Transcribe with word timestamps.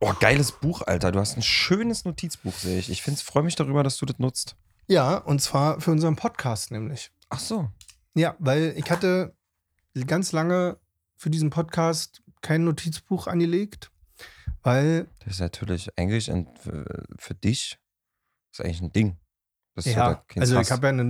Oh, 0.00 0.12
geiles 0.20 0.52
Buch, 0.52 0.82
Alter. 0.82 1.10
Du 1.10 1.18
hast 1.18 1.36
ein 1.36 1.42
schönes 1.42 2.04
Notizbuch, 2.04 2.52
sehe 2.52 2.78
ich. 2.78 2.88
Ich 2.88 3.02
freue 3.02 3.42
mich 3.42 3.56
darüber, 3.56 3.82
dass 3.82 3.96
du 3.96 4.06
das 4.06 4.20
nutzt. 4.20 4.54
Ja, 4.86 5.16
und 5.16 5.40
zwar 5.42 5.80
für 5.80 5.90
unseren 5.90 6.14
Podcast 6.14 6.70
nämlich. 6.70 7.10
Ach 7.30 7.40
so. 7.40 7.68
Ja, 8.14 8.36
weil 8.38 8.74
ich 8.76 8.90
hatte 8.90 9.34
ganz 10.06 10.30
lange 10.30 10.78
für 11.16 11.30
diesen 11.30 11.50
Podcast 11.50 12.22
kein 12.42 12.64
Notizbuch 12.64 13.26
angelegt, 13.26 13.90
weil. 14.62 15.08
Das 15.24 15.34
ist 15.34 15.40
natürlich 15.40 15.90
eigentlich 15.98 16.30
ein, 16.30 16.48
für, 16.54 17.04
für 17.18 17.34
dich 17.34 17.78
ist 18.52 18.60
eigentlich 18.60 18.80
ein 18.80 18.92
Ding. 18.92 19.16
ja, 19.78 20.22
so 20.32 20.40
also 20.40 20.60
ich 20.60 20.70
habe 20.70 20.86
ja 20.86 20.92
eine, 20.92 21.02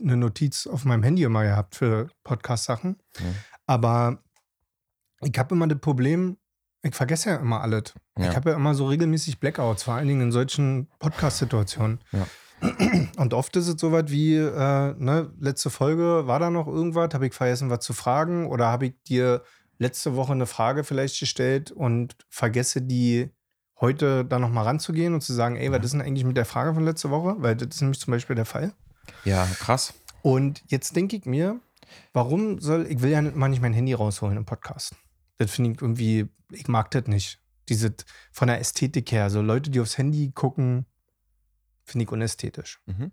eine, 0.00 0.16
Notiz 0.16 0.66
auf 0.66 0.86
meinem 0.86 1.02
Handy 1.02 1.24
immer 1.24 1.44
gehabt 1.44 1.74
für 1.74 2.08
Podcast-Sachen. 2.24 2.96
Mhm. 3.18 3.34
Aber 3.66 4.24
ich 5.20 5.38
habe 5.38 5.54
immer 5.54 5.68
das 5.68 5.78
Problem, 5.78 6.38
ich 6.82 6.94
vergesse 6.94 7.30
ja 7.30 7.36
immer 7.36 7.60
alles. 7.60 7.94
Ja. 8.18 8.30
Ich 8.30 8.36
habe 8.36 8.50
ja 8.50 8.56
immer 8.56 8.74
so 8.74 8.86
regelmäßig 8.86 9.38
Blackouts, 9.40 9.82
vor 9.82 9.94
allen 9.94 10.08
Dingen 10.08 10.22
in 10.22 10.32
solchen 10.32 10.88
Podcast-Situationen. 10.98 12.00
Ja. 12.12 12.26
Und 13.16 13.34
oft 13.34 13.56
ist 13.56 13.68
es 13.68 13.80
so 13.80 13.92
was 13.92 14.10
wie, 14.10 14.36
äh, 14.36 14.94
ne, 14.98 15.32
letzte 15.38 15.70
Folge, 15.70 16.26
war 16.26 16.38
da 16.38 16.50
noch 16.50 16.66
irgendwas? 16.66 17.14
Habe 17.14 17.26
ich 17.26 17.34
vergessen, 17.34 17.70
was 17.70 17.84
zu 17.84 17.92
fragen? 17.92 18.46
Oder 18.46 18.66
habe 18.66 18.86
ich 18.86 19.02
dir 19.06 19.42
letzte 19.78 20.14
Woche 20.14 20.32
eine 20.32 20.46
Frage 20.46 20.84
vielleicht 20.84 21.18
gestellt 21.18 21.70
und 21.70 22.16
vergesse 22.28 22.82
die 22.82 23.30
heute 23.80 24.26
da 24.26 24.38
nochmal 24.38 24.64
ranzugehen 24.64 25.14
und 25.14 25.22
zu 25.22 25.32
sagen, 25.32 25.56
ey, 25.56 25.72
was 25.72 25.84
ist 25.84 25.92
denn 25.92 26.02
eigentlich 26.02 26.26
mit 26.26 26.36
der 26.36 26.44
Frage 26.44 26.74
von 26.74 26.84
letzter 26.84 27.10
Woche? 27.10 27.36
Weil 27.38 27.56
das 27.56 27.68
ist 27.76 27.80
nämlich 27.80 27.98
zum 27.98 28.10
Beispiel 28.10 28.36
der 28.36 28.44
Fall. 28.44 28.74
Ja, 29.24 29.46
krass. 29.58 29.94
Und 30.22 30.62
jetzt 30.68 30.94
denke 30.96 31.16
ich 31.16 31.24
mir, 31.24 31.60
warum 32.12 32.58
soll, 32.60 32.86
ich 32.88 33.00
will 33.00 33.10
ja 33.10 33.22
mal 33.22 33.48
nicht 33.48 33.62
mein 33.62 33.72
Handy 33.72 33.94
rausholen 33.94 34.36
im 34.36 34.44
Podcast. 34.44 34.94
Das 35.40 35.50
finde 35.52 35.70
ich 35.70 35.80
irgendwie, 35.80 36.28
ich 36.52 36.68
mag 36.68 36.90
das 36.90 37.06
nicht. 37.06 37.40
Diese 37.70 37.94
von 38.30 38.48
der 38.48 38.60
Ästhetik 38.60 39.10
her, 39.10 39.30
so 39.30 39.40
Leute, 39.40 39.70
die 39.70 39.80
aufs 39.80 39.96
Handy 39.96 40.32
gucken, 40.34 40.84
finde 41.82 42.04
ich 42.04 42.12
unästhetisch. 42.12 42.80
Mhm. 42.84 43.12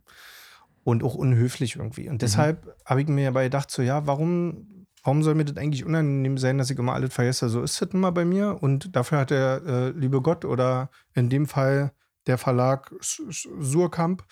Und 0.84 1.04
auch 1.04 1.16
unhöflich 1.16 1.78
irgendwie. 1.78 2.10
Und 2.10 2.16
mhm. 2.16 2.20
deshalb 2.20 2.66
mhm. 2.66 2.72
habe 2.84 3.02
ich 3.02 3.08
mir 3.08 3.30
aber 3.30 3.44
gedacht, 3.44 3.72
so, 3.72 3.82
ja, 3.82 4.08
warum, 4.08 4.86
warum 5.04 5.24
soll 5.24 5.36
mir 5.36 5.46
das 5.46 5.56
eigentlich 5.56 5.86
unangenehm 5.86 6.38
sein, 6.38 6.58
dass 6.58 6.70
ich 6.70 6.78
immer 6.78 6.96
alles 6.96 7.14
vergesse? 7.14 7.48
So 7.48 7.64
ist 7.64 7.82
das 7.82 7.92
immer 7.92 8.12
bei 8.12 8.26
mir. 8.26 8.62
Und 8.62 8.94
dafür 8.94 9.20
hat 9.20 9.30
der 9.30 9.62
äh, 9.66 9.90
liebe 9.92 10.22
Gott 10.22 10.44
oder 10.44 10.90
in 11.14 11.30
dem 11.30 11.46
Fall 11.46 11.94
der 12.26 12.38
Verlag 12.38 12.94
Surkamp 13.00 14.26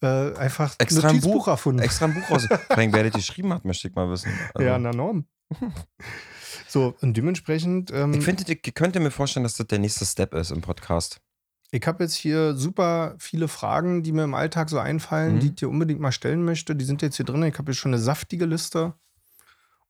äh, 0.00 0.32
einfach 0.36 0.76
extra 0.78 1.08
ein 1.08 1.20
Buch 1.20 1.48
erfunden. 1.48 1.82
Extra 1.82 2.04
ein 2.04 2.14
Buch 2.14 2.30
raus. 2.30 2.46
wer 2.76 3.02
das 3.02 3.14
geschrieben 3.14 3.52
hat, 3.52 3.64
möchte 3.64 3.88
ich 3.88 3.96
mal 3.96 4.08
wissen. 4.08 4.30
Also. 4.54 4.64
Ja, 4.64 4.78
na 4.78 4.92
Norm. 4.92 5.26
So, 6.72 6.94
und 7.02 7.14
dementsprechend. 7.18 7.90
Ähm, 7.92 8.14
ich, 8.14 8.24
finde, 8.24 8.44
ich 8.50 8.74
könnte 8.74 8.98
mir 8.98 9.10
vorstellen, 9.10 9.44
dass 9.44 9.56
das 9.56 9.66
der 9.66 9.78
nächste 9.78 10.06
Step 10.06 10.32
ist 10.32 10.50
im 10.50 10.62
Podcast. 10.62 11.20
Ich 11.70 11.86
habe 11.86 12.02
jetzt 12.02 12.14
hier 12.14 12.54
super 12.54 13.14
viele 13.18 13.46
Fragen, 13.48 14.02
die 14.02 14.10
mir 14.12 14.24
im 14.24 14.32
Alltag 14.32 14.70
so 14.70 14.78
einfallen, 14.78 15.34
mhm. 15.34 15.40
die 15.40 15.46
ich 15.48 15.54
dir 15.56 15.68
unbedingt 15.68 16.00
mal 16.00 16.12
stellen 16.12 16.46
möchte. 16.46 16.74
Die 16.74 16.86
sind 16.86 17.02
jetzt 17.02 17.16
hier 17.16 17.26
drin. 17.26 17.42
Ich 17.42 17.58
habe 17.58 17.66
hier 17.66 17.74
schon 17.74 17.92
eine 17.92 18.02
saftige 18.02 18.46
Liste. 18.46 18.94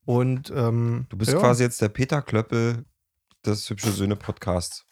Und 0.06 0.52
ähm, 0.56 1.06
du 1.08 1.16
bist 1.16 1.30
ja. 1.30 1.38
quasi 1.38 1.62
jetzt 1.62 1.80
der 1.80 1.88
Peter 1.88 2.20
Klöppel 2.20 2.84
des 3.46 3.70
Hübsche 3.70 3.92
Söhne 3.92 4.16
Podcasts. 4.16 4.84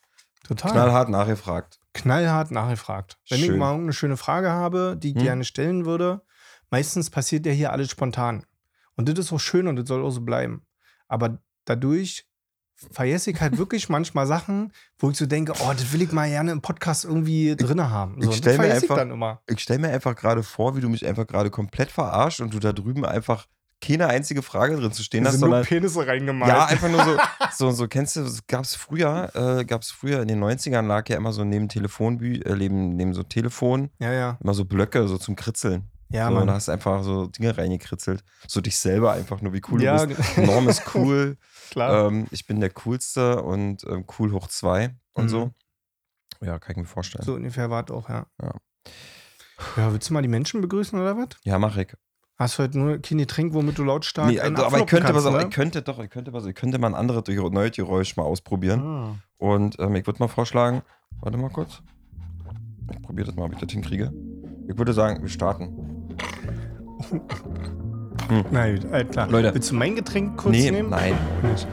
Total. 0.45 0.71
Knallhart 0.71 1.09
nachgefragt. 1.09 1.81
Knallhart 1.95 2.53
nachgefragt. 2.53 3.19
Wenn 3.29 3.41
Schön. 3.41 3.55
ich 3.55 3.59
mal 3.59 3.75
eine 3.75 3.93
schöne 3.93 4.17
Frage 4.17 4.53
habe, 4.53 4.97
die 4.97 5.09
ich 5.09 5.17
hm? 5.17 5.23
gerne 5.25 5.45
stellen 5.45 5.87
würde, 5.87 6.23
meistens 6.71 7.11
passiert 7.11 7.47
ja 7.47 7.53
hier 7.53 7.73
alles 7.73 7.91
spontan. 7.91 8.47
Und 8.95 9.09
das 9.09 9.19
ist 9.19 9.33
auch 9.33 9.41
schön 9.41 9.67
und 9.67 9.75
das 9.75 9.89
soll 9.89 10.05
auch 10.05 10.11
so 10.11 10.21
bleiben. 10.21 10.65
Aber 11.09 11.41
dadurch 11.65 12.27
vergesse 12.93 13.31
ich 13.31 13.41
halt 13.41 13.59
wirklich 13.59 13.89
manchmal 13.89 14.27
Sachen, 14.27 14.73
wo 14.99 15.11
ich 15.11 15.17
so 15.17 15.27
denke, 15.27 15.53
oh, 15.61 15.73
das 15.73 15.93
will 15.93 16.03
ich 16.03 16.13
mal 16.13 16.29
gerne 16.29 16.53
im 16.53 16.63
Podcast 16.63 17.05
irgendwie 17.05 17.55
drin 17.57 17.91
haben. 17.91 18.21
So, 18.23 18.31
ich 18.31 18.37
stelle 18.37 18.59
mir 18.59 18.75
einfach, 18.75 19.39
ich 19.47 19.61
stell 19.61 19.79
mir 19.79 19.91
einfach 19.91 20.17
gerade 20.17 20.43
vor, 20.43 20.77
wie 20.77 20.81
du 20.81 20.89
mich 20.89 21.07
einfach 21.07 21.27
gerade 21.27 21.51
komplett 21.51 21.91
verarscht 21.91 22.41
und 22.41 22.55
du 22.55 22.59
da 22.59 22.73
drüben 22.73 23.05
einfach 23.05 23.47
keine 23.81 24.09
einzige 24.09 24.43
Frage 24.43 24.77
drin 24.77 24.93
zu 24.93 25.03
stehen 25.03 25.27
hast, 25.27 25.39
sondern 25.39 25.65
Penisse 25.65 26.07
reingemalt. 26.07 26.53
Ja, 26.53 26.67
einfach 26.67 26.91
nur 26.91 27.03
so, 27.03 27.17
so, 27.53 27.71
so 27.71 27.89
kennst 27.89 28.17
du, 28.17 28.29
gab 28.47 28.65
es 28.65 28.75
früher, 28.75 29.31
äh, 29.35 29.65
gab 29.65 29.83
es 29.83 29.91
früher 29.91 30.21
in 30.21 30.29
den 30.29 30.43
90ern 30.43 30.87
lag 30.87 31.09
ja 31.09 31.17
immer 31.17 31.33
so 31.33 31.45
neben 31.45 31.69
Telefonbü, 31.69 32.41
äh, 32.43 32.57
neben, 32.57 32.97
neben 32.97 33.15
so 33.15 33.23
Telefon, 33.23 33.91
ja, 33.99 34.13
ja. 34.13 34.39
immer 34.43 34.55
so 34.55 34.65
Blöcke 34.65 35.09
so 35.09 35.17
zum 35.17 35.35
Kritzeln. 35.35 35.91
Ja, 36.11 36.29
so, 36.29 36.35
man. 36.35 36.43
Und 36.45 36.51
hast 36.51 36.69
einfach 36.69 37.03
so 37.03 37.27
Dinge 37.27 37.57
reingekritzelt. 37.57 38.25
So 38.47 38.61
dich 38.61 38.77
selber 38.77 39.13
einfach 39.13 39.41
nur, 39.43 39.53
wie 39.53 39.63
cool 39.71 39.83
ja, 39.83 40.05
du 40.05 40.15
bist. 40.15 40.39
Norm 40.39 40.69
ist 40.69 40.95
cool. 40.95 41.37
Klar. 41.71 42.09
Ähm, 42.09 42.27
ich 42.31 42.47
bin 42.47 42.61
der 42.61 42.71
Coolste 42.71 43.43
und 43.43 43.85
ähm, 43.85 44.05
cool 44.19 44.33
hoch 44.33 44.49
zwei 44.49 44.97
und 45.13 45.25
mhm. 45.25 45.29
so. 45.29 45.51
Ja, 46.41 46.59
kann 46.59 46.73
ich 46.73 46.77
mir 46.79 46.87
vorstellen. 46.87 47.25
So 47.25 47.35
ungefähr 47.35 47.71
war 47.71 47.85
es 47.85 47.91
auch, 47.91 48.09
ja. 48.09 48.27
ja. 48.43 48.55
Ja, 49.77 49.93
willst 49.93 50.09
du 50.09 50.15
mal 50.15 50.23
die 50.23 50.29
Menschen 50.29 50.61
begrüßen 50.61 50.99
oder 50.99 51.17
was? 51.17 51.29
Ja, 51.45 51.59
mach 51.59 51.77
ich. 51.77 51.95
Hast 52.39 52.59
du 52.59 52.63
heute 52.63 52.79
nur 52.79 52.99
kein 52.99 53.19
Getränk, 53.19 53.53
womit 53.53 53.77
du 53.77 53.85
lautstark 53.85 54.29
nee, 54.29 54.41
also, 54.41 54.65
aber 54.65 54.79
ich 54.79 54.87
könnte 54.87 55.13
kannst, 55.13 55.27
was, 55.27 55.33
ne? 55.33 55.43
ich 55.43 55.51
könnte 55.51 55.83
doch, 55.83 55.99
ich 55.99 56.09
könnte 56.09 56.33
was, 56.33 56.47
ich 56.47 56.55
könnte 56.55 56.79
mal 56.79 56.87
ein 56.89 56.95
anderes 56.95 57.25
neues 57.29 57.77
Geräusch 57.77 58.17
mal 58.17 58.23
ausprobieren. 58.23 58.81
Ah. 58.81 59.15
Und 59.37 59.79
ähm, 59.79 59.95
ich 59.97 60.07
würde 60.07 60.21
mal 60.21 60.29
vorschlagen, 60.29 60.83
warte 61.21 61.37
mal 61.37 61.51
kurz. 61.51 61.83
Ich 62.91 63.03
probiere 63.03 63.27
das 63.27 63.37
mal, 63.37 63.45
ob 63.45 63.53
ich 63.53 63.59
das 63.59 63.71
hinkriege. 63.71 64.11
Ich 64.69 64.79
würde 64.79 64.95
sagen, 64.95 65.21
wir 65.21 65.29
starten. 65.29 66.00
Hm. 67.11 68.45
Na 68.53 68.71
gut, 68.71 69.11
klar. 69.11 69.29
Leute. 69.29 69.53
Willst 69.53 69.71
du 69.73 69.75
mein 69.75 69.97
Getränk 69.97 70.37
kurz 70.37 70.57
nee, 70.57 70.71
nehmen? 70.71 70.91
Nein. 70.91 71.19
Nicht. 71.43 71.67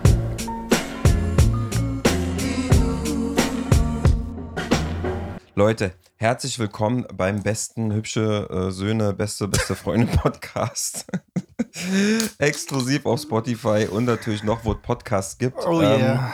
Leute, 5.54 5.94
herzlich 6.16 6.58
willkommen 6.58 7.06
beim 7.14 7.44
besten 7.44 7.94
hübsche 7.94 8.48
äh, 8.50 8.72
Söhne, 8.72 9.14
beste, 9.14 9.48
beste 9.48 9.76
Freunde 9.76 10.08
Podcast. 10.18 11.06
Exklusiv 12.40 13.06
auf 13.06 13.22
Spotify 13.22 13.88
und 13.92 14.06
natürlich 14.06 14.44
noch, 14.44 14.66
wo 14.66 14.72
es 14.72 14.82
Podcasts 14.82 15.38
gibt. 15.38 15.64
Oh 15.68 15.82
ähm, 15.82 16.02
yeah. 16.02 16.34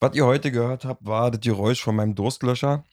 Was 0.00 0.14
ihr 0.14 0.26
heute 0.26 0.52
gehört 0.52 0.84
habt, 0.84 1.06
war 1.06 1.30
das 1.30 1.40
Geräusch 1.40 1.82
von 1.82 1.96
meinem 1.96 2.14
Durstlöscher. 2.14 2.84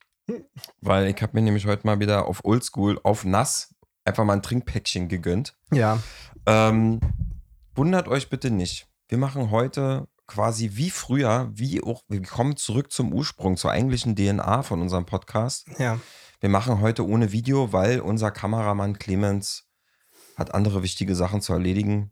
Weil 0.79 1.07
ich 1.07 1.22
habe 1.22 1.33
mir 1.33 1.41
nämlich 1.41 1.66
heute 1.66 1.85
mal 1.85 2.00
wieder 2.00 2.25
auf 2.25 2.45
Oldschool, 2.45 3.00
auf 3.03 3.25
nass, 3.25 3.75
einfach 4.06 4.23
mal 4.23 4.34
ein 4.34 4.44
Trinkpäckchen 4.44 5.07
gegönnt. 5.07 5.56
Ja. 5.72 6.00
Ähm, 6.45 7.00
wundert 7.75 8.07
euch 8.07 8.29
bitte 8.29 8.51
nicht. 8.51 8.88
Wir 9.07 9.17
machen 9.17 9.51
heute 9.51 10.07
quasi 10.28 10.72
wie 10.73 10.89
früher, 10.89 11.51
wie 11.53 11.84
auch, 11.84 12.03
wir 12.07 12.22
kommen 12.22 12.56
zurück 12.56 12.91
zum 12.91 13.13
Ursprung, 13.13 13.57
zur 13.57 13.72
eigentlichen 13.72 14.16
DNA 14.16 14.63
von 14.63 14.81
unserem 14.81 15.06
Podcast. 15.06 15.67
Ja. 15.78 16.00
Wir 16.39 16.50
machen 16.50 16.79
heute 16.79 17.06
ohne 17.06 17.31
Video, 17.31 17.73
weil 17.73 18.00
unser 18.00 18.31
Kameramann 18.31 18.97
Clemens 18.97 19.67
hat 20.38 20.53
andere 20.53 20.83
wichtige 20.83 21.16
Sachen 21.16 21.41
zu 21.41 21.53
erledigen. 21.53 22.12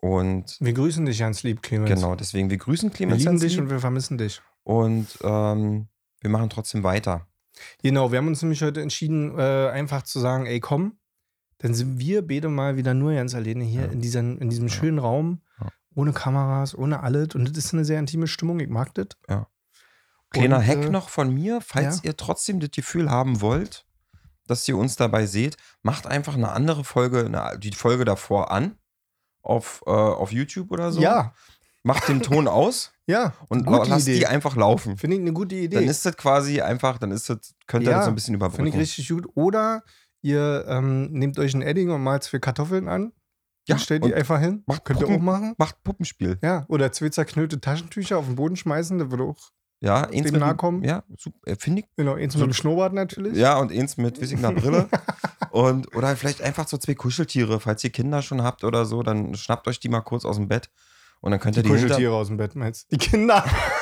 Und 0.00 0.56
wir 0.60 0.72
grüßen 0.72 1.04
dich 1.06 1.18
ganz 1.18 1.42
lieb, 1.42 1.62
Clemens. 1.62 1.90
Genau, 1.90 2.14
deswegen 2.14 2.50
wir 2.50 2.56
grüßen 2.56 2.92
Clemens. 2.92 3.22
Wir 3.22 3.30
lieben 3.30 3.40
dich 3.40 3.58
und 3.58 3.70
wir 3.70 3.80
vermissen 3.80 4.18
dich. 4.18 4.42
Und 4.64 5.06
ähm, 5.22 5.88
wir 6.20 6.30
machen 6.30 6.50
trotzdem 6.50 6.82
weiter. 6.82 7.26
Genau, 7.82 8.10
wir 8.10 8.18
haben 8.18 8.28
uns 8.28 8.42
nämlich 8.42 8.62
heute 8.62 8.80
entschieden, 8.80 9.38
äh, 9.38 9.68
einfach 9.68 10.02
zu 10.02 10.20
sagen, 10.20 10.46
ey 10.46 10.60
komm, 10.60 10.98
dann 11.60 11.74
sind 11.74 11.98
wir 11.98 12.26
beide 12.26 12.48
mal 12.48 12.76
wieder 12.76 12.94
nur 12.94 13.14
ganz 13.14 13.34
alleine 13.34 13.64
hier 13.64 13.82
ja. 13.82 13.86
in, 13.88 14.00
diesen, 14.00 14.38
in 14.38 14.48
diesem 14.48 14.68
ja. 14.68 14.72
schönen 14.72 14.98
Raum, 14.98 15.42
ja. 15.60 15.68
ohne 15.94 16.12
Kameras, 16.12 16.76
ohne 16.76 17.02
alles. 17.02 17.34
Und 17.34 17.48
das 17.48 17.64
ist 17.64 17.74
eine 17.74 17.84
sehr 17.84 17.98
intime 17.98 18.26
Stimmung, 18.26 18.60
ich 18.60 18.68
mag 18.68 18.94
das. 18.94 19.08
Ja. 19.28 19.46
Kleiner 20.30 20.58
und, 20.58 20.66
Hack 20.66 20.84
äh, 20.84 20.90
noch 20.90 21.10
von 21.10 21.32
mir, 21.32 21.60
falls 21.60 22.02
ihr 22.02 22.16
trotzdem 22.16 22.60
das 22.60 22.70
Gefühl 22.70 23.10
haben 23.10 23.40
wollt, 23.40 23.84
dass 24.46 24.66
ihr 24.68 24.76
uns 24.76 24.96
dabei 24.96 25.26
seht, 25.26 25.56
macht 25.82 26.06
einfach 26.06 26.34
eine 26.34 26.50
andere 26.50 26.82
Folge, 26.82 27.26
eine, 27.26 27.58
die 27.58 27.72
Folge 27.72 28.04
davor 28.04 28.50
an, 28.50 28.76
auf, 29.42 29.82
äh, 29.86 29.90
auf 29.90 30.32
YouTube 30.32 30.70
oder 30.70 30.92
so. 30.92 31.00
Ja. 31.00 31.34
Macht 31.82 32.08
den 32.08 32.22
Ton 32.22 32.48
aus. 32.48 32.92
Ja. 33.06 33.34
Und 33.48 33.66
lasst 33.66 34.08
Idee. 34.08 34.20
die 34.20 34.26
einfach 34.26 34.56
laufen. 34.56 34.96
Finde 34.96 35.16
ich 35.16 35.22
eine 35.22 35.32
gute 35.32 35.56
Idee. 35.56 35.76
Dann 35.76 35.88
ist 35.88 36.06
das 36.06 36.16
quasi 36.16 36.60
einfach, 36.60 36.98
dann 36.98 37.10
ist 37.10 37.28
das, 37.28 37.54
könnt 37.66 37.84
ihr 37.84 37.90
ja, 37.90 37.98
das 37.98 38.06
so 38.06 38.12
ein 38.12 38.14
bisschen 38.14 38.34
überbrücken. 38.34 38.64
Finde 38.64 38.78
ich 38.78 38.82
richtig 38.82 39.08
gut. 39.08 39.28
Oder 39.34 39.82
ihr 40.22 40.64
ähm, 40.68 41.12
nehmt 41.12 41.38
euch 41.38 41.54
ein 41.54 41.62
Edding 41.62 41.90
und 41.90 42.02
malt 42.02 42.22
zwei 42.22 42.38
Kartoffeln 42.38 42.88
an. 42.88 43.12
Ja, 43.68 43.78
stellt 43.78 44.04
die 44.04 44.14
einfach 44.14 44.40
hin. 44.40 44.64
Macht 44.66 44.84
Könnt 44.84 45.00
Puppen, 45.00 45.14
ihr 45.14 45.20
auch 45.20 45.22
machen. 45.22 45.54
Macht 45.58 45.82
Puppenspiel. 45.84 46.38
Ja, 46.42 46.64
oder 46.68 46.92
zwei 46.92 47.10
zerknüllte 47.10 47.60
Taschentücher 47.60 48.18
auf 48.18 48.26
den 48.26 48.34
Boden 48.34 48.56
schmeißen, 48.56 48.98
da 48.98 49.10
würde 49.10 49.24
auch 49.24 49.50
ja, 49.82 50.02
eins 50.02 50.30
dem 50.30 50.40
nahe 50.40 50.56
kommen. 50.56 50.84
Ja, 50.84 51.04
äh, 51.46 51.56
finde 51.56 51.82
ich. 51.82 51.88
Genau, 51.96 52.14
eins 52.14 52.36
mit 52.36 52.44
dem 52.44 52.52
Schnurrbart 52.52 52.92
natürlich. 52.92 53.36
Ja, 53.36 53.58
und 53.58 53.72
eins 53.72 53.96
mit, 53.96 54.20
einer 54.20 54.52
Brille. 54.52 54.88
und, 55.52 55.94
oder 55.96 56.14
vielleicht 56.16 56.42
einfach 56.42 56.68
so 56.68 56.76
zwei 56.76 56.94
Kuscheltiere. 56.94 57.60
Falls 57.60 57.82
ihr 57.82 57.90
Kinder 57.90 58.20
schon 58.20 58.42
habt 58.42 58.62
oder 58.62 58.84
so, 58.84 59.02
dann 59.02 59.34
schnappt 59.34 59.66
euch 59.68 59.80
die 59.80 59.88
mal 59.88 60.02
kurz 60.02 60.26
aus 60.26 60.36
dem 60.36 60.48
Bett. 60.48 60.70
Und 61.22 61.30
dann 61.30 61.40
könnt 61.40 61.56
ihr 61.56 61.62
die, 61.62 61.68
die 61.68 61.74
Kuscheltiere 61.74 62.00
hinter... 62.00 62.14
aus 62.14 62.26
dem 62.28 62.36
Bett, 62.36 62.54
meinst 62.56 62.92
Die 62.92 62.98
Kinder. 62.98 63.44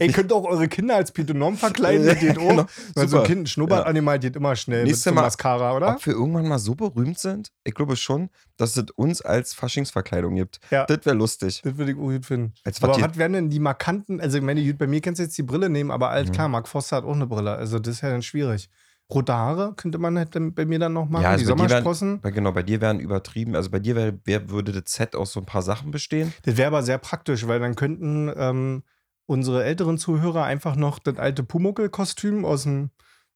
Ihr 0.00 0.12
könnt 0.12 0.32
auch 0.32 0.44
eure 0.44 0.68
Kinder 0.68 0.96
als 0.96 1.12
Pitonom 1.12 1.56
verkleiden, 1.56 2.06
das 2.06 2.18
geht 2.20 2.38
genau. 2.38 2.66
Weil 2.94 3.08
so 3.08 3.20
ein 3.20 3.26
Kind, 3.26 3.42
ein 3.42 3.46
Schnurrbartanimal 3.46 4.16
ja. 4.16 4.18
geht 4.18 4.36
immer 4.36 4.56
schnell 4.56 4.84
Nächste 4.84 5.10
mit 5.10 5.18
so 5.18 5.22
Mascara, 5.22 5.74
oder? 5.76 5.96
Ob 5.96 6.06
wir 6.06 6.12
irgendwann 6.12 6.48
mal 6.48 6.58
so 6.58 6.74
berühmt 6.74 7.18
sind? 7.18 7.50
Ich 7.64 7.74
glaube 7.74 7.96
schon, 7.96 8.30
dass 8.56 8.76
es 8.76 8.90
uns 8.96 9.22
als 9.22 9.54
Faschingsverkleidung 9.54 10.34
gibt. 10.34 10.60
Ja. 10.70 10.86
Das 10.86 11.04
wäre 11.04 11.16
lustig. 11.16 11.62
Das 11.62 11.76
würde 11.76 11.92
ich 11.92 11.96
gut 11.96 12.26
finden. 12.26 12.54
Als 12.64 12.82
aber 12.82 13.00
was 13.00 13.16
wären 13.16 13.32
denn 13.32 13.50
die 13.50 13.60
markanten, 13.60 14.20
also 14.20 14.38
ich 14.38 14.44
meine, 14.44 14.74
bei 14.74 14.86
mir 14.86 15.00
kannst 15.00 15.18
du 15.18 15.24
jetzt 15.24 15.36
die 15.38 15.42
Brille 15.42 15.68
nehmen, 15.68 15.90
aber 15.90 16.10
alt, 16.10 16.28
mhm. 16.28 16.32
klar, 16.32 16.48
Mark 16.48 16.68
Foster 16.68 16.96
hat 16.96 17.04
auch 17.04 17.14
eine 17.14 17.26
Brille. 17.26 17.52
Also 17.52 17.78
das 17.78 17.96
ist 17.96 18.00
ja 18.02 18.10
dann 18.10 18.22
schwierig. 18.22 18.68
Rote 19.12 19.34
Haare 19.34 19.74
könnte 19.76 19.98
man 19.98 20.16
halt 20.16 20.30
bei 20.54 20.64
mir 20.64 20.78
dann 20.78 20.92
noch 20.92 21.08
machen. 21.08 21.24
Ja, 21.24 21.30
also 21.30 21.42
die 21.42 21.48
Sommersprossen. 21.48 22.22
Wären, 22.22 22.34
genau, 22.34 22.52
bei 22.52 22.62
dir 22.62 22.80
wären 22.80 23.00
übertrieben. 23.00 23.56
Also 23.56 23.70
bei 23.70 23.80
dir 23.80 23.96
wär, 23.96 24.14
wär, 24.24 24.50
würde 24.50 24.72
das 24.72 24.92
Set 24.92 25.16
aus 25.16 25.32
so 25.32 25.40
ein 25.40 25.46
paar 25.46 25.62
Sachen 25.62 25.90
bestehen. 25.90 26.32
Das 26.44 26.56
wäre 26.56 26.68
aber 26.68 26.82
sehr 26.82 26.98
praktisch, 26.98 27.46
weil 27.46 27.58
dann 27.58 27.74
könnten 27.74 28.32
ähm, 28.36 28.82
unsere 29.30 29.62
älteren 29.62 29.96
Zuhörer 29.96 30.42
einfach 30.42 30.74
noch 30.74 30.98
das 30.98 31.16
alte 31.16 31.44
Pumuckel-Kostüm 31.44 32.44
aus 32.44 32.64
dem, 32.64 32.90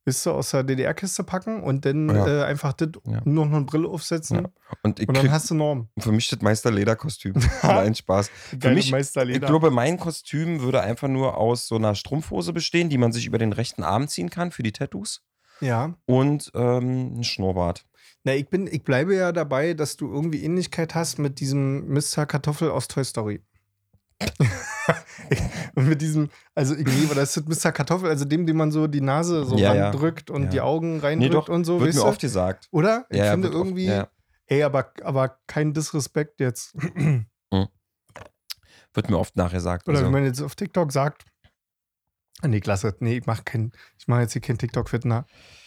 wisst 0.04 0.26
du, 0.26 0.32
aus 0.32 0.50
der 0.50 0.64
DDR-Kiste 0.64 1.22
packen 1.22 1.62
und 1.62 1.84
dann 1.84 2.08
ja. 2.08 2.26
äh, 2.26 2.44
einfach 2.46 2.72
das 2.72 2.88
ja. 3.06 3.22
nur 3.24 3.46
noch 3.46 3.56
eine 3.58 3.64
Brille 3.64 3.88
aufsetzen. 3.88 4.38
Ja. 4.38 4.50
Und, 4.82 4.98
und, 4.98 5.16
dann 5.16 5.30
hast 5.30 5.50
du 5.50 5.54
Norm. 5.54 5.88
Für 5.96 6.10
mich 6.10 6.28
das 6.28 6.42
Meister-Leder-Kostüm. 6.42 7.34
Nein, 7.62 7.94
Spaß. 7.94 8.28
Für 8.60 8.70
mich, 8.70 8.92
ich 8.92 9.40
glaube, 9.40 9.70
mein 9.70 9.96
Kostüm 9.96 10.62
würde 10.62 10.80
einfach 10.80 11.06
nur 11.06 11.38
aus 11.38 11.68
so 11.68 11.76
einer 11.76 11.94
Strumpfhose 11.94 12.52
bestehen, 12.52 12.88
die 12.88 12.98
man 12.98 13.12
sich 13.12 13.26
über 13.26 13.38
den 13.38 13.52
rechten 13.52 13.84
Arm 13.84 14.08
ziehen 14.08 14.30
kann 14.30 14.50
für 14.50 14.64
die 14.64 14.72
Tattoos. 14.72 15.22
Ja. 15.60 15.94
Und 16.06 16.50
ähm, 16.56 17.20
ein 17.20 17.24
Schnurrbart. 17.24 17.86
Na, 18.24 18.34
ich 18.34 18.48
bin, 18.48 18.66
ich 18.66 18.82
bleibe 18.82 19.14
ja 19.14 19.30
dabei, 19.30 19.74
dass 19.74 19.96
du 19.96 20.12
irgendwie 20.12 20.42
Ähnlichkeit 20.42 20.96
hast 20.96 21.20
mit 21.20 21.38
diesem 21.38 21.86
Mr. 21.86 22.26
Kartoffel 22.26 22.68
aus 22.70 22.88
Toy 22.88 23.04
Story. 23.04 23.42
und 25.74 25.88
mit 25.88 26.00
diesem, 26.00 26.30
also 26.54 26.74
ich 26.74 26.86
liebe 26.86 27.14
das 27.14 27.36
ist 27.36 27.48
Mr. 27.48 27.72
Kartoffel, 27.72 28.08
also 28.08 28.24
dem, 28.24 28.46
dem 28.46 28.56
man 28.56 28.70
so 28.70 28.86
die 28.86 29.00
Nase 29.00 29.44
so 29.44 29.56
ja, 29.56 29.72
randrückt 29.72 30.30
ja. 30.30 30.36
und 30.36 30.44
ja. 30.44 30.48
die 30.50 30.60
Augen 30.60 31.00
reindrückt 31.00 31.32
nee, 31.32 31.38
doch, 31.38 31.48
und 31.48 31.64
so. 31.64 31.80
Wird 31.80 31.94
mir 31.94 32.04
oft 32.04 32.20
gesagt. 32.20 32.68
Oder? 32.70 33.06
Ich 33.08 33.20
finde 33.20 33.48
irgendwie, 33.48 33.90
oft, 33.90 34.10
ey, 34.46 34.62
aber, 34.62 34.92
aber 35.02 35.38
kein 35.46 35.72
Disrespekt 35.72 36.40
jetzt. 36.40 36.74
hm. 36.94 37.26
Wird 38.96 39.10
mir 39.10 39.18
oft 39.18 39.36
nachher 39.36 39.56
gesagt. 39.56 39.88
Oder 39.88 39.98
also. 39.98 40.06
wenn 40.06 40.12
man 40.12 40.24
jetzt 40.24 40.40
auf 40.40 40.54
TikTok 40.54 40.92
sagt, 40.92 41.24
Nee, 42.42 42.60
klasse. 42.60 42.94
Nee, 43.00 43.18
ich 43.18 43.26
mache 43.26 43.42
kein, 43.44 43.72
ich 43.98 44.08
mache 44.08 44.22
jetzt 44.22 44.32
hier 44.32 44.42
kein 44.42 44.58
TikTok-Fitner. 44.58 45.26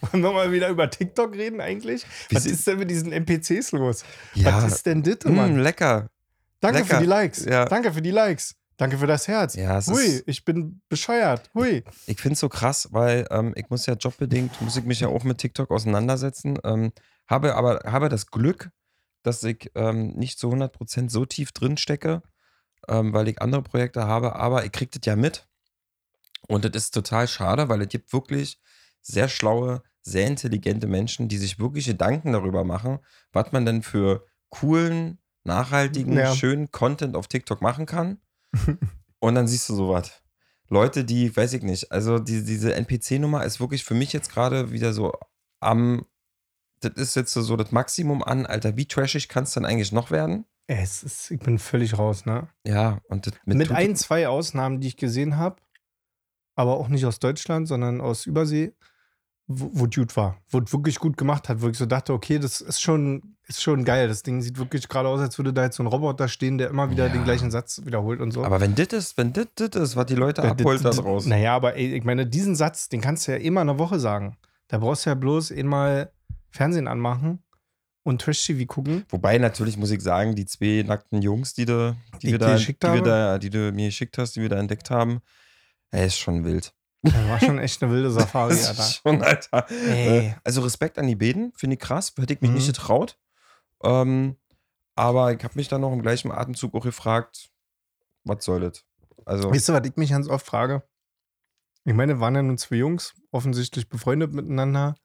Wollen 0.00 0.22
wir 0.22 0.32
mal 0.32 0.52
wieder 0.52 0.68
über 0.68 0.88
TikTok 0.88 1.34
reden 1.34 1.60
eigentlich? 1.60 2.06
Wie 2.28 2.36
was 2.36 2.46
ist 2.46 2.66
denn 2.66 2.78
mit 2.78 2.90
diesen 2.90 3.10
NPCs 3.10 3.72
los? 3.72 4.04
Ja. 4.34 4.54
Was 4.54 4.72
ist 4.72 4.86
denn 4.86 5.02
das, 5.02 5.24
mm, 5.24 5.34
Mann? 5.34 5.56
Mm, 5.56 5.58
lecker. 5.58 6.08
Danke 6.60 6.80
lecker. 6.80 6.96
für 6.96 7.00
die 7.00 7.08
Likes. 7.08 7.44
Ja. 7.44 7.64
Danke 7.64 7.92
für 7.92 8.02
die 8.02 8.10
Likes. 8.10 8.54
Danke 8.78 8.96
für 8.96 9.08
das 9.08 9.26
Herz. 9.26 9.54
Ja, 9.54 9.84
Hui, 9.86 10.22
ich 10.26 10.44
bin 10.44 10.80
bescheuert. 10.88 11.50
Hui. 11.52 11.82
Ich 12.06 12.20
finde 12.20 12.34
es 12.34 12.40
so 12.40 12.48
krass, 12.48 12.88
weil 12.92 13.26
ähm, 13.30 13.52
ich 13.56 13.68
muss 13.70 13.86
ja 13.86 13.94
jobbedingt, 13.94 14.60
muss 14.62 14.76
ich 14.76 14.84
mich 14.84 15.00
ja 15.00 15.08
auch 15.08 15.24
mit 15.24 15.38
TikTok 15.38 15.72
auseinandersetzen. 15.72 16.58
Ähm, 16.62 16.92
habe 17.26 17.56
aber 17.56 17.80
habe 17.84 18.08
das 18.08 18.28
Glück, 18.28 18.70
dass 19.24 19.42
ich 19.42 19.72
ähm, 19.74 20.10
nicht 20.10 20.38
zu 20.38 20.48
100% 20.48 21.10
so 21.10 21.24
tief 21.24 21.50
drin 21.50 21.76
stecke, 21.76 22.22
ähm, 22.88 23.12
weil 23.12 23.26
ich 23.26 23.42
andere 23.42 23.62
Projekte 23.62 24.06
habe, 24.06 24.36
aber 24.36 24.62
ihr 24.62 24.70
kriegt 24.70 24.94
es 24.94 25.04
ja 25.04 25.16
mit. 25.16 25.48
Und 26.46 26.64
das 26.64 26.84
ist 26.84 26.94
total 26.94 27.26
schade, 27.26 27.68
weil 27.68 27.82
es 27.82 27.88
gibt 27.88 28.12
wirklich 28.12 28.60
sehr 29.02 29.28
schlaue, 29.28 29.82
sehr 30.02 30.28
intelligente 30.28 30.86
Menschen, 30.86 31.28
die 31.28 31.38
sich 31.38 31.58
wirklich 31.58 31.86
Gedanken 31.86 32.32
darüber 32.32 32.62
machen, 32.62 33.00
was 33.32 33.50
man 33.50 33.66
denn 33.66 33.82
für 33.82 34.24
coolen, 34.50 35.18
nachhaltigen, 35.44 36.14
ja. 36.14 36.34
schönen 36.34 36.70
Content 36.70 37.16
auf 37.16 37.28
TikTok 37.28 37.62
machen 37.62 37.86
kann. 37.86 38.18
Und 39.20 39.34
dann 39.34 39.48
siehst 39.48 39.68
du 39.68 39.74
sowas. 39.74 40.22
Leute, 40.68 41.04
die, 41.04 41.34
weiß 41.34 41.54
ich 41.54 41.62
nicht, 41.62 41.90
also 41.90 42.18
die, 42.18 42.44
diese 42.44 42.74
NPC-Nummer 42.74 43.44
ist 43.44 43.58
wirklich 43.58 43.84
für 43.84 43.94
mich 43.94 44.12
jetzt 44.12 44.30
gerade 44.30 44.70
wieder 44.70 44.92
so 44.92 45.12
am, 45.60 46.04
das 46.80 46.92
ist 46.94 47.16
jetzt 47.16 47.32
so 47.32 47.56
das 47.56 47.72
Maximum 47.72 48.22
an, 48.22 48.46
Alter, 48.46 48.76
wie 48.76 48.86
trashig 48.86 49.28
kann 49.28 49.44
es 49.44 49.52
dann 49.52 49.64
eigentlich 49.64 49.92
noch 49.92 50.10
werden? 50.10 50.44
Es 50.66 51.02
ist, 51.02 51.30
ich 51.30 51.40
bin 51.40 51.58
völlig 51.58 51.98
raus, 51.98 52.26
ne? 52.26 52.48
Ja, 52.66 53.00
und 53.08 53.30
mit, 53.46 53.56
mit 53.56 53.72
ein, 53.72 53.96
zwei 53.96 54.28
Ausnahmen, 54.28 54.80
die 54.80 54.88
ich 54.88 54.96
gesehen 54.98 55.36
habe, 55.36 55.56
aber 56.54 56.76
auch 56.76 56.88
nicht 56.88 57.06
aus 57.06 57.18
Deutschland, 57.18 57.66
sondern 57.66 58.02
aus 58.02 58.26
Übersee, 58.26 58.74
wo, 59.48 59.70
wo 59.72 59.86
Dude 59.86 60.14
war, 60.14 60.36
wo 60.50 60.58
es 60.58 60.72
wirklich 60.72 60.98
gut 60.98 61.16
gemacht 61.16 61.48
hat, 61.48 61.62
wo 61.62 61.68
ich 61.68 61.78
so 61.78 61.86
dachte, 61.86 62.12
okay, 62.12 62.38
das 62.38 62.60
ist 62.60 62.82
schon, 62.82 63.34
ist 63.46 63.62
schon 63.62 63.84
geil. 63.84 64.06
Das 64.06 64.22
Ding 64.22 64.42
sieht 64.42 64.58
wirklich 64.58 64.86
gerade 64.88 65.08
aus, 65.08 65.20
als 65.20 65.38
würde 65.38 65.54
da 65.54 65.64
jetzt 65.64 65.76
so 65.76 65.82
ein 65.82 65.86
Roboter 65.86 66.28
stehen, 66.28 66.58
der 66.58 66.68
immer 66.68 66.90
wieder 66.90 67.06
ja. 67.06 67.12
den 67.12 67.24
gleichen 67.24 67.50
Satz 67.50 67.80
wiederholt 67.84 68.20
und 68.20 68.30
so. 68.30 68.44
Aber 68.44 68.60
wenn 68.60 68.74
das 68.74 68.88
ist, 68.88 69.16
wenn 69.16 69.32
das 69.32 69.46
ist, 69.74 69.96
was 69.96 70.06
die 70.06 70.14
Leute 70.14 70.42
wenn 70.42 70.50
abholt 70.50 70.84
da 70.84 70.90
draußen. 70.90 71.30
Naja, 71.30 71.56
aber 71.56 71.76
ey, 71.76 71.96
ich 71.96 72.04
meine, 72.04 72.26
diesen 72.26 72.54
Satz, 72.56 72.90
den 72.90 73.00
kannst 73.00 73.26
du 73.26 73.32
ja 73.32 73.38
immer 73.38 73.62
eine 73.62 73.78
Woche 73.78 73.98
sagen. 73.98 74.36
Da 74.68 74.78
brauchst 74.78 75.06
du 75.06 75.10
ja 75.10 75.14
bloß 75.14 75.50
einmal 75.52 76.12
Fernsehen 76.50 76.86
anmachen 76.86 77.42
und 78.02 78.20
Trash-TV 78.20 78.66
gucken. 78.66 79.06
Wobei 79.08 79.38
natürlich 79.38 79.78
muss 79.78 79.90
ich 79.90 80.02
sagen, 80.02 80.34
die 80.34 80.44
zwei 80.44 80.84
nackten 80.86 81.22
Jungs, 81.22 81.54
die 81.54 81.64
du, 81.64 81.96
die 82.20 82.32
wir 82.32 82.38
da, 82.38 82.54
die, 82.56 82.76
wir 82.82 83.02
da, 83.02 83.38
die 83.38 83.48
du 83.48 83.72
mir 83.72 83.86
geschickt 83.86 84.18
hast, 84.18 84.36
die 84.36 84.42
wir 84.42 84.50
da 84.50 84.58
entdeckt 84.58 84.90
haben, 84.90 85.20
er 85.90 86.04
ist 86.04 86.18
schon 86.18 86.44
wild. 86.44 86.74
Das 87.02 87.14
war 87.28 87.40
schon 87.40 87.58
echt 87.58 87.82
eine 87.82 87.92
wilde 87.92 88.10
Safari, 88.10 88.50
das 88.50 88.68
Alter. 88.68 88.82
Schon, 88.82 89.22
Alter. 89.22 89.66
Ey. 89.70 90.26
Äh, 90.28 90.34
also 90.44 90.62
Respekt 90.62 90.98
an 90.98 91.06
die 91.06 91.14
Beden, 91.14 91.52
finde 91.54 91.74
ich 91.74 91.80
krass, 91.80 92.12
hätte 92.18 92.34
ich 92.34 92.40
mich 92.40 92.50
mhm. 92.50 92.56
nicht 92.56 92.66
getraut. 92.66 93.18
Ähm, 93.82 94.36
aber 94.96 95.32
ich 95.32 95.44
habe 95.44 95.54
mich 95.54 95.68
dann 95.68 95.82
noch 95.82 95.92
im 95.92 96.02
gleichen 96.02 96.32
Atemzug 96.32 96.74
auch 96.74 96.82
gefragt, 96.82 97.50
was 98.24 98.44
soll 98.44 98.60
das? 98.60 98.84
Also, 99.24 99.50
weißt 99.50 99.68
du, 99.68 99.72
was 99.74 99.86
ich 99.86 99.96
mich 99.96 100.10
ganz 100.10 100.28
oft 100.28 100.44
frage? 100.44 100.82
Ich 101.84 101.94
meine, 101.94 102.18
waren 102.20 102.34
ja 102.34 102.42
nun 102.42 102.58
zwei 102.58 102.76
Jungs, 102.76 103.14
offensichtlich 103.30 103.88
befreundet 103.88 104.32
miteinander. 104.32 104.96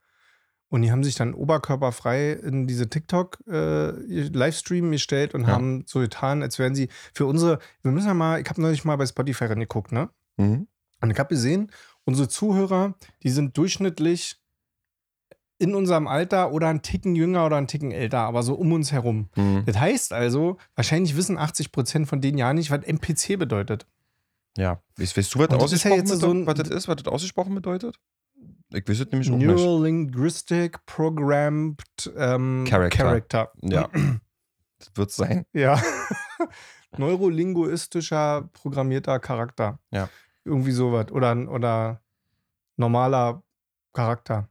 Und 0.70 0.82
die 0.82 0.92
haben 0.92 1.04
sich 1.04 1.14
dann 1.14 1.36
oberkörperfrei 1.36 2.32
in 2.32 2.66
diese 2.66 2.90
TikTok-Livestream 2.90 4.88
äh, 4.88 4.92
gestellt 4.92 5.36
und 5.36 5.42
ja. 5.42 5.50
haben 5.50 5.84
so 5.86 6.00
getan, 6.00 6.42
als 6.42 6.58
wären 6.58 6.74
sie 6.74 6.90
für 7.14 7.28
unsere, 7.28 7.60
wir 7.84 7.92
müssen 7.92 8.08
ja 8.08 8.16
mal, 8.16 8.42
ich 8.42 8.50
habe 8.50 8.60
neulich 8.60 8.84
mal 8.84 8.96
bei 8.96 9.06
Spotify 9.06 9.46
reingeguckt, 9.46 9.92
ne? 9.92 10.10
Mhm. 10.38 10.68
Und 11.04 11.12
ich 11.12 11.20
habe 11.20 11.28
gesehen, 11.28 11.70
unsere 12.06 12.30
Zuhörer, 12.30 12.96
die 13.24 13.30
sind 13.30 13.58
durchschnittlich 13.58 14.38
in 15.60 15.76
unserem 15.76 16.08
Alter 16.08 16.54
oder 16.54 16.70
ein 16.70 16.82
Ticken 16.82 17.14
jünger 17.14 17.46
oder 17.46 17.58
ein 17.58 17.68
Ticken 17.68 17.92
älter, 17.92 18.20
aber 18.20 18.42
so 18.42 18.54
um 18.56 18.72
uns 18.72 18.94
herum. 18.94 19.30
Mhm. 19.36 19.64
Das 19.66 19.78
heißt 19.78 20.14
also, 20.14 20.58
wahrscheinlich 20.76 21.18
wissen 21.18 21.38
80 21.38 21.74
Prozent 21.74 22.08
von 22.08 22.22
denen 22.22 22.38
ja 22.38 22.54
nicht, 22.54 22.72
was 22.72 22.86
MPC 22.86 23.38
bedeutet. 23.38 23.86
Ja. 24.58 24.82
Weißt, 24.96 25.18
weißt 25.18 25.36
du, 25.36 25.40
was, 25.40 25.50
ausgesprochen 25.50 26.08
ja 26.08 26.16
so 26.16 26.32
ein, 26.32 26.48
was 26.48 26.56
das 26.56 26.70
ist, 26.70 26.88
was 26.88 26.96
das 26.96 27.12
ausgesprochen 27.12 27.54
bedeutet? 27.54 28.00
Ich 28.72 28.88
weiß 28.88 29.02
es 29.02 29.12
nämlich 29.12 29.30
auch 29.30 29.38
Neurolinguistic 29.38 30.86
Programmed 30.86 31.84
ähm, 32.16 32.64
Character. 32.66 32.98
Character. 32.98 33.52
Ja. 33.62 33.90
das 34.80 34.92
wird 34.96 35.10
es 35.10 35.16
sein. 35.18 35.46
Ja. 35.52 35.82
Neurolinguistischer 36.98 38.50
programmierter 38.54 39.20
Charakter. 39.20 39.80
Ja. 39.92 40.10
Irgendwie 40.46 40.72
sowas. 40.72 41.12
Oder, 41.12 41.50
oder 41.50 42.02
normaler 42.78 43.44
Charakter. 43.94 44.50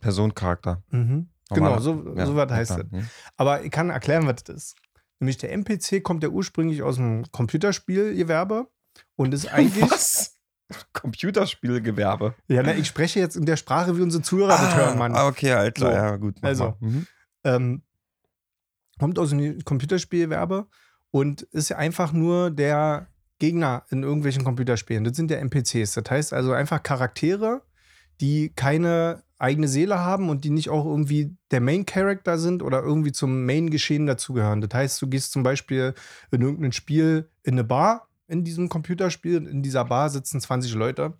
Personencharakter. 0.00 0.82
Mhm. 0.90 1.28
Genau, 1.50 1.78
so, 1.78 2.14
ja, 2.14 2.26
so 2.26 2.36
was 2.36 2.50
heißt 2.50 2.70
das. 2.70 2.90
Mhm. 2.90 3.08
Aber 3.36 3.64
ich 3.64 3.70
kann 3.70 3.90
erklären, 3.90 4.26
was 4.26 4.44
das 4.44 4.56
ist. 4.56 4.76
Nämlich 5.18 5.38
der 5.38 5.52
NPC 5.52 6.02
kommt 6.02 6.22
ja 6.22 6.28
ursprünglich 6.28 6.82
aus 6.82 6.96
dem 6.96 7.24
Computerspielgewerbe 7.32 8.68
und 9.16 9.34
ist 9.34 9.46
eigentlich. 9.46 9.90
Was? 9.90 10.36
Computerspielgewerbe. 10.92 12.34
Ja, 12.46 12.62
na, 12.62 12.74
ich 12.74 12.86
spreche 12.86 13.18
jetzt 13.18 13.36
in 13.36 13.46
der 13.46 13.56
Sprache, 13.56 13.96
wie 13.96 14.02
unsere 14.02 14.22
Zuhörer 14.22 14.52
ah, 14.52 14.62
das 14.62 14.76
hören, 14.76 14.98
Mann. 14.98 15.14
Ah, 15.16 15.26
okay, 15.26 15.70
klar, 15.72 15.92
so. 15.92 15.96
ja, 15.96 16.16
gut. 16.16 16.36
Also, 16.42 16.76
mhm. 16.80 17.06
ähm, 17.44 17.82
kommt 18.98 19.18
aus 19.18 19.30
dem 19.30 19.64
Computerspielgewerbe 19.64 20.66
und 21.10 21.42
ist 21.42 21.70
ja 21.70 21.78
einfach 21.78 22.12
nur 22.12 22.50
der 22.50 23.08
Gegner 23.38 23.84
in 23.90 24.02
irgendwelchen 24.02 24.44
Computerspielen. 24.44 25.04
Das 25.04 25.16
sind 25.16 25.30
ja 25.30 25.38
NPCs. 25.38 25.94
Das 25.94 26.04
heißt 26.10 26.32
also 26.32 26.52
einfach 26.52 26.82
Charaktere, 26.82 27.62
die 28.20 28.50
keine 28.50 29.22
eigene 29.38 29.68
Seele 29.68 30.00
haben 30.00 30.30
und 30.30 30.44
die 30.44 30.50
nicht 30.50 30.68
auch 30.68 30.84
irgendwie 30.84 31.36
der 31.52 31.60
Main 31.60 31.86
Character 31.86 32.38
sind 32.38 32.62
oder 32.62 32.82
irgendwie 32.82 33.12
zum 33.12 33.46
Main 33.46 33.70
Geschehen 33.70 34.06
dazugehören. 34.06 34.60
Das 34.60 34.70
heißt, 34.74 35.00
du 35.00 35.06
gehst 35.06 35.32
zum 35.32 35.44
Beispiel 35.44 35.94
in 36.32 36.42
irgendein 36.42 36.72
Spiel 36.72 37.30
in 37.44 37.54
eine 37.54 37.64
Bar 37.64 38.08
in 38.26 38.44
diesem 38.44 38.68
Computerspiel. 38.68 39.46
In 39.46 39.62
dieser 39.62 39.84
Bar 39.84 40.10
sitzen 40.10 40.40
20 40.40 40.74
Leute. 40.74 41.14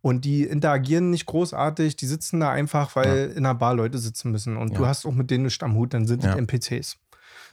Und 0.00 0.24
die 0.24 0.42
interagieren 0.42 1.10
nicht 1.10 1.26
großartig, 1.26 1.94
die 1.94 2.06
sitzen 2.06 2.40
da 2.40 2.50
einfach, 2.50 2.96
weil 2.96 3.18
ja. 3.18 3.24
in 3.26 3.46
einer 3.46 3.54
Bar 3.54 3.74
Leute 3.74 3.98
sitzen 3.98 4.32
müssen. 4.32 4.56
Und 4.56 4.72
ja. 4.72 4.78
du 4.78 4.86
hast 4.86 5.06
auch 5.06 5.12
mit 5.12 5.30
denen 5.30 5.44
nicht 5.44 5.62
am 5.62 5.76
Hut, 5.76 5.94
dann 5.94 6.08
sind 6.08 6.24
ja. 6.24 6.34
NPCs. 6.34 6.98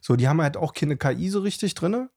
So, 0.02 0.16
die 0.16 0.28
haben 0.28 0.42
halt 0.42 0.58
auch 0.58 0.74
keine 0.74 0.98
KI 0.98 1.30
so 1.30 1.42
richtig 1.42 1.76
drin. 1.76 2.10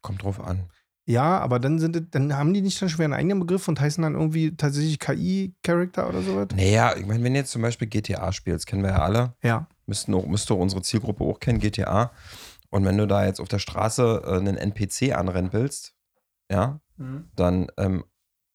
Kommt 0.00 0.22
drauf 0.22 0.40
an. 0.40 0.70
Ja, 1.06 1.38
aber 1.38 1.60
dann 1.60 1.78
sind 1.78 2.14
dann 2.14 2.34
haben 2.34 2.54
die 2.54 2.62
nicht 2.62 2.80
dann 2.80 2.88
schwer 2.88 3.04
einen 3.04 3.12
eigenen 3.14 3.40
Begriff 3.40 3.68
und 3.68 3.78
heißen 3.78 4.02
dann 4.02 4.14
irgendwie 4.14 4.56
tatsächlich 4.56 4.98
KI-Charakter 4.98 6.08
oder 6.08 6.22
sowas? 6.22 6.48
Naja, 6.56 6.96
ich 6.96 7.04
meine, 7.04 7.22
wenn 7.22 7.34
du 7.34 7.40
jetzt 7.40 7.50
zum 7.50 7.60
Beispiel 7.60 7.88
GTA 7.88 8.32
spielst, 8.32 8.66
kennen 8.66 8.82
wir 8.82 8.90
ja 8.90 9.02
alle. 9.02 9.34
Ja. 9.42 9.68
Müssten 9.86 10.14
auch, 10.14 10.26
müsste 10.26 10.54
unsere 10.54 10.80
Zielgruppe 10.80 11.24
auch 11.24 11.40
kennen, 11.40 11.58
GTA. 11.58 12.10
Und 12.70 12.86
wenn 12.86 12.96
du 12.96 13.06
da 13.06 13.26
jetzt 13.26 13.40
auf 13.40 13.48
der 13.48 13.58
Straße 13.58 14.22
äh, 14.24 14.36
einen 14.36 14.56
NPC 14.56 15.14
anrempelst, 15.14 15.94
ja, 16.50 16.80
mhm. 16.96 17.28
dann 17.36 17.68
ähm, 17.76 18.04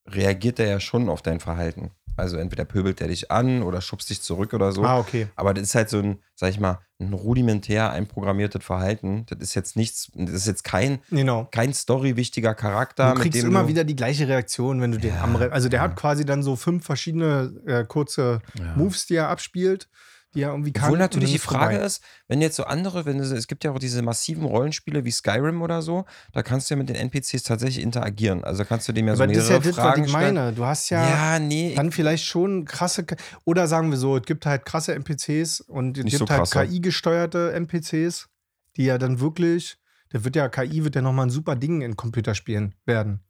reagiert 0.08 0.60
er 0.60 0.68
ja 0.68 0.80
schon 0.80 1.08
auf 1.08 1.22
dein 1.22 1.40
Verhalten. 1.40 1.92
Also 2.18 2.38
entweder 2.38 2.66
pöbelt 2.66 3.00
er 3.02 3.08
dich 3.08 3.32
an 3.32 3.64
oder 3.64 3.82
schubst 3.82 4.10
dich 4.10 4.22
zurück 4.22 4.54
oder 4.54 4.72
so. 4.72 4.84
Ah, 4.84 5.00
okay. 5.00 5.28
Aber 5.36 5.54
das 5.54 5.64
ist 5.64 5.76
halt 5.76 5.90
so 5.90 6.00
ein, 6.00 6.20
sag 6.36 6.50
ich 6.50 6.60
mal, 6.60 6.80
ein 7.00 7.14
rudimentär 7.14 7.92
einprogrammiertes 7.92 8.64
Verhalten. 8.64 9.26
Das 9.30 9.40
ist 9.40 9.56
jetzt 9.56 9.78
nichts, 9.78 10.12
das 10.14 10.36
ist 10.36 10.48
jetzt 10.48 10.64
kein, 10.64 11.00
genau. 11.10 11.48
kein 11.52 11.74
story-wichtiger 11.74 12.56
Charakter. 12.56 13.14
Du 13.14 13.22
kriegst 13.22 13.42
immer 13.44 13.64
du 13.64 13.68
wieder 13.70 13.84
die 13.86 13.96
gleiche 13.96 14.28
Reaktion, 14.28 14.82
wenn 14.82 14.92
du 14.92 14.98
den 14.98 15.16
ja, 15.16 15.24
am 15.24 15.36
Also 15.38 15.70
der 15.70 15.80
ja. 15.80 15.84
hat 15.84 15.96
quasi 15.96 16.26
dann 16.26 16.44
so 16.44 16.56
fünf 16.56 16.86
verschiedene 16.86 17.54
äh, 17.66 17.86
kurze 17.86 18.42
ja. 18.58 18.76
Moves, 18.76 19.06
die 19.06 19.16
er 19.16 19.30
abspielt 19.30 19.88
die 20.34 20.42
ja 20.42 20.50
irgendwie 20.50 20.72
kann. 20.72 20.86
Obwohl 20.86 21.00
natürlich 21.00 21.32
die 21.32 21.40
Frage 21.40 21.76
vorbei. 21.76 21.86
ist, 21.86 22.04
wenn 22.28 22.42
jetzt 22.42 22.56
so 22.56 22.64
andere, 22.64 23.06
wenn 23.06 23.20
es, 23.20 23.32
es 23.32 23.48
gibt 23.48 23.64
ja 23.64 23.72
auch 23.72 23.80
diese 23.80 24.02
massiven 24.02 24.46
Rollenspiele 24.46 25.04
wie 25.06 25.12
Skyrim 25.12 25.62
oder 25.62 25.82
so, 25.82 26.06
da 26.34 26.44
kannst 26.44 26.70
du 26.70 26.76
ja 26.76 26.78
mit 26.78 26.90
den 26.90 26.96
NPCs 26.96 27.44
tatsächlich 27.44 27.84
interagieren. 27.84 28.44
Also 28.44 28.64
kannst 28.66 28.88
du 28.88 28.94
dem 28.94 29.08
ja 29.08 29.16
so 29.16 29.24
Aber 29.24 29.32
mehrere 29.32 29.48
das 29.48 29.62
ist 29.62 29.66
ja 29.66 29.74
Fragen 29.74 30.04
das, 30.04 30.14
was 30.14 30.22
ich 30.22 30.28
meine. 30.28 30.54
Du 30.54 30.66
hast 30.66 30.90
ja, 30.90 31.10
ja 31.10 31.40
nee, 31.40 31.74
dann 31.76 31.92
vielleicht 31.92 32.26
schon 32.26 32.66
krasse, 32.66 33.06
oder 33.46 33.68
sagen 33.68 33.90
wir 33.90 33.98
so, 33.98 34.18
es 34.18 34.24
gibt 34.24 34.46
halt 34.46 34.66
krasse 34.66 34.94
NPCs 34.94 35.62
und 35.62 35.98
es 35.98 36.06
gibt 36.06 36.18
so 36.18 36.30
halt 36.30 36.52
KI-gesteuerte 36.52 37.54
NPCs, 37.54 38.30
die 38.78 38.86
ja 38.86 38.98
dann 38.98 39.20
wirklich, 39.20 39.78
da 40.12 40.24
wird 40.24 40.36
ja 40.36 40.48
KI 40.48 40.84
wird 40.84 40.96
ja 40.96 41.02
nochmal 41.02 41.26
ein 41.28 41.32
super 41.32 41.56
Ding 41.56 41.82
in 41.82 41.96
Computerspielen 41.96 42.76
werden. 42.86 43.22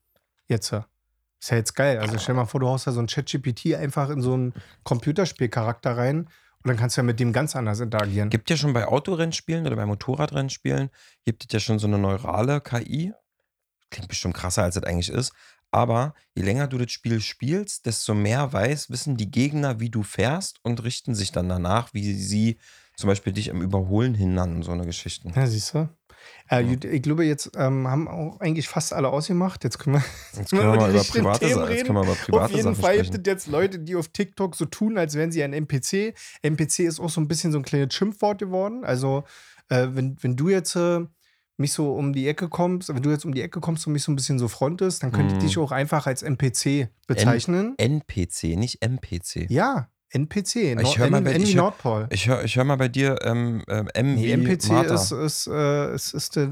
Jetzt. 0.47 0.73
Ist 1.41 1.51
ja 1.51 1.57
jetzt 1.57 1.75
geil. 1.75 1.99
Also 1.99 2.17
stell 2.17 2.35
dir 2.35 2.41
mal 2.41 2.45
vor, 2.45 2.59
du 2.59 2.67
haust 2.67 2.85
da 2.87 2.91
so 2.91 2.99
ein 2.99 3.07
ChatGPT 3.07 3.75
einfach 3.75 4.09
in 4.09 4.21
so 4.21 4.33
einen 4.33 4.53
Computerspielcharakter 4.83 5.95
rein 5.95 6.27
und 6.63 6.67
dann 6.67 6.77
kannst 6.77 6.97
du 6.97 7.01
ja 7.01 7.05
mit 7.05 7.19
dem 7.19 7.31
ganz 7.31 7.55
anders 7.55 7.79
interagieren. 7.79 8.29
Gibt 8.29 8.49
ja 8.49 8.57
schon 8.57 8.73
bei 8.73 8.85
Autorennspielen 8.85 9.65
oder 9.65 9.77
bei 9.77 9.85
Motorradrennspielen, 9.85 10.89
gibt 11.25 11.45
es 11.45 11.53
ja 11.53 11.59
schon 11.59 11.79
so 11.79 11.87
eine 11.87 11.97
neurale 11.97 12.59
KI. 12.59 13.13
Klingt 13.89 14.09
bestimmt 14.09 14.35
krasser, 14.35 14.63
als 14.63 14.75
es 14.75 14.83
eigentlich 14.83 15.09
ist. 15.09 15.33
Aber 15.71 16.13
je 16.35 16.43
länger 16.43 16.67
du 16.67 16.77
das 16.77 16.91
Spiel 16.91 17.21
spielst, 17.21 17.85
desto 17.85 18.13
mehr 18.13 18.51
weiß, 18.51 18.89
wissen 18.89 19.17
die 19.17 19.31
Gegner, 19.31 19.79
wie 19.79 19.89
du 19.89 20.03
fährst 20.03 20.59
und 20.63 20.83
richten 20.83 21.15
sich 21.15 21.31
dann 21.31 21.47
danach, 21.47 21.93
wie 21.93 22.13
sie 22.13 22.59
zum 22.97 23.07
Beispiel 23.07 23.33
dich 23.33 23.47
im 23.47 23.61
Überholen 23.61 24.13
hindern 24.13 24.55
und 24.55 24.63
so 24.63 24.71
eine 24.71 24.85
Geschichten. 24.85 25.31
Ja, 25.35 25.47
siehst 25.47 25.73
du? 25.73 25.89
Äh, 26.49 26.63
ja. 26.63 26.91
Ich 26.91 27.01
glaube, 27.01 27.25
jetzt 27.25 27.51
ähm, 27.55 27.87
haben 27.87 28.07
auch 28.07 28.39
eigentlich 28.39 28.67
fast 28.67 28.93
alle 28.93 29.09
ausgemacht. 29.09 29.63
Jetzt 29.63 29.79
können 29.79 29.97
wir, 29.97 30.03
jetzt 30.37 30.49
können 30.51 30.71
wir, 30.71 30.75
mal 30.75 30.89
über 30.89 31.03
private, 31.03 31.39
Themen 31.39 31.61
reden. 31.61 31.77
Jetzt 31.77 31.85
können 31.85 31.97
wir 31.97 32.03
über 32.03 32.15
private 32.15 32.45
Auf 32.45 32.51
jeden 32.51 32.75
Fall 32.75 33.01
gibt 33.01 33.15
es 33.15 33.21
jetzt 33.25 33.47
Leute, 33.47 33.79
die 33.79 33.95
auf 33.95 34.07
TikTok 34.09 34.55
so 34.55 34.65
tun, 34.65 34.97
als 34.97 35.15
wären 35.15 35.31
sie 35.31 35.43
ein 35.43 35.53
NPC. 35.53 36.15
NPC 36.41 36.79
ist 36.79 36.99
auch 36.99 37.09
so 37.09 37.21
ein 37.21 37.27
bisschen 37.27 37.51
so 37.51 37.59
ein 37.59 37.63
kleines 37.63 37.93
Schimpfwort 37.93 38.39
geworden. 38.39 38.83
Also, 38.83 39.23
äh, 39.69 39.87
wenn, 39.91 40.17
wenn 40.21 40.35
du 40.35 40.49
jetzt 40.49 40.75
äh, 40.75 41.01
mich 41.57 41.73
so 41.73 41.93
um 41.93 42.13
die 42.13 42.27
Ecke 42.27 42.49
kommst, 42.49 42.89
wenn 42.89 43.03
du 43.03 43.11
jetzt 43.11 43.25
um 43.25 43.33
die 43.33 43.41
Ecke 43.41 43.59
kommst 43.59 43.85
und 43.85 43.93
mich 43.93 44.03
so 44.03 44.11
ein 44.11 44.15
bisschen 44.15 44.39
so 44.39 44.47
frontest, 44.47 45.03
dann 45.03 45.11
könnte 45.11 45.35
ich 45.35 45.41
mm. 45.41 45.45
dich 45.45 45.57
auch 45.57 45.71
einfach 45.71 46.07
als 46.07 46.23
NPC 46.23 46.89
bezeichnen. 47.05 47.75
N 47.77 48.01
NPC, 48.01 48.57
nicht 48.57 48.81
MPC. 48.81 49.49
Ja, 49.49 49.89
NPC, 50.11 50.79
ich 50.81 50.97
höre 50.97 51.09
mal, 51.09 51.21
bei, 51.21 51.35
ich 51.35 51.55
hör, 51.55 52.07
ich 52.09 52.27
hör, 52.27 52.43
ich 52.43 52.55
hör 52.55 52.63
mal 52.63 52.77
bei 52.77 52.87
dir 52.87 53.19
ähm, 53.23 53.63
ähm, 53.67 53.87
M 53.93 54.15
nee, 54.15 54.33
MPC 54.33 54.69
Martha. 54.69 54.95
ist, 54.95 55.11
ist, 55.11 55.47
äh, 55.47 55.93
ist, 55.93 56.13
ist 56.13 56.35
der 56.35 56.51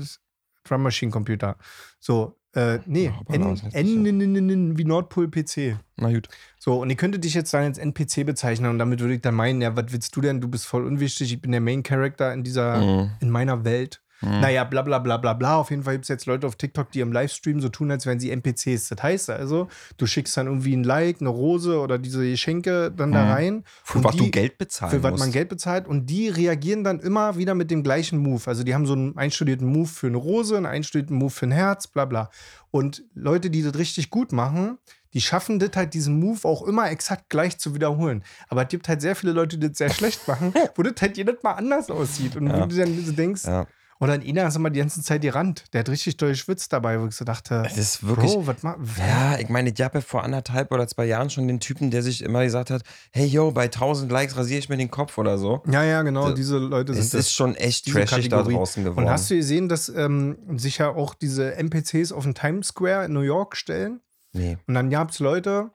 Drum 0.64 0.84
Machine 0.84 1.12
Computer. 1.12 1.58
So, 2.00 2.38
äh, 2.54 2.80
nee, 2.86 3.12
N, 3.30 4.06
N, 4.06 4.50
N, 4.50 4.78
wie 4.78 4.84
Nordpol 4.84 5.30
PC. 5.30 5.78
Na 5.96 6.12
gut. 6.12 6.28
So, 6.60 6.82
und 6.82 6.90
ich 6.90 6.98
könnte 6.98 7.20
dich 7.20 7.34
jetzt 7.34 7.54
dann 7.54 7.64
als 7.64 7.78
NPC 7.78 8.26
bezeichnen 8.26 8.70
und 8.70 8.80
damit 8.80 9.00
würde 9.00 9.16
ich 9.16 9.22
dann 9.22 9.36
meinen, 9.36 9.62
ja, 9.62 9.76
was 9.76 9.86
willst 9.92 10.16
du 10.16 10.22
denn? 10.22 10.42
Du 10.42 10.48
bist 10.48 10.66
voll 10.66 10.86
unwichtig, 10.86 11.34
ich 11.34 11.42
bin 11.42 11.52
der 11.52 11.62
Main 11.62 11.84
Character 11.84 12.34
in 12.34 12.44
dieser, 12.44 12.78
mhm. 12.78 13.12
in 13.20 13.30
meiner 13.30 13.64
Welt. 13.64 14.02
Mhm. 14.22 14.42
Naja, 14.42 14.64
bla 14.64 14.82
bla 14.82 15.00
bla 15.00 15.18
bla 15.18 15.34
bla. 15.34 15.58
Auf 15.58 15.70
jeden 15.70 15.84
Fall 15.84 15.94
gibt 15.94 16.06
es 16.06 16.10
jetzt 16.10 16.26
Leute 16.26 16.48
auf 16.48 16.56
TikTok, 16.56 16.92
die 16.92 17.02
im 17.02 17.12
Livestream 17.12 17.62
so 17.62 17.70
tun, 17.70 17.92
als 17.92 18.06
wären 18.06 18.20
sie 18.20 18.32
NPCs. 18.32 18.90
Das 18.90 19.04
heißt 19.04 19.30
also, 19.30 19.68
du 19.98 20.06
schickst 20.06 20.36
dann 20.38 20.48
irgendwie 20.48 20.76
ein 20.76 20.84
Like, 20.84 21.22
eine 21.22 21.30
Rose 21.30 21.80
oder 21.80 21.98
diese 21.98 22.28
Geschenke 22.30 22.92
dann 22.92 23.10
mhm. 23.10 23.14
da 23.14 23.34
rein. 23.34 23.64
Für 23.84 24.04
was 24.04 24.16
die, 24.16 24.26
du 24.26 24.32
Geld 24.32 24.58
bezahlt. 24.58 24.92
Für 24.92 25.04
was 25.04 25.20
man 25.20 25.32
Geld 25.32 25.50
bezahlt. 25.50 25.88
Und 25.88 26.08
die 26.08 26.30
reagieren 26.30 26.84
dann 26.84 27.00
immer 27.00 27.38
wieder 27.38 27.56
mit 27.56 27.72
dem 27.72 27.84
gleichen 27.84 28.18
Move. 28.20 28.42
Also 28.46 28.64
die 28.64 28.74
haben 28.74 28.86
so 28.86 28.94
einen 28.94 29.18
einstudierten 29.18 29.68
Move 29.68 29.88
für 29.88 30.08
eine 30.08 30.18
Rose, 30.18 30.58
einen 30.58 30.66
einstudierten 30.66 31.16
Move 31.16 31.32
für 31.32 31.48
ein 31.48 31.52
Herz, 31.52 31.88
bla 31.88 32.06
bla. 32.06 32.30
Und 32.72 33.04
Leute, 33.14 33.50
die 33.50 33.64
das 33.64 33.76
richtig 33.76 34.10
gut 34.10 34.32
machen, 34.32 34.78
die 35.14 35.22
schaffen 35.22 35.58
das 35.58 35.72
halt, 35.76 35.94
diesen 35.94 36.20
Move 36.20 36.48
auch 36.48 36.64
immer 36.64 36.92
exakt 36.92 37.30
gleich 37.30 37.58
zu 37.58 37.74
wiederholen. 37.74 38.24
Aber 38.50 38.64
es 38.64 38.68
gibt 38.68 38.88
halt 38.88 39.02
sehr 39.02 39.16
viele 39.16 39.32
Leute, 39.32 39.58
die 39.58 39.68
das 39.70 39.78
sehr 39.78 39.90
schlecht 39.90 40.28
machen, 40.28 40.54
wo 40.76 40.84
das 40.84 40.94
halt 41.02 41.18
jedes 41.18 41.42
Mal 41.44 41.54
anders 41.54 41.90
aussieht. 41.90 42.36
Und 42.36 42.48
ja. 42.48 42.62
wo 42.62 42.66
du 42.66 42.76
dann 42.76 43.06
so 43.06 43.12
denkst, 43.14 43.46
ja. 43.46 43.66
Und 44.00 44.10
dann 44.10 44.22
Ina 44.22 44.48
ist 44.48 44.56
immer 44.56 44.70
die 44.70 44.80
ganze 44.80 45.02
Zeit 45.02 45.24
die 45.24 45.30
Rand. 45.30 45.66
Der 45.74 45.80
hat 45.80 45.90
richtig 45.90 46.18
durchschwitzt 46.18 46.72
dabei, 46.72 47.02
wo 47.02 47.08
ich 47.08 47.16
so 47.16 47.26
dachte, 47.26 47.64
das 47.64 47.78
ist 47.78 48.06
wirklich, 48.06 48.34
Bro, 48.34 48.48
was 48.48 48.64
ma 48.64 48.78
Ja, 48.98 49.40
ich 49.40 49.50
meine, 49.50 49.72
ich 49.72 49.82
habe 49.82 50.02
vor 50.02 50.24
anderthalb 50.24 50.72
oder 50.72 50.88
zwei 50.88 51.06
Jahren 51.06 51.30
schon 51.30 51.48
den 51.48 51.60
Typen, 51.60 51.92
der 51.92 52.04
sich 52.04 52.24
immer 52.24 52.44
gesagt 52.44 52.70
hat, 52.70 52.84
hey 53.12 53.26
yo, 53.26 53.52
bei 53.52 53.66
1000 53.66 54.12
Likes 54.12 54.38
rasiere 54.38 54.60
ich 54.60 54.70
mir 54.70 54.78
den 54.78 54.92
Kopf 54.92 55.18
oder 55.18 55.38
so. 55.38 55.64
Ja, 55.70 55.84
ja, 55.84 56.04
genau, 56.04 56.32
diese 56.32 56.58
Leute 56.58 56.94
sind 56.94 57.04
Es 57.04 57.14
ist 57.14 57.34
schon 57.34 57.56
echt 57.56 57.92
trashig 57.92 58.30
da 58.30 58.44
draußen 58.44 58.84
geworden. 58.84 59.06
Und 59.06 59.12
hast 59.12 59.30
du 59.30 59.36
gesehen, 59.36 59.70
dass 59.70 59.90
ähm, 59.90 60.38
sich 60.58 60.78
ja 60.78 60.90
auch 60.90 61.14
diese 61.14 61.56
NPCs 61.56 62.12
auf 62.12 62.24
den 62.24 62.36
Times 62.36 62.68
Square 62.68 63.06
in 63.06 63.14
New 63.14 63.22
York 63.22 63.56
stellen? 63.56 64.02
Nee. 64.34 64.58
Und 64.68 64.74
dann 64.74 64.90
gab 64.90 65.10
es 65.12 65.20
Leute, 65.20 65.72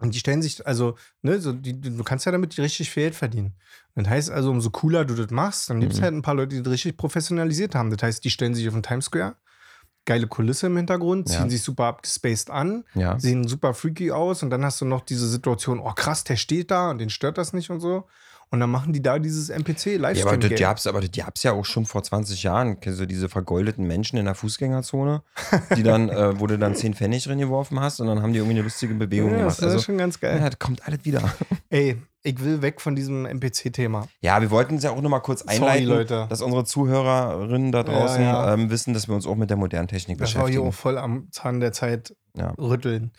und 0.00 0.14
die 0.14 0.18
stellen 0.18 0.42
sich, 0.42 0.66
also, 0.66 0.96
ne, 1.22 1.40
so, 1.40 1.52
die, 1.52 1.78
du 1.78 2.02
kannst 2.02 2.24
ja 2.26 2.32
damit 2.32 2.56
richtig 2.58 2.90
viel 2.90 3.04
Geld 3.04 3.14
verdienen. 3.14 3.54
Das 3.94 4.08
heißt 4.08 4.30
also, 4.30 4.50
umso 4.50 4.70
cooler 4.70 5.04
du 5.04 5.14
das 5.14 5.30
machst, 5.30 5.68
dann 5.68 5.80
gibt 5.80 5.92
es 5.92 6.00
mhm. 6.00 6.04
halt 6.04 6.14
ein 6.14 6.22
paar 6.22 6.34
Leute, 6.34 6.56
die 6.56 6.62
das 6.62 6.72
richtig 6.72 6.96
professionalisiert 6.96 7.74
haben. 7.74 7.90
Das 7.90 8.02
heißt, 8.02 8.24
die 8.24 8.30
stellen 8.30 8.54
sich 8.54 8.66
auf 8.66 8.74
den 8.74 8.82
Times 8.82 9.06
Square, 9.06 9.36
geile 10.06 10.26
Kulisse 10.26 10.68
im 10.68 10.76
Hintergrund, 10.76 11.28
ziehen 11.28 11.44
ja. 11.44 11.50
sich 11.50 11.62
super 11.62 11.84
abgespaced 11.84 12.50
an, 12.50 12.84
ja. 12.94 13.18
sehen 13.18 13.46
super 13.46 13.74
freaky 13.74 14.10
aus 14.10 14.42
und 14.42 14.50
dann 14.50 14.64
hast 14.64 14.80
du 14.80 14.86
noch 14.86 15.02
diese 15.02 15.28
Situation, 15.28 15.80
oh 15.80 15.92
krass, 15.92 16.24
der 16.24 16.36
steht 16.36 16.70
da 16.70 16.90
und 16.90 16.98
den 16.98 17.10
stört 17.10 17.36
das 17.36 17.52
nicht 17.52 17.70
und 17.70 17.80
so. 17.80 18.06
Und 18.52 18.58
dann 18.58 18.70
machen 18.70 18.92
die 18.92 19.00
da 19.00 19.20
dieses 19.20 19.48
NPC-Livestream. 19.48 20.26
Ja, 20.26 20.32
aber 20.32 20.48
das 20.48 20.58
gab's, 20.58 20.86
aber 20.88 21.00
das 21.00 21.12
gab's 21.12 21.44
ja 21.44 21.52
auch 21.52 21.64
schon 21.64 21.86
vor 21.86 22.02
20 22.02 22.42
Jahren. 22.42 22.78
Du 22.80 23.06
diese 23.06 23.28
vergoldeten 23.28 23.86
Menschen 23.86 24.18
in 24.18 24.24
der 24.24 24.34
Fußgängerzone, 24.34 25.22
die 25.76 25.84
dann, 25.84 26.08
äh, 26.08 26.38
wo 26.40 26.48
du 26.48 26.58
dann 26.58 26.74
10 26.74 26.94
Pfennig 26.94 27.22
drin 27.22 27.38
geworfen 27.38 27.78
hast 27.78 28.00
und 28.00 28.08
dann 28.08 28.22
haben 28.22 28.32
die 28.32 28.38
irgendwie 28.40 28.56
eine 28.56 28.64
lustige 28.64 28.94
Bewegung 28.94 29.30
ja, 29.30 29.38
gemacht. 29.38 29.58
Das 29.58 29.66
ist 29.66 29.72
also, 29.72 29.84
schon 29.84 29.98
ganz 29.98 30.18
geil. 30.18 30.40
Ja, 30.40 30.50
das 30.50 30.58
kommt 30.58 30.84
alles 30.84 31.04
wieder. 31.04 31.32
Ey, 31.70 31.96
ich 32.24 32.42
will 32.42 32.60
weg 32.60 32.80
von 32.80 32.96
diesem 32.96 33.24
NPC-Thema. 33.24 34.08
Ja, 34.20 34.40
wir 34.40 34.50
wollten 34.50 34.76
es 34.76 34.82
ja 34.82 34.90
auch 34.90 35.00
nochmal 35.00 35.22
kurz 35.22 35.42
einleiten, 35.42 35.86
Sorry, 35.86 36.28
dass 36.28 36.42
unsere 36.42 36.64
Zuhörerinnen 36.64 37.70
da 37.70 37.84
draußen 37.84 38.20
ja, 38.20 38.46
ja. 38.46 38.54
Ähm, 38.54 38.68
wissen, 38.68 38.94
dass 38.94 39.06
wir 39.06 39.14
uns 39.14 39.28
auch 39.28 39.36
mit 39.36 39.50
der 39.50 39.58
modernen 39.58 39.86
Technik 39.86 40.18
das 40.18 40.30
beschäftigen. 40.30 40.46
Das 40.46 40.56
war 40.56 40.62
hier 40.62 40.68
auch 40.68 40.74
voll 40.74 40.98
am 40.98 41.28
Zahn 41.30 41.60
der 41.60 41.72
Zeit 41.72 42.16
rütteln. 42.58 43.12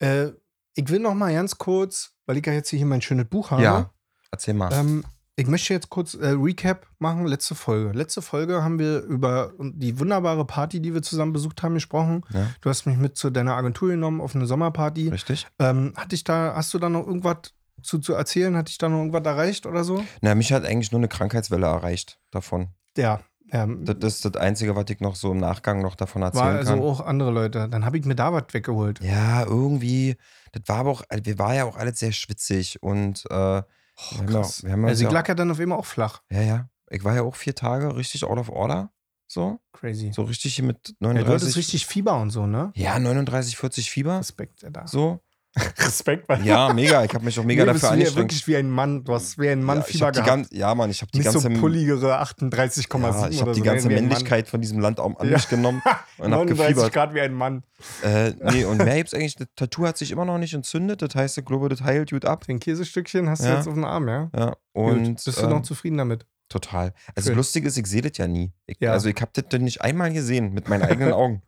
Äh, 0.00 0.30
ich 0.74 0.88
will 0.88 0.98
noch 0.98 1.14
mal 1.14 1.32
ganz 1.32 1.56
kurz, 1.56 2.14
weil 2.26 2.36
ich 2.36 2.46
ja 2.46 2.52
jetzt 2.52 2.70
hier 2.70 2.84
mein 2.84 3.00
schönes 3.00 3.26
Buch 3.26 3.52
habe. 3.52 3.62
Ja. 3.62 3.90
Erzähl 4.32 4.54
mal. 4.54 4.72
Ähm, 4.72 5.04
ich 5.36 5.46
möchte 5.46 5.72
jetzt 5.72 5.88
kurz 5.88 6.14
äh, 6.14 6.28
Recap 6.28 6.86
machen. 6.98 7.26
Letzte 7.26 7.54
Folge. 7.54 7.96
Letzte 7.96 8.20
Folge 8.20 8.62
haben 8.62 8.78
wir 8.78 9.00
über 9.02 9.52
die 9.58 9.98
wunderbare 9.98 10.44
Party, 10.44 10.80
die 10.80 10.92
wir 10.92 11.02
zusammen 11.02 11.32
besucht 11.32 11.62
haben, 11.62 11.74
gesprochen. 11.74 12.22
Ja. 12.30 12.48
Du 12.60 12.68
hast 12.68 12.86
mich 12.86 12.98
mit 12.98 13.16
zu 13.16 13.30
deiner 13.30 13.54
Agentur 13.54 13.88
genommen 13.90 14.20
auf 14.20 14.34
eine 14.34 14.46
Sommerparty. 14.46 15.08
Richtig. 15.08 15.46
Ähm, 15.58 15.94
hatte 15.96 16.14
ich 16.14 16.24
da, 16.24 16.54
hast 16.54 16.74
du 16.74 16.78
da 16.78 16.88
noch 16.88 17.06
irgendwas 17.06 17.54
zu, 17.82 17.98
zu 17.98 18.12
erzählen? 18.12 18.56
Hatte 18.56 18.70
ich 18.70 18.78
da 18.78 18.88
noch 18.88 18.98
irgendwas 18.98 19.24
erreicht 19.24 19.64
oder 19.66 19.84
so? 19.84 20.04
Na, 20.20 20.34
mich 20.34 20.52
hat 20.52 20.64
eigentlich 20.64 20.92
nur 20.92 21.00
eine 21.00 21.08
Krankheitswelle 21.08 21.66
erreicht 21.66 22.18
davon. 22.30 22.68
Ja. 22.98 23.20
ja. 23.50 23.66
Das 23.66 24.14
ist 24.14 24.24
das 24.26 24.36
Einzige, 24.36 24.76
was 24.76 24.84
ich 24.90 25.00
noch 25.00 25.16
so 25.16 25.32
im 25.32 25.38
Nachgang 25.38 25.80
noch 25.80 25.94
davon 25.94 26.20
erzählen 26.20 26.44
war 26.44 26.56
also 26.56 26.72
kann. 26.72 26.82
auch 26.82 27.00
andere 27.00 27.30
Leute. 27.30 27.68
Dann 27.70 27.86
habe 27.86 27.96
ich 27.96 28.04
mir 28.04 28.16
da 28.16 28.34
was 28.34 28.44
weggeholt. 28.52 29.00
Ja, 29.02 29.44
irgendwie. 29.44 30.16
Das 30.52 30.64
war 30.66 30.76
aber 30.76 30.90
auch, 30.90 31.02
wir 31.10 31.38
waren 31.38 31.56
ja 31.56 31.64
auch 31.64 31.76
alles 31.76 31.98
sehr 31.98 32.12
schwitzig 32.12 32.82
und 32.82 33.24
äh, 33.30 33.62
Oh, 33.96 34.24
krass. 34.24 34.64
Wir 34.64 34.72
haben 34.72 34.84
also, 34.84 35.06
sie 35.06 35.12
lag 35.12 35.28
ja 35.28 35.34
dann 35.34 35.50
auf 35.50 35.60
immer 35.60 35.76
auch 35.76 35.86
flach. 35.86 36.22
Ja, 36.30 36.42
ja. 36.42 36.68
Ich 36.90 37.04
war 37.04 37.14
ja 37.14 37.22
auch 37.22 37.36
vier 37.36 37.54
Tage 37.54 37.96
richtig 37.96 38.24
out 38.24 38.38
of 38.38 38.48
order. 38.48 38.92
So. 39.28 39.60
Crazy. 39.72 40.12
So 40.12 40.22
richtig 40.22 40.56
hier 40.56 40.64
mit 40.64 40.94
39. 41.00 41.20
Ja, 41.20 41.24
du 41.24 41.34
hattest 41.34 41.56
richtig 41.56 41.86
Fieber 41.86 42.20
und 42.20 42.30
so, 42.30 42.46
ne? 42.46 42.70
Ja, 42.74 42.98
39, 42.98 43.56
40 43.56 43.90
Fieber. 43.90 44.18
Respekt, 44.18 44.62
ja, 44.62 44.70
da. 44.70 44.86
So. 44.86 45.20
Respekt, 45.78 46.28
Mann. 46.28 46.44
Ja, 46.44 46.72
mega. 46.72 47.04
Ich 47.04 47.12
habe 47.12 47.24
mich 47.24 47.38
auch 47.38 47.44
mega 47.44 47.64
nee, 47.64 47.72
dafür 47.72 47.88
du 47.88 47.94
angestrengt. 47.94 48.16
wirklich 48.16 48.46
wie 48.46 48.56
ein 48.56 48.70
Mann. 48.70 49.04
Du 49.04 49.12
hast 49.12 49.38
wie 49.38 49.50
ein 49.50 49.62
Mann 49.62 49.78
ja, 49.78 49.84
Fieber 49.84 50.10
gehabt. 50.10 50.26
Ganz, 50.26 50.48
ja, 50.50 50.74
Mann, 50.74 50.90
ich 50.90 51.02
habe 51.02 51.12
die 51.12 51.18
Nicht 51.18 51.26
ganze 51.30 51.40
so 51.40 51.60
pulligere 51.60 52.22
38,7 52.22 53.02
ja, 53.02 53.28
Ich 53.28 53.40
habe 53.42 53.52
die 53.52 53.60
ganze 53.60 53.88
Männlichkeit 53.88 54.48
von 54.48 54.62
diesem 54.62 54.80
Land 54.80 54.98
an 54.98 55.14
mich 55.20 55.48
genommen 55.48 55.82
und 56.18 56.32
habe 56.32 56.46
gefiebert. 56.46 56.92
Grad 56.92 57.14
wie 57.14 57.20
ein 57.20 57.34
Mann. 57.34 57.64
Äh, 58.02 58.32
nee, 58.50 58.64
und 58.64 58.78
mehr 58.84 58.96
gibt's 58.96 59.12
eigentlich. 59.12 59.36
Das 59.36 59.48
Tattoo 59.54 59.86
hat 59.86 59.98
sich 59.98 60.10
immer 60.10 60.24
noch 60.24 60.38
nicht 60.38 60.54
entzündet. 60.54 61.02
Das 61.02 61.14
heißt, 61.14 61.36
ich 61.36 61.44
glaube, 61.44 61.68
das 61.68 61.82
heilt 61.82 62.10
gut 62.10 62.24
ab. 62.24 62.46
Den 62.46 62.58
Käsestückchen 62.58 63.28
hast 63.28 63.44
du 63.44 63.48
jetzt 63.48 63.68
auf 63.68 63.74
dem 63.74 63.84
Arm, 63.84 64.08
ja? 64.08 64.30
Ja. 64.34 64.56
Und 64.72 65.04
gut. 65.04 65.24
bist 65.24 65.38
du 65.38 65.44
ähm, 65.44 65.50
noch 65.50 65.62
zufrieden 65.62 65.98
damit? 65.98 66.24
Total. 66.48 66.92
Also 67.14 67.30
Schön. 67.30 67.36
lustig 67.36 67.64
ist, 67.64 67.76
ich 67.76 67.86
sehe 67.86 68.02
das 68.02 68.16
ja 68.16 68.26
nie. 68.26 68.52
Ich, 68.66 68.76
ja. 68.80 68.92
Also 68.92 69.08
ich 69.08 69.20
habe 69.20 69.30
das 69.34 69.60
nicht 69.60 69.82
einmal 69.82 70.12
gesehen 70.12 70.52
mit 70.52 70.68
meinen 70.68 70.82
eigenen 70.82 71.12
Augen. 71.12 71.42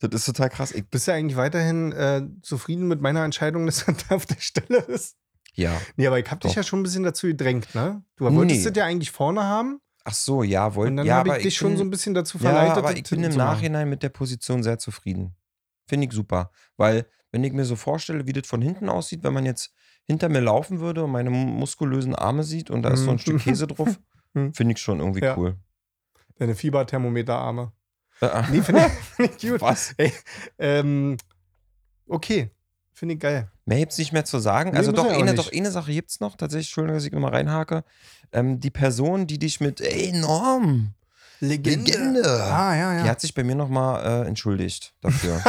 Das 0.00 0.10
ist 0.12 0.26
total 0.26 0.50
krass. 0.50 0.72
Ich 0.72 0.88
Bist 0.88 1.08
du 1.08 1.12
eigentlich 1.12 1.36
weiterhin 1.36 1.92
äh, 1.92 2.22
zufrieden 2.42 2.86
mit 2.86 3.00
meiner 3.00 3.24
Entscheidung, 3.24 3.66
dass 3.66 3.88
er 3.88 3.94
da 4.08 4.16
auf 4.16 4.26
der 4.26 4.40
Stelle 4.40 4.78
ist? 4.78 5.16
Ja. 5.54 5.80
Nee, 5.96 6.06
aber 6.06 6.18
ich 6.18 6.30
habe 6.30 6.40
dich 6.40 6.54
ja 6.54 6.62
schon 6.62 6.80
ein 6.80 6.82
bisschen 6.82 7.02
dazu 7.02 7.26
gedrängt, 7.26 7.74
ne? 7.74 8.02
Du 8.16 8.24
wolltest 8.24 8.60
nee. 8.60 8.68
das 8.68 8.76
ja 8.76 8.84
eigentlich 8.84 9.10
vorne 9.10 9.42
haben. 9.42 9.80
Ach 10.04 10.14
so, 10.14 10.42
ja, 10.42 10.74
wollte 10.74 10.90
Und 10.90 10.96
dann 10.98 11.06
ja, 11.06 11.16
habe 11.16 11.30
ich 11.30 11.34
dich 11.36 11.44
bin, 11.44 11.50
schon 11.52 11.76
so 11.76 11.82
ein 11.82 11.90
bisschen 11.90 12.14
dazu 12.14 12.38
verleitet. 12.38 12.76
Ja, 12.76 12.76
aber 12.76 12.96
ich 12.96 13.02
bin 13.04 13.24
im 13.24 13.34
Nachhinein 13.34 13.88
mit 13.88 14.02
der 14.02 14.10
Position 14.10 14.62
sehr 14.62 14.78
zufrieden. 14.78 15.34
Finde 15.88 16.06
ich 16.06 16.12
super. 16.12 16.52
Weil, 16.76 17.06
wenn 17.32 17.42
ich 17.42 17.52
mir 17.52 17.64
so 17.64 17.74
vorstelle, 17.74 18.26
wie 18.26 18.32
das 18.32 18.46
von 18.46 18.62
hinten 18.62 18.88
aussieht, 18.88 19.24
wenn 19.24 19.32
man 19.32 19.46
jetzt 19.46 19.72
hinter 20.04 20.28
mir 20.28 20.40
laufen 20.40 20.78
würde 20.78 21.02
und 21.02 21.10
meine 21.10 21.30
muskulösen 21.30 22.14
Arme 22.14 22.44
sieht 22.44 22.70
und 22.70 22.82
da 22.82 22.90
ist 22.90 23.00
so 23.00 23.10
ein 23.10 23.18
Stück 23.18 23.40
Käse 23.40 23.66
drauf, 23.66 23.98
hm. 24.34 24.54
finde 24.54 24.74
ich 24.74 24.78
schon 24.78 25.00
irgendwie 25.00 25.24
ja. 25.24 25.36
cool. 25.36 25.56
Deine 26.36 26.54
Fieberthermometerarme. 26.54 27.72
Äh, 28.20 28.26
äh. 28.26 28.42
nee, 28.50 28.62
finde 28.62 28.90
ich, 29.18 29.38
gut. 29.48 29.60
Was? 29.60 29.94
Ey, 29.96 30.12
ähm, 30.58 31.16
okay, 32.08 32.50
finde 32.92 33.14
ich 33.14 33.20
geil. 33.20 33.50
Mehr 33.64 33.78
gibt 33.78 33.92
es 33.92 33.98
nicht 33.98 34.12
mehr 34.12 34.24
zu 34.24 34.38
sagen. 34.38 34.70
Nee, 34.70 34.78
also 34.78 34.92
doch 34.92 35.06
eine, 35.10 35.34
doch 35.34 35.52
eine 35.52 35.70
Sache 35.70 35.92
gibt 35.92 36.10
es 36.10 36.20
noch, 36.20 36.36
tatsächlich, 36.36 36.68
Entschuldigung, 36.68 36.96
dass 36.96 37.04
ich 37.04 37.12
nochmal 37.12 37.32
reinhake. 37.32 37.84
Ähm, 38.32 38.60
die 38.60 38.70
Person, 38.70 39.26
die 39.26 39.38
dich 39.38 39.60
mit 39.60 39.80
enorm 39.80 40.94
Legende. 41.40 41.90
Legende. 41.90 42.44
Ah, 42.44 42.74
ja, 42.74 42.94
ja. 42.94 43.02
Die 43.02 43.10
hat 43.10 43.20
sich 43.20 43.34
bei 43.34 43.44
mir 43.44 43.54
nochmal 43.54 44.24
äh, 44.24 44.28
entschuldigt 44.28 44.94
dafür. 45.00 45.42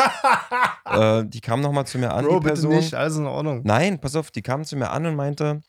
äh, 0.85 1.23
die 1.25 1.39
kam 1.39 1.61
nochmal 1.61 1.87
zu 1.87 1.97
mir 1.97 2.13
an, 2.13 2.25
Bro, 2.25 2.39
die 2.39 2.47
Person. 2.47 2.71
Bitte 2.71 2.83
nicht, 2.83 2.93
alles 2.93 3.17
in 3.17 3.25
Ordnung. 3.25 3.61
Nein, 3.63 3.99
pass 3.99 4.15
auf, 4.15 4.31
die 4.31 4.41
kam 4.41 4.65
zu 4.65 4.75
mir 4.75 4.89
an 4.91 5.05
und 5.05 5.15
meinte, 5.15 5.61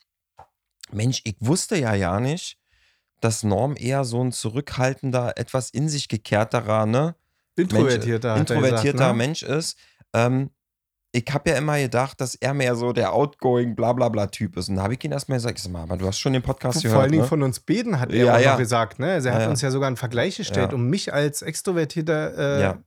Mensch, 0.91 1.21
ich 1.25 1.37
wusste 1.41 1.77
ja 1.77 1.95
ja 1.95 2.19
nicht, 2.19 2.58
dass 3.21 3.43
Norm 3.43 3.75
eher 3.77 4.05
so 4.05 4.23
ein 4.23 4.33
zurückhaltender, 4.33 5.37
etwas 5.37 5.71
in 5.71 5.89
sich 5.89 6.09
gekehrterer, 6.09 6.87
ne? 6.87 7.15
Introvertierter, 7.57 8.35
Mensch, 8.35 8.51
introvertierter 8.51 8.93
gesagt, 8.93 9.13
ne? 9.13 9.17
Mensch 9.17 9.43
ist. 9.43 9.79
Ähm, 10.13 10.51
ich 11.13 11.25
habe 11.33 11.51
ja 11.51 11.57
immer 11.57 11.79
gedacht, 11.79 12.21
dass 12.21 12.35
er 12.35 12.55
mehr 12.55 12.77
so 12.77 12.93
der 12.93 13.15
outgoing 13.15 13.75
blablabla 13.75 14.27
Typ 14.27 14.57
ist. 14.57 14.69
Und 14.69 14.77
da 14.77 14.83
habe 14.83 14.95
ich 14.95 15.03
ihn 15.03 15.13
erstmal 15.13 15.39
gesagt, 15.39 15.59
ich 15.59 15.65
sag 15.65 15.73
mal, 15.73 15.83
aber 15.83 15.97
du 15.97 16.07
hast 16.07 16.19
schon 16.19 16.35
den 16.35 16.43
Podcast 16.43 16.83
gehört. 16.83 16.95
Vor 16.95 17.03
allen 17.03 17.13
Dingen 17.13 17.23
ne? 17.23 17.29
von 17.29 17.43
uns 17.43 17.61
beiden 17.61 17.99
hat 17.99 18.13
er 18.13 18.25
ja, 18.25 18.37
auch 18.37 18.41
ja. 18.41 18.57
gesagt, 18.57 18.99
ne? 18.99 19.13
Also 19.13 19.29
er 19.29 19.35
hat 19.35 19.43
ja, 19.43 19.49
uns 19.49 19.63
ja 19.63 19.71
sogar 19.71 19.87
einen 19.87 19.97
Vergleich 19.97 20.37
gestellt, 20.37 20.73
um 20.75 20.89
mich 20.89 21.13
als 21.13 21.43
extrovertierter. 21.43 22.59
Äh, 22.59 22.63
ja. 22.63 22.79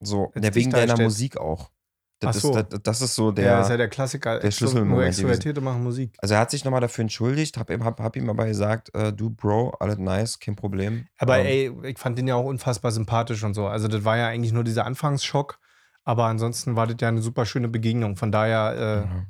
So, 0.00 0.32
der 0.34 0.54
wegen 0.54 0.70
deiner 0.70 0.98
Musik 1.00 1.36
auch. 1.36 1.70
Das, 2.18 2.40
so. 2.40 2.56
ist, 2.56 2.72
das, 2.72 2.82
das, 2.82 3.02
ist 3.02 3.14
so 3.14 3.30
der, 3.30 3.44
ja, 3.44 3.60
ist 3.60 3.68
ja 3.68 3.76
der 3.76 3.88
Klassiker. 3.88 4.38
Der 4.40 4.50
Schlüsselmoment. 4.50 4.96
Nur 4.96 5.04
Extrovertierte 5.04 5.60
machen 5.60 5.82
Musik. 5.82 6.16
Also 6.18 6.34
er 6.34 6.40
hat 6.40 6.50
sich 6.50 6.64
nochmal 6.64 6.80
dafür 6.80 7.02
entschuldigt, 7.02 7.58
hab 7.58 7.70
ihm, 7.70 7.84
hab, 7.84 8.00
hab 8.00 8.16
ihm 8.16 8.30
aber 8.30 8.46
gesagt, 8.46 8.94
äh, 8.94 9.12
du 9.12 9.28
Bro, 9.28 9.76
alles 9.80 9.98
nice, 9.98 10.38
kein 10.38 10.56
Problem. 10.56 11.06
Aber 11.18 11.38
ähm, 11.38 11.46
ey, 11.82 11.90
ich 11.90 11.98
fand 11.98 12.16
den 12.16 12.26
ja 12.26 12.34
auch 12.34 12.44
unfassbar 12.44 12.90
sympathisch 12.90 13.44
und 13.44 13.52
so. 13.52 13.66
Also 13.66 13.86
das 13.86 14.04
war 14.04 14.16
ja 14.16 14.28
eigentlich 14.28 14.52
nur 14.52 14.64
dieser 14.64 14.86
Anfangsschock. 14.86 15.58
Aber 16.04 16.26
ansonsten 16.26 16.74
war 16.74 16.86
das 16.86 16.96
ja 17.00 17.08
eine 17.08 17.20
super 17.20 17.44
schöne 17.44 17.68
Begegnung. 17.68 18.16
Von 18.16 18.32
daher. 18.32 18.74
Äh, 18.76 19.08
ja. 19.08 19.26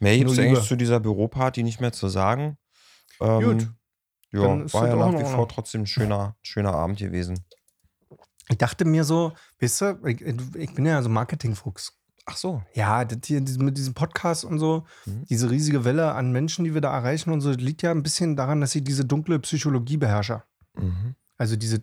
Mehr 0.00 0.16
gibt 0.16 0.30
es 0.30 0.38
eigentlich 0.38 0.64
zu 0.64 0.76
dieser 0.76 1.00
Büroparty 1.00 1.62
nicht 1.62 1.80
mehr 1.80 1.92
zu 1.92 2.08
sagen. 2.08 2.56
Ähm, 3.20 3.42
Gut. 3.42 3.68
Ja, 4.30 4.72
war 4.72 4.88
ja 4.88 4.96
nach 4.96 5.18
wie 5.18 5.24
vor 5.24 5.48
trotzdem 5.48 5.82
ein 5.82 5.86
schöner, 5.86 6.36
schöner 6.42 6.74
Abend 6.74 6.98
gewesen. 6.98 7.44
Ich 8.48 8.58
dachte 8.58 8.84
mir 8.84 9.04
so, 9.04 9.32
weißt 9.60 9.80
du, 9.80 10.00
ich, 10.06 10.20
ich 10.22 10.74
bin 10.74 10.86
ja 10.86 11.02
so 11.02 11.08
Marketingfuchs. 11.08 11.98
Ach 12.30 12.36
so. 12.36 12.62
Ja, 12.74 13.06
das 13.06 13.20
hier 13.24 13.40
mit 13.40 13.78
diesem 13.78 13.94
Podcast 13.94 14.44
und 14.44 14.58
so, 14.58 14.84
mhm. 15.06 15.24
diese 15.30 15.50
riesige 15.50 15.86
Welle 15.86 16.12
an 16.12 16.30
Menschen, 16.30 16.64
die 16.66 16.74
wir 16.74 16.82
da 16.82 16.94
erreichen 16.94 17.32
und 17.32 17.40
so, 17.40 17.50
liegt 17.52 17.80
ja 17.80 17.90
ein 17.90 18.02
bisschen 18.02 18.36
daran, 18.36 18.60
dass 18.60 18.74
ich 18.74 18.84
diese 18.84 19.06
dunkle 19.06 19.38
Psychologie 19.38 19.96
beherrsche. 19.96 20.42
Mhm. 20.74 21.14
Also 21.38 21.56
diese 21.56 21.80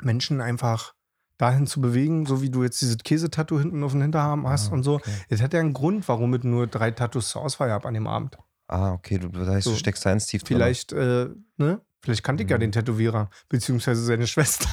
Menschen 0.00 0.40
einfach 0.40 0.94
dahin 1.36 1.66
zu 1.66 1.82
bewegen, 1.82 2.24
so 2.24 2.40
wie 2.40 2.48
du 2.48 2.62
jetzt 2.62 2.80
dieses 2.80 2.96
Käsetattoo 2.96 3.58
hinten 3.58 3.84
auf 3.84 3.92
dem 3.92 4.00
Hinterarm 4.00 4.48
hast 4.48 4.70
ah, 4.70 4.74
und 4.74 4.82
so. 4.82 4.94
Okay. 4.94 5.10
Es 5.28 5.42
hat 5.42 5.52
ja 5.52 5.60
einen 5.60 5.74
Grund, 5.74 6.08
warum 6.08 6.34
ich 6.34 6.42
nur 6.42 6.66
drei 6.66 6.90
Tattoos 6.90 7.28
zur 7.28 7.42
Auswahl 7.42 7.70
habe 7.70 7.86
an 7.88 7.94
dem 7.94 8.06
Abend. 8.06 8.38
Ah, 8.68 8.92
okay, 8.92 9.18
du, 9.18 9.28
das 9.28 9.46
heißt, 9.46 9.64
so, 9.64 9.72
du 9.72 9.76
steckst 9.76 10.06
da 10.06 10.12
ins 10.12 10.26
Tief. 10.26 10.42
Vielleicht, 10.46 10.92
äh, 10.92 11.28
ne? 11.58 11.82
Vielleicht 12.00 12.22
kannte 12.24 12.44
ich 12.44 12.48
ja 12.48 12.56
mhm. 12.56 12.62
den 12.62 12.72
Tätowierer, 12.72 13.28
beziehungsweise 13.50 14.02
seine 14.02 14.26
Schwester. 14.26 14.70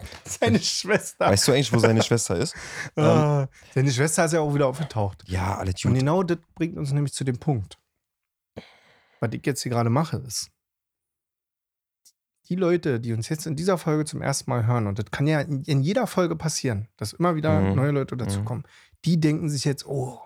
seine 0.24 0.58
Schwester. 0.58 1.26
Weißt 1.26 1.48
du 1.48 1.52
eigentlich, 1.52 1.72
wo 1.72 1.78
seine 1.78 2.02
Schwester 2.02 2.36
ist? 2.36 2.54
Ah, 2.96 3.48
seine 3.74 3.90
Schwester 3.90 4.24
ist 4.24 4.32
ja 4.32 4.40
auch 4.40 4.54
wieder 4.54 4.66
aufgetaucht. 4.66 5.22
Ja, 5.26 5.56
alle. 5.56 5.72
Und 5.84 5.94
genau 5.94 6.22
das 6.22 6.38
bringt 6.54 6.76
uns 6.76 6.92
nämlich 6.92 7.12
zu 7.12 7.24
dem 7.24 7.38
Punkt. 7.38 7.78
Was 9.20 9.30
ich 9.32 9.44
jetzt 9.46 9.62
hier 9.62 9.70
gerade 9.70 9.90
mache, 9.90 10.18
ist, 10.18 10.50
die 12.48 12.56
Leute, 12.56 13.00
die 13.00 13.12
uns 13.12 13.28
jetzt 13.28 13.46
in 13.46 13.56
dieser 13.56 13.78
Folge 13.78 14.04
zum 14.04 14.20
ersten 14.20 14.50
Mal 14.50 14.66
hören, 14.66 14.86
und 14.86 14.98
das 14.98 15.06
kann 15.10 15.26
ja 15.26 15.40
in, 15.40 15.62
in 15.62 15.80
jeder 15.80 16.06
Folge 16.06 16.36
passieren, 16.36 16.88
dass 16.96 17.12
immer 17.12 17.34
wieder 17.34 17.60
mhm. 17.60 17.76
neue 17.76 17.92
Leute 17.92 18.16
dazukommen, 18.16 18.64
mhm. 18.64 18.96
die 19.04 19.20
denken 19.20 19.48
sich 19.48 19.64
jetzt, 19.64 19.86
oh, 19.86 20.18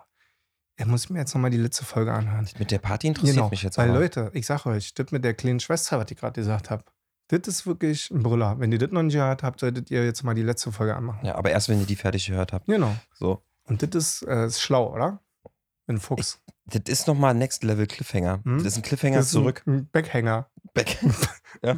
er 0.77 0.87
muss 0.87 1.09
mir 1.09 1.21
jetzt 1.21 1.35
nochmal 1.35 1.51
die 1.51 1.57
letzte 1.57 1.85
Folge 1.85 2.13
anhören. 2.13 2.49
Mit 2.59 2.71
der 2.71 2.79
Party 2.79 3.07
interessiert 3.07 3.37
genau, 3.37 3.49
mich 3.49 3.63
jetzt 3.63 3.79
Weil, 3.79 3.91
aber. 3.91 4.01
Leute, 4.01 4.31
ich 4.35 4.47
sag 4.47 4.67
euch, 4.67 4.93
das 4.95 5.11
mit 5.11 5.25
der 5.25 5.35
kleinen 5.35 5.61
Schwester, 5.61 5.99
was 5.99 6.11
ich 6.11 6.19
gerade 6.19 6.39
gesagt 6.39 6.71
habe, 6.71 6.85
das 7.29 7.49
ist 7.49 7.67
wirklich 7.67 8.11
ein 8.11 8.23
Brüller. 8.23 8.59
Wenn 8.59 8.73
ihr 8.73 8.79
das 8.79 8.91
noch 8.91 9.03
nicht 9.03 9.15
gehört 9.15 9.43
habt, 9.43 9.61
solltet 9.61 9.91
ihr 9.91 10.05
jetzt 10.05 10.23
mal 10.23 10.35
die 10.35 10.43
letzte 10.43 10.73
Folge 10.73 10.95
anmachen. 10.95 11.27
Ja, 11.27 11.35
aber 11.35 11.51
erst, 11.51 11.69
wenn 11.69 11.81
ihr 11.81 11.87
die 11.87 11.97
fertig 11.97 12.27
gehört 12.27 12.53
habt. 12.53 12.67
Genau. 12.67 12.95
So. 13.15 13.43
Und 13.65 13.83
das 13.83 13.91
ist, 13.95 14.23
äh, 14.23 14.47
ist 14.47 14.61
schlau, 14.61 14.93
oder? 14.93 15.21
Ein 15.89 15.99
Fuchs. 15.99 16.41
Ich, 16.73 16.83
das 16.83 16.93
ist 17.01 17.07
nochmal 17.07 17.35
Next 17.35 17.63
Level 17.63 17.87
Cliffhanger. 17.87 18.41
Hm? 18.45 18.59
Das 18.59 18.69
ist 18.69 18.79
ein 18.79 18.83
Cliffhanger 18.83 19.21
ist 19.21 19.31
zurück. 19.31 19.63
Ein 19.67 19.89
Backhänger. 19.91 20.51
Back. 20.75 20.99
ja. 21.63 21.77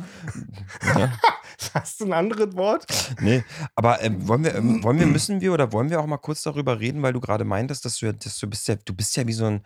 ja. 0.98 1.12
Hast 1.74 2.00
du 2.00 2.06
ein 2.06 2.12
anderes 2.12 2.56
Wort? 2.56 2.86
Nee, 3.20 3.44
aber 3.74 4.02
ähm, 4.02 4.26
wollen 4.28 4.44
wir, 4.44 4.54
ähm, 4.54 4.82
wollen 4.82 4.98
wir, 4.98 5.06
müssen 5.06 5.40
wir 5.40 5.52
oder 5.52 5.72
wollen 5.72 5.90
wir 5.90 6.00
auch 6.00 6.06
mal 6.06 6.18
kurz 6.18 6.42
darüber 6.42 6.80
reden, 6.80 7.02
weil 7.02 7.12
du 7.12 7.20
gerade 7.20 7.44
meintest, 7.44 7.84
dass 7.84 7.98
du, 7.98 8.12
dass 8.12 8.38
du 8.38 8.46
bist 8.48 8.68
ja, 8.68 8.76
du 8.76 8.94
bist 8.94 9.16
ja 9.16 9.26
wie 9.26 9.32
so 9.32 9.46
ein, 9.46 9.62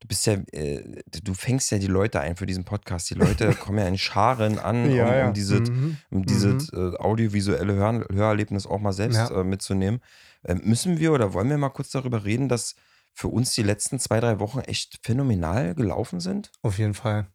du 0.00 0.08
bist 0.08 0.26
ja, 0.26 0.34
äh, 0.52 1.02
du 1.22 1.34
fängst 1.34 1.70
ja 1.70 1.78
die 1.78 1.86
Leute 1.86 2.20
ein 2.20 2.36
für 2.36 2.46
diesen 2.46 2.64
Podcast. 2.64 3.10
Die 3.10 3.14
Leute 3.14 3.54
kommen 3.60 3.78
ja 3.78 3.86
in 3.86 3.98
Scharen 3.98 4.58
an, 4.58 4.90
ja, 4.90 5.04
um, 5.04 5.10
um 5.10 5.16
ja. 5.16 5.30
dieses, 5.32 5.70
mhm. 5.70 5.96
um 6.10 6.24
dieses 6.24 6.72
mhm. 6.72 6.94
äh, 6.94 6.96
audiovisuelle 6.96 7.74
Hör 7.74 8.06
Hörerlebnis 8.12 8.66
auch 8.66 8.80
mal 8.80 8.92
selbst 8.92 9.16
ja. 9.16 9.40
äh, 9.40 9.44
mitzunehmen. 9.44 10.00
Ähm, 10.44 10.60
müssen 10.64 10.98
wir 10.98 11.12
oder 11.12 11.32
wollen 11.32 11.48
wir 11.48 11.58
mal 11.58 11.70
kurz 11.70 11.90
darüber 11.90 12.24
reden, 12.24 12.48
dass 12.48 12.74
für 13.14 13.28
uns 13.28 13.54
die 13.54 13.62
letzten 13.62 13.98
zwei, 13.98 14.20
drei 14.20 14.40
Wochen 14.40 14.60
echt 14.60 14.98
phänomenal 15.02 15.74
gelaufen 15.74 16.20
sind? 16.20 16.50
Auf 16.62 16.78
jeden 16.78 16.94
Fall. 16.94 17.28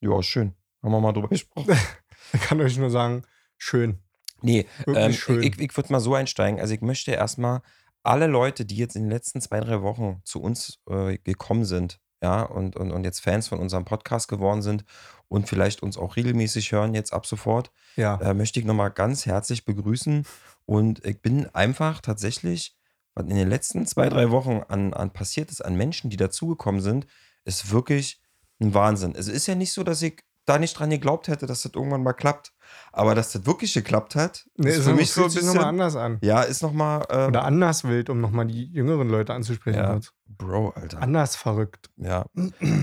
Ja, 0.00 0.22
schön. 0.22 0.54
Haben 0.82 0.92
wir 0.92 1.00
mal 1.00 1.12
drüber 1.12 1.28
gesprochen. 1.28 1.76
ich 2.32 2.40
kann 2.40 2.60
euch 2.60 2.76
nur 2.76 2.90
sagen, 2.90 3.22
schön. 3.56 3.98
Nee, 4.42 4.66
ähm, 4.86 5.12
schön. 5.12 5.42
ich, 5.42 5.58
ich 5.58 5.76
würde 5.76 5.92
mal 5.92 6.00
so 6.00 6.14
einsteigen. 6.14 6.60
Also 6.60 6.74
ich 6.74 6.80
möchte 6.80 7.12
erstmal 7.12 7.62
alle 8.08 8.26
Leute, 8.26 8.64
die 8.64 8.76
jetzt 8.76 8.96
in 8.96 9.02
den 9.02 9.10
letzten 9.10 9.40
zwei, 9.40 9.60
drei 9.60 9.82
Wochen 9.82 10.22
zu 10.24 10.40
uns 10.40 10.78
äh, 10.88 11.18
gekommen 11.18 11.64
sind, 11.64 12.00
ja, 12.22 12.42
und, 12.42 12.74
und, 12.74 12.90
und 12.90 13.04
jetzt 13.04 13.20
Fans 13.20 13.48
von 13.48 13.60
unserem 13.60 13.84
Podcast 13.84 14.28
geworden 14.28 14.62
sind 14.62 14.84
und 15.28 15.48
vielleicht 15.48 15.82
uns 15.82 15.96
auch 15.98 16.16
regelmäßig 16.16 16.72
hören, 16.72 16.94
jetzt 16.94 17.12
ab 17.12 17.26
sofort, 17.26 17.70
ja. 17.96 18.18
äh, 18.20 18.34
möchte 18.34 18.58
ich 18.58 18.66
nochmal 18.66 18.90
ganz 18.90 19.26
herzlich 19.26 19.64
begrüßen. 19.64 20.26
Und 20.64 21.04
ich 21.04 21.20
bin 21.20 21.46
einfach 21.54 22.00
tatsächlich, 22.00 22.76
was 23.14 23.26
in 23.26 23.36
den 23.36 23.48
letzten 23.48 23.86
zwei, 23.86 24.08
drei 24.08 24.30
Wochen 24.30 24.62
an, 24.68 24.94
an 24.94 25.12
passiert 25.12 25.50
ist, 25.50 25.60
an 25.60 25.76
Menschen, 25.76 26.10
die 26.10 26.16
dazugekommen 26.16 26.80
sind, 26.80 27.06
ist 27.44 27.70
wirklich 27.70 28.20
ein 28.58 28.74
Wahnsinn. 28.74 29.14
Es 29.14 29.28
ist 29.28 29.46
ja 29.46 29.54
nicht 29.54 29.72
so, 29.72 29.84
dass 29.84 30.02
ich 30.02 30.22
da 30.48 30.58
nicht 30.58 30.78
dran 30.78 30.90
geglaubt 30.90 31.28
hätte, 31.28 31.46
dass 31.46 31.62
das 31.62 31.72
irgendwann 31.74 32.02
mal 32.02 32.12
klappt. 32.12 32.52
Aber 32.92 33.14
dass 33.14 33.32
das 33.32 33.46
wirklich 33.46 33.74
geklappt 33.74 34.14
hat, 34.14 34.46
nee, 34.56 34.70
ist 34.70 34.84
für 34.84 34.94
mich 34.94 35.10
so 35.10 35.22
ein 35.22 35.26
bisschen 35.26 35.46
nochmal 35.46 35.64
anders 35.64 35.96
an. 35.96 36.18
Ja, 36.22 36.42
ist 36.42 36.62
nochmal. 36.62 37.04
Ähm, 37.10 37.28
Oder 37.28 37.44
anders 37.44 37.84
wild, 37.84 38.10
um 38.10 38.20
nochmal 38.20 38.46
die 38.46 38.64
jüngeren 38.66 39.08
Leute 39.08 39.34
anzusprechen. 39.34 39.78
Ja, 39.78 40.00
Bro, 40.26 40.70
Alter. 40.70 41.00
Anders 41.00 41.36
verrückt. 41.36 41.90
Ja. 41.96 42.26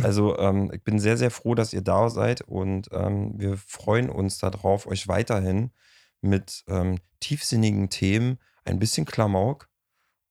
Also, 0.04 0.38
ähm, 0.38 0.71
ich 0.73 0.84
bin 0.84 0.99
sehr, 0.99 1.17
sehr 1.17 1.32
froh, 1.32 1.56
dass 1.56 1.73
ihr 1.73 1.82
da 1.82 2.10
seid 2.10 2.41
und 2.41 2.89
ähm, 2.91 3.34
wir 3.38 3.58
freuen 3.58 4.10
uns 4.10 4.38
darauf, 4.38 4.88
euch 4.88 5.08
weiterhin 5.08 5.71
mit 6.21 6.63
ähm, 6.67 6.99
tiefsinnigen 7.19 7.89
Themen, 7.89 8.39
ein 8.65 8.80
bisschen 8.80 9.06
Klamauk 9.06 9.69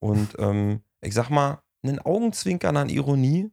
und 0.00 0.36
ähm, 0.38 0.82
ich 1.00 1.14
sag 1.14 1.30
mal, 1.30 1.62
einen 1.82 1.98
Augenzwinkern 1.98 2.76
an 2.76 2.88
Ironie 2.88 3.52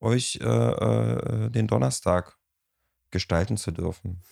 euch 0.00 0.38
äh, 0.40 0.46
äh, 0.46 1.50
den 1.50 1.66
Donnerstag 1.66 2.37
gestalten 3.10 3.56
zu 3.56 3.70
dürfen. 3.70 4.22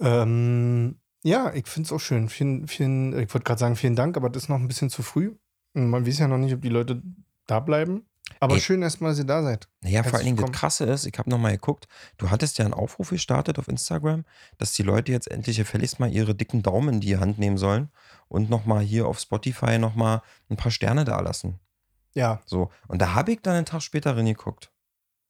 Ähm, 0.00 1.00
ja, 1.22 1.52
ich 1.54 1.66
finde 1.66 1.86
es 1.86 1.92
auch 1.92 2.00
schön. 2.00 2.28
Vielen, 2.28 2.68
vielen, 2.68 3.12
ich 3.18 3.32
wollte 3.34 3.44
gerade 3.44 3.58
sagen, 3.58 3.76
vielen 3.76 3.96
Dank, 3.96 4.16
aber 4.16 4.30
das 4.30 4.44
ist 4.44 4.48
noch 4.48 4.58
ein 4.58 4.68
bisschen 4.68 4.90
zu 4.90 5.02
früh. 5.02 5.34
Man 5.72 6.06
weiß 6.06 6.18
ja 6.18 6.28
noch 6.28 6.38
nicht, 6.38 6.54
ob 6.54 6.62
die 6.62 6.68
Leute 6.68 7.02
da 7.46 7.60
bleiben. 7.60 8.06
Aber 8.40 8.54
Ey, 8.54 8.60
schön 8.60 8.82
erstmal, 8.82 9.12
dass 9.12 9.18
ihr 9.18 9.24
da 9.24 9.42
seid. 9.42 9.68
Ja, 9.82 10.02
vor 10.02 10.14
allen 10.14 10.24
Dingen 10.24 10.36
das 10.36 10.52
Krasse 10.52 10.84
ist, 10.84 11.06
ich 11.06 11.16
habe 11.18 11.30
nochmal 11.30 11.52
geguckt, 11.52 11.86
du 12.18 12.30
hattest 12.30 12.58
ja 12.58 12.64
einen 12.64 12.74
Aufruf 12.74 13.10
gestartet 13.10 13.58
auf 13.58 13.68
Instagram, 13.68 14.24
dass 14.58 14.72
die 14.72 14.82
Leute 14.82 15.12
jetzt 15.12 15.30
endlich 15.30 15.56
gefälligst 15.56 16.00
mal 16.00 16.12
ihre 16.12 16.34
dicken 16.34 16.62
Daumen 16.62 16.94
in 16.94 17.00
die 17.00 17.16
Hand 17.16 17.38
nehmen 17.38 17.56
sollen 17.56 17.90
und 18.28 18.50
nochmal 18.50 18.82
hier 18.82 19.06
auf 19.06 19.20
Spotify 19.20 19.78
nochmal 19.78 20.22
ein 20.50 20.56
paar 20.56 20.72
Sterne 20.72 21.04
da 21.04 21.20
lassen. 21.20 21.60
Ja. 22.14 22.40
So. 22.46 22.70
Und 22.88 23.00
da 23.00 23.14
habe 23.14 23.32
ich 23.32 23.42
dann 23.42 23.54
einen 23.54 23.66
Tag 23.66 23.82
später 23.82 24.16
reingeguckt. 24.16 24.72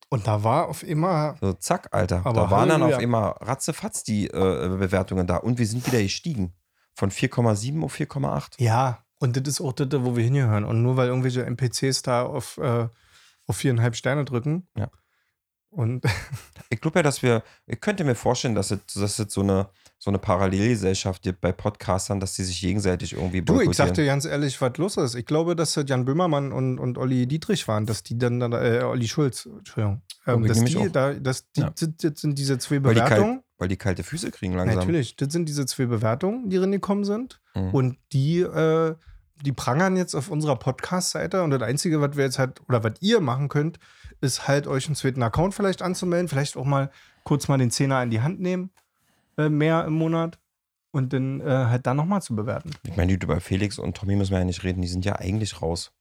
Und 0.08 0.26
da 0.26 0.44
war 0.44 0.68
auf 0.68 0.82
immer. 0.82 1.36
So, 1.40 1.52
zack, 1.54 1.88
Alter. 1.90 2.24
Aber 2.24 2.42
da 2.42 2.50
waren 2.50 2.68
dann 2.68 2.82
auf 2.82 3.00
immer 3.00 3.36
ratzefatz 3.40 4.04
die 4.04 4.28
äh, 4.28 4.68
Bewertungen 4.78 5.26
da. 5.26 5.36
Und 5.38 5.58
wir 5.58 5.66
sind 5.66 5.86
wieder 5.86 6.02
gestiegen. 6.02 6.54
Von 6.94 7.10
4,7 7.10 7.84
auf 7.84 7.94
4,8. 7.94 8.62
Ja, 8.62 9.04
und 9.18 9.36
das 9.36 9.46
ist 9.46 9.60
auch 9.60 9.72
das, 9.72 9.88
wo 10.02 10.16
wir 10.16 10.24
hingehören. 10.24 10.64
Und 10.64 10.82
nur 10.82 10.96
weil 10.96 11.08
irgendwelche 11.08 11.44
NPCs 11.44 12.02
da 12.02 12.24
auf, 12.24 12.58
äh, 12.58 12.88
auf 13.46 13.56
viereinhalb 13.56 13.96
Sterne 13.96 14.24
drücken. 14.24 14.68
Ja. 14.76 14.90
Und 15.70 16.04
ich 16.70 16.80
glaube 16.80 16.98
ja, 16.98 17.02
dass 17.02 17.22
wir, 17.22 17.42
ich 17.66 17.80
könnte 17.80 18.04
mir 18.04 18.14
vorstellen, 18.14 18.54
dass 18.54 18.70
es, 18.70 18.80
dass 18.94 19.18
es 19.18 19.32
so 19.32 19.42
eine, 19.42 19.68
so 19.98 20.10
eine 20.10 20.18
Parallelgesellschaft 20.18 21.22
gibt 21.22 21.40
bei 21.40 21.52
Podcastern, 21.52 22.20
dass 22.20 22.34
die 22.34 22.44
sich 22.44 22.60
gegenseitig 22.60 23.14
irgendwie 23.14 23.42
Du, 23.42 23.60
ich 23.60 23.76
sag 23.76 23.94
dir 23.94 24.04
ganz 24.04 24.24
ehrlich, 24.24 24.60
was 24.60 24.76
los 24.76 24.96
ist. 24.98 25.14
Ich 25.14 25.24
glaube, 25.24 25.56
dass 25.56 25.74
Jan 25.86 26.04
Böhmermann 26.04 26.52
und, 26.52 26.78
und 26.78 26.98
Olli 26.98 27.26
Dietrich 27.26 27.66
waren, 27.66 27.86
dass 27.86 28.02
die 28.02 28.18
dann, 28.18 28.40
äh, 28.52 28.82
Olli 28.84 29.08
Schulz, 29.08 29.46
Entschuldigung, 29.46 30.02
ähm, 30.26 30.46
dass, 30.46 30.62
die, 30.64 30.92
da, 30.92 31.14
dass 31.14 31.50
die, 31.52 31.60
ja. 31.60 31.70
das 31.70 32.20
sind 32.20 32.38
diese 32.38 32.58
zwei 32.58 32.78
Bewertungen. 32.78 33.08
Weil 33.08 33.18
die, 33.18 33.24
kalt, 33.24 33.44
weil 33.58 33.68
die, 33.68 33.76
kalte 33.76 34.02
Füße 34.02 34.30
kriegen 34.30 34.54
langsam. 34.54 34.80
Natürlich, 34.80 35.16
das 35.16 35.32
sind 35.32 35.48
diese 35.48 35.64
zwei 35.64 35.86
Bewertungen, 35.86 36.50
die 36.50 36.58
reingekommen 36.58 37.04
sind. 37.04 37.40
Mhm. 37.54 37.70
Und 37.70 37.98
die, 38.12 38.40
äh, 38.40 38.94
die 39.42 39.52
prangern 39.52 39.96
jetzt 39.96 40.14
auf 40.14 40.30
unserer 40.30 40.56
Podcast-Seite. 40.56 41.42
Und 41.42 41.50
das 41.50 41.62
Einzige, 41.62 42.02
was 42.02 42.16
wir 42.16 42.24
jetzt 42.24 42.38
halt, 42.38 42.60
oder 42.68 42.84
was 42.84 42.94
ihr 43.00 43.20
machen 43.20 43.48
könnt, 43.48 43.78
ist 44.20 44.46
halt 44.46 44.66
euch 44.66 44.86
einen 44.86 44.94
zweiten 44.94 45.22
Account 45.22 45.54
vielleicht 45.54 45.80
anzumelden, 45.80 46.28
vielleicht 46.28 46.56
auch 46.56 46.64
mal 46.64 46.90
kurz 47.24 47.48
mal 47.48 47.58
den 47.58 47.70
Zehner 47.70 48.02
in 48.02 48.10
die 48.10 48.20
Hand 48.20 48.40
nehmen 48.40 48.70
äh, 49.36 49.48
mehr 49.48 49.84
im 49.84 49.94
Monat 49.94 50.38
und 50.92 51.12
dann 51.12 51.40
äh, 51.40 51.44
halt 51.44 51.86
da 51.86 51.94
nochmal 51.94 52.22
zu 52.22 52.34
bewerten. 52.34 52.70
Ich 52.84 52.96
meine, 52.96 53.12
über 53.12 53.40
Felix 53.40 53.78
und 53.78 53.96
Tommy 53.96 54.16
müssen 54.16 54.32
wir 54.32 54.38
ja 54.38 54.44
nicht 54.44 54.64
reden, 54.64 54.82
die 54.82 54.88
sind 54.88 55.04
ja 55.04 55.16
eigentlich 55.16 55.60
raus. 55.60 55.92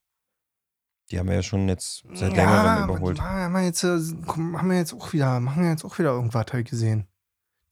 Die 1.10 1.18
haben 1.18 1.28
wir 1.28 1.36
ja 1.36 1.42
schon 1.42 1.68
jetzt 1.68 2.04
seit 2.14 2.36
ja, 2.36 2.36
längerem 2.36 2.84
überholt. 2.84 3.20
Haben 3.20 3.52
wir, 3.52 3.62
jetzt, 3.62 3.84
äh, 3.84 3.98
haben 4.26 4.68
wir 4.68 4.76
jetzt 4.76 4.92
auch 4.92 5.12
wieder, 5.12 5.38
machen 5.38 5.62
wir 5.62 5.70
jetzt 5.70 5.84
auch 5.84 5.98
wieder 5.98 6.10
irgendwas, 6.10 6.46
ich 6.52 6.64
gesehen. 6.64 7.06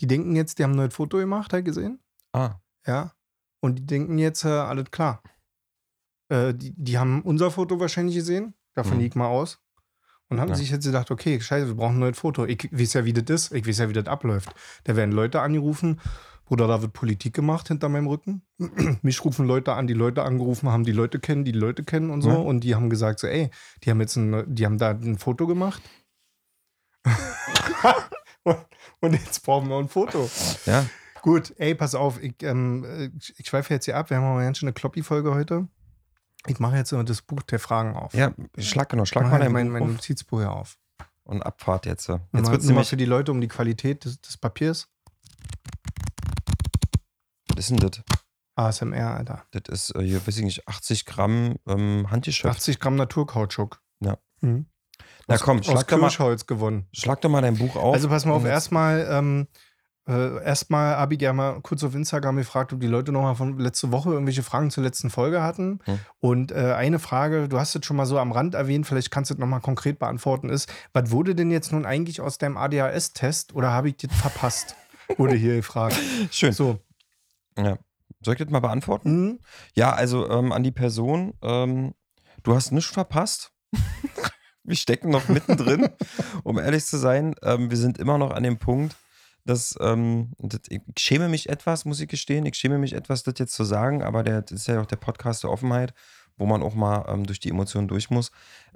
Die 0.00 0.06
denken 0.06 0.36
jetzt, 0.36 0.58
die 0.58 0.64
haben 0.64 0.72
ein 0.72 0.76
neues 0.76 0.94
Foto 0.94 1.16
gemacht, 1.16 1.52
ich 1.52 1.64
gesehen. 1.64 2.00
Ah. 2.32 2.56
Ja. 2.86 3.12
Und 3.60 3.76
die 3.76 3.86
denken 3.86 4.18
jetzt, 4.18 4.44
äh, 4.44 4.48
alles 4.48 4.90
klar. 4.90 5.22
Äh, 6.28 6.54
die, 6.54 6.74
die 6.76 6.98
haben 6.98 7.22
unser 7.22 7.50
Foto 7.50 7.80
wahrscheinlich 7.80 8.16
gesehen. 8.16 8.54
Davon 8.74 8.98
hm. 8.98 9.00
ich 9.00 9.14
mal 9.14 9.28
aus. 9.28 9.63
Und 10.30 10.40
haben 10.40 10.48
ja. 10.48 10.54
sich 10.54 10.70
jetzt 10.70 10.84
gedacht, 10.84 11.10
okay, 11.10 11.40
scheiße, 11.40 11.68
wir 11.68 11.74
brauchen 11.74 11.96
ein 11.96 12.00
neues 12.00 12.18
Foto. 12.18 12.46
Ich 12.46 12.70
weiß 12.72 12.94
ja, 12.94 13.04
wie 13.04 13.12
das 13.12 13.28
ist. 13.28 13.52
Ich 13.52 13.66
weiß 13.66 13.78
ja, 13.78 13.88
wie 13.88 13.92
das 13.92 14.06
abläuft. 14.06 14.54
Da 14.84 14.96
werden 14.96 15.12
Leute 15.12 15.40
angerufen. 15.40 16.00
Bruder, 16.46 16.66
da 16.66 16.82
wird 16.82 16.92
Politik 16.92 17.34
gemacht 17.34 17.68
hinter 17.68 17.88
meinem 17.88 18.06
Rücken. 18.06 18.42
Mich 19.02 19.24
rufen 19.24 19.46
Leute 19.46 19.74
an, 19.74 19.86
die 19.86 19.94
Leute 19.94 20.22
angerufen 20.22 20.70
haben, 20.70 20.84
die 20.84 20.92
Leute 20.92 21.18
kennen, 21.18 21.44
die 21.44 21.52
Leute 21.52 21.84
kennen 21.84 22.10
und 22.10 22.22
so. 22.22 22.30
Ja. 22.30 22.36
Und 22.36 22.60
die 22.60 22.74
haben 22.74 22.90
gesagt, 22.90 23.20
so, 23.20 23.26
ey, 23.26 23.50
die 23.82 23.90
haben 23.90 24.00
jetzt 24.00 24.16
ein, 24.16 24.44
die 24.54 24.66
haben 24.66 24.78
da 24.78 24.90
ein 24.90 25.18
Foto 25.18 25.46
gemacht. 25.46 25.82
und 29.00 29.12
jetzt 29.12 29.42
brauchen 29.44 29.68
wir 29.68 29.78
ein 29.78 29.88
Foto. 29.88 30.28
Ja. 30.66 30.84
Gut, 31.22 31.54
ey, 31.56 31.74
pass 31.74 31.94
auf, 31.94 32.22
ich, 32.22 32.34
ähm, 32.42 33.12
ich 33.38 33.46
schweife 33.46 33.72
jetzt 33.72 33.86
hier 33.86 33.96
ab. 33.96 34.10
Wir 34.10 34.18
haben 34.18 34.24
aber 34.24 34.42
ganz 34.42 34.58
schön 34.58 34.68
eine 34.68 34.74
Kloppi-Folge 34.74 35.34
heute. 35.34 35.68
Ich 36.46 36.58
mache 36.60 36.76
jetzt 36.76 36.92
das 36.92 37.22
Buch 37.22 37.42
der 37.42 37.58
Fragen 37.58 37.96
auf. 37.96 38.12
Ja, 38.14 38.32
schlag 38.58 38.90
genau, 38.90 39.04
schlag 39.04 39.30
mal 39.30 39.38
dein 39.38 39.52
mein, 39.52 39.70
mein 39.70 39.86
Notizbuch 39.86 40.40
hier 40.40 40.52
auf. 40.52 40.78
Und 41.24 41.42
Abfahrt 41.42 41.86
jetzt. 41.86 42.08
Jetzt 42.08 42.50
wird 42.50 42.60
es 42.60 42.66
nämlich 42.66 42.88
für 42.88 42.98
die 42.98 43.06
Leute 43.06 43.32
um 43.32 43.40
die 43.40 43.48
Qualität 43.48 44.04
des, 44.04 44.20
des 44.20 44.36
Papiers. 44.36 44.88
Was 47.48 47.70
ist 47.70 47.70
denn 47.70 47.78
das? 47.78 48.02
ASMR, 48.56 49.16
Alter. 49.16 49.44
Das 49.52 49.62
ist 49.68 49.96
äh, 49.96 50.02
hier, 50.02 50.26
weiß 50.26 50.36
ich 50.36 50.44
nicht, 50.44 50.68
80 50.68 51.06
Gramm 51.06 51.56
ähm, 51.66 52.10
Handgeschäft. 52.10 52.56
80 52.56 52.78
Gramm 52.78 52.96
Naturkautschuk. 52.96 53.80
Ja. 54.00 54.18
Mhm. 54.40 54.66
Na 55.26 55.38
komm, 55.38 55.62
schlag 55.62 55.76
aus 55.76 56.16
doch 56.16 56.18
mal, 56.18 56.36
gewonnen. 56.36 56.86
Schlag 56.92 57.20
doch 57.22 57.30
mal 57.30 57.40
dein 57.40 57.56
Buch 57.56 57.76
auf. 57.76 57.94
Also 57.94 58.08
pass 58.08 58.26
mal 58.26 58.34
auf, 58.34 58.44
erstmal 58.44 59.06
ähm, 59.10 59.48
äh, 60.06 60.42
erstmal 60.44 60.96
habe 60.96 61.14
ich 61.14 61.20
ja 61.22 61.32
mal 61.32 61.60
kurz 61.62 61.82
auf 61.82 61.94
Instagram 61.94 62.36
gefragt, 62.36 62.72
ob 62.72 62.80
die 62.80 62.86
Leute 62.86 63.10
nochmal 63.12 63.36
von 63.36 63.58
letzte 63.58 63.90
Woche 63.90 64.10
irgendwelche 64.10 64.42
Fragen 64.42 64.70
zur 64.70 64.84
letzten 64.84 65.10
Folge 65.10 65.42
hatten. 65.42 65.80
Hm. 65.84 65.98
Und 66.20 66.52
äh, 66.52 66.74
eine 66.74 66.98
Frage, 66.98 67.48
du 67.48 67.58
hast 67.58 67.74
es 67.74 67.86
schon 67.86 67.96
mal 67.96 68.06
so 68.06 68.18
am 68.18 68.32
Rand 68.32 68.54
erwähnt, 68.54 68.86
vielleicht 68.86 69.10
kannst 69.10 69.30
du 69.30 69.34
es 69.34 69.40
nochmal 69.40 69.60
konkret 69.60 69.98
beantworten, 69.98 70.50
ist, 70.50 70.70
was 70.92 71.10
wurde 71.10 71.34
denn 71.34 71.50
jetzt 71.50 71.72
nun 71.72 71.86
eigentlich 71.86 72.20
aus 72.20 72.38
deinem 72.38 72.56
ADHS-Test 72.56 73.54
oder 73.54 73.70
habe 73.70 73.88
ich 73.88 73.96
das 73.96 74.14
verpasst? 74.14 74.76
wurde 75.16 75.36
hier 75.36 75.56
gefragt. 75.56 75.98
Schön. 76.30 76.52
So. 76.52 76.78
Ja. 77.56 77.78
Soll 78.24 78.34
ich 78.34 78.40
das 78.40 78.50
mal 78.50 78.60
beantworten? 78.60 79.26
Mhm. 79.26 79.38
Ja, 79.74 79.92
also 79.92 80.28
ähm, 80.30 80.52
an 80.52 80.62
die 80.62 80.70
Person, 80.70 81.34
ähm, 81.42 81.94
du 82.42 82.54
hast 82.54 82.72
nichts 82.72 82.92
verpasst. 82.92 83.52
wir 84.64 84.76
stecken 84.76 85.10
noch 85.10 85.28
mittendrin, 85.28 85.90
um 86.42 86.58
ehrlich 86.58 86.86
zu 86.86 86.96
sein. 86.96 87.34
Ähm, 87.42 87.70
wir 87.70 87.76
sind 87.76 87.98
immer 87.98 88.18
noch 88.18 88.30
an 88.30 88.42
dem 88.42 88.58
Punkt, 88.58 88.96
dass, 89.44 89.76
ähm, 89.80 90.32
das, 90.38 90.60
ich 90.68 90.80
schäme 90.98 91.28
mich 91.28 91.48
etwas, 91.48 91.84
muss 91.84 92.00
ich 92.00 92.08
gestehen. 92.08 92.46
Ich 92.46 92.56
schäme 92.56 92.78
mich 92.78 92.94
etwas, 92.94 93.22
das 93.22 93.34
jetzt 93.38 93.54
zu 93.54 93.64
sagen, 93.64 94.02
aber 94.02 94.22
der, 94.22 94.42
das 94.42 94.60
ist 94.60 94.68
ja 94.68 94.80
auch 94.80 94.86
der 94.86 94.96
Podcast 94.96 95.42
der 95.42 95.50
Offenheit, 95.50 95.94
wo 96.36 96.46
man 96.46 96.62
auch 96.62 96.74
mal 96.74 97.04
ähm, 97.08 97.24
durch 97.24 97.40
die 97.40 97.50
Emotionen 97.50 97.88
durch 97.88 98.10
muss. 98.10 98.30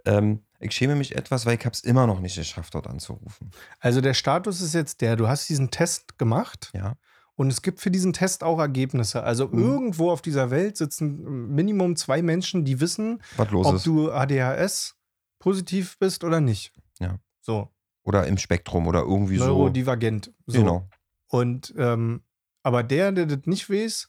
Ähm, 0.04 0.42
ich 0.60 0.72
schäme 0.72 0.94
mich 0.94 1.16
etwas, 1.16 1.46
weil 1.46 1.56
ich 1.56 1.64
habe 1.64 1.72
es 1.72 1.80
immer 1.80 2.06
noch 2.06 2.20
nicht 2.20 2.36
geschafft, 2.36 2.74
dort 2.74 2.86
anzurufen. 2.86 3.50
Also 3.80 4.00
der 4.00 4.14
Status 4.14 4.60
ist 4.60 4.74
jetzt 4.74 5.00
der, 5.00 5.16
du 5.16 5.28
hast 5.28 5.48
diesen 5.48 5.70
Test 5.70 6.18
gemacht. 6.18 6.70
Ja. 6.74 6.96
Und 7.34 7.52
es 7.52 7.62
gibt 7.62 7.80
für 7.80 7.92
diesen 7.92 8.12
Test 8.12 8.42
auch 8.42 8.58
Ergebnisse. 8.58 9.22
Also 9.22 9.46
mhm. 9.46 9.58
irgendwo 9.58 10.10
auf 10.10 10.22
dieser 10.22 10.50
Welt 10.50 10.76
sitzen 10.76 11.54
Minimum 11.54 11.94
zwei 11.94 12.20
Menschen, 12.20 12.64
die 12.64 12.80
wissen, 12.80 13.22
ob 13.36 13.74
ist. 13.74 13.86
du 13.86 14.10
ADHS 14.10 14.96
positiv 15.38 15.98
bist 15.98 16.24
oder 16.24 16.40
nicht. 16.40 16.72
Ja. 16.98 17.20
So. 17.40 17.70
Oder 18.08 18.26
im 18.26 18.38
Spektrum 18.38 18.86
oder 18.86 19.00
irgendwie 19.00 19.36
so. 19.36 19.48
Neurodivergent. 19.48 20.32
So. 20.46 20.58
Genau. 20.60 20.88
Und, 21.26 21.74
ähm, 21.76 22.22
aber 22.62 22.82
der, 22.82 23.12
der 23.12 23.26
das 23.26 23.40
nicht 23.44 23.68
weiß, 23.68 24.08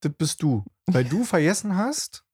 das 0.00 0.12
bist 0.12 0.42
du. 0.42 0.62
Weil 0.86 1.04
du 1.04 1.24
vergessen 1.24 1.74
hast, 1.74 2.26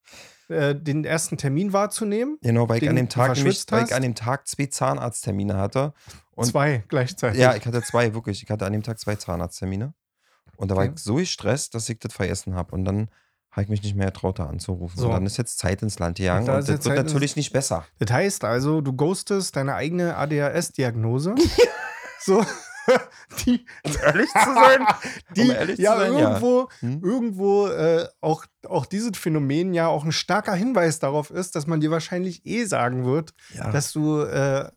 äh, 0.48 0.74
den 0.74 1.04
ersten 1.04 1.36
Termin 1.36 1.72
wahrzunehmen. 1.72 2.38
Genau, 2.42 2.68
weil 2.68 2.82
ich, 2.82 2.88
an 2.88 2.96
dem 2.96 3.08
Tag 3.08 3.36
nämlich, 3.36 3.64
weil 3.68 3.84
ich 3.84 3.94
an 3.94 4.02
dem 4.02 4.16
Tag 4.16 4.48
zwei 4.48 4.66
Zahnarzttermine 4.66 5.56
hatte. 5.56 5.94
Und 6.32 6.46
zwei 6.46 6.82
gleichzeitig. 6.88 7.40
Ja, 7.40 7.54
ich 7.54 7.64
hatte 7.64 7.82
zwei, 7.82 8.12
wirklich. 8.14 8.42
Ich 8.42 8.50
hatte 8.50 8.66
an 8.66 8.72
dem 8.72 8.82
Tag 8.82 8.98
zwei 8.98 9.14
Zahnarzttermine. 9.14 9.94
Und 10.56 10.72
da 10.72 10.74
okay. 10.74 10.88
war 10.88 10.92
ich 10.92 11.00
so 11.00 11.14
gestresst, 11.14 11.76
dass 11.76 11.88
ich 11.88 12.00
das 12.00 12.12
vergessen 12.12 12.56
habe. 12.56 12.74
Und 12.74 12.84
dann 12.84 13.10
habe 13.50 13.62
ich 13.62 13.68
mich 13.68 13.82
nicht 13.82 13.96
mehr 13.96 14.06
getraut, 14.06 14.38
da 14.38 14.46
anzurufen. 14.46 14.98
So. 14.98 15.06
Und 15.06 15.12
dann 15.12 15.26
ist 15.26 15.36
jetzt 15.36 15.58
Zeit 15.58 15.82
ins 15.82 15.98
Land 15.98 16.18
gegangen 16.18 16.48
und, 16.48 16.54
und 16.54 16.68
das 16.68 16.84
wird 16.84 16.96
natürlich 16.96 17.36
nicht 17.36 17.52
besser. 17.52 17.84
Das 17.98 18.12
heißt 18.12 18.44
also, 18.44 18.80
du 18.80 18.92
ghostest 18.92 19.56
deine 19.56 19.74
eigene 19.74 20.16
ADHS-Diagnose. 20.16 21.34
so. 22.20 22.44
Die, 23.46 23.64
um 23.84 23.92
ehrlich 24.02 24.28
zu 24.30 24.54
sein, 24.54 24.86
die, 25.36 25.42
um 25.42 25.50
ehrlich 25.50 25.78
ja, 25.78 25.92
zu 25.92 26.00
sein, 26.00 26.12
irgendwo, 26.12 26.68
ja. 26.80 26.88
Hm? 26.88 27.04
irgendwo 27.04 27.66
äh, 27.68 28.08
auch, 28.20 28.44
auch 28.66 28.86
dieses 28.86 29.16
Phänomen 29.16 29.74
ja 29.74 29.86
auch 29.86 30.04
ein 30.04 30.12
starker 30.12 30.54
Hinweis 30.54 30.98
darauf 30.98 31.30
ist, 31.30 31.54
dass 31.54 31.66
man 31.66 31.80
dir 31.80 31.90
wahrscheinlich 31.90 32.44
eh 32.46 32.64
sagen 32.64 33.04
wird, 33.04 33.32
ja. 33.54 33.70
dass 33.70 33.92
du 33.92 34.22
äh, 34.22 34.68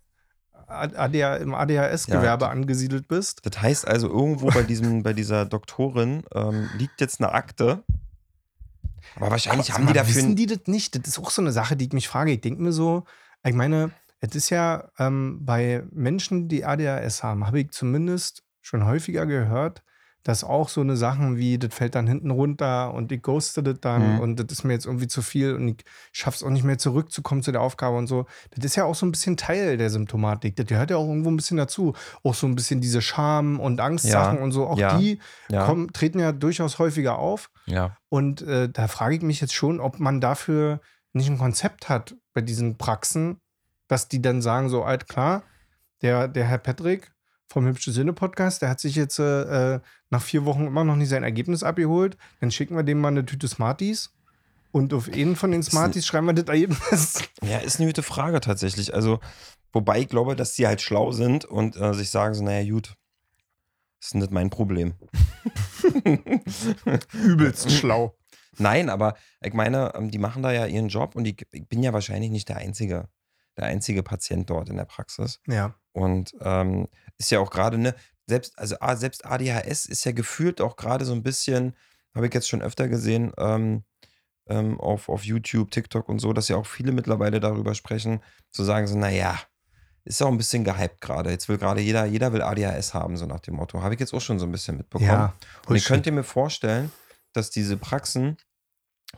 ADH, 0.68 1.38
im 1.38 1.54
ADHS-Gewerbe 1.54 2.46
ja. 2.46 2.52
angesiedelt 2.52 3.08
bist. 3.08 3.42
Das 3.44 3.62
heißt 3.62 3.88
also, 3.88 4.10
irgendwo 4.10 4.48
bei, 4.50 4.64
diesem, 4.64 5.04
bei 5.04 5.14
dieser 5.14 5.46
Doktorin 5.46 6.24
ähm, 6.34 6.70
liegt 6.78 7.02
jetzt 7.02 7.22
eine 7.22 7.32
Akte, 7.32 7.84
aber 9.16 9.32
wahrscheinlich 9.32 9.72
aber, 9.72 9.80
haben 9.80 9.88
die 9.88 9.94
dafür. 9.94 10.16
Wissen 10.16 10.36
die 10.36 10.46
das 10.46 10.62
nicht? 10.66 10.96
Das 10.96 11.08
ist 11.08 11.20
auch 11.20 11.32
so 11.32 11.42
eine 11.42 11.52
Sache, 11.52 11.76
die 11.76 11.86
ich 11.86 11.94
mich 11.94 12.08
frage. 12.08 12.32
Ich 12.32 12.42
denke 12.42 12.62
mir 12.62 12.72
so, 12.72 13.06
ich 13.44 13.54
meine, 13.54 13.92
es 14.20 14.36
ist 14.36 14.50
ja 14.50 14.90
ähm, 15.00 15.40
bei 15.42 15.84
Menschen, 15.92 16.48
die 16.48 16.66
ADHS 16.66 17.24
haben, 17.24 17.46
habe 17.46 17.60
ich 17.60 17.72
zumindest 17.72 18.44
schon 18.62 18.86
häufiger 18.86 19.26
gehört, 19.26 19.84
dass 20.24 20.44
auch 20.44 20.70
so 20.70 20.82
eine 20.82 20.96
Sachen 20.96 21.38
wie, 21.38 21.60
das 21.60 21.74
fällt 21.74 21.96
dann 21.96 22.08
hinten 22.08 22.32
runter 22.32 22.94
und 22.94 23.12
ich 23.12 23.22
ghoste 23.22 23.62
das 23.62 23.80
dann 23.82 24.16
mhm. 24.16 24.20
und 24.22 24.36
das 24.38 24.48
ist 24.52 24.64
mir 24.64 24.74
jetzt 24.74 24.86
irgendwie 24.86 25.08
zu 25.08 25.22
viel 25.22 25.54
und 25.54 25.68
ich 25.68 25.86
schaffe 26.14 26.38
es 26.38 26.44
auch 26.44 26.50
nicht 26.50 26.64
mehr 26.64 26.78
zurückzukommen 26.78 27.44
zu 27.44 27.52
der 27.52 27.62
Aufgabe 27.62 27.98
und 27.98 28.08
so. 28.08 28.26
Das 28.52 28.64
ist 28.64 28.76
ja 28.76 28.86
auch 28.86 28.96
so 28.96 29.06
ein 29.06 29.12
bisschen 29.12 29.36
Teil 29.36 29.78
der 29.78 29.90
Symptomatik. 29.90 30.56
Das 30.56 30.66
gehört 30.66 30.92
ja 30.92 30.98
auch 30.98 31.08
irgendwo 31.08 31.30
ein 31.30 31.36
bisschen 31.36 31.58
dazu. 31.58 31.94
Auch 32.24 32.36
so 32.36 32.48
ein 32.48 32.56
bisschen 32.56 32.80
diese 32.80 33.02
Scham- 33.02 33.60
und 33.60 33.82
Angstsachen 33.82 34.38
ja. 34.38 34.44
und 34.44 34.52
so. 34.54 34.66
Auch 34.66 34.78
ja. 34.78 34.98
die 34.98 35.20
ja. 35.50 35.66
Kommen, 35.66 35.92
treten 35.92 36.20
ja 36.20 36.32
durchaus 36.32 36.80
häufiger 36.80 37.20
auf. 37.20 37.50
Ja. 37.66 37.98
Und 38.08 38.42
äh, 38.44 38.70
da 38.70 38.88
frage 38.88 39.16
ich 39.16 39.22
mich 39.22 39.42
jetzt 39.42 39.54
schon, 39.54 39.82
ob 39.82 40.00
man 40.00 40.22
dafür 40.22 40.80
nicht 41.12 41.30
ein 41.30 41.38
Konzept 41.38 41.90
hat 41.90 42.16
bei 42.34 42.42
diesen 42.42 42.78
Praxen, 42.78 43.42
dass 43.88 44.08
die 44.08 44.22
dann 44.22 44.42
sagen, 44.42 44.70
so 44.70 44.84
alt 44.84 45.08
klar, 45.08 45.44
der, 46.02 46.28
der 46.28 46.46
Herr 46.46 46.58
Patrick, 46.58 47.13
vom 47.54 47.68
Hübsche 47.68 47.92
Sinne 47.92 48.14
Podcast. 48.14 48.64
Der 48.64 48.70
hat 48.70 48.80
sich 48.80 48.96
jetzt 48.96 49.20
äh, 49.20 49.80
nach 50.10 50.22
vier 50.22 50.44
Wochen 50.46 50.66
immer 50.66 50.84
noch 50.84 50.96
nicht 50.96 51.10
sein 51.10 51.24
Ergebnis 51.24 51.62
abgeholt. 51.62 52.18
Dann 52.42 52.50
schicken 52.52 52.76
wir 52.76 52.84
dem 52.84 53.00
mal 53.00 53.10
eine 53.10 53.26
Tüte 53.26 53.48
Smarties. 53.48 54.12
Und 54.72 54.92
auf 54.92 55.08
einen 55.14 55.36
von 55.36 55.52
den 55.52 55.62
Smarties 55.62 56.08
schreiben 56.08 56.26
wir 56.26 56.34
das 56.34 56.46
Ergebnis. 56.46 57.20
Ja, 57.44 57.60
ist 57.60 57.80
eine 57.80 57.88
gute 57.88 58.02
Frage 58.02 58.42
tatsächlich. 58.42 58.94
Also, 58.96 59.20
wobei 59.72 60.00
ich 60.00 60.10
glaube, 60.10 60.36
dass 60.36 60.54
die 60.54 60.66
halt 60.66 60.82
schlau 60.82 61.12
sind 61.12 61.46
und 61.46 61.76
äh, 61.76 61.94
sich 61.94 62.10
sagen 62.10 62.34
so, 62.34 62.44
naja, 62.44 62.68
gut, 62.68 62.96
das 64.00 64.08
ist 64.08 64.16
nicht 64.16 64.32
mein 64.32 64.50
Problem. 64.50 64.96
Übelst 67.14 67.70
schlau. 67.72 68.18
Nein, 68.58 68.90
aber 68.90 69.16
ich 69.42 69.54
meine, 69.54 69.94
ähm, 69.94 70.10
die 70.10 70.18
machen 70.18 70.42
da 70.42 70.52
ja 70.52 70.66
ihren 70.66 70.88
Job 70.88 71.16
und 71.16 71.26
ich, 71.26 71.46
ich 71.52 71.68
bin 71.68 71.84
ja 71.84 71.94
wahrscheinlich 71.94 72.32
nicht 72.32 72.50
der 72.50 72.58
einzige, 72.58 73.10
der 73.58 73.66
einzige 73.66 74.02
Patient 74.02 74.50
dort 74.50 74.70
in 74.70 74.78
der 74.78 74.86
Praxis. 74.86 75.40
Ja. 75.48 75.76
Und 75.94 76.36
ähm, 76.42 76.88
ist 77.18 77.32
ja 77.32 77.40
auch 77.40 77.52
gerade, 77.52 77.78
ne, 77.78 77.96
selbst, 78.28 78.58
also 78.58 78.76
selbst 78.96 79.26
ADHS 79.26 79.86
ist 79.86 80.04
ja 80.06 80.12
gefühlt 80.12 80.62
auch 80.62 80.76
gerade 80.76 81.06
so 81.06 81.14
ein 81.14 81.24
bisschen, 81.24 81.76
habe 82.16 82.28
ich 82.28 82.34
jetzt 82.34 82.50
schon 82.50 82.62
öfter 82.62 82.88
gesehen, 82.88 83.32
ähm, 83.38 83.84
ähm, 84.48 84.80
auf, 84.80 85.10
auf 85.10 85.24
YouTube, 85.24 85.72
TikTok 85.72 86.10
und 86.10 86.20
so, 86.20 86.34
dass 86.34 86.48
ja 86.48 86.58
auch 86.58 86.66
viele 86.66 86.92
mittlerweile 86.92 87.40
darüber 87.40 87.76
sprechen, 87.76 88.22
zu 88.52 88.64
sagen 88.64 88.88
so, 88.88 88.98
naja, 88.98 89.40
ist 90.06 90.22
auch 90.22 90.28
ein 90.28 90.38
bisschen 90.38 90.66
gehypt 90.66 91.00
gerade. 91.00 91.30
Jetzt 91.30 91.48
will 91.48 91.58
gerade 91.58 91.80
jeder, 91.80 92.06
jeder 92.06 92.34
will 92.34 92.42
ADHS 92.42 92.94
haben, 92.94 93.16
so 93.16 93.26
nach 93.26 93.40
dem 93.40 93.56
Motto. 93.56 93.82
Habe 93.82 93.94
ich 93.94 94.00
jetzt 94.00 94.14
auch 94.14 94.22
schon 94.22 94.38
so 94.38 94.46
ein 94.46 94.52
bisschen 94.52 94.78
mitbekommen. 94.78 95.10
Ja, 95.10 95.34
und 95.68 95.76
ich 95.76 95.86
könnte 95.86 96.12
mir 96.12 96.24
vorstellen, 96.24 96.92
dass 97.32 97.52
diese 97.52 97.78
Praxen, 97.78 98.38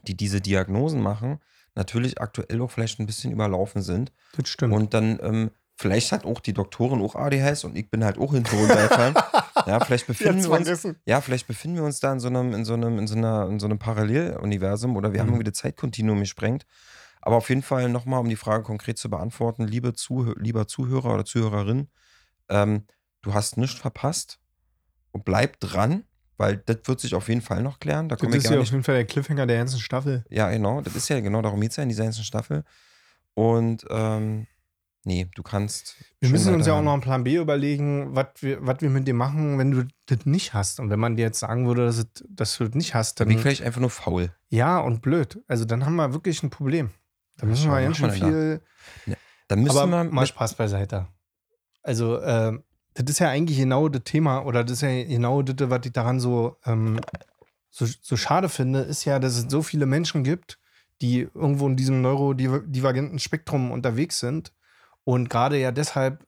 die 0.03 0.15
diese 0.15 0.41
Diagnosen 0.41 1.01
machen, 1.01 1.39
natürlich 1.73 2.21
aktuell 2.21 2.61
auch 2.61 2.69
vielleicht 2.69 2.99
ein 2.99 3.07
bisschen 3.07 3.31
überlaufen 3.31 3.81
sind. 3.81 4.13
Das 4.38 4.47
stimmt. 4.47 4.73
Und 4.73 4.93
dann 4.93 5.19
ähm, 5.23 5.51
Vielleicht 5.77 6.13
hat 6.13 6.23
auch 6.23 6.39
die 6.39 6.53
Doktorin 6.53 7.01
auch 7.01 7.15
ADHS 7.15 7.65
und 7.65 7.75
ich 7.75 7.89
bin 7.89 8.05
halt 8.05 8.17
auch 8.17 8.31
runtergefallen. 8.31 9.13
ja, 9.67 9.79
vielleicht 9.83 10.07
befinden 10.07 10.43
wir 10.43 10.51
uns, 10.51 10.88
ja, 11.05 11.19
vielleicht 11.19 11.47
befinden 11.47 11.77
wir 11.77 11.83
uns 11.83 11.99
da 11.99 12.13
in 12.13 12.21
so 12.21 12.29
einem, 12.29 12.53
in 12.53 12.63
so 12.63 12.73
einem, 12.73 12.97
in 12.97 13.07
so 13.07 13.15
einer, 13.15 13.47
in 13.47 13.59
so 13.59 13.65
einem 13.65 13.77
Paralleluniversum 13.77 14.95
oder 14.95 15.11
wir 15.11 15.19
mhm. 15.19 15.21
haben 15.21 15.33
irgendwie 15.33 15.51
das 15.51 15.59
Zeitkontinuum 15.59 16.19
gesprengt. 16.19 16.65
Aber 17.21 17.38
auf 17.38 17.49
jeden 17.49 17.63
Fall 17.63 17.89
nochmal, 17.89 18.21
um 18.21 18.29
die 18.29 18.35
Frage 18.38 18.63
konkret 18.63 18.97
zu 18.97 19.09
beantworten, 19.09 19.65
liebe 19.65 19.93
Zuh 19.93 20.33
lieber 20.38 20.67
Zuhörer 20.67 21.13
oder 21.13 21.25
Zuhörerin, 21.25 21.89
ähm, 22.49 22.85
du 23.21 23.33
hast 23.33 23.57
nichts 23.57 23.79
verpasst 23.79 24.39
und 25.11 25.25
bleib 25.25 25.59
dran, 25.59 26.03
weil 26.38 26.57
das 26.57 26.77
wird 26.83 26.99
sich 27.01 27.15
auf 27.15 27.27
jeden 27.27 27.41
Fall 27.41 27.63
noch 27.63 27.79
klären. 27.79 28.07
Da 28.07 28.15
das 28.15 28.33
ist 28.33 28.49
ja 28.49 28.59
auf 28.59 28.69
jeden 28.69 28.83
Fall 28.83 28.95
der 28.95 29.05
Cliffhanger 29.05 29.47
der 29.47 29.57
ganzen 29.57 29.79
Staffel. 29.79 30.23
Ja, 30.29 30.49
genau. 30.51 30.81
Das 30.81 30.95
ist 30.95 31.09
ja 31.09 31.19
genau 31.19 31.41
darum 31.41 31.59
geht 31.59 31.71
es 31.71 31.77
ja 31.77 31.83
in 31.83 31.89
dieser 31.89 32.03
ganzen 32.03 32.23
Staffel. 32.23 32.63
Und 33.33 33.85
ähm, 33.89 34.47
Nee, 35.07 35.29
du 35.35 35.43
kannst. 35.43 35.97
Wir 36.19 36.31
müssen 36.31 36.55
uns 36.55 36.65
ja 36.65 36.73
auch 36.73 36.81
noch 36.81 36.93
einen 36.93 37.01
Plan 37.03 37.23
B 37.23 37.35
überlegen, 37.35 38.15
was 38.15 38.29
wir, 38.39 38.65
wir 38.65 38.89
mit 38.89 39.07
dir 39.07 39.13
machen, 39.13 39.59
wenn 39.59 39.69
du 39.69 39.87
das 40.07 40.25
nicht 40.25 40.55
hast. 40.55 40.79
Und 40.79 40.89
wenn 40.89 40.99
man 40.99 41.15
dir 41.15 41.21
jetzt 41.21 41.39
sagen 41.39 41.67
würde, 41.67 41.85
dass, 41.85 42.07
dass 42.27 42.57
du 42.57 42.65
das 42.65 42.73
nicht 42.73 42.95
hast, 42.95 43.19
dann. 43.19 43.27
Bin 43.27 43.37
ich 43.37 43.43
vielleicht 43.43 43.61
einfach 43.61 43.81
nur 43.81 43.91
faul. 43.91 44.31
Ja, 44.49 44.79
und 44.79 45.03
blöd. 45.03 45.43
Also 45.47 45.63
dann 45.63 45.85
haben 45.85 45.95
wir 45.95 46.13
wirklich 46.13 46.41
ein 46.41 46.49
Problem. 46.49 46.89
Da 47.37 47.45
müssen 47.45 47.69
wir 47.69 47.81
ganz 47.81 47.97
schön 47.97 48.09
viel. 48.09 48.61
Ja, 49.05 49.13
dann 49.47 49.61
müssen 49.61 49.77
aber 49.77 50.05
wir. 50.05 50.11
Mal 50.11 50.25
Spaß 50.25 50.55
beiseite. 50.55 51.07
Also, 51.83 52.17
äh, 52.17 52.57
das 52.95 53.05
ist 53.07 53.19
ja 53.19 53.29
eigentlich 53.29 53.59
genau 53.59 53.89
das 53.89 54.05
Thema, 54.05 54.43
oder 54.43 54.63
das 54.63 54.77
ist 54.77 54.81
ja 54.81 55.03
genau 55.03 55.43
das, 55.43 55.69
was 55.69 55.85
ich 55.85 55.93
daran 55.93 56.19
so, 56.19 56.57
ähm, 56.65 56.99
so, 57.69 57.85
so 57.85 58.17
schade 58.17 58.49
finde, 58.49 58.79
ist 58.79 59.05
ja, 59.05 59.19
dass 59.19 59.37
es 59.37 59.51
so 59.51 59.61
viele 59.61 59.85
Menschen 59.85 60.23
gibt, 60.23 60.57
die 61.01 61.27
irgendwo 61.31 61.67
in 61.67 61.75
diesem 61.75 62.01
neurodivergenten 62.01 63.19
Spektrum 63.19 63.69
unterwegs 63.69 64.19
sind 64.19 64.54
und 65.05 65.29
gerade 65.29 65.57
ja 65.57 65.71
deshalb 65.71 66.27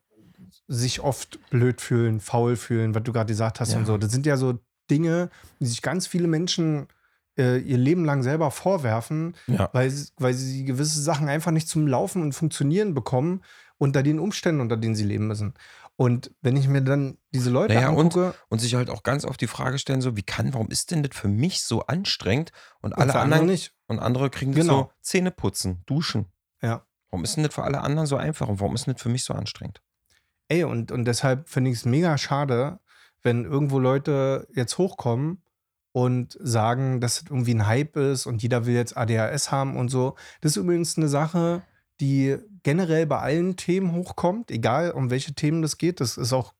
sich 0.66 1.00
oft 1.00 1.38
blöd 1.50 1.82
fühlen, 1.82 2.20
faul 2.20 2.56
fühlen, 2.56 2.94
was 2.94 3.02
du 3.02 3.12
gerade 3.12 3.30
gesagt 3.30 3.60
hast 3.60 3.72
ja. 3.72 3.78
und 3.78 3.84
so. 3.84 3.98
Das 3.98 4.10
sind 4.10 4.24
ja 4.24 4.36
so 4.36 4.58
Dinge, 4.90 5.28
die 5.60 5.66
sich 5.66 5.82
ganz 5.82 6.06
viele 6.06 6.28
Menschen 6.28 6.88
äh, 7.36 7.58
ihr 7.58 7.78
Leben 7.78 8.04
lang 8.04 8.22
selber 8.22 8.50
vorwerfen, 8.50 9.34
ja. 9.46 9.68
weil, 9.72 9.92
weil 10.16 10.34
sie 10.34 10.64
gewisse 10.64 11.02
Sachen 11.02 11.28
einfach 11.28 11.50
nicht 11.50 11.68
zum 11.68 11.86
Laufen 11.86 12.22
und 12.22 12.32
Funktionieren 12.32 12.94
bekommen 12.94 13.42
unter 13.76 14.02
den 14.02 14.18
Umständen, 14.18 14.60
unter 14.60 14.76
denen 14.76 14.94
sie 14.94 15.04
leben 15.04 15.26
müssen. 15.26 15.54
Und 15.96 16.30
wenn 16.42 16.56
ich 16.56 16.68
mir 16.68 16.80
dann 16.80 17.18
diese 17.34 17.50
Leute 17.50 17.74
naja, 17.74 17.88
angucke. 17.88 18.26
Und, 18.26 18.34
und, 18.50 18.58
sich 18.60 18.76
halt 18.76 18.88
auch 18.88 19.02
ganz 19.02 19.24
oft 19.24 19.40
die 19.40 19.48
Frage 19.48 19.78
stellen: 19.78 20.00
so, 20.00 20.16
wie 20.16 20.22
kann, 20.22 20.54
warum 20.54 20.70
ist 20.70 20.92
denn 20.92 21.02
das 21.02 21.16
für 21.16 21.26
mich 21.26 21.64
so 21.64 21.86
anstrengend 21.86 22.52
und, 22.80 22.92
und 22.92 23.00
alle 23.00 23.16
anderen 23.16 23.46
nicht? 23.46 23.74
Und 23.88 23.98
andere 23.98 24.30
kriegen 24.30 24.52
das 24.52 24.60
genau. 24.60 24.78
so 24.82 24.90
Zähne 25.00 25.32
putzen, 25.32 25.82
duschen. 25.86 26.26
Ja. 26.62 26.86
Warum 27.10 27.24
ist 27.24 27.36
denn 27.36 27.44
das 27.44 27.54
für 27.54 27.64
alle 27.64 27.80
anderen 27.80 28.06
so 28.06 28.16
einfach 28.16 28.48
und 28.48 28.60
warum 28.60 28.74
ist 28.74 28.86
denn 28.86 28.94
das 28.94 29.02
für 29.02 29.08
mich 29.08 29.24
so 29.24 29.34
anstrengend? 29.34 29.80
Ey, 30.48 30.64
und, 30.64 30.92
und 30.92 31.04
deshalb 31.04 31.48
finde 31.48 31.70
ich 31.70 31.78
es 31.78 31.84
mega 31.84 32.16
schade, 32.18 32.80
wenn 33.22 33.44
irgendwo 33.44 33.78
Leute 33.78 34.46
jetzt 34.54 34.78
hochkommen 34.78 35.42
und 35.92 36.38
sagen, 36.40 37.00
dass 37.00 37.22
es 37.22 37.24
irgendwie 37.30 37.54
ein 37.54 37.66
Hype 37.66 37.96
ist 37.96 38.26
und 38.26 38.42
jeder 38.42 38.66
will 38.66 38.74
jetzt 38.74 38.96
ADHS 38.96 39.50
haben 39.50 39.76
und 39.76 39.88
so. 39.88 40.16
Das 40.40 40.52
ist 40.52 40.56
übrigens 40.56 40.96
eine 40.96 41.08
Sache, 41.08 41.62
die 42.00 42.36
generell 42.62 43.06
bei 43.06 43.18
allen 43.18 43.56
Themen 43.56 43.92
hochkommt, 43.92 44.50
egal 44.50 44.92
um 44.92 45.10
welche 45.10 45.34
Themen 45.34 45.62
das 45.62 45.78
geht. 45.78 46.00
Das 46.00 46.16
ist 46.16 46.32
auch 46.32 46.54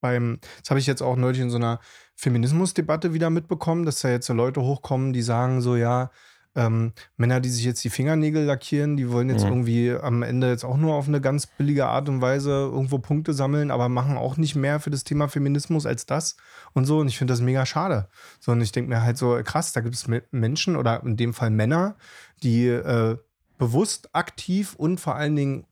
beim, 0.00 0.38
das 0.60 0.70
habe 0.70 0.80
ich 0.80 0.86
jetzt 0.86 1.02
auch 1.02 1.16
neulich 1.16 1.40
in 1.40 1.50
so 1.50 1.56
einer 1.56 1.80
Feminismusdebatte 2.16 3.14
wieder 3.14 3.30
mitbekommen, 3.30 3.86
dass 3.86 4.00
da 4.00 4.10
jetzt 4.10 4.26
so 4.26 4.34
Leute 4.34 4.60
hochkommen, 4.60 5.12
die 5.12 5.22
sagen 5.22 5.62
so, 5.62 5.76
ja, 5.76 6.10
ähm, 6.56 6.92
Männer, 7.16 7.40
die 7.40 7.48
sich 7.48 7.64
jetzt 7.64 7.82
die 7.84 7.90
Fingernägel 7.90 8.44
lackieren, 8.44 8.96
die 8.96 9.10
wollen 9.10 9.28
jetzt 9.28 9.44
mhm. 9.44 9.50
irgendwie 9.50 9.90
am 9.90 10.22
Ende 10.22 10.48
jetzt 10.48 10.64
auch 10.64 10.76
nur 10.76 10.94
auf 10.94 11.08
eine 11.08 11.20
ganz 11.20 11.46
billige 11.46 11.86
Art 11.86 12.08
und 12.08 12.20
Weise 12.20 12.50
irgendwo 12.50 12.98
Punkte 12.98 13.32
sammeln, 13.32 13.70
aber 13.70 13.88
machen 13.88 14.16
auch 14.16 14.36
nicht 14.36 14.54
mehr 14.54 14.80
für 14.80 14.90
das 14.90 15.04
Thema 15.04 15.28
Feminismus 15.28 15.86
als 15.86 16.06
das 16.06 16.36
und 16.72 16.84
so. 16.84 16.98
Und 16.98 17.08
ich 17.08 17.18
finde 17.18 17.32
das 17.32 17.40
mega 17.40 17.66
schade. 17.66 18.08
So, 18.40 18.52
und 18.52 18.60
ich 18.60 18.72
denke 18.72 18.90
mir 18.90 19.02
halt 19.02 19.18
so, 19.18 19.40
krass, 19.44 19.72
da 19.72 19.80
gibt 19.80 19.94
es 19.94 20.06
Menschen 20.30 20.76
oder 20.76 21.02
in 21.02 21.16
dem 21.16 21.34
Fall 21.34 21.50
Männer, 21.50 21.96
die 22.42 22.66
äh, 22.68 23.16
bewusst, 23.58 24.14
aktiv 24.14 24.74
und 24.76 25.00
vor 25.00 25.14
allen 25.14 25.36
Dingen 25.36 25.66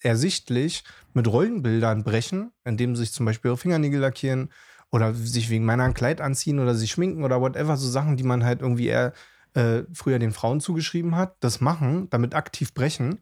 ersichtlich 0.00 0.84
mit 1.14 1.26
Rollenbildern 1.26 2.04
brechen, 2.04 2.52
indem 2.64 2.96
sie 2.96 3.02
sich 3.02 3.12
zum 3.12 3.26
Beispiel 3.26 3.50
ihre 3.50 3.58
Fingernägel 3.58 4.00
lackieren 4.00 4.50
oder 4.90 5.14
sich 5.14 5.50
wegen 5.50 5.64
meiner 5.64 5.84
ein 5.84 5.94
Kleid 5.94 6.20
anziehen 6.20 6.60
oder 6.60 6.74
sich 6.74 6.92
schminken 6.92 7.24
oder 7.24 7.40
whatever, 7.40 7.76
so 7.76 7.88
Sachen, 7.88 8.16
die 8.16 8.22
man 8.22 8.44
halt 8.44 8.60
irgendwie 8.60 8.86
eher 8.86 9.12
äh, 9.54 9.84
früher 9.92 10.18
den 10.18 10.32
Frauen 10.32 10.60
zugeschrieben 10.60 11.16
hat, 11.16 11.36
das 11.40 11.60
machen, 11.60 12.08
damit 12.10 12.34
aktiv 12.34 12.74
brechen. 12.74 13.20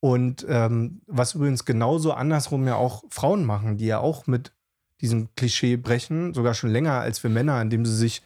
Und 0.00 0.46
ähm, 0.48 1.00
was 1.06 1.34
übrigens 1.34 1.64
genauso 1.64 2.12
andersrum 2.12 2.66
ja 2.66 2.76
auch 2.76 3.04
Frauen 3.10 3.44
machen, 3.44 3.78
die 3.78 3.86
ja 3.86 3.98
auch 3.98 4.26
mit 4.26 4.52
diesem 5.00 5.34
Klischee 5.34 5.76
brechen, 5.76 6.34
sogar 6.34 6.54
schon 6.54 6.70
länger 6.70 7.00
als 7.00 7.22
wir 7.22 7.30
Männer, 7.30 7.60
indem 7.60 7.84
sie 7.84 7.96
sich 7.96 8.22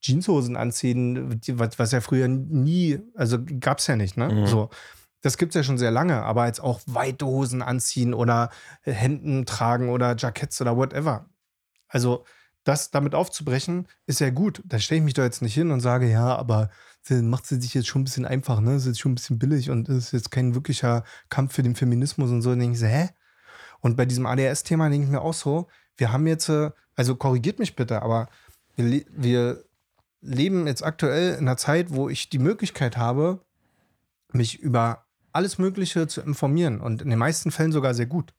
Jeanshosen 0.00 0.56
anziehen, 0.56 1.40
was, 1.52 1.78
was 1.78 1.92
ja 1.92 2.00
früher 2.00 2.28
nie, 2.28 2.98
also 3.14 3.38
gab 3.60 3.78
es 3.78 3.86
ja 3.86 3.96
nicht, 3.96 4.16
ne? 4.16 4.28
Mhm. 4.28 4.46
So. 4.46 4.70
Das 5.20 5.38
gibt 5.38 5.52
es 5.52 5.54
ja 5.54 5.62
schon 5.62 5.78
sehr 5.78 5.92
lange, 5.92 6.22
aber 6.22 6.46
jetzt 6.46 6.60
auch 6.60 6.80
weite 6.86 7.26
Hosen 7.26 7.62
anziehen 7.62 8.12
oder 8.12 8.50
Hemden 8.82 9.46
tragen 9.46 9.88
oder 9.88 10.16
Jacketts 10.16 10.60
oder 10.60 10.76
whatever. 10.76 11.26
Also, 11.86 12.24
das 12.64 12.90
damit 12.90 13.14
aufzubrechen, 13.14 13.88
ist 14.06 14.20
ja 14.20 14.30
gut. 14.30 14.62
Da 14.64 14.78
stelle 14.78 14.98
ich 14.98 15.04
mich 15.04 15.14
doch 15.14 15.24
jetzt 15.24 15.42
nicht 15.42 15.54
hin 15.54 15.70
und 15.70 15.80
sage, 15.80 16.10
ja, 16.10 16.36
aber 16.36 16.70
macht 17.10 17.46
sie 17.46 17.60
sich 17.60 17.74
jetzt 17.74 17.88
schon 17.88 18.02
ein 18.02 18.04
bisschen 18.04 18.24
einfach, 18.24 18.60
ne? 18.60 18.76
Ist 18.76 18.86
jetzt 18.86 19.00
schon 19.00 19.12
ein 19.12 19.16
bisschen 19.16 19.38
billig 19.38 19.70
und 19.70 19.88
ist 19.88 20.12
jetzt 20.12 20.30
kein 20.30 20.54
wirklicher 20.54 21.04
Kampf 21.28 21.54
für 21.54 21.62
den 21.62 21.74
Feminismus 21.74 22.30
und 22.30 22.42
so. 22.42 22.50
Und 22.50 22.60
denke 22.60 22.74
ich 22.74 22.80
so, 22.80 22.86
hä? 22.86 23.08
Und 23.80 23.96
bei 23.96 24.06
diesem 24.06 24.26
ADS-Thema 24.26 24.88
denke 24.88 25.06
ich 25.06 25.10
mir 25.10 25.20
auch 25.20 25.34
so, 25.34 25.66
wir 25.96 26.12
haben 26.12 26.26
jetzt, 26.26 26.48
äh, 26.48 26.70
also 26.94 27.16
korrigiert 27.16 27.58
mich 27.58 27.74
bitte, 27.74 28.02
aber 28.02 28.28
wir, 28.76 29.04
wir 29.10 29.64
leben 30.20 30.68
jetzt 30.68 30.84
aktuell 30.84 31.34
in 31.34 31.40
einer 31.40 31.56
Zeit, 31.56 31.92
wo 31.92 32.08
ich 32.08 32.28
die 32.28 32.38
Möglichkeit 32.38 32.96
habe, 32.96 33.40
mich 34.32 34.60
über 34.60 35.04
alles 35.32 35.58
Mögliche 35.58 36.06
zu 36.06 36.20
informieren 36.20 36.80
und 36.80 37.02
in 37.02 37.10
den 37.10 37.18
meisten 37.18 37.50
Fällen 37.50 37.72
sogar 37.72 37.94
sehr 37.94 38.06
gut. 38.06 38.32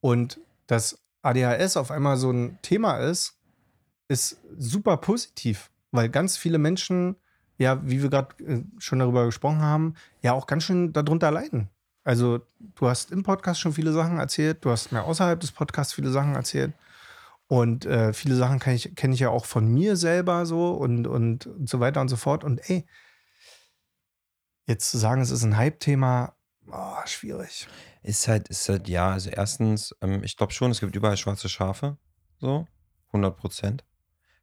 Und 0.00 0.40
das 0.66 0.98
ADHS 1.22 1.76
auf 1.76 1.90
einmal 1.90 2.16
so 2.16 2.30
ein 2.30 2.58
Thema 2.62 2.98
ist, 2.98 3.38
ist 4.08 4.38
super 4.56 4.96
positiv, 4.96 5.70
weil 5.92 6.08
ganz 6.08 6.36
viele 6.36 6.58
Menschen, 6.58 7.16
ja, 7.58 7.80
wie 7.86 8.02
wir 8.02 8.10
gerade 8.10 8.42
äh, 8.44 8.62
schon 8.78 8.98
darüber 8.98 9.26
gesprochen 9.26 9.60
haben, 9.60 9.94
ja 10.22 10.32
auch 10.32 10.46
ganz 10.46 10.64
schön 10.64 10.92
darunter 10.92 11.30
leiden. 11.30 11.68
Also 12.04 12.40
du 12.58 12.88
hast 12.88 13.12
im 13.12 13.22
Podcast 13.22 13.60
schon 13.60 13.74
viele 13.74 13.92
Sachen 13.92 14.18
erzählt, 14.18 14.64
du 14.64 14.70
hast 14.70 14.90
mir 14.90 15.04
außerhalb 15.04 15.38
des 15.38 15.52
Podcasts 15.52 15.92
viele 15.92 16.10
Sachen 16.10 16.34
erzählt. 16.34 16.72
Und 17.46 17.84
äh, 17.84 18.12
viele 18.12 18.36
Sachen 18.36 18.60
kenne 18.60 18.76
ich, 18.76 18.94
kenn 18.94 19.12
ich 19.12 19.20
ja 19.20 19.30
auch 19.30 19.44
von 19.44 19.66
mir 19.66 19.96
selber 19.96 20.46
so 20.46 20.70
und, 20.70 21.06
und, 21.06 21.46
und 21.46 21.68
so 21.68 21.80
weiter 21.80 22.00
und 22.00 22.08
so 22.08 22.16
fort. 22.16 22.44
Und 22.44 22.60
ey, 22.70 22.86
jetzt 24.66 24.88
zu 24.90 24.98
sagen, 24.98 25.20
es 25.20 25.32
ist 25.32 25.42
ein 25.42 25.56
Hype-Thema, 25.56 26.34
oh, 26.72 27.06
schwierig. 27.06 27.68
Ist 28.02 28.28
halt, 28.28 28.48
ist 28.48 28.68
halt, 28.68 28.88
ja, 28.88 29.12
also 29.12 29.30
erstens, 29.30 29.94
ähm, 30.00 30.22
ich 30.24 30.36
glaube 30.36 30.52
schon, 30.52 30.70
es 30.70 30.80
gibt 30.80 30.94
überall 30.96 31.16
schwarze 31.16 31.48
Schafe, 31.48 31.96
so, 32.38 32.66
100 33.08 33.36
Prozent. 33.36 33.84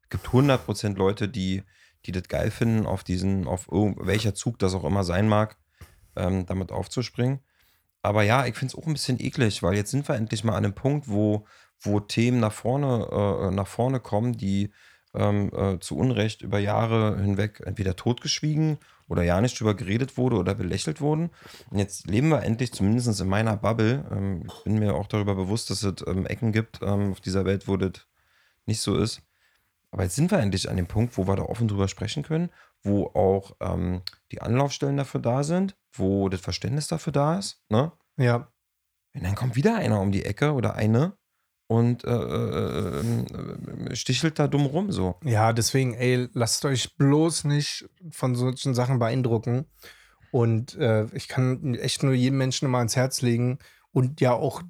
Es 0.03 0.09
gibt 0.09 0.27
100 0.27 0.65
Prozent 0.65 0.97
Leute, 0.97 1.27
die, 1.27 1.63
die 2.05 2.11
das 2.11 2.27
geil 2.27 2.51
finden, 2.51 2.85
auf 2.85 3.03
diesen, 3.03 3.47
auf 3.47 3.67
welcher 3.69 4.33
Zug 4.33 4.59
das 4.59 4.73
auch 4.73 4.83
immer 4.83 5.03
sein 5.03 5.27
mag, 5.27 5.57
ähm, 6.15 6.45
damit 6.45 6.71
aufzuspringen. 6.71 7.39
Aber 8.01 8.23
ja, 8.23 8.45
ich 8.45 8.55
finde 8.55 8.73
es 8.73 8.81
auch 8.81 8.87
ein 8.87 8.93
bisschen 8.93 9.19
eklig, 9.19 9.63
weil 9.63 9.75
jetzt 9.75 9.91
sind 9.91 10.07
wir 10.07 10.15
endlich 10.15 10.43
mal 10.43 10.53
an 10.53 10.63
einem 10.63 10.75
Punkt, 10.75 11.09
wo, 11.09 11.45
wo 11.79 11.99
Themen 11.99 12.39
nach 12.39 12.53
vorne, 12.53 13.07
äh, 13.11 13.51
nach 13.51 13.67
vorne 13.67 13.99
kommen, 13.99 14.37
die 14.37 14.71
ähm, 15.13 15.51
äh, 15.55 15.79
zu 15.79 15.97
Unrecht 15.97 16.41
über 16.41 16.59
Jahre 16.59 17.17
hinweg 17.21 17.61
entweder 17.65 17.95
totgeschwiegen 17.95 18.77
oder 19.07 19.23
ja 19.23 19.39
nicht 19.41 19.59
drüber 19.59 19.73
geredet 19.73 20.17
wurde 20.17 20.37
oder 20.37 20.55
belächelt 20.55 21.01
wurden. 21.01 21.29
Und 21.69 21.79
jetzt 21.79 22.07
leben 22.07 22.29
wir 22.29 22.43
endlich, 22.43 22.73
zumindest 22.73 23.19
in 23.19 23.27
meiner 23.27 23.57
Bubble, 23.57 24.05
ähm, 24.11 24.43
ich 24.47 24.63
bin 24.63 24.79
mir 24.79 24.95
auch 24.95 25.07
darüber 25.07 25.35
bewusst, 25.35 25.69
dass 25.69 25.83
es 25.83 26.05
ähm, 26.07 26.25
Ecken 26.25 26.51
gibt 26.51 26.79
ähm, 26.81 27.11
auf 27.11 27.21
dieser 27.21 27.45
Welt, 27.45 27.67
wo 27.67 27.77
das 27.77 28.05
nicht 28.65 28.81
so 28.81 28.97
ist. 28.97 29.21
Aber 29.91 30.03
jetzt 30.03 30.15
sind 30.15 30.31
wir 30.31 30.39
endlich 30.39 30.69
an 30.69 30.75
dem 30.75 30.87
Punkt, 30.87 31.17
wo 31.17 31.27
wir 31.27 31.35
da 31.35 31.43
offen 31.43 31.67
drüber 31.67 31.87
sprechen 31.87 32.23
können, 32.23 32.49
wo 32.83 33.05
auch 33.07 33.55
ähm, 33.61 34.01
die 34.31 34.41
Anlaufstellen 34.41 34.97
dafür 34.97 35.21
da 35.21 35.43
sind, 35.43 35.77
wo 35.93 36.27
das 36.29 36.41
Verständnis 36.41 36.87
dafür 36.87 37.13
da 37.13 37.39
ist. 37.39 37.63
Ne? 37.69 37.91
Ja. 38.17 38.51
Und 39.13 39.23
dann 39.23 39.35
kommt 39.35 39.55
wieder 39.55 39.75
einer 39.75 40.01
um 40.01 40.11
die 40.11 40.25
Ecke 40.25 40.53
oder 40.53 40.75
eine 40.75 41.17
und 41.67 42.05
äh, 42.05 42.09
äh, 42.09 42.99
äh, 42.99 43.95
stichelt 43.95 44.39
da 44.39 44.47
dumm 44.47 44.65
rum 44.65 44.91
so. 44.91 45.15
Ja, 45.23 45.51
deswegen, 45.53 45.93
ey, 45.93 46.29
lasst 46.33 46.63
euch 46.65 46.95
bloß 46.95 47.43
nicht 47.43 47.89
von 48.11 48.35
solchen 48.35 48.73
Sachen 48.73 48.99
beeindrucken. 48.99 49.65
Und 50.31 50.75
äh, 50.75 51.05
ich 51.13 51.27
kann 51.27 51.75
echt 51.75 52.03
nur 52.03 52.13
jedem 52.13 52.37
Menschen 52.37 52.65
immer 52.65 52.79
ans 52.79 52.95
Herz 52.95 53.21
legen 53.21 53.59
und 53.91 54.21
ja 54.21 54.33
auch 54.33 54.61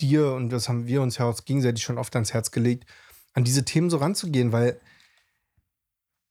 dir 0.00 0.32
und 0.32 0.50
das 0.50 0.68
haben 0.68 0.86
wir 0.86 1.02
uns 1.02 1.18
ja 1.18 1.26
auch 1.26 1.44
gegenseitig 1.44 1.82
schon 1.82 1.98
oft 1.98 2.14
ans 2.16 2.34
Herz 2.34 2.50
gelegt, 2.50 2.86
an 3.34 3.44
diese 3.44 3.64
Themen 3.64 3.88
so 3.88 3.98
ranzugehen, 3.98 4.52
weil, 4.52 4.80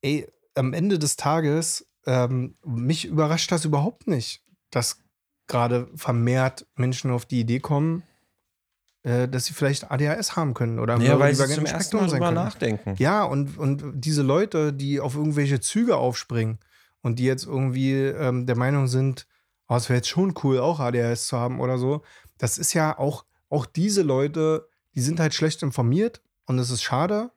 ey, 0.01 0.27
am 0.53 0.73
Ende 0.73 0.99
des 0.99 1.15
Tages, 1.15 1.87
ähm, 2.05 2.55
mich 2.65 3.05
überrascht 3.05 3.51
das 3.51 3.65
überhaupt 3.65 4.07
nicht, 4.07 4.43
dass 4.69 4.99
gerade 5.47 5.89
vermehrt 5.95 6.67
Menschen 6.75 7.11
auf 7.11 7.25
die 7.25 7.39
Idee 7.41 7.59
kommen, 7.59 8.03
dass 9.03 9.45
sie 9.45 9.53
vielleicht 9.53 9.89
ADHS 9.89 10.35
haben 10.35 10.53
können 10.53 10.77
oder 10.79 10.97
ja, 10.97 11.17
weil 11.17 11.33
sie 11.33 11.47
zum 11.47 11.65
ersten 11.65 11.97
Mal 11.97 12.07
drüber 12.07 12.31
nachdenken. 12.31 12.95
Ja, 12.99 13.23
und, 13.23 13.57
und 13.57 13.83
diese 13.95 14.21
Leute, 14.21 14.73
die 14.73 14.99
auf 14.99 15.15
irgendwelche 15.15 15.59
Züge 15.59 15.97
aufspringen 15.97 16.59
und 17.01 17.17
die 17.17 17.25
jetzt 17.25 17.47
irgendwie 17.47 17.93
ähm, 17.93 18.45
der 18.45 18.55
Meinung 18.55 18.87
sind, 18.87 19.25
oh, 19.67 19.75
es 19.75 19.89
wäre 19.89 19.97
jetzt 19.97 20.09
schon 20.09 20.35
cool, 20.43 20.59
auch 20.59 20.79
ADHS 20.79 21.27
zu 21.27 21.37
haben 21.37 21.59
oder 21.59 21.79
so, 21.79 22.03
das 22.37 22.57
ist 22.57 22.73
ja 22.73 22.97
auch, 22.97 23.25
auch 23.49 23.65
diese 23.65 24.03
Leute, 24.03 24.67
die 24.93 25.01
sind 25.01 25.19
halt 25.19 25.33
schlecht 25.33 25.63
informiert 25.63 26.21
und 26.45 26.57
das 26.57 26.69
ist 26.69 26.83
schade. 26.83 27.31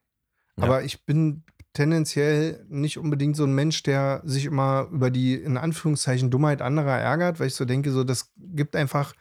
Ja. 0.56 0.64
Aber 0.64 0.82
ich 0.82 1.04
bin 1.04 1.44
tendenziell 1.72 2.64
nicht 2.68 2.98
unbedingt 2.98 3.36
so 3.36 3.44
ein 3.44 3.54
Mensch, 3.54 3.82
der 3.82 4.22
sich 4.24 4.44
immer 4.44 4.88
über 4.92 5.10
die 5.10 5.34
in 5.34 5.56
Anführungszeichen 5.56 6.30
Dummheit 6.30 6.62
anderer 6.62 6.98
ärgert, 6.98 7.40
weil 7.40 7.48
ich 7.48 7.54
so 7.54 7.64
denke, 7.64 7.90
so 7.90 8.04
das 8.04 8.32
gibt 8.36 8.76
einfach, 8.76 9.14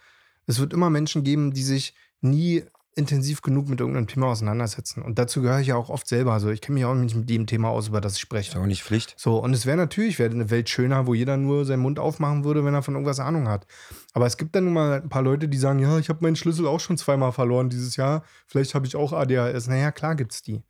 es 0.46 0.60
wird 0.60 0.74
immer 0.74 0.90
Menschen 0.90 1.24
geben, 1.24 1.54
die 1.54 1.64
sich 1.64 1.96
nie 2.24 2.64
intensiv 2.96 3.42
genug 3.42 3.70
mit 3.70 3.80
irgendeinem 3.80 4.08
Thema 4.08 4.28
auseinandersetzen. 4.28 5.02
Und 5.02 5.18
dazu 5.18 5.42
gehöre 5.42 5.60
ich 5.60 5.68
ja 5.68 5.76
auch 5.76 5.90
oft 5.90 6.08
selber. 6.08 6.34
Also 6.34 6.50
ich 6.50 6.62
kenne 6.62 6.76
mich 6.76 6.86
auch 6.86 6.94
nicht 6.94 7.16
mit 7.16 7.30
dem 7.30 7.48
Thema 7.48 7.70
aus, 7.70 7.88
über 7.88 8.02
das 8.02 8.16
ich 8.16 8.22
spreche. 8.22 8.52
Ist 8.52 8.58
auch 8.58 8.66
nicht 8.66 8.84
Pflicht. 8.84 9.16
So, 9.18 9.40
und 9.40 9.54
es 9.54 9.66
wäre 9.66 9.78
natürlich, 9.78 10.20
wäre 10.20 10.32
eine 10.32 10.52
Welt 10.52 10.70
schöner, 10.70 11.08
wo 11.08 11.14
jeder 11.14 11.38
nur 11.38 11.66
seinen 11.66 11.82
Mund 11.82 11.98
aufmachen 11.98 12.44
würde, 12.44 12.64
wenn 12.66 12.74
er 12.74 12.84
von 12.84 12.94
irgendwas 12.94 13.20
Ahnung 13.20 13.48
hat. 13.48 13.66
Aber 14.14 14.28
es 14.28 14.38
gibt 14.38 14.56
dann 14.56 14.66
nun 14.66 14.74
mal 14.74 15.02
ein 15.02 15.10
paar 15.10 15.24
Leute, 15.24 15.48
die 15.48 15.58
sagen, 15.58 15.80
ja, 15.80 15.98
ich 15.98 16.10
habe 16.10 16.20
meinen 16.22 16.36
Schlüssel 16.36 16.68
auch 16.68 16.80
schon 16.80 16.98
zweimal 16.98 17.32
verloren 17.32 17.70
dieses 17.70 17.96
Jahr. 17.96 18.24
Vielleicht 18.46 18.76
habe 18.76 18.86
ich 18.86 18.96
auch 18.96 19.12
ADHS. 19.12 19.68
Naja, 19.68 19.92
klar 19.92 20.16
gibt 20.16 20.34
es 20.34 20.44
die. 20.44 20.62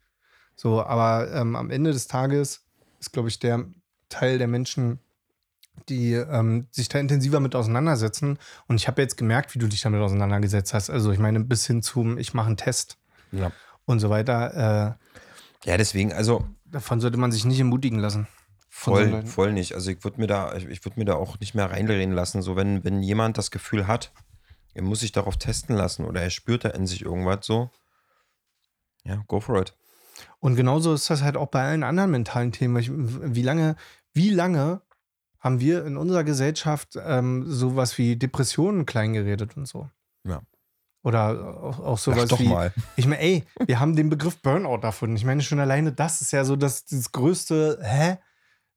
So, 0.56 0.82
aber 0.82 1.32
ähm, 1.34 1.56
am 1.56 1.72
Ende 1.72 1.92
des 1.92 2.08
Tages 2.08 2.64
ist, 3.00 3.12
glaube 3.12 3.28
ich, 3.28 3.40
der 3.40 3.66
Teil 4.08 4.38
der 4.38 4.48
Menschen 4.48 5.00
die 5.90 6.14
ähm, 6.14 6.68
sich 6.72 6.90
da 6.90 7.00
intensiver 7.00 7.40
mit 7.40 7.56
auseinandersetzen. 7.56 8.38
Und 8.68 8.76
ich 8.76 8.88
habe 8.88 9.02
jetzt 9.02 9.18
gemerkt, 9.18 9.54
wie 9.56 9.60
du 9.60 9.68
dich 9.68 9.82
damit 9.82 10.02
auseinandergesetzt 10.02 10.74
hast. 10.74 10.90
Also 10.90 11.12
ich 11.12 11.20
meine, 11.20 11.40
bis 11.40 11.66
hin 11.68 11.82
zum, 11.82 12.18
ich 12.18 12.34
mache 12.34 12.48
einen 12.48 12.58
Test 12.58 12.98
ja. 13.32 13.52
und 13.86 14.00
so 14.00 14.10
weiter. 14.10 14.98
Äh, 15.66 15.70
ja, 15.70 15.78
deswegen, 15.78 16.14
also. 16.14 16.46
Davon 16.66 17.00
sollte 17.00 17.18
man 17.18 17.32
sich 17.32 17.46
nicht 17.46 17.60
ermutigen 17.60 18.00
lassen. 18.00 18.28
Voll, 18.70 19.24
voll 19.28 19.54
nicht. 19.54 19.76
Also 19.76 19.92
ich 19.92 20.04
würde 20.04 20.20
mir 20.20 20.26
da, 20.26 20.56
ich 20.56 20.84
würde 20.84 21.00
mir 21.00 21.06
da 21.06 21.14
auch 21.14 21.40
nicht 21.40 21.54
mehr 21.54 21.70
reinreden 21.70 22.14
lassen. 22.14 22.42
So, 22.42 22.56
wenn, 22.56 22.84
wenn 22.84 23.04
jemand 23.04 23.38
das 23.38 23.52
Gefühl 23.52 23.86
hat, 23.88 24.12
er 24.74 24.82
muss 24.82 25.02
sich 25.02 25.12
darauf 25.12 25.38
testen 25.38 25.76
lassen 25.76 26.06
oder 26.06 26.22
er 26.22 26.32
spürt 26.32 26.66
da 26.66 26.70
in 26.70 26.88
sich 26.88 27.04
irgendwas 27.04 27.46
so, 27.46 27.70
ja, 29.04 29.24
go 29.28 29.40
for 29.40 29.62
it. 29.62 29.76
Und 30.40 30.56
genauso 30.56 30.94
ist 30.94 31.10
das 31.10 31.22
halt 31.22 31.38
auch 31.38 31.50
bei 31.50 31.64
allen 31.64 31.84
anderen 31.84 32.12
mentalen 32.12 32.52
Themen. 32.52 33.36
Wie 33.36 33.42
lange, 33.44 33.76
wie 34.14 34.30
lange 34.30 34.82
haben 35.44 35.60
wir 35.60 35.86
in 35.86 35.98
unserer 35.98 36.24
Gesellschaft 36.24 36.98
ähm, 37.06 37.44
sowas 37.46 37.98
wie 37.98 38.16
Depressionen 38.16 38.86
kleingeredet 38.86 39.58
und 39.58 39.68
so. 39.68 39.90
Ja. 40.24 40.42
Oder 41.04 41.62
auch, 41.62 41.80
auch 41.80 41.98
sowas 41.98 42.32
Ach, 42.32 42.40
wie. 42.40 42.48
Mal. 42.48 42.74
Ich 42.96 43.06
meine, 43.06 43.22
ey, 43.22 43.44
wir 43.66 43.82
haben 43.82 43.98
den 43.98 44.10
Begriff 44.10 44.42
Burnout 44.42 44.78
davon. 44.78 45.18
Ich 45.18 45.26
meine, 45.26 45.42
schon 45.42 45.60
alleine 45.60 45.92
das 45.92 46.22
ist 46.22 46.32
ja 46.32 46.46
so 46.46 46.56
das, 46.56 46.86
das 46.86 47.12
größte, 47.12 47.80
hä? 47.84 48.18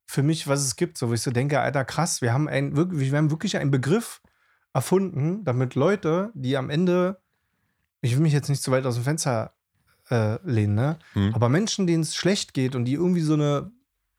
Für 0.07 0.25
mich, 0.25 0.49
was 0.49 0.61
es 0.63 0.75
gibt. 0.75 0.99
So, 0.99 1.09
wo 1.09 1.13
ich 1.13 1.23
so 1.23 1.31
denke, 1.31 1.61
Alter, 1.61 1.85
krass, 1.85 2.21
wir 2.21 2.33
haben, 2.33 2.49
ein, 2.49 2.77
wir 2.77 3.17
haben 3.17 3.31
wirklich 3.31 3.57
einen 3.57 3.71
Begriff 3.71 4.21
erfunden, 4.73 5.45
damit 5.45 5.77
Leute, 5.77 6.33
die 6.35 6.57
am 6.57 6.69
Ende, 6.69 7.21
ich 8.01 8.15
will 8.15 8.23
mich 8.23 8.33
jetzt 8.33 8.49
nicht 8.49 8.63
zu 8.63 8.73
weit 8.73 8.87
aus 8.87 8.97
dem 8.97 9.05
Fenster 9.05 9.55
äh, 10.11 10.39
lehnen, 10.45 10.75
ne? 10.75 10.99
Hm. 11.13 11.33
Aber 11.33 11.49
Menschen, 11.49 11.87
denen 11.87 12.03
es 12.03 12.17
schlecht 12.17 12.55
geht 12.55 12.75
und 12.75 12.87
die 12.87 12.95
irgendwie 12.95 13.23
so 13.23 13.35
eine 13.35 13.71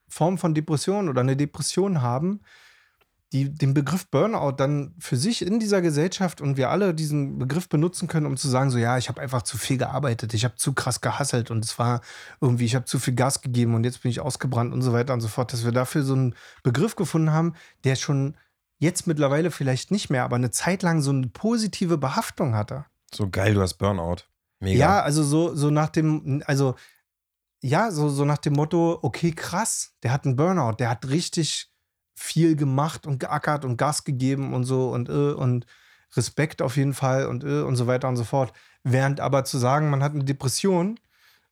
Form 0.07 0.37
von 0.37 0.53
Depression 0.53 1.09
oder 1.09 1.21
eine 1.21 1.35
Depression 1.35 2.01
haben, 2.01 2.41
die 3.33 3.53
den 3.53 3.73
Begriff 3.73 4.07
Burnout 4.07 4.53
dann 4.53 4.95
für 4.99 5.17
sich 5.17 5.45
in 5.45 5.59
dieser 5.59 5.81
Gesellschaft 5.81 6.39
und 6.39 6.55
wir 6.55 6.69
alle 6.69 6.93
diesen 6.93 7.37
Begriff 7.37 7.67
benutzen 7.67 8.07
können, 8.07 8.25
um 8.25 8.37
zu 8.37 8.47
sagen, 8.47 8.69
so 8.69 8.77
ja, 8.77 8.97
ich 8.97 9.09
habe 9.09 9.19
einfach 9.19 9.41
zu 9.41 9.57
viel 9.57 9.77
gearbeitet, 9.77 10.33
ich 10.33 10.45
habe 10.45 10.55
zu 10.55 10.73
krass 10.73 11.01
gehasselt 11.01 11.51
und 11.51 11.65
es 11.65 11.77
war 11.77 12.01
irgendwie, 12.39 12.65
ich 12.65 12.75
habe 12.75 12.85
zu 12.85 12.99
viel 12.99 13.15
Gas 13.15 13.41
gegeben 13.41 13.75
und 13.75 13.83
jetzt 13.83 14.01
bin 14.01 14.11
ich 14.11 14.21
ausgebrannt 14.21 14.73
und 14.73 14.81
so 14.81 14.93
weiter 14.93 15.13
und 15.13 15.19
so 15.19 15.27
fort, 15.27 15.51
dass 15.51 15.65
wir 15.65 15.73
dafür 15.73 16.03
so 16.03 16.13
einen 16.13 16.35
Begriff 16.63 16.95
gefunden 16.95 17.33
haben, 17.33 17.53
der 17.83 17.95
schon 17.97 18.37
jetzt 18.79 19.07
mittlerweile 19.07 19.51
vielleicht 19.51 19.91
nicht 19.91 20.09
mehr, 20.09 20.23
aber 20.23 20.37
eine 20.37 20.51
Zeit 20.51 20.81
lang 20.81 21.01
so 21.01 21.09
eine 21.09 21.27
positive 21.27 21.97
Behaftung 21.97 22.55
hatte. 22.55 22.85
So 23.13 23.29
geil, 23.29 23.53
du 23.55 23.61
hast 23.61 23.73
Burnout. 23.73 24.23
Mega. 24.59 24.79
Ja, 24.79 25.01
also 25.01 25.23
so, 25.23 25.53
so 25.53 25.69
nach 25.69 25.89
dem, 25.89 26.43
also 26.45 26.75
ja, 27.61 27.91
so, 27.91 28.09
so 28.09 28.25
nach 28.25 28.37
dem 28.37 28.53
Motto, 28.53 28.99
okay, 29.01 29.31
krass, 29.31 29.93
der 30.03 30.11
hat 30.11 30.25
einen 30.25 30.35
Burnout, 30.35 30.75
der 30.79 30.89
hat 30.89 31.09
richtig 31.09 31.71
viel 32.15 32.55
gemacht 32.55 33.05
und 33.07 33.19
geackert 33.19 33.65
und 33.65 33.77
Gas 33.77 34.03
gegeben 34.03 34.53
und 34.53 34.63
so 34.63 34.89
und 34.91 35.09
äh, 35.09 35.33
und 35.33 35.65
Respekt 36.15 36.61
auf 36.61 36.77
jeden 36.77 36.93
Fall 36.93 37.27
und 37.27 37.43
äh, 37.43 37.61
und 37.61 37.75
so 37.75 37.87
weiter 37.87 38.07
und 38.07 38.17
so 38.17 38.23
fort. 38.23 38.53
Während 38.83 39.19
aber 39.19 39.43
zu 39.43 39.57
sagen, 39.57 39.89
man 39.89 40.03
hat 40.03 40.13
eine 40.13 40.23
Depression 40.23 40.99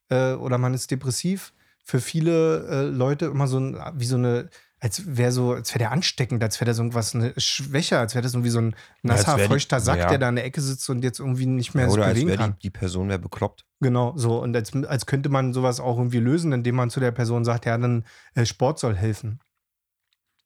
äh, 0.09 0.33
oder 0.33 0.57
man 0.57 0.73
ist 0.73 0.91
depressiv, 0.91 1.53
für 1.83 1.99
viele 1.99 2.67
äh, 2.67 2.81
Leute 2.85 3.25
immer 3.25 3.47
so 3.47 3.59
ein, 3.59 3.79
wie 3.95 4.05
so 4.05 4.15
eine 4.17 4.49
als 4.85 5.17
wäre 5.17 5.31
so, 5.31 5.53
als 5.53 5.71
wäre 5.71 5.79
der 5.79 5.91
ansteckend, 5.91 6.43
als 6.43 6.57
wäre 6.59 6.65
der 6.65 6.75
so 6.75 6.83
irgendwas 6.83 7.15
eine 7.15 7.33
Schwäche, 7.37 7.97
als 7.97 8.13
wäre 8.13 8.21
das 8.21 8.35
irgendwie 8.35 8.51
so 8.51 8.61
ein 8.61 8.75
nasser, 9.01 9.39
ja, 9.39 9.47
feuchter 9.47 9.79
Sack, 9.79 9.97
ja. 9.97 10.09
der 10.09 10.19
da 10.19 10.29
in 10.29 10.35
der 10.35 10.45
Ecke 10.45 10.61
sitzt 10.61 10.87
und 10.91 11.03
jetzt 11.03 11.17
irgendwie 11.19 11.47
nicht 11.47 11.73
mehr 11.73 11.87
ja, 11.87 11.91
oder 11.91 12.05
als 12.05 12.23
kann. 12.35 12.53
Die, 12.53 12.59
die 12.59 12.69
Person 12.69 13.09
wäre 13.09 13.17
bekloppt. 13.17 13.65
Genau, 13.79 14.13
so. 14.15 14.39
Und 14.39 14.55
als, 14.55 14.75
als 14.75 15.07
könnte 15.07 15.29
man 15.29 15.53
sowas 15.53 15.79
auch 15.79 15.97
irgendwie 15.97 16.19
lösen, 16.19 16.51
indem 16.51 16.75
man 16.75 16.91
zu 16.91 16.99
der 16.99 17.09
Person 17.09 17.43
sagt, 17.43 17.65
ja, 17.65 17.75
dann 17.79 18.05
äh, 18.35 18.45
Sport 18.45 18.77
soll 18.77 18.95
helfen. 18.95 19.39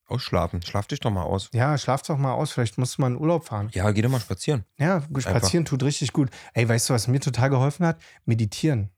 Ausschlafen. 0.06 0.62
Schlaf 0.62 0.88
dich 0.88 1.02
doch 1.02 1.12
mal 1.12 1.24
aus. 1.24 1.50
Ja, 1.52 1.78
schlaf 1.78 2.04
doch 2.04 2.18
mal 2.18 2.32
aus. 2.32 2.54
Vielleicht 2.54 2.78
musst 2.78 2.98
du 2.98 3.02
mal 3.02 3.08
in 3.08 3.18
Urlaub 3.18 3.44
fahren. 3.44 3.68
Ja, 3.74 3.92
geh 3.92 4.02
doch 4.02 4.10
mal 4.10 4.22
spazieren. 4.22 4.64
Ja, 4.78 5.02
spazieren 5.02 5.64
Einfach. 5.64 5.72
tut 5.72 5.84
richtig 5.84 6.14
gut. 6.14 6.30
Ey, 6.54 6.68
weißt 6.68 6.88
du, 6.90 6.94
was 6.94 7.10
mir 7.10 7.20
total 7.20 7.50
geholfen 7.50 7.86
hat? 7.86 8.02
Meditieren. 8.24 8.90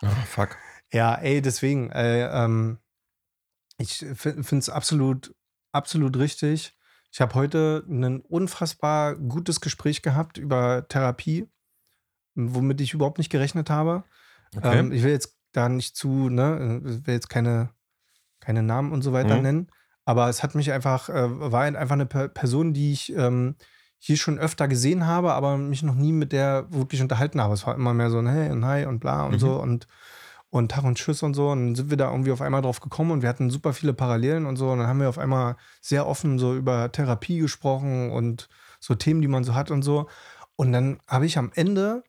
oh, 0.00 0.06
fuck. 0.26 0.56
Ja, 0.92 1.14
ey, 1.14 1.42
deswegen, 1.42 1.90
äh, 1.90 2.26
ähm, 2.26 2.78
ich 3.78 4.04
finde 4.14 4.58
es 4.58 4.68
absolut, 4.68 5.34
absolut 5.72 6.16
richtig. 6.16 6.76
Ich 7.12 7.20
habe 7.20 7.34
heute 7.34 7.84
ein 7.88 8.20
unfassbar 8.20 9.16
gutes 9.16 9.60
Gespräch 9.60 10.02
gehabt 10.02 10.38
über 10.38 10.86
Therapie, 10.88 11.48
womit 12.34 12.80
ich 12.80 12.94
überhaupt 12.94 13.18
nicht 13.18 13.30
gerechnet 13.30 13.70
habe. 13.70 14.04
Okay. 14.56 14.78
Ähm, 14.78 14.92
ich 14.92 15.02
will 15.02 15.12
jetzt 15.12 15.36
da 15.52 15.68
nicht 15.68 15.96
zu, 15.96 16.28
ne, 16.28 16.80
will 16.82 17.14
jetzt 17.14 17.30
keine, 17.30 17.70
keine 18.40 18.62
Namen 18.62 18.92
und 18.92 19.02
so 19.02 19.12
weiter 19.12 19.36
mhm. 19.36 19.42
nennen. 19.42 19.72
Aber 20.04 20.28
es 20.28 20.42
hat 20.42 20.54
mich 20.54 20.72
einfach, 20.72 21.08
äh, 21.08 21.52
war 21.52 21.62
einfach 21.62 21.94
eine 21.94 22.06
Person, 22.06 22.72
die 22.72 22.92
ich 22.92 23.14
ähm, 23.14 23.56
hier 23.98 24.16
schon 24.16 24.38
öfter 24.38 24.68
gesehen 24.68 25.06
habe, 25.06 25.32
aber 25.32 25.56
mich 25.56 25.82
noch 25.82 25.94
nie 25.94 26.12
mit 26.12 26.32
der 26.32 26.72
wirklich 26.72 27.00
unterhalten 27.02 27.40
habe. 27.40 27.54
Es 27.54 27.66
war 27.66 27.74
immer 27.74 27.92
mehr 27.92 28.10
so 28.10 28.18
ein 28.18 28.28
Hey 28.28 28.50
und 28.50 28.64
Hi 28.64 28.86
und 28.86 29.00
bla 29.00 29.24
und 29.24 29.34
mhm. 29.34 29.38
so 29.38 29.60
und 29.60 29.88
und 30.50 30.70
Tag 30.70 30.84
und 30.84 30.96
Tschüss 30.96 31.22
und 31.22 31.34
so. 31.34 31.50
Und 31.50 31.66
dann 31.66 31.74
sind 31.74 31.90
wir 31.90 31.96
da 31.96 32.10
irgendwie 32.10 32.32
auf 32.32 32.40
einmal 32.40 32.62
drauf 32.62 32.80
gekommen 32.80 33.10
und 33.10 33.22
wir 33.22 33.28
hatten 33.28 33.50
super 33.50 33.72
viele 33.72 33.94
Parallelen 33.94 34.46
und 34.46 34.56
so. 34.56 34.70
Und 34.70 34.78
dann 34.78 34.86
haben 34.86 35.00
wir 35.00 35.08
auf 35.08 35.18
einmal 35.18 35.56
sehr 35.80 36.06
offen 36.06 36.38
so 36.38 36.54
über 36.54 36.90
Therapie 36.92 37.38
gesprochen 37.38 38.10
und 38.10 38.48
so 38.80 38.94
Themen, 38.94 39.22
die 39.22 39.28
man 39.28 39.44
so 39.44 39.54
hat 39.54 39.70
und 39.70 39.82
so. 39.82 40.08
Und 40.56 40.72
dann 40.72 40.98
habe 41.06 41.26
ich 41.26 41.38
am 41.38 41.52
Ende, 41.54 42.02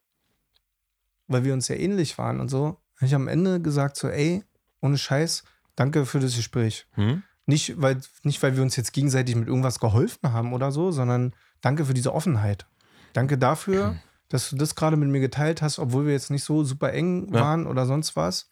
weil 1.28 1.44
wir 1.44 1.54
uns 1.54 1.68
ja 1.68 1.76
ähnlich 1.76 2.18
waren 2.18 2.40
und 2.40 2.50
so, 2.50 2.80
habe 2.96 3.06
ich 3.06 3.16
am 3.16 3.28
Ende 3.28 3.62
gesagt 3.62 3.98
so, 3.98 4.08
ey, 4.08 4.44
ohne 4.82 4.98
Scheiß, 4.98 5.44
danke 5.76 6.06
für 6.06 6.20
das 6.20 6.36
Gespräch. 6.36 6.88
Hm? 6.94 7.24
Nicht, 7.46 7.82
weil, 7.82 8.02
nicht, 8.24 8.42
weil 8.44 8.56
wir 8.56 8.64
uns 8.64 8.76
jetzt 8.76 8.94
gegenseitig 8.94 9.36
mit 9.36 9.48
irgendwas 9.48 9.80
geholfen 9.80 10.34
haben 10.34 10.54
oder 10.54 10.72
so, 10.72 10.92
sondern 10.92 11.34
danke 11.62 11.86
für 11.86 11.94
diese 11.94 12.14
Offenheit. 12.14 12.66
Danke 13.14 13.38
dafür, 13.38 13.96
dass 14.30 14.50
du 14.50 14.56
das 14.56 14.76
gerade 14.76 14.98
mit 14.98 15.10
mir 15.10 15.20
geteilt 15.20 15.62
hast, 15.62 15.80
obwohl 15.80 16.06
wir 16.06 16.14
jetzt 16.14 16.32
nicht 16.32 16.44
so 16.44 16.64
super 16.64 16.94
eng 16.94 17.34
ja. 17.34 17.42
waren 17.42 17.68
oder 17.68 17.86
sonst 17.86 18.16
was. 18.16 18.52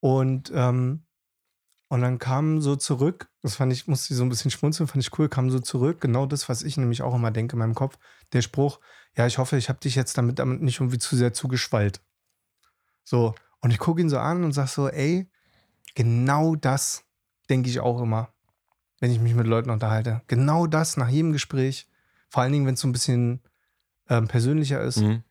Und, 0.00 0.52
ähm, 0.54 1.04
und 1.88 2.00
dann 2.00 2.18
kam 2.18 2.60
so 2.60 2.76
zurück, 2.76 3.28
das 3.42 3.56
fand 3.56 3.72
ich, 3.72 3.86
musste 3.86 4.14
ich 4.14 4.18
so 4.18 4.24
ein 4.24 4.28
bisschen 4.28 4.50
schmunzeln, 4.50 4.86
fand 4.86 5.04
ich 5.04 5.18
cool, 5.18 5.28
kam 5.28 5.50
so 5.50 5.58
zurück, 5.58 6.00
genau 6.00 6.26
das, 6.26 6.48
was 6.48 6.62
ich 6.62 6.76
nämlich 6.76 7.02
auch 7.02 7.14
immer 7.14 7.30
denke 7.30 7.54
in 7.54 7.58
meinem 7.58 7.74
Kopf, 7.74 7.98
der 8.32 8.42
Spruch, 8.42 8.80
ja, 9.16 9.26
ich 9.26 9.38
hoffe, 9.38 9.56
ich 9.56 9.68
habe 9.68 9.80
dich 9.80 9.94
jetzt 9.94 10.16
damit, 10.16 10.38
damit 10.38 10.62
nicht 10.62 10.80
irgendwie 10.80 10.98
zu 10.98 11.16
sehr 11.16 11.34
zugeschwallt. 11.34 12.00
So, 13.04 13.34
und 13.60 13.70
ich 13.70 13.78
gucke 13.78 14.00
ihn 14.00 14.08
so 14.08 14.18
an 14.18 14.44
und 14.44 14.52
sage 14.52 14.68
so, 14.68 14.88
ey, 14.88 15.30
genau 15.94 16.54
das 16.56 17.04
denke 17.50 17.68
ich 17.68 17.80
auch 17.80 18.00
immer, 18.00 18.32
wenn 19.00 19.10
ich 19.10 19.20
mich 19.20 19.34
mit 19.34 19.46
Leuten 19.46 19.70
unterhalte. 19.70 20.22
Genau 20.28 20.66
das 20.66 20.96
nach 20.96 21.08
jedem 21.08 21.32
Gespräch, 21.32 21.88
vor 22.28 22.42
allen 22.42 22.52
Dingen, 22.52 22.66
wenn 22.66 22.74
es 22.74 22.80
so 22.80 22.88
ein 22.88 22.92
bisschen 22.92 23.42
ähm, 24.12 24.28
persönlicher 24.28 24.80
ist, 24.80 24.98
mhm. 24.98 25.22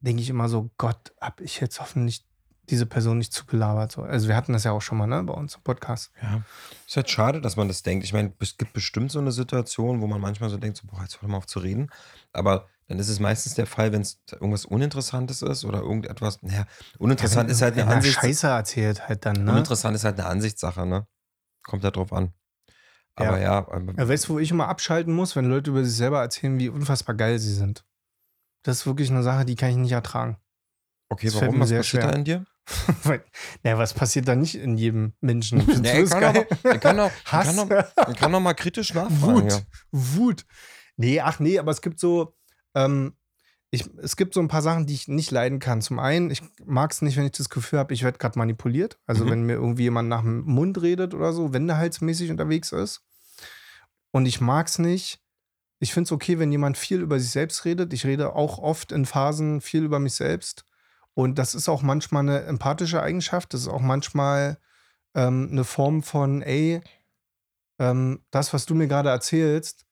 denke 0.00 0.22
ich 0.22 0.28
immer 0.28 0.48
so, 0.48 0.70
Gott, 0.78 1.12
habe 1.20 1.44
ich 1.44 1.60
jetzt 1.60 1.80
hoffentlich 1.80 2.26
diese 2.68 2.86
Person 2.86 3.18
nicht 3.18 3.32
zugelabert. 3.32 3.92
So. 3.92 4.02
Also 4.02 4.28
wir 4.28 4.36
hatten 4.36 4.52
das 4.52 4.64
ja 4.64 4.72
auch 4.72 4.82
schon 4.82 4.98
mal 4.98 5.06
ne, 5.06 5.22
bei 5.22 5.34
uns 5.34 5.56
im 5.56 5.62
Podcast. 5.62 6.12
Ja. 6.22 6.42
Ist 6.86 6.96
halt 6.96 7.10
schade, 7.10 7.40
dass 7.40 7.56
man 7.56 7.68
das 7.68 7.82
denkt. 7.82 8.04
Ich 8.04 8.12
meine, 8.12 8.32
es 8.38 8.56
gibt 8.56 8.72
bestimmt 8.72 9.10
so 9.10 9.18
eine 9.18 9.32
Situation, 9.32 10.00
wo 10.00 10.06
man 10.06 10.20
manchmal 10.20 10.48
so 10.50 10.56
denkt, 10.56 10.76
so, 10.78 10.86
boah, 10.86 11.02
jetzt 11.02 11.20
hör 11.20 11.28
mal 11.28 11.38
auf 11.38 11.46
zu 11.46 11.58
reden. 11.58 11.90
Aber 12.32 12.68
dann 12.88 12.98
ist 12.98 13.08
es 13.08 13.20
meistens 13.20 13.54
der 13.54 13.66
Fall, 13.66 13.92
wenn 13.92 14.02
es 14.02 14.20
irgendwas 14.30 14.64
Uninteressantes 14.64 15.42
ist 15.42 15.64
oder 15.64 15.80
irgendetwas, 15.80 16.42
naja, 16.42 16.66
uninteressant 16.98 17.48
ja, 17.48 17.52
ist 17.54 17.62
halt 17.62 17.78
eine 17.78 17.86
Ansicht. 17.86 18.14
Scheiße 18.14 18.46
erzählt 18.46 19.08
halt 19.08 19.24
dann, 19.26 19.44
ne? 19.44 19.50
Uninteressant 19.50 19.96
ist 19.96 20.04
halt 20.04 20.18
eine 20.18 20.28
Ansichtssache, 20.28 20.86
ne? 20.86 21.06
Kommt 21.64 21.84
halt 21.84 21.96
drauf 21.96 22.12
an. 22.12 22.32
Aber 23.14 23.38
ja. 23.38 23.66
ja, 23.70 23.80
ja 23.96 24.08
weißt 24.08 24.28
du, 24.28 24.34
wo 24.34 24.38
ich 24.38 24.50
immer 24.50 24.68
abschalten 24.68 25.14
muss, 25.14 25.36
wenn 25.36 25.44
Leute 25.46 25.70
über 25.70 25.84
sich 25.84 25.94
selber 25.94 26.20
erzählen, 26.20 26.58
wie 26.58 26.68
unfassbar 26.68 27.14
geil 27.14 27.38
sie 27.38 27.52
sind? 27.52 27.84
Das 28.62 28.78
ist 28.78 28.86
wirklich 28.86 29.10
eine 29.10 29.22
Sache, 29.22 29.44
die 29.44 29.56
kann 29.56 29.70
ich 29.70 29.76
nicht 29.76 29.92
ertragen. 29.92 30.38
Okay, 31.08 31.26
das 31.26 31.40
warum? 31.40 31.60
Was 31.60 31.70
passiert 31.70 31.86
schwer. 31.86 32.06
da 32.06 32.10
in 32.10 32.24
dir? 32.24 32.46
naja, 33.62 33.76
was 33.76 33.92
passiert 33.92 34.28
da 34.28 34.34
nicht 34.34 34.54
in 34.54 34.78
jedem 34.78 35.12
Menschen? 35.20 35.60
Ja, 35.84 36.04
kann 36.04 36.80
kann 36.80 37.00
auch, 37.00 37.10
ich, 37.10 37.30
kann 37.30 37.58
auch, 37.58 38.16
kann 38.16 38.34
auch 38.34 38.40
mal 38.40 38.54
kritisch 38.54 38.94
nachfragen. 38.94 39.42
Wut. 39.42 39.52
Ja. 39.52 39.60
Wut. 39.90 40.46
Nee, 40.96 41.20
ach 41.20 41.38
nee, 41.40 41.58
aber 41.58 41.72
es 41.72 41.82
gibt 41.82 41.98
so, 41.98 42.34
ähm, 42.74 43.14
ich, 43.74 43.88
es 44.02 44.16
gibt 44.16 44.34
so 44.34 44.40
ein 44.40 44.48
paar 44.48 44.60
Sachen, 44.60 44.84
die 44.84 44.92
ich 44.92 45.08
nicht 45.08 45.30
leiden 45.30 45.58
kann. 45.58 45.80
Zum 45.80 45.98
einen, 45.98 46.30
ich 46.30 46.42
mag 46.62 46.92
es 46.92 47.00
nicht, 47.00 47.16
wenn 47.16 47.24
ich 47.24 47.32
das 47.32 47.48
Gefühl 47.48 47.78
habe, 47.78 47.94
ich 47.94 48.04
werde 48.04 48.18
gerade 48.18 48.38
manipuliert. 48.38 48.98
Also 49.06 49.24
mhm. 49.24 49.30
wenn 49.30 49.46
mir 49.46 49.54
irgendwie 49.54 49.84
jemand 49.84 50.10
nach 50.10 50.20
dem 50.20 50.42
Mund 50.42 50.82
redet 50.82 51.14
oder 51.14 51.32
so, 51.32 51.54
wendehalsmäßig 51.54 52.30
unterwegs 52.30 52.70
ist. 52.70 53.02
Und 54.10 54.26
ich 54.26 54.42
mag 54.42 54.66
es 54.66 54.78
nicht. 54.78 55.22
Ich 55.78 55.94
finde 55.94 56.08
es 56.08 56.12
okay, 56.12 56.38
wenn 56.38 56.52
jemand 56.52 56.76
viel 56.76 57.00
über 57.00 57.18
sich 57.18 57.30
selbst 57.30 57.64
redet. 57.64 57.94
Ich 57.94 58.04
rede 58.04 58.34
auch 58.34 58.58
oft 58.58 58.92
in 58.92 59.06
Phasen 59.06 59.62
viel 59.62 59.84
über 59.84 59.98
mich 59.98 60.14
selbst. 60.14 60.66
Und 61.14 61.38
das 61.38 61.54
ist 61.54 61.70
auch 61.70 61.80
manchmal 61.80 62.28
eine 62.28 62.42
empathische 62.42 63.02
Eigenschaft. 63.02 63.54
Das 63.54 63.62
ist 63.62 63.68
auch 63.68 63.80
manchmal 63.80 64.58
ähm, 65.14 65.48
eine 65.50 65.64
Form 65.64 66.02
von, 66.02 66.42
ey, 66.42 66.82
ähm, 67.78 68.22
das, 68.30 68.52
was 68.52 68.66
du 68.66 68.74
mir 68.74 68.86
gerade 68.86 69.08
erzählst, 69.08 69.86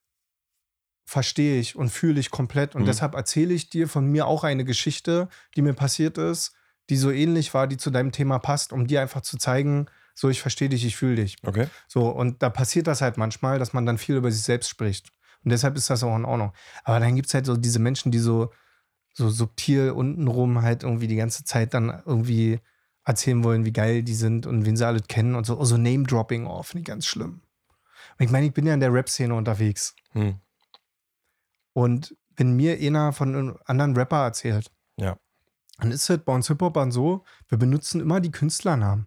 verstehe 1.10 1.58
ich 1.58 1.74
und 1.74 1.90
fühle 1.90 2.20
ich 2.20 2.30
komplett. 2.30 2.76
Und 2.76 2.82
mhm. 2.82 2.86
deshalb 2.86 3.16
erzähle 3.16 3.52
ich 3.52 3.68
dir 3.68 3.88
von 3.88 4.06
mir 4.06 4.28
auch 4.28 4.44
eine 4.44 4.64
Geschichte, 4.64 5.28
die 5.56 5.62
mir 5.62 5.72
passiert 5.72 6.18
ist, 6.18 6.52
die 6.88 6.96
so 6.96 7.10
ähnlich 7.10 7.52
war, 7.52 7.66
die 7.66 7.78
zu 7.78 7.90
deinem 7.90 8.12
Thema 8.12 8.38
passt, 8.38 8.72
um 8.72 8.86
dir 8.86 9.02
einfach 9.02 9.22
zu 9.22 9.36
zeigen, 9.36 9.86
so, 10.14 10.28
ich 10.28 10.40
verstehe 10.40 10.68
dich, 10.68 10.84
ich 10.84 10.96
fühle 10.96 11.16
dich. 11.16 11.36
Okay. 11.42 11.66
So, 11.88 12.10
und 12.10 12.44
da 12.44 12.48
passiert 12.48 12.86
das 12.86 13.00
halt 13.00 13.16
manchmal, 13.16 13.58
dass 13.58 13.72
man 13.72 13.86
dann 13.86 13.98
viel 13.98 14.14
über 14.14 14.30
sich 14.30 14.42
selbst 14.42 14.68
spricht. 14.68 15.10
Und 15.42 15.50
deshalb 15.50 15.76
ist 15.76 15.90
das 15.90 16.04
auch 16.04 16.14
in 16.14 16.24
Ordnung. 16.24 16.52
Aber 16.84 17.00
dann 17.00 17.16
gibt 17.16 17.26
es 17.26 17.34
halt 17.34 17.46
so 17.46 17.56
diese 17.56 17.80
Menschen, 17.80 18.12
die 18.12 18.20
so, 18.20 18.52
so 19.12 19.30
subtil 19.30 19.90
untenrum 19.90 20.62
halt 20.62 20.84
irgendwie 20.84 21.08
die 21.08 21.16
ganze 21.16 21.42
Zeit 21.42 21.74
dann 21.74 22.02
irgendwie 22.06 22.60
erzählen 23.04 23.42
wollen, 23.42 23.64
wie 23.64 23.72
geil 23.72 24.04
die 24.04 24.14
sind 24.14 24.46
und 24.46 24.64
wen 24.64 24.76
sie 24.76 24.86
alle 24.86 25.00
kennen 25.00 25.34
und 25.34 25.44
so. 25.44 25.58
Oh, 25.58 25.64
so 25.64 25.76
Name-Dropping, 25.76 26.46
oh, 26.46 26.62
finde 26.62 26.82
ich 26.82 26.86
ganz 26.86 27.06
schlimm. 27.06 27.40
Und 28.16 28.24
ich 28.24 28.30
meine, 28.30 28.46
ich 28.46 28.52
bin 28.52 28.64
ja 28.64 28.74
in 28.74 28.80
der 28.80 28.92
Rap-Szene 28.92 29.34
unterwegs. 29.34 29.96
Hm. 30.12 30.36
Und 31.72 32.16
wenn 32.36 32.56
mir 32.56 32.78
einer 32.78 33.12
von 33.12 33.34
einem 33.34 33.58
anderen 33.66 33.96
Rapper 33.96 34.24
erzählt, 34.24 34.70
ja. 34.96 35.16
dann 35.78 35.92
ist 35.92 36.08
es 36.08 36.18
bei 36.18 36.34
uns 36.34 36.48
Hip-Hopern 36.48 36.90
so, 36.90 37.24
wir 37.48 37.58
benutzen 37.58 38.00
immer 38.00 38.20
die 38.20 38.30
Künstlernamen. 38.30 39.06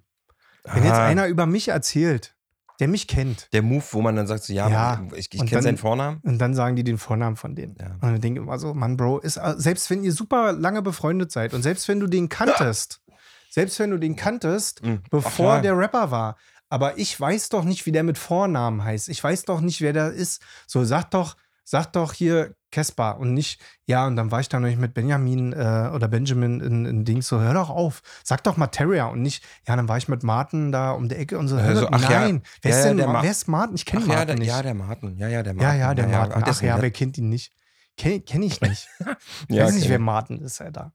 Wenn 0.63 0.83
jetzt 0.83 0.93
einer 0.93 1.27
über 1.27 1.45
mich 1.45 1.67
erzählt, 1.67 2.35
der 2.79 2.87
mich 2.87 3.07
kennt. 3.07 3.49
Der 3.53 3.61
Move, 3.61 3.83
wo 3.91 4.01
man 4.01 4.15
dann 4.15 4.27
sagt, 4.27 4.43
so, 4.43 4.53
ja, 4.53 4.67
ja 4.69 5.07
ich, 5.15 5.29
ich 5.31 5.45
kenne 5.45 5.61
seinen 5.61 5.77
Vornamen. 5.77 6.19
Und 6.23 6.39
dann 6.39 6.53
sagen 6.53 6.75
die 6.75 6.83
den 6.83 6.97
Vornamen 6.97 7.35
von 7.35 7.55
denen. 7.55 7.75
Ja. 7.79 7.93
Und 7.93 8.01
dann 8.01 8.21
denke 8.21 8.39
ich 8.39 8.45
immer 8.45 8.57
so, 8.57 8.73
Mann, 8.73 8.97
Bro, 8.97 9.19
ist, 9.19 9.37
äh, 9.37 9.53
selbst 9.57 9.89
wenn 9.89 10.03
ihr 10.03 10.11
super 10.11 10.53
lange 10.53 10.81
befreundet 10.81 11.31
seid 11.31 11.53
und 11.53 11.61
selbst 11.61 11.87
wenn 11.87 11.99
du 11.99 12.07
den 12.07 12.29
kanntest, 12.29 13.01
selbst 13.49 13.77
wenn 13.79 13.91
du 13.91 13.97
den 13.97 14.15
kanntest, 14.15 14.83
mhm. 14.83 15.01
bevor 15.11 15.55
Ach, 15.55 15.61
der 15.61 15.77
Rapper 15.77 16.11
war, 16.11 16.37
aber 16.69 16.97
ich 16.97 17.19
weiß 17.19 17.49
doch 17.49 17.63
nicht, 17.65 17.85
wie 17.85 17.91
der 17.91 18.03
mit 18.03 18.17
Vornamen 18.17 18.83
heißt. 18.83 19.07
Ich 19.09 19.23
weiß 19.23 19.45
doch 19.45 19.61
nicht, 19.61 19.81
wer 19.81 19.93
der 19.93 20.11
ist. 20.11 20.41
So, 20.65 20.83
sag 20.83 21.11
doch, 21.11 21.35
sag 21.63 21.93
doch 21.93 22.13
hier 22.13 22.55
Caspar 22.71 23.19
und 23.19 23.33
nicht, 23.33 23.61
ja, 23.85 24.07
und 24.07 24.15
dann 24.15 24.31
war 24.31 24.39
ich 24.39 24.49
da 24.49 24.59
noch 24.59 24.67
nicht 24.67 24.79
mit 24.79 24.93
Benjamin 24.93 25.53
äh, 25.53 25.91
oder 25.93 26.07
Benjamin 26.07 26.59
in, 26.59 26.85
in 26.85 27.05
Dings 27.05 27.27
so, 27.27 27.39
hör 27.39 27.53
doch 27.53 27.69
auf, 27.69 28.01
sag 28.23 28.43
doch 28.43 28.57
mal 28.57 28.67
Terrier 28.67 29.09
und 29.09 29.21
nicht, 29.21 29.43
ja, 29.67 29.75
dann 29.75 29.87
war 29.87 29.97
ich 29.97 30.07
mit 30.07 30.23
Martin 30.23 30.71
da 30.71 30.91
um 30.91 31.07
die 31.07 31.15
Ecke 31.15 31.37
und 31.37 31.47
so, 31.47 31.59
hör, 31.59 31.69
also, 31.69 31.87
ach, 31.91 32.09
nein, 32.09 32.35
ja. 32.35 32.41
wer, 32.63 32.71
ist 32.71 32.85
ja, 32.85 32.93
denn, 32.93 33.13
wer 33.13 33.31
ist 33.31 33.47
Martin? 33.47 33.75
Ich 33.75 33.85
kenne 33.85 34.05
Martin 34.05 34.19
ja, 34.19 34.25
der, 34.25 34.35
nicht. 34.35 34.47
Ja, 34.47 34.61
der 34.63 34.73
Martin, 34.73 35.17
ja, 35.17 35.27
ja, 35.27 35.43
der 35.43 35.53
Martin. 35.53 35.79
Ja, 35.79 35.87
ja, 35.87 35.93
der 35.93 36.07
Martin, 36.07 36.43
ach 36.45 36.61
ja, 36.61 36.81
wer 36.81 36.91
kennt 36.91 37.17
ihn 37.17 37.29
nicht? 37.29 37.53
Kenne 37.95 38.21
kenn 38.21 38.41
ich 38.41 38.59
nicht. 38.59 38.89
ich 39.47 39.59
weiß 39.59 39.75
nicht, 39.75 39.89
wer 39.89 39.99
Martin 39.99 40.41
ist, 40.41 40.59
Alter. 40.59 40.93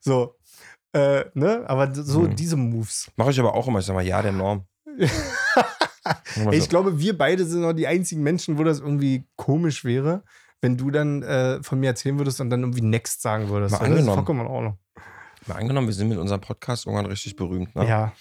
So, 0.00 0.36
äh, 0.92 1.24
ne, 1.34 1.64
aber 1.68 1.94
so 1.94 2.24
hm. 2.24 2.34
diese 2.34 2.56
Moves. 2.56 3.10
Mache 3.16 3.30
ich 3.30 3.38
aber 3.38 3.54
auch 3.54 3.68
immer, 3.68 3.78
ich 3.78 3.86
sag 3.86 3.94
mal, 3.94 4.04
ja, 4.04 4.20
der 4.20 4.32
Norm. 4.32 4.66
ich 6.50 6.68
glaube, 6.68 6.98
wir 6.98 7.16
beide 7.16 7.44
sind 7.44 7.62
noch 7.62 7.72
die 7.72 7.86
einzigen 7.86 8.22
Menschen, 8.22 8.58
wo 8.58 8.64
das 8.64 8.80
irgendwie 8.80 9.24
komisch 9.36 9.84
wäre, 9.84 10.22
wenn 10.60 10.76
du 10.76 10.90
dann 10.90 11.22
äh, 11.22 11.62
von 11.62 11.80
mir 11.80 11.88
erzählen 11.88 12.18
würdest 12.18 12.40
und 12.40 12.50
dann 12.50 12.60
irgendwie 12.60 12.82
Next 12.82 13.22
sagen 13.22 13.48
würdest. 13.48 13.72
Mal 13.72 13.78
angenommen. 13.78 14.06
Das 14.06 14.24
ist 14.24 14.28
in 14.28 14.40
Ordnung. 14.40 14.78
Mal 15.46 15.54
angenommen, 15.54 15.86
wir 15.86 15.94
sind 15.94 16.08
mit 16.08 16.18
unserem 16.18 16.40
Podcast 16.40 16.86
irgendwann 16.86 17.06
richtig 17.06 17.36
berühmt, 17.36 17.74
ne? 17.74 17.88
Ja. 17.88 18.12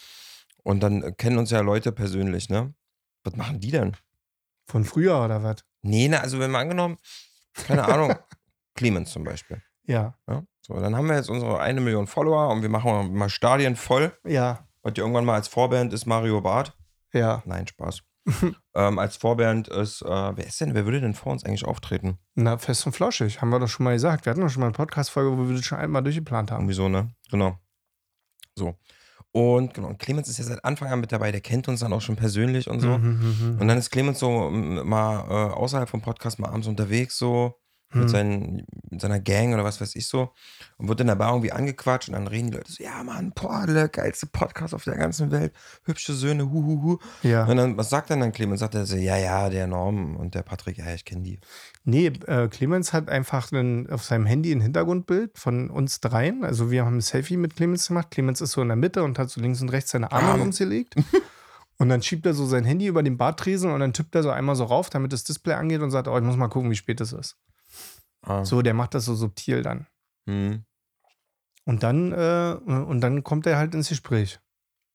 Und 0.63 0.81
dann 0.81 1.15
kennen 1.17 1.37
uns 1.37 1.51
ja 1.51 1.61
Leute 1.61 1.91
persönlich, 1.91 2.49
ne? 2.49 2.73
Was 3.23 3.35
machen 3.35 3.59
die 3.59 3.71
denn? 3.71 3.95
Von 4.67 4.85
früher 4.85 5.23
oder 5.23 5.43
was? 5.43 5.57
Nee, 5.81 6.07
ne, 6.07 6.21
also 6.21 6.39
wenn 6.39 6.51
wir 6.51 6.59
angenommen, 6.59 6.97
keine 7.53 7.85
Ahnung, 7.85 8.15
Clemens 8.75 9.11
zum 9.11 9.23
Beispiel. 9.23 9.61
Ja. 9.83 10.13
ja. 10.29 10.43
So, 10.61 10.79
dann 10.79 10.95
haben 10.95 11.07
wir 11.07 11.15
jetzt 11.15 11.29
unsere 11.29 11.59
eine 11.59 11.81
Million 11.81 12.07
Follower 12.07 12.49
und 12.49 12.61
wir 12.61 12.69
machen 12.69 13.13
mal 13.13 13.29
Stadien 13.29 13.75
voll. 13.75 14.11
Ja. 14.23 14.67
Und 14.81 14.97
die 14.97 15.01
irgendwann 15.01 15.25
mal 15.25 15.35
als 15.35 15.47
Vorband 15.47 15.91
ist 15.93 16.05
Mario 16.05 16.41
Barth. 16.41 16.77
Ja. 17.13 17.43
Nein, 17.45 17.67
Spaß. 17.67 18.01
ähm, 18.75 18.99
als 18.99 19.17
Vorband 19.17 19.67
ist, 19.69 20.01
äh, 20.01 20.07
wer 20.07 20.45
ist 20.45 20.61
denn, 20.61 20.73
wer 20.75 20.85
würde 20.85 21.01
denn 21.01 21.13
vor 21.13 21.31
uns 21.31 21.43
eigentlich 21.43 21.65
auftreten? 21.65 22.19
Na, 22.35 22.57
fest 22.57 22.85
und 22.85 22.93
flauschig, 22.93 23.41
haben 23.41 23.49
wir 23.49 23.59
doch 23.59 23.67
schon 23.67 23.83
mal 23.83 23.93
gesagt. 23.93 24.25
Wir 24.25 24.31
hatten 24.31 24.41
doch 24.41 24.49
schon 24.49 24.61
mal 24.61 24.67
eine 24.67 24.73
Podcast-Folge, 24.73 25.37
wo 25.37 25.47
wir 25.47 25.55
das 25.55 25.65
schon 25.65 25.79
einmal 25.79 26.03
durchgeplant 26.03 26.51
haben. 26.51 26.67
Wieso, 26.67 26.89
ne? 26.89 27.11
Genau. 27.31 27.57
So. 28.55 28.75
Und 29.31 29.73
genau, 29.75 29.89
und 29.89 29.99
Clemens 29.99 30.27
ist 30.27 30.39
ja 30.39 30.43
seit 30.43 30.65
Anfang 30.65 30.91
an 30.91 31.01
mit 31.01 31.11
dabei, 31.11 31.31
der 31.31 31.41
kennt 31.41 31.67
uns 31.67 31.81
dann 31.81 31.93
auch 31.93 32.01
schon 32.01 32.15
persönlich 32.15 32.67
und 32.67 32.79
so. 32.79 32.97
Mhm, 32.97 33.07
mhm, 33.07 33.53
mhm. 33.53 33.61
und 33.61 33.67
dann 33.67 33.77
ist 33.77 33.91
Clemens 33.91 34.19
so 34.19 34.49
mal 34.49 35.19
äh, 35.19 35.53
außerhalb 35.53 35.87
vom 35.87 36.01
Podcast 36.01 36.39
mal 36.39 36.49
abends 36.49 36.67
unterwegs, 36.67 37.17
so 37.17 37.55
mit, 37.91 38.03
hm. 38.03 38.09
seinen, 38.09 38.67
mit 38.89 39.01
seiner 39.01 39.19
Gang 39.19 39.53
oder 39.53 39.63
was 39.63 39.81
weiß 39.81 39.95
ich 39.95 40.07
so 40.07 40.31
und 40.77 40.87
wird 40.87 40.99
dann 40.99 41.07
dabei 41.07 41.27
irgendwie 41.27 41.51
angequatscht 41.51 42.09
und 42.09 42.13
dann 42.13 42.27
reden 42.27 42.51
die 42.51 42.57
Leute 42.57 42.71
so, 42.71 42.83
ja 42.83 43.03
Mann, 43.03 43.31
boah, 43.33 43.65
der 43.65 43.87
geilste 43.87 44.27
Podcast 44.27 44.73
auf 44.73 44.83
der 44.83 44.95
ganzen 44.95 45.31
Welt, 45.31 45.53
hübsche 45.83 46.13
Söhne, 46.13 46.51
huhuhu. 46.51 46.99
Ja. 47.23 47.45
Und 47.45 47.57
dann, 47.57 47.77
was 47.77 47.89
sagt 47.89 48.09
dann 48.09 48.19
dann 48.19 48.31
Clemens? 48.31 48.59
Sagt 48.59 48.75
er 48.75 48.85
so, 48.85 48.95
ja, 48.95 49.17
ja, 49.17 49.49
der 49.49 49.67
Norm 49.67 50.15
und 50.15 50.35
der 50.35 50.43
Patrick, 50.43 50.77
ja, 50.77 50.93
ich 50.93 51.05
kenne 51.05 51.23
die. 51.23 51.39
Nee, 51.83 52.07
äh, 52.27 52.47
Clemens 52.47 52.93
hat 52.93 53.09
einfach 53.09 53.51
einen, 53.51 53.89
auf 53.89 54.03
seinem 54.03 54.25
Handy 54.25 54.51
ein 54.51 54.61
Hintergrundbild 54.61 55.37
von 55.37 55.69
uns 55.69 55.99
dreien. 55.99 56.43
Also 56.43 56.71
wir 56.71 56.85
haben 56.85 56.97
ein 56.97 57.01
Selfie 57.01 57.37
mit 57.37 57.55
Clemens 57.55 57.87
gemacht. 57.87 58.11
Clemens 58.11 58.41
ist 58.41 58.51
so 58.51 58.61
in 58.61 58.67
der 58.67 58.77
Mitte 58.77 59.03
und 59.03 59.17
hat 59.17 59.29
so 59.29 59.41
links 59.41 59.61
und 59.61 59.69
rechts 59.69 59.91
seine 59.91 60.11
Arme 60.11 60.29
ah. 60.29 60.33
um 60.35 60.41
uns 60.41 60.59
gelegt. 60.59 60.95
Und 61.81 61.87
dann 61.87 62.01
schiebt 62.01 62.25
er 62.25 62.33
so 62.33 62.45
sein 62.45 62.65
Handy 62.65 62.87
über 62.87 63.03
den 63.03 63.17
Bartresen 63.17 63.71
und 63.71 63.79
dann 63.79 63.93
tippt 63.93 64.13
er 64.13 64.21
so 64.21 64.29
einmal 64.29 64.55
so 64.55 64.65
rauf, 64.65 64.89
damit 64.89 65.13
das 65.13 65.23
Display 65.23 65.53
angeht 65.53 65.81
und 65.81 65.91
sagt, 65.91 66.09
oh, 66.09 66.17
ich 66.17 66.23
muss 66.23 66.35
mal 66.35 66.49
gucken, 66.49 66.69
wie 66.69 66.75
spät 66.75 66.99
es 66.99 67.13
ist. 67.13 67.37
Ah. 68.29 68.45
So, 68.45 68.61
der 68.61 68.75
macht 68.75 68.93
das 68.93 69.05
so 69.05 69.15
subtil 69.15 69.63
dann. 69.63 69.87
Mhm. 70.27 70.63
Und 71.65 71.81
dann, 71.81 72.11
äh, 72.11 72.57
und 72.63 73.01
dann 73.01 73.23
kommt 73.23 73.47
er 73.47 73.57
halt 73.57 73.73
ins 73.73 73.89
Gespräch. 73.89 74.39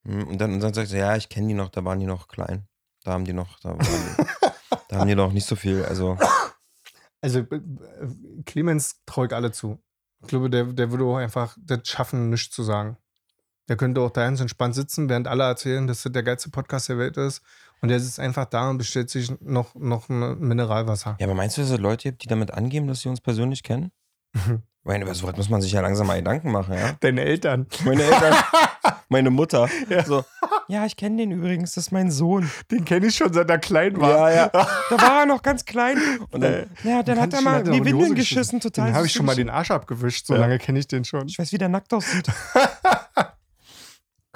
Mhm. 0.05 0.29
Und, 0.29 0.41
dann, 0.41 0.55
und 0.55 0.61
dann 0.61 0.73
sagt 0.73 0.93
er, 0.93 0.99
ja, 0.99 1.17
ich 1.17 1.29
kenne 1.29 1.49
die 1.49 1.55
noch, 1.55 1.69
da 1.69 1.85
waren 1.85 1.99
die 1.99 2.07
noch 2.07 2.29
klein. 2.29 2.69
Da 3.03 3.13
haben 3.13 3.25
die 3.25 3.33
noch, 3.33 3.59
da, 3.59 3.75
die, 3.75 3.87
da 4.89 4.99
haben 4.99 5.09
die 5.09 5.17
noch 5.17 5.33
nicht 5.33 5.47
so 5.47 5.57
viel. 5.57 5.85
Also, 5.85 6.17
also 7.21 7.41
äh, 7.41 7.61
Clemens 8.47 9.03
traue 9.05 9.27
ich 9.27 9.33
alle 9.33 9.51
zu. 9.51 9.83
Ich 10.23 10.29
glaube, 10.29 10.49
der, 10.49 10.67
der 10.67 10.93
würde 10.93 11.05
auch 11.05 11.17
einfach 11.17 11.57
das 11.61 11.89
schaffen, 11.89 12.31
nichts 12.31 12.55
zu 12.55 12.63
sagen. 12.63 12.97
Der 13.69 13.77
könnte 13.77 14.01
auch 14.01 14.11
da 14.11 14.25
ganz 14.25 14.41
entspannt 14.41 14.75
sitzen, 14.75 15.09
während 15.09 15.27
alle 15.27 15.45
erzählen, 15.45 15.87
dass 15.87 16.03
das 16.03 16.13
der 16.13 16.23
geilste 16.23 16.51
Podcast 16.51 16.89
der 16.89 16.99
Welt 16.99 17.17
ist. 17.17 17.43
Und 17.81 17.89
der 17.89 18.01
sitzt 18.01 18.21
einfach 18.21 18.47
da 18.47 18.71
und 18.71 18.79
bestellt 18.79 19.11
sich 19.11 19.33
noch, 19.41 19.75
noch 19.75 20.09
ein 20.09 20.39
Mineralwasser. 20.39 21.17
Ja, 21.19 21.27
aber 21.27 21.35
meinst 21.35 21.57
du, 21.57 21.63
dass 21.63 21.71
es 21.71 21.79
Leute 21.79 22.11
gibt, 22.11 22.23
die 22.23 22.29
damit 22.29 22.53
angeben, 22.53 22.87
dass 22.87 23.01
sie 23.01 23.09
uns 23.09 23.21
persönlich 23.21 23.63
kennen? 23.63 23.91
Meine, 24.85 25.05
über 25.05 25.15
sowas 25.15 25.37
muss 25.37 25.49
man 25.49 25.63
sich 25.63 25.73
ja 25.73 25.81
langsam 25.81 26.07
mal 26.07 26.19
Gedanken 26.19 26.51
machen, 26.51 26.75
ja? 26.75 26.93
Deine 27.01 27.23
Eltern. 27.23 27.67
Meine 27.85 28.03
Eltern. 28.03 28.35
Meine 29.09 29.31
Mutter. 29.31 29.69
Ja. 29.89 30.05
So, 30.05 30.25
ja, 30.69 30.87
ich 30.87 30.97
kenne 30.97 31.19
den 31.19 31.31
übrigens, 31.31 31.73
das 31.73 31.87
ist 31.87 31.93
mein 31.93 32.11
Sohn. 32.11 32.51
Den 32.71 32.85
kenne 32.85 33.07
ich 33.07 33.17
schon 33.17 33.33
seit 33.33 33.49
er 33.51 33.59
klein 33.59 34.01
war. 34.01 34.31
Ja, 34.31 34.37
ja. 34.37 34.49
Da 34.91 35.01
war 35.01 35.21
er 35.21 35.27
noch 35.27 35.43
ganz 35.43 35.65
klein. 35.65 35.99
Und 36.31 36.41
dann, 36.41 36.53
äh, 36.53 36.67
ja, 36.85 37.03
dann 37.03 37.21
hat 37.21 37.33
er 37.33 37.41
mal 37.41 37.67
in 37.67 37.73
die 37.73 37.85
Windeln 37.85 38.15
geschissen, 38.15 38.61
total. 38.61 38.87
Dann 38.87 38.95
habe 38.95 39.07
ich 39.07 39.13
schon 39.13 39.27
mal 39.27 39.37
den 39.37 39.51
Arsch 39.51 39.71
abgewischt, 39.71 40.27
so 40.27 40.35
ja. 40.35 40.41
lange 40.41 40.59
kenne 40.59 40.79
ich 40.79 40.87
den 40.87 41.05
schon. 41.05 41.29
Ich 41.29 41.39
weiß, 41.39 41.53
wie 41.53 41.59
der 41.59 41.69
nackt 41.69 41.93
aussieht. 41.93 42.27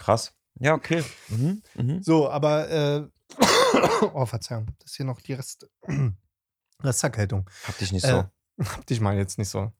Krass. 0.08 0.32
Ja, 0.58 0.72
okay. 0.72 1.04
Mhm. 1.28 1.62
Mhm. 1.74 2.02
So, 2.02 2.30
aber 2.30 2.70
äh, 2.70 3.08
oh, 4.14 4.24
Verzeihung. 4.24 4.68
Das 4.78 4.92
ist 4.92 4.96
hier 4.96 5.04
noch 5.04 5.20
die 5.20 5.34
Rest 5.34 5.68
Resterkältung. 6.82 7.44
Hab 7.66 7.76
dich 7.76 7.92
nicht 7.92 8.06
so. 8.06 8.16
Äh, 8.16 8.24
hab 8.64 8.86
dich 8.86 9.02
mal 9.02 9.18
jetzt 9.18 9.36
nicht 9.36 9.50
so. 9.50 9.70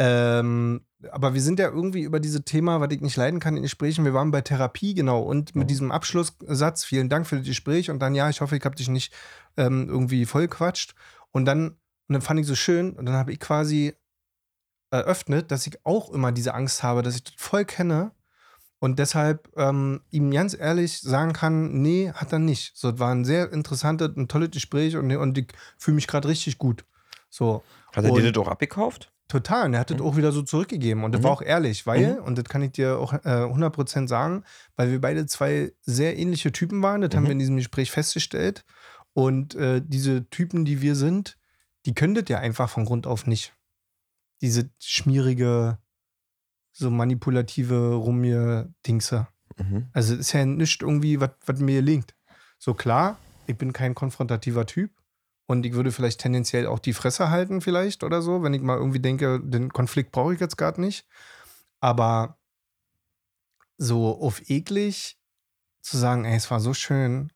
Ähm, 0.00 0.84
aber 1.08 1.34
wir 1.34 1.40
sind 1.40 1.60
ja 1.60 1.68
irgendwie 1.68 2.02
über 2.02 2.18
dieses 2.18 2.44
Thema, 2.44 2.80
was 2.80 2.90
ich 2.90 3.00
nicht 3.00 3.16
leiden 3.16 3.38
kann 3.38 3.56
in 3.56 3.62
Gesprächen. 3.62 4.04
Wir 4.04 4.12
waren 4.12 4.32
bei 4.32 4.40
Therapie, 4.40 4.92
genau. 4.92 5.22
Und 5.22 5.54
mit 5.54 5.66
oh. 5.66 5.68
diesem 5.68 5.92
Abschlusssatz, 5.92 6.84
vielen 6.84 7.08
Dank 7.08 7.28
für 7.28 7.36
das 7.36 7.46
Gespräch. 7.46 7.92
Und 7.92 8.00
dann, 8.00 8.16
ja, 8.16 8.28
ich 8.28 8.40
hoffe, 8.40 8.56
ich 8.56 8.64
habe 8.64 8.74
dich 8.74 8.88
nicht 8.88 9.14
ähm, 9.56 9.88
irgendwie 9.88 10.26
vollquatscht. 10.26 10.96
Und 11.30 11.44
dann, 11.44 11.68
und 12.08 12.12
dann 12.12 12.22
fand 12.22 12.40
ich 12.40 12.48
so 12.48 12.56
schön, 12.56 12.94
und 12.94 13.06
dann 13.06 13.14
habe 13.14 13.30
ich 13.30 13.38
quasi 13.38 13.94
eröffnet, 14.90 15.52
dass 15.52 15.64
ich 15.68 15.86
auch 15.86 16.10
immer 16.10 16.32
diese 16.32 16.54
Angst 16.54 16.82
habe, 16.82 17.02
dass 17.02 17.14
ich 17.14 17.22
das 17.22 17.34
voll 17.36 17.64
kenne 17.64 18.10
und 18.84 18.98
deshalb 18.98 19.50
ähm, 19.56 20.02
ihm 20.10 20.30
ganz 20.30 20.52
ehrlich 20.52 21.00
sagen 21.00 21.32
kann, 21.32 21.80
nee, 21.80 22.12
hat 22.12 22.34
er 22.34 22.38
nicht. 22.38 22.76
So, 22.76 22.90
es 22.90 22.98
war 22.98 23.14
ein 23.14 23.24
sehr 23.24 23.50
interessantes, 23.50 24.10
ein 24.14 24.28
tolles 24.28 24.50
Gespräch 24.50 24.94
und, 24.98 25.10
und 25.16 25.38
ich 25.38 25.46
fühle 25.78 25.94
mich 25.94 26.06
gerade 26.06 26.28
richtig 26.28 26.58
gut. 26.58 26.84
So. 27.30 27.62
Hat 27.96 28.04
er 28.04 28.12
und 28.12 28.20
dir 28.20 28.30
das 28.30 28.42
auch 28.42 28.48
abgekauft? 28.48 29.10
Total. 29.26 29.64
Und 29.64 29.72
er 29.72 29.80
hat 29.80 29.88
mhm. 29.88 29.96
das 29.96 30.06
auch 30.06 30.18
wieder 30.18 30.32
so 30.32 30.42
zurückgegeben. 30.42 31.02
Und 31.02 31.12
das 31.12 31.22
mhm. 31.22 31.24
war 31.24 31.30
auch 31.32 31.40
ehrlich, 31.40 31.86
weil, 31.86 32.16
mhm. 32.16 32.24
und 32.24 32.36
das 32.36 32.44
kann 32.44 32.60
ich 32.60 32.72
dir 32.72 32.98
auch 32.98 33.14
äh, 33.14 33.46
100% 33.46 34.06
sagen, 34.06 34.44
weil 34.76 34.90
wir 34.90 35.00
beide 35.00 35.24
zwei 35.24 35.72
sehr 35.80 36.18
ähnliche 36.18 36.52
Typen 36.52 36.82
waren. 36.82 37.00
Das 37.00 37.14
haben 37.14 37.22
wir 37.22 37.28
mhm. 37.28 37.32
in 37.32 37.38
diesem 37.38 37.56
Gespräch 37.56 37.90
festgestellt. 37.90 38.66
Und 39.14 39.54
äh, 39.54 39.80
diese 39.82 40.28
Typen, 40.28 40.66
die 40.66 40.82
wir 40.82 40.94
sind, 40.94 41.38
die 41.86 41.94
können 41.94 42.14
das 42.14 42.24
ja 42.28 42.38
einfach 42.38 42.68
von 42.68 42.84
Grund 42.84 43.06
auf 43.06 43.26
nicht 43.26 43.54
diese 44.42 44.68
schmierige, 44.78 45.78
so 46.74 46.90
manipulative 46.90 47.94
Rummir-Dingse. 47.94 49.28
Mhm. 49.56 49.88
Also 49.92 50.14
ist 50.16 50.32
ja 50.32 50.44
nicht 50.44 50.82
irgendwie, 50.82 51.20
was 51.20 51.58
mir 51.60 51.80
gelingt. 51.80 52.14
So 52.58 52.74
klar, 52.74 53.16
ich 53.46 53.56
bin 53.56 53.72
kein 53.72 53.94
konfrontativer 53.94 54.66
Typ 54.66 54.90
und 55.46 55.64
ich 55.64 55.74
würde 55.74 55.92
vielleicht 55.92 56.20
tendenziell 56.20 56.66
auch 56.66 56.80
die 56.80 56.92
Fresse 56.92 57.30
halten, 57.30 57.60
vielleicht 57.60 58.02
oder 58.02 58.20
so, 58.20 58.42
wenn 58.42 58.54
ich 58.54 58.62
mal 58.62 58.76
irgendwie 58.76 59.00
denke, 59.00 59.40
den 59.40 59.72
Konflikt 59.72 60.12
brauche 60.12 60.34
ich 60.34 60.40
jetzt 60.40 60.58
gerade 60.58 60.80
nicht. 60.80 61.06
Aber 61.80 62.38
so 63.78 64.20
auf 64.20 64.50
eklig 64.50 65.18
zu 65.80 65.96
sagen, 65.96 66.24
ey, 66.24 66.36
es 66.36 66.50
war 66.50 66.60
so 66.60 66.74
schön 66.74 67.30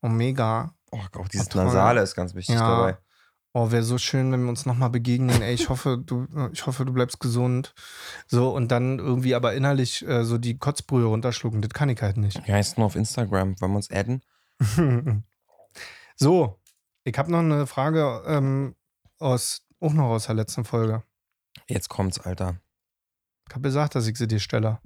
und 0.00 0.16
mega. 0.16 0.74
Oh, 0.90 1.00
auch 1.18 1.28
dieses 1.28 1.52
Nasale 1.54 2.02
ist 2.02 2.14
ganz 2.14 2.34
wichtig 2.34 2.56
ja, 2.56 2.68
dabei. 2.68 2.98
Oh, 3.58 3.70
wäre 3.70 3.84
so 3.84 3.96
schön, 3.96 4.30
wenn 4.32 4.42
wir 4.42 4.50
uns 4.50 4.66
nochmal 4.66 4.90
begegnen. 4.90 5.40
Ey, 5.40 5.54
ich 5.54 5.68
hoffe, 5.70 5.96
du, 5.96 6.26
ich 6.52 6.66
hoffe, 6.66 6.84
du 6.84 6.92
bleibst 6.92 7.20
gesund. 7.20 7.72
So, 8.26 8.54
und 8.54 8.70
dann 8.70 8.98
irgendwie 8.98 9.34
aber 9.34 9.54
innerlich 9.54 10.06
äh, 10.06 10.26
so 10.26 10.36
die 10.36 10.58
Kotzbrühe 10.58 11.06
runterschlucken. 11.06 11.62
Das 11.62 11.70
kann 11.70 11.88
ich 11.88 12.02
halt 12.02 12.18
nicht. 12.18 12.46
Ja, 12.46 12.58
ist 12.58 12.76
nur 12.76 12.84
auf 12.84 12.96
Instagram. 12.96 13.58
Wollen 13.58 13.72
wir 13.72 13.76
uns 13.76 13.90
adden? 13.90 14.22
so, 16.16 16.60
ich 17.04 17.16
habe 17.16 17.32
noch 17.32 17.38
eine 17.38 17.66
Frage 17.66 18.22
ähm, 18.26 18.76
aus, 19.18 19.62
auch 19.80 19.94
noch 19.94 20.10
aus 20.10 20.26
der 20.26 20.34
letzten 20.34 20.66
Folge. 20.66 21.02
Jetzt 21.66 21.88
kommt's, 21.88 22.20
Alter. 22.20 22.60
Ich 23.48 23.54
habe 23.54 23.62
gesagt, 23.62 23.94
dass 23.94 24.06
ich 24.06 24.18
sie 24.18 24.28
dir 24.28 24.38
stelle. 24.38 24.80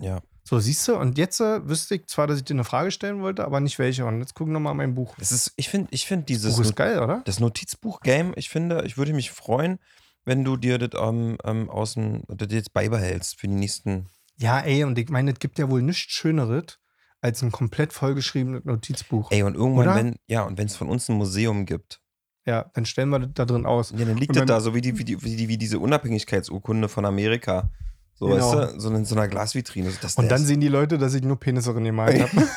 Ja. 0.00 0.20
So, 0.48 0.60
siehst 0.60 0.86
du, 0.86 0.96
und 0.96 1.18
jetzt 1.18 1.40
äh, 1.40 1.68
wüsste 1.68 1.96
ich 1.96 2.06
zwar, 2.06 2.28
dass 2.28 2.38
ich 2.38 2.44
dir 2.44 2.54
eine 2.54 2.62
Frage 2.62 2.92
stellen 2.92 3.20
wollte, 3.20 3.44
aber 3.44 3.58
nicht 3.58 3.80
welche. 3.80 4.06
Und 4.06 4.20
jetzt 4.20 4.34
gucken 4.34 4.52
wir 4.52 4.60
nochmal 4.60 4.74
mein 4.74 4.94
Buch. 4.94 5.16
Das 5.18 5.32
ist, 5.32 5.52
ich 5.56 5.68
finde 5.68 5.88
ich 5.90 6.06
find 6.06 6.28
dieses. 6.28 6.54
Buch 6.54 6.62
ist 6.62 6.76
geil, 6.76 7.00
oder? 7.00 7.22
Das 7.24 7.40
Notizbuch-Game, 7.40 8.32
ich 8.36 8.48
finde, 8.48 8.84
ich 8.86 8.96
würde 8.96 9.12
mich 9.12 9.32
freuen, 9.32 9.80
wenn 10.24 10.44
du 10.44 10.56
dir 10.56 10.78
das 10.78 10.90
ähm, 11.02 11.36
ähm, 11.42 11.68
außen, 11.68 12.22
das 12.28 12.52
jetzt 12.52 12.72
beibehältst 12.72 13.40
für 13.40 13.48
die 13.48 13.54
nächsten. 13.54 14.06
Ja, 14.36 14.60
ey, 14.60 14.84
und 14.84 14.96
ich 14.98 15.08
meine, 15.08 15.32
es 15.32 15.40
gibt 15.40 15.58
ja 15.58 15.68
wohl 15.68 15.82
nichts 15.82 16.12
Schöneres 16.12 16.78
als 17.20 17.42
ein 17.42 17.50
komplett 17.50 17.92
vollgeschriebenes 17.92 18.64
Notizbuch. 18.66 19.32
Ey, 19.32 19.42
und 19.42 19.56
irgendwann, 19.56 19.88
oder? 19.88 19.96
wenn, 19.96 20.16
ja, 20.28 20.42
und 20.44 20.58
wenn 20.58 20.66
es 20.66 20.76
von 20.76 20.88
uns 20.88 21.08
ein 21.08 21.16
Museum 21.16 21.66
gibt. 21.66 22.00
Ja, 22.44 22.70
dann 22.74 22.86
stellen 22.86 23.08
wir 23.08 23.18
das 23.18 23.30
da 23.34 23.46
drin 23.46 23.66
aus. 23.66 23.92
Ja, 23.96 24.04
dann 24.04 24.16
liegt 24.16 24.36
das 24.36 24.46
da, 24.46 24.60
so 24.60 24.76
wie, 24.76 24.80
die, 24.80 24.96
wie, 24.96 25.04
die, 25.04 25.20
wie, 25.24 25.34
die, 25.34 25.48
wie 25.48 25.58
diese 25.58 25.80
Unabhängigkeitsurkunde 25.80 26.88
von 26.88 27.04
Amerika. 27.04 27.70
So, 28.18 28.26
genau. 28.26 28.56
weißt 28.56 28.74
du, 28.74 28.80
so 28.80 28.90
in 28.90 29.04
so 29.04 29.14
einer 29.14 29.28
Glasvitrine. 29.28 29.92
Das, 30.00 30.14
und 30.16 30.30
dann 30.30 30.44
sehen 30.44 30.60
die 30.60 30.68
Leute, 30.68 30.96
dass 30.96 31.14
ich 31.14 31.22
nur 31.22 31.38
Penisse 31.38 31.74
gemalt 31.74 32.22
habe. 32.22 32.48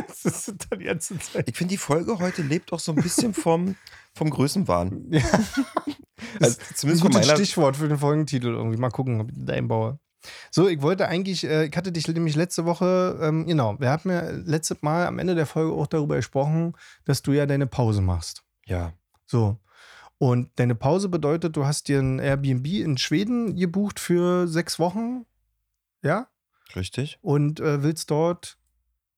das 0.00 0.24
ist 0.24 0.54
dann 0.70 0.78
die 0.78 0.86
ganze 0.86 1.18
Zeit. 1.18 1.48
Ich 1.48 1.56
finde, 1.56 1.72
die 1.72 1.78
Folge 1.78 2.18
heute 2.18 2.42
lebt 2.42 2.72
auch 2.72 2.80
so 2.80 2.92
ein 2.92 3.02
bisschen 3.02 3.34
vom, 3.34 3.76
vom 4.14 4.30
Größenwahn. 4.30 5.06
Ja. 5.10 5.22
also, 6.40 6.58
zumindest 6.74 7.04
ein 7.04 7.12
gutes 7.12 7.30
Stichwort 7.30 7.76
für 7.76 7.88
den 7.88 7.98
Folgentitel 7.98 8.48
irgendwie. 8.48 8.78
Mal 8.78 8.90
gucken, 8.90 9.20
ob 9.20 9.30
ich 9.30 9.36
da 9.38 9.52
einbaue. 9.52 9.98
So, 10.50 10.68
ich 10.68 10.80
wollte 10.82 11.06
eigentlich, 11.06 11.44
äh, 11.44 11.66
ich 11.66 11.76
hatte 11.76 11.92
dich 11.92 12.08
nämlich 12.08 12.34
letzte 12.34 12.64
Woche, 12.64 13.18
ähm, 13.22 13.46
genau, 13.46 13.78
wir 13.78 13.90
hatten 13.90 14.10
ja 14.10 14.30
letztes 14.30 14.82
Mal 14.82 15.06
am 15.06 15.18
Ende 15.18 15.34
der 15.34 15.46
Folge 15.46 15.72
auch 15.72 15.86
darüber 15.86 16.16
gesprochen, 16.16 16.72
dass 17.04 17.22
du 17.22 17.32
ja 17.32 17.46
deine 17.46 17.66
Pause 17.66 18.00
machst. 18.00 18.42
Ja. 18.64 18.92
So. 19.26 19.58
Und 20.18 20.50
deine 20.56 20.74
Pause 20.74 21.08
bedeutet, 21.08 21.56
du 21.56 21.66
hast 21.66 21.88
dir 21.88 22.00
ein 22.00 22.18
Airbnb 22.18 22.66
in 22.66 22.96
Schweden 22.96 23.56
gebucht 23.56 24.00
für 24.00 24.48
sechs 24.48 24.78
Wochen. 24.78 25.26
Ja? 26.02 26.28
Richtig. 26.74 27.18
Und 27.20 27.60
äh, 27.60 27.82
willst 27.82 28.10
dort 28.10 28.58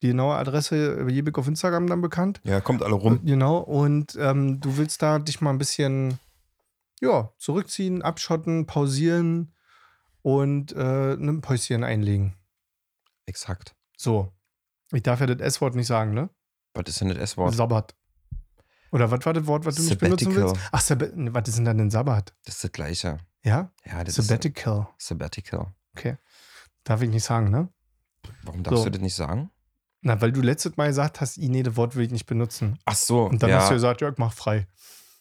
die 0.02 0.08
genaue 0.08 0.36
Adresse 0.36 1.06
Jebik 1.08 1.38
auf 1.38 1.48
Instagram 1.48 1.86
dann 1.86 2.00
bekannt. 2.00 2.40
Ja, 2.44 2.60
kommt 2.60 2.82
alle 2.82 2.94
rum. 2.94 3.20
Genau. 3.24 3.58
Und 3.58 4.16
ähm, 4.20 4.60
du 4.60 4.76
willst 4.76 5.02
da 5.02 5.18
dich 5.18 5.40
mal 5.40 5.50
ein 5.50 5.58
bisschen 5.58 6.18
ja, 7.00 7.32
zurückziehen, 7.38 8.02
abschotten, 8.02 8.66
pausieren 8.66 9.54
und 10.22 10.72
äh, 10.72 11.14
ein 11.14 11.40
Päuschen 11.40 11.84
einlegen. 11.84 12.34
Exakt. 13.26 13.74
So. 13.96 14.32
Ich 14.92 15.02
darf 15.02 15.20
ja 15.20 15.26
das 15.26 15.40
S-Wort 15.40 15.74
nicht 15.74 15.86
sagen, 15.86 16.14
ne? 16.14 16.30
Was 16.74 16.88
ist 16.88 17.00
denn 17.00 17.08
das 17.08 17.18
S-Wort? 17.18 17.54
Sabbat. 17.54 17.94
Oder 18.90 19.10
was 19.10 19.24
war 19.24 19.32
das 19.32 19.46
Wort, 19.46 19.64
was 19.64 19.76
du 19.76 19.82
nicht 19.82 19.98
benutzen 19.98 20.34
willst? 20.34 20.56
Ach, 20.72 20.80
Sab 20.80 21.02
was 21.02 21.48
ist 21.48 21.58
denn 21.58 21.64
dann 21.64 21.80
ein 21.80 21.90
Sabbat? 21.90 22.34
Das 22.44 22.56
ist 22.56 22.64
das 22.64 22.72
Gleiche. 22.72 23.18
Ja? 23.44 23.70
Ja, 23.84 24.04
das 24.04 24.14
Sabbatical. 24.14 24.88
ist 24.98 25.08
Sabbatical. 25.08 25.72
Okay. 25.96 26.16
Darf 26.84 27.02
ich 27.02 27.10
nicht 27.10 27.24
sagen, 27.24 27.50
ne? 27.50 27.68
Warum 28.42 28.62
darfst 28.62 28.78
so. 28.78 28.84
du 28.84 28.90
das 28.92 29.00
nicht 29.00 29.14
sagen? 29.14 29.50
Na, 30.00 30.20
weil 30.20 30.32
du 30.32 30.40
letztes 30.40 30.76
Mal 30.76 30.88
gesagt 30.88 31.20
hast, 31.20 31.38
nee, 31.38 31.62
das 31.62 31.76
Wort 31.76 31.96
will 31.96 32.04
ich 32.04 32.12
nicht 32.12 32.26
benutzen. 32.26 32.78
Ach 32.84 32.94
so. 32.94 33.24
Und 33.24 33.42
dann 33.42 33.50
ja. 33.50 33.60
hast 33.60 33.70
du 33.70 33.74
gesagt, 33.74 34.00
ja, 34.00 34.08
ich 34.08 34.18
mach 34.18 34.32
frei. 34.32 34.66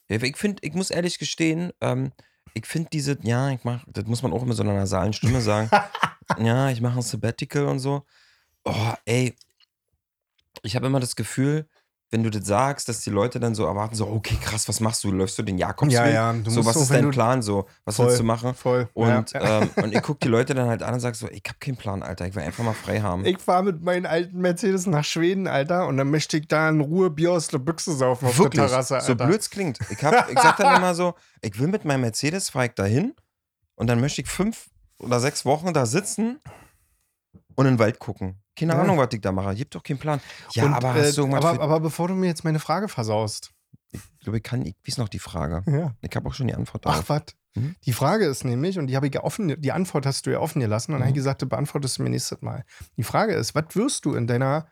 Ja, 0.08 0.22
ich 0.22 0.38
finde, 0.38 0.62
ich 0.64 0.74
muss 0.74 0.92
ehrlich 0.92 1.20
gestehen, 1.20 1.74
ähm, 1.82 2.12
ich 2.54 2.66
finde 2.66 2.90
diese, 2.92 3.18
ja, 3.22 3.50
ich 3.50 3.64
mach, 3.64 3.84
das 3.88 4.06
muss 4.06 4.24
man 4.24 4.34
auch 4.34 4.46
mit 4.46 4.56
so 4.56 4.64
einer 4.64 4.74
nasalen 4.74 5.14
Stimme 5.14 5.42
sagen. 5.42 5.70
ja, 6.40 6.70
ich 6.70 6.82
mache 6.82 7.00
ein 7.00 7.02
Sabbatical 7.02 7.66
und 7.66 7.80
so. 7.80 8.06
Oh, 8.64 8.94
ey. 9.06 9.36
Ich 10.64 10.76
habe 10.76 10.88
immer 10.88 11.00
das 11.00 11.16
Gefühl, 11.16 11.68
wenn 12.10 12.24
du 12.24 12.30
das 12.30 12.48
sagst, 12.48 12.88
dass 12.88 13.02
die 13.02 13.10
Leute 13.10 13.40
dann 13.40 13.54
so 13.54 13.66
erwarten, 13.66 13.94
so, 13.94 14.08
okay, 14.08 14.38
krass, 14.42 14.70
was 14.70 14.80
machst 14.80 15.04
du? 15.04 15.12
Läufst 15.12 15.38
du 15.38 15.44
den 15.44 15.58
Jakobsweg? 15.58 15.98
Ja, 15.98 16.08
ja, 16.08 16.34
du 16.34 16.50
so, 16.50 16.66
was 16.66 16.76
so, 16.76 16.82
ist 16.82 16.92
dein 16.92 17.10
Plan? 17.10 17.42
So, 17.42 17.68
was 17.84 17.98
voll, 17.98 18.08
willst 18.08 18.20
du 18.20 18.24
machen? 18.24 18.54
Voll. 18.54 18.88
Und, 18.94 19.34
ja. 19.34 19.62
ähm, 19.62 19.70
und 19.76 19.94
ich 19.94 20.02
gucke 20.02 20.20
die 20.24 20.30
Leute 20.30 20.54
dann 20.54 20.70
halt 20.70 20.84
an 20.84 20.94
und 20.94 21.00
sage 21.02 21.18
so, 21.18 21.28
ich 21.28 21.44
habe 21.46 21.58
keinen 21.60 21.76
Plan, 21.76 22.04
Alter, 22.04 22.26
ich 22.26 22.36
will 22.36 22.44
einfach 22.44 22.64
mal 22.64 22.74
frei 22.74 23.02
haben. 23.02 23.26
Ich 23.26 23.40
fahre 23.40 23.64
mit 23.64 23.84
meinen 23.84 24.06
alten 24.06 24.40
Mercedes 24.40 24.88
nach 24.88 25.04
Schweden, 25.04 25.48
Alter, 25.48 25.88
und 25.88 25.98
dann 25.98 26.10
möchte 26.10 26.38
ich 26.38 26.48
da 26.48 26.70
in 26.70 26.80
Ruhe 26.80 27.10
Bier 27.10 27.34
aus 27.34 27.50
der 27.50 27.58
Büchse 27.58 27.94
saufen 27.94 28.28
auf 28.28 28.38
Wirklich? 28.38 28.62
der 28.62 28.70
Terrasse, 28.70 28.96
Alter. 28.96 29.08
So 29.08 29.16
blöd 29.16 29.42
es 29.42 29.50
klingt. 29.50 29.80
Ich, 29.90 30.02
hab, 30.02 30.32
ich 30.32 30.40
sag 30.40 30.56
dann 30.56 30.76
immer 30.78 30.96
so, 30.96 31.14
ich 31.42 31.60
will 31.60 31.68
mit 31.68 31.84
meinem 31.84 32.02
Mercedes, 32.02 32.50
fahre 32.50 32.68
ich 32.68 32.74
da 32.74 32.86
hin 32.86 33.16
und 33.76 33.88
dann 33.88 34.00
möchte 34.00 34.22
ich 34.22 34.30
fünf 34.30 34.70
oder 35.00 35.20
sechs 35.20 35.44
Wochen 35.44 35.74
da 35.74 35.86
sitzen 35.86 36.40
und 37.56 37.66
in 37.66 37.74
den 37.74 37.80
Wald 37.80 38.00
gucken. 38.00 38.42
Keine 38.58 38.74
ja. 38.74 38.82
Ahnung, 38.82 38.98
was 38.98 39.10
ich 39.14 39.22
da 39.22 39.32
mache. 39.32 39.54
Ich 39.54 39.62
hab 39.62 39.70
doch 39.72 39.84
keinen 39.84 40.00
Plan. 40.00 40.20
Ja, 40.54 40.66
und, 40.66 40.74
aber, 40.74 40.96
äh, 40.96 41.14
aber, 41.18 41.62
aber 41.62 41.80
bevor 41.80 42.08
du 42.08 42.16
mir 42.16 42.28
jetzt 42.28 42.44
meine 42.44 42.60
Frage 42.60 42.88
versaust. 42.88 43.52
Ich 43.92 44.02
glaube, 44.20 44.38
ich 44.38 44.44
kann, 44.44 44.66
ich 44.66 44.76
weiß 44.86 44.98
noch 44.98 45.10
die 45.10 45.20
Frage. 45.20 45.64
Ja. 45.72 45.96
Ich 46.02 46.16
habe 46.16 46.28
auch 46.28 46.34
schon 46.34 46.48
die 46.48 46.56
Antwort 46.56 46.86
darauf. 46.86 47.04
Ach, 47.04 47.10
was? 47.10 47.24
Mhm. 47.56 47.76
Die 47.86 47.94
Frage 47.94 48.26
ist 48.26 48.44
nämlich, 48.44 48.78
und 48.78 48.88
die 48.88 48.96
habe 48.96 49.08
ich 49.08 49.14
ja 49.14 49.24
offen, 49.24 49.62
die 49.62 49.72
Antwort 49.72 50.06
hast 50.06 50.26
du 50.26 50.32
ja 50.32 50.40
offen 50.40 50.60
gelassen, 50.60 50.92
und 50.92 50.98
mhm. 50.98 51.04
habe 51.04 51.12
ich 51.12 51.16
gesagt, 51.16 51.42
du 51.42 51.48
beantwortest 51.48 52.00
mir 52.00 52.10
nächstes 52.10 52.42
Mal. 52.42 52.66
Die 52.98 53.04
Frage 53.04 53.34
ist, 53.34 53.56
was 53.56 53.76
wirst 53.76 54.06
du 54.06 54.16
in 54.16 54.28
deiner, 54.28 54.68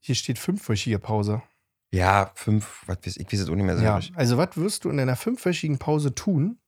hier 0.00 0.14
steht 0.14 0.38
fünfwöchige 0.38 0.98
Pause. 0.98 1.42
Ja, 1.92 2.32
fünf, 2.34 2.82
was 2.86 2.98
weiß 3.04 3.16
ich, 3.16 3.26
weiß 3.26 3.40
jetzt 3.40 3.50
auch 3.50 3.54
nicht 3.54 3.64
mehr. 3.64 3.80
Ja, 3.80 4.00
also 4.14 4.36
was 4.36 4.56
wirst 4.56 4.84
du 4.84 4.90
in 4.90 4.96
deiner 4.96 5.16
fünfwöchigen 5.16 5.78
Pause 5.78 6.14
tun? 6.14 6.58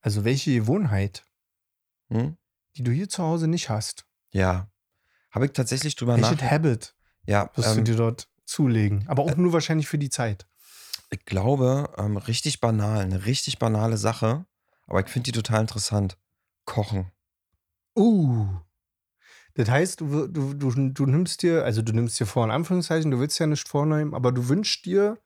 Also 0.00 0.24
welche 0.24 0.54
Gewohnheit, 0.54 1.24
hm? 2.12 2.36
die 2.76 2.82
du 2.82 2.92
hier 2.92 3.08
zu 3.08 3.22
Hause 3.22 3.48
nicht 3.48 3.70
hast? 3.70 4.04
Ja. 4.30 4.68
Habe 5.30 5.46
ich 5.46 5.52
tatsächlich 5.52 5.96
drüber 5.96 6.16
nachgedacht. 6.16 6.40
Welches 6.40 6.52
Habit 6.52 6.94
ja, 7.26 7.50
wirst 7.54 7.70
ähm, 7.70 7.76
du 7.84 7.92
dir 7.92 7.96
dort 7.96 8.28
zulegen? 8.44 9.04
Aber 9.08 9.24
auch 9.24 9.32
äh, 9.32 9.40
nur 9.40 9.52
wahrscheinlich 9.52 9.88
für 9.88 9.98
die 9.98 10.10
Zeit. 10.10 10.46
Ich 11.10 11.24
glaube, 11.24 11.90
ähm, 11.96 12.16
richtig 12.16 12.60
banal, 12.60 13.00
eine 13.00 13.24
richtig 13.24 13.58
banale 13.58 13.96
Sache, 13.96 14.46
aber 14.86 15.00
ich 15.00 15.08
finde 15.08 15.30
die 15.30 15.32
total 15.32 15.62
interessant. 15.62 16.18
Kochen. 16.64 17.10
Uh. 17.96 18.46
Das 19.54 19.68
heißt, 19.68 20.00
du, 20.00 20.28
du, 20.28 20.54
du, 20.54 20.70
du 20.70 21.06
nimmst 21.06 21.42
dir, 21.42 21.64
also 21.64 21.82
du 21.82 21.92
nimmst 21.92 22.20
dir 22.20 22.26
vor, 22.26 22.44
in 22.44 22.50
Anführungszeichen, 22.50 23.10
du 23.10 23.18
willst 23.18 23.38
ja 23.38 23.46
nicht 23.46 23.66
vornehmen, 23.66 24.14
aber 24.14 24.32
du 24.32 24.48
wünschst 24.48 24.84
dir, 24.84 25.18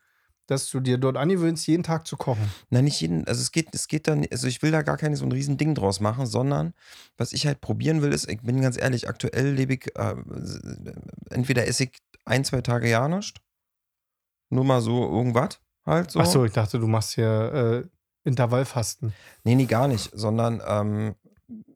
dass 0.53 0.71
du 0.71 0.81
dir 0.81 0.99
dort 0.99 1.17
angewöhnst, 1.17 1.67
jeden 1.67 1.83
Tag 1.83 2.07
zu 2.07 2.17
kochen? 2.17 2.51
Nein, 2.71 2.85
nicht 2.85 3.01
jeden. 3.01 3.27
Also 3.27 3.41
es 3.41 3.51
geht, 3.51 3.69
es 3.73 3.89
geht 3.89 4.07
dann, 4.07 4.27
also 4.31 4.47
ich 4.47 4.63
will 4.63 4.71
da 4.71 4.83
gar 4.83 4.97
kein 4.97 5.17
so 5.17 5.25
ein 5.25 5.33
riesen 5.33 5.57
Ding 5.57 5.75
draus 5.75 5.99
machen, 6.01 6.27
sondern 6.27 6.75
was 7.17 7.33
ich 7.33 7.47
halt 7.47 7.61
probieren 7.61 8.03
will, 8.03 8.13
ist, 8.13 8.31
ich 8.31 8.41
bin 8.43 8.61
ganz 8.61 8.81
ehrlich, 8.81 9.09
aktuell 9.09 9.53
lebe 9.53 9.75
ich, 9.75 9.97
äh, 9.97 10.15
entweder 11.31 11.67
esse 11.67 11.85
ich 11.85 11.99
ein, 12.25 12.45
zwei 12.45 12.61
Tage 12.61 12.89
ja 12.89 13.09
nicht. 13.09 13.41
Nur 14.51 14.65
mal 14.65 14.81
so 14.81 15.03
irgendwas 15.03 15.59
halt 15.85 16.11
so. 16.11 16.21
Achso, 16.21 16.45
ich 16.45 16.53
dachte, 16.53 16.79
du 16.79 16.87
machst 16.87 17.15
hier 17.15 17.89
Intervallfasten. 18.25 19.13
Nee, 19.45 19.57
nee, 19.57 19.67
gar 19.67 19.89
nicht, 19.89 20.11
sondern 20.15 20.63
ähm, 20.67 21.15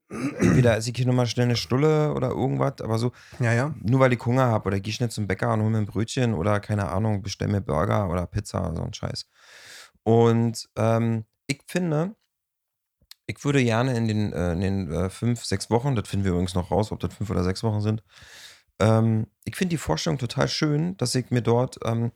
entweder 0.09 0.77
esse 0.77 0.91
ich 0.91 0.97
hier 0.97 1.07
nochmal 1.07 1.27
schnell 1.27 1.47
eine 1.47 1.57
Stulle 1.57 2.15
oder 2.15 2.29
irgendwas, 2.29 2.81
aber 2.81 2.99
so, 2.99 3.13
ja, 3.41 3.53
ja. 3.53 3.75
nur 3.83 4.01
weil 4.01 4.13
ich 4.13 4.25
Hunger 4.25 4.47
habe 4.47 4.69
oder 4.69 4.81
gehe 4.81 4.93
schnell 4.93 5.11
zum 5.11 5.27
Bäcker 5.27 5.53
und 5.53 5.61
hole 5.61 5.71
mir 5.71 5.79
ein 5.79 5.87
Brötchen 5.87 6.35
oder 6.35 6.61
keine 6.61 6.89
Ahnung, 6.89 7.23
bestell 7.23 7.49
mir 7.49 7.61
Burger 7.61 8.09
oder 8.09 8.27
Pizza 8.27 8.67
oder 8.67 8.77
so 8.77 8.83
ein 8.83 8.95
Scheiß. 8.95 9.27
Und 10.05 10.69
ähm, 10.77 11.25
ich 11.49 11.63
finde, 11.67 12.15
ich 13.27 13.45
würde 13.45 13.63
gerne 13.63 13.97
in 13.97 14.07
den, 14.07 14.33
äh, 14.33 14.53
in 14.53 14.61
den 14.61 14.93
äh, 14.93 15.11
fünf, 15.11 15.45
sechs 15.45 15.71
Wochen, 15.71 15.97
das 15.97 16.09
finden 16.09 16.25
wir 16.25 16.33
übrigens 16.33 16.55
noch 16.55 16.71
raus, 16.71 16.93
ob 16.93 17.01
das 17.01 17.15
fünf 17.15 17.29
oder 17.31 17.43
sechs 17.43 17.63
Wochen 17.65 17.81
sind, 17.81 18.03
ähm, 18.79 19.27
ich 19.45 19.57
finde 19.57 19.71
die 19.71 19.79
Vorstellung 19.79 20.19
total 20.19 20.49
schön, 20.49 20.97
dass 20.99 21.15
ich 21.15 21.31
mir 21.31 21.43
dort 21.43 21.79
ähm, 21.85 22.13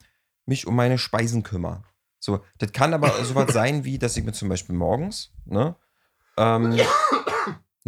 mich 0.46 0.66
um 0.66 0.76
meine 0.76 0.98
Speisen 0.98 1.42
kümmere. 1.42 1.82
So, 2.18 2.44
das 2.58 2.72
kann 2.72 2.94
aber 2.94 3.24
sowas 3.24 3.50
sein, 3.52 3.84
wie, 3.84 3.98
dass 3.98 4.16
ich 4.16 4.24
mir 4.24 4.32
zum 4.32 4.48
Beispiel 4.48 4.74
morgens, 4.74 5.32
ne, 5.46 5.74
ähm, 6.36 6.78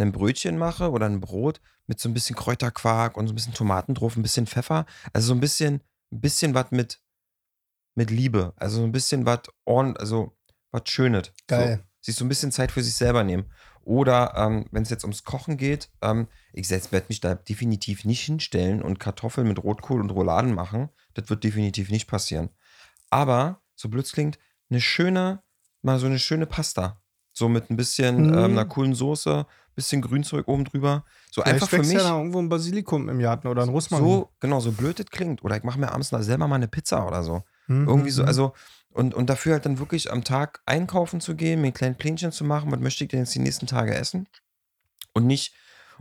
ein 0.03 0.13
Brötchen 0.13 0.59
mache 0.59 0.91
oder 0.91 1.07
ein 1.07 1.21
Brot 1.21 1.61
mit 1.87 2.01
so 2.01 2.09
ein 2.09 2.15
bisschen 2.15 2.37
Kräuterquark 2.37 3.17
und 3.17 3.27
so 3.27 3.33
ein 3.33 3.37
bisschen 3.37 3.55
Tomaten 3.55 3.95
drauf, 3.95 4.17
ein 4.17 4.23
bisschen 4.23 4.47
Pfeffer. 4.47 4.87
Also 5.13 5.29
so 5.29 5.35
ein 5.35 5.41
bisschen, 5.41 5.81
ein 6.11 6.21
bisschen 6.21 6.55
was 6.55 6.71
mit, 6.71 7.01
mit 7.95 8.11
Liebe. 8.11 8.53
Also 8.57 8.79
so 8.79 8.85
ein 8.85 8.93
bisschen 8.93 9.27
was 9.27 9.41
also 9.67 10.37
was 10.71 10.83
Schönes. 10.87 11.33
Geil. 11.47 11.77
So, 11.77 11.85
sich 12.01 12.17
so 12.17 12.25
ein 12.25 12.29
bisschen 12.29 12.53
Zeit 12.53 12.73
für 12.73 12.83
sich 12.83 12.95
selber 12.95 13.25
nehmen. 13.25 13.51
Oder 13.85 14.35
ähm, 14.37 14.67
wenn 14.71 14.85
es 14.85 14.91
jetzt 14.91 15.05
ums 15.05 15.25
Kochen 15.25 15.57
geht, 15.57 15.91
ähm, 16.03 16.29
ich 16.53 16.71
werde 16.71 17.07
mich 17.09 17.21
da 17.21 17.35
definitiv 17.35 18.05
nicht 18.05 18.23
hinstellen 18.23 18.81
und 18.81 19.01
Kartoffeln 19.01 19.49
mit 19.49 19.63
Rotkohl 19.63 20.01
und 20.01 20.11
Rouladen 20.11 20.55
machen. 20.55 20.89
Das 21.15 21.29
wird 21.29 21.43
definitiv 21.43 21.91
nicht 21.91 22.07
passieren. 22.07 22.51
Aber, 23.11 23.61
so 23.75 23.89
blöd 23.89 24.11
klingt, 24.11 24.39
eine 24.71 24.81
schöne, 24.81 25.43
mal 25.83 25.99
so 25.99 26.07
eine 26.07 26.19
schöne 26.19 26.47
Pasta. 26.47 27.02
So 27.33 27.49
mit 27.49 27.71
ein 27.71 27.77
bisschen 27.77 28.29
mhm. 28.29 28.35
ähm, 28.35 28.51
einer 28.53 28.65
coolen 28.67 28.95
Soße, 28.95 29.47
bisschen 29.75 30.03
Grünzeug 30.03 30.49
oben 30.49 30.65
drüber. 30.65 31.05
So 31.31 31.43
Vielleicht 31.43 31.55
einfach 31.55 31.69
für 31.69 31.79
mich. 31.79 31.93
ja 31.93 32.17
irgendwo 32.17 32.39
ein 32.39 32.49
Basilikum 32.49 33.09
im 33.09 33.19
Garten 33.19 33.49
oder 33.49 33.63
ein 33.63 33.71
Russmann. 33.71 34.03
So, 34.03 34.31
genau, 34.41 34.61
so 34.61 34.73
blöd 34.73 34.99
das 34.99 35.07
klingt. 35.07 35.43
Oder 35.45 35.57
ich 35.57 35.63
mache 35.63 35.79
mir 35.79 35.93
abends 35.93 36.11
selber 36.11 36.47
mal 36.47 36.57
eine 36.57 36.69
Pizza 36.69 37.07
oder 37.07 37.23
so. 37.23 37.43
Mhm. 37.69 37.89
Irgendwie 37.89 38.11
so, 38.11 38.23
mhm. 38.23 38.29
also, 38.29 38.53
und, 38.91 39.15
und 39.15 39.31
dafür 39.31 39.55
halt 39.55 39.67
dann 39.67 39.79
wirklich 39.79 40.13
am 40.13 40.25
Tag 40.25 40.61
einkaufen 40.67 41.21
zu 41.21 41.35
gehen, 41.35 41.61
mir 41.61 41.69
ein 41.69 41.75
kleines 41.75 41.97
Plänchen 41.97 42.33
zu 42.33 42.45
machen, 42.45 42.71
was 42.71 42.81
möchte 42.81 43.05
ich 43.05 43.11
denn 43.11 43.21
jetzt 43.21 43.35
die 43.35 43.39
nächsten 43.39 43.67
Tage 43.67 43.95
essen? 43.95 44.29
Und 45.15 45.27
nicht, 45.27 45.55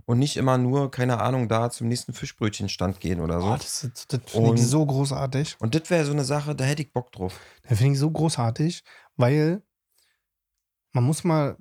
und 0.06 0.20
nicht 0.20 0.36
immer 0.36 0.58
nur, 0.58 0.92
keine 0.92 1.22
Ahnung, 1.22 1.48
da 1.48 1.70
zum 1.70 1.88
nächsten 1.88 2.14
Fischbrötchenstand 2.14 3.00
gehen 3.00 3.22
oder 3.22 3.40
so. 3.40 3.48
Oh, 3.48 3.56
das, 3.56 3.90
das 4.08 4.20
finde 4.26 4.56
ich 4.56 4.68
so 4.68 4.86
großartig. 4.86 5.56
Und 5.60 5.76
das 5.76 5.90
wäre 5.90 6.06
so 6.06 6.12
eine 6.12 6.26
Sache, 6.26 6.56
da 6.56 6.66
hätte 6.66 6.82
ich 6.82 6.92
Bock 6.92 7.12
drauf. 7.12 7.40
Das 7.68 7.78
finde 7.78 7.94
ich 7.94 8.00
so 8.00 8.12
großartig, 8.12 8.84
weil 9.16 9.64
man 10.92 11.04
muss 11.04 11.24
mal 11.24 11.58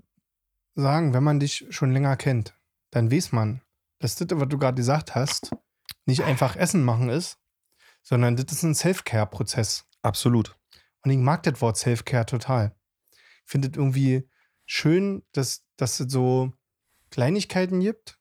sagen, 0.74 1.14
wenn 1.14 1.24
man 1.24 1.40
dich 1.40 1.66
schon 1.70 1.92
länger 1.92 2.16
kennt, 2.16 2.54
dann 2.90 3.10
weiß 3.10 3.32
man, 3.32 3.60
dass 3.98 4.16
das, 4.16 4.28
was 4.32 4.48
du 4.48 4.58
gerade 4.58 4.76
gesagt 4.76 5.14
hast, 5.14 5.50
nicht 6.06 6.22
einfach 6.24 6.56
Essen 6.56 6.84
machen 6.84 7.08
ist, 7.08 7.38
sondern 8.02 8.36
das 8.36 8.52
ist 8.52 8.62
ein 8.62 8.74
Self-Care-Prozess. 8.74 9.86
Absolut. 10.02 10.56
Und 11.02 11.10
ich 11.10 11.18
mag 11.18 11.42
das 11.42 11.60
Wort 11.60 11.76
Self-Care 11.76 12.26
total. 12.26 12.74
Ich 13.12 13.50
finde 13.50 13.68
es 13.68 13.76
irgendwie 13.76 14.28
schön, 14.64 15.22
dass, 15.32 15.64
dass 15.76 16.00
es 16.00 16.12
so 16.12 16.52
Kleinigkeiten 17.10 17.80
gibt, 17.80 18.18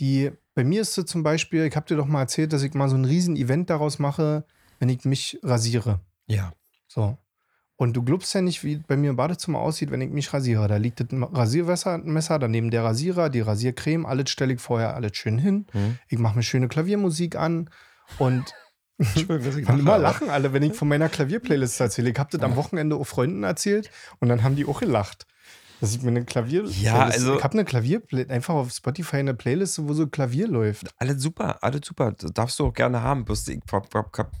die, 0.00 0.30
bei 0.54 0.64
mir 0.64 0.80
ist 0.82 0.96
es 0.96 1.06
zum 1.06 1.22
Beispiel, 1.22 1.64
ich 1.64 1.76
habe 1.76 1.86
dir 1.86 1.96
doch 1.96 2.06
mal 2.06 2.20
erzählt, 2.20 2.52
dass 2.52 2.62
ich 2.62 2.74
mal 2.74 2.88
so 2.88 2.96
ein 2.96 3.04
Riesen-Event 3.04 3.70
daraus 3.70 3.98
mache, 3.98 4.44
wenn 4.78 4.88
ich 4.88 5.04
mich 5.04 5.38
rasiere. 5.42 6.00
Ja. 6.26 6.52
So. 6.86 7.18
Und 7.80 7.92
du 7.96 8.02
glaubst 8.02 8.34
ja 8.34 8.42
nicht, 8.42 8.64
wie 8.64 8.78
bei 8.78 8.96
mir 8.96 9.10
im 9.10 9.16
Badezimmer 9.16 9.60
aussieht, 9.60 9.92
wenn 9.92 10.00
ich 10.00 10.10
mich 10.10 10.34
rasiere. 10.34 10.66
Da 10.66 10.78
liegt 10.78 10.98
das 10.98 11.06
Rasiermesser, 11.12 12.40
daneben 12.40 12.72
der 12.72 12.82
Rasierer, 12.82 13.30
die 13.30 13.40
Rasiercreme, 13.40 14.04
alles 14.04 14.30
stelle 14.30 14.52
ich 14.52 14.60
vorher 14.60 14.96
alles 14.96 15.16
schön 15.16 15.38
hin. 15.38 15.66
Mhm. 15.72 15.96
Ich 16.08 16.18
mache 16.18 16.34
mir 16.34 16.42
schöne 16.42 16.66
Klaviermusik 16.66 17.36
an 17.36 17.70
und 18.18 18.52
ich 18.98 19.28
kann 19.28 19.78
immer 19.78 19.96
lachen 19.96 20.28
alle, 20.28 20.52
wenn 20.52 20.64
ich 20.64 20.74
von 20.74 20.88
meiner 20.88 21.08
Klavierplaylist 21.08 21.80
erzähle. 21.80 22.10
Ich 22.10 22.18
habe 22.18 22.36
das 22.36 22.42
am 22.42 22.56
Wochenende 22.56 22.96
auch 22.96 23.06
Freunden 23.06 23.44
erzählt 23.44 23.92
und 24.18 24.28
dann 24.28 24.42
haben 24.42 24.56
die 24.56 24.66
auch 24.66 24.80
gelacht. 24.80 25.28
Dass 25.80 25.94
ich 25.94 26.02
mir 26.02 26.08
eine 26.08 26.24
Klavier. 26.24 26.64
Ja, 26.64 27.04
also. 27.04 27.36
Ich 27.36 27.44
habe 27.44 27.54
eine 27.54 27.64
Klavier, 27.64 28.02
einfach 28.28 28.54
auf 28.54 28.72
Spotify 28.72 29.18
eine 29.18 29.34
Playlist, 29.34 29.86
wo 29.86 29.92
so 29.92 30.08
Klavier 30.08 30.48
läuft. 30.48 30.88
Alles 30.96 31.22
super, 31.22 31.62
alles 31.62 31.82
super. 31.84 32.10
Das 32.18 32.32
darfst 32.32 32.58
du 32.58 32.66
auch 32.66 32.74
gerne 32.74 33.02
haben. 33.02 33.24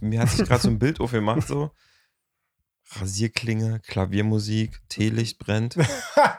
mir 0.00 0.20
hat 0.20 0.30
sich 0.30 0.44
gerade 0.44 0.60
so 0.60 0.68
ein 0.70 0.80
Bild 0.80 0.98
aufgemacht, 0.98 1.46
so. 1.46 1.70
Rasierklinge, 2.92 3.80
Klaviermusik, 3.80 4.80
Teelicht 4.88 5.38
brennt. 5.38 5.76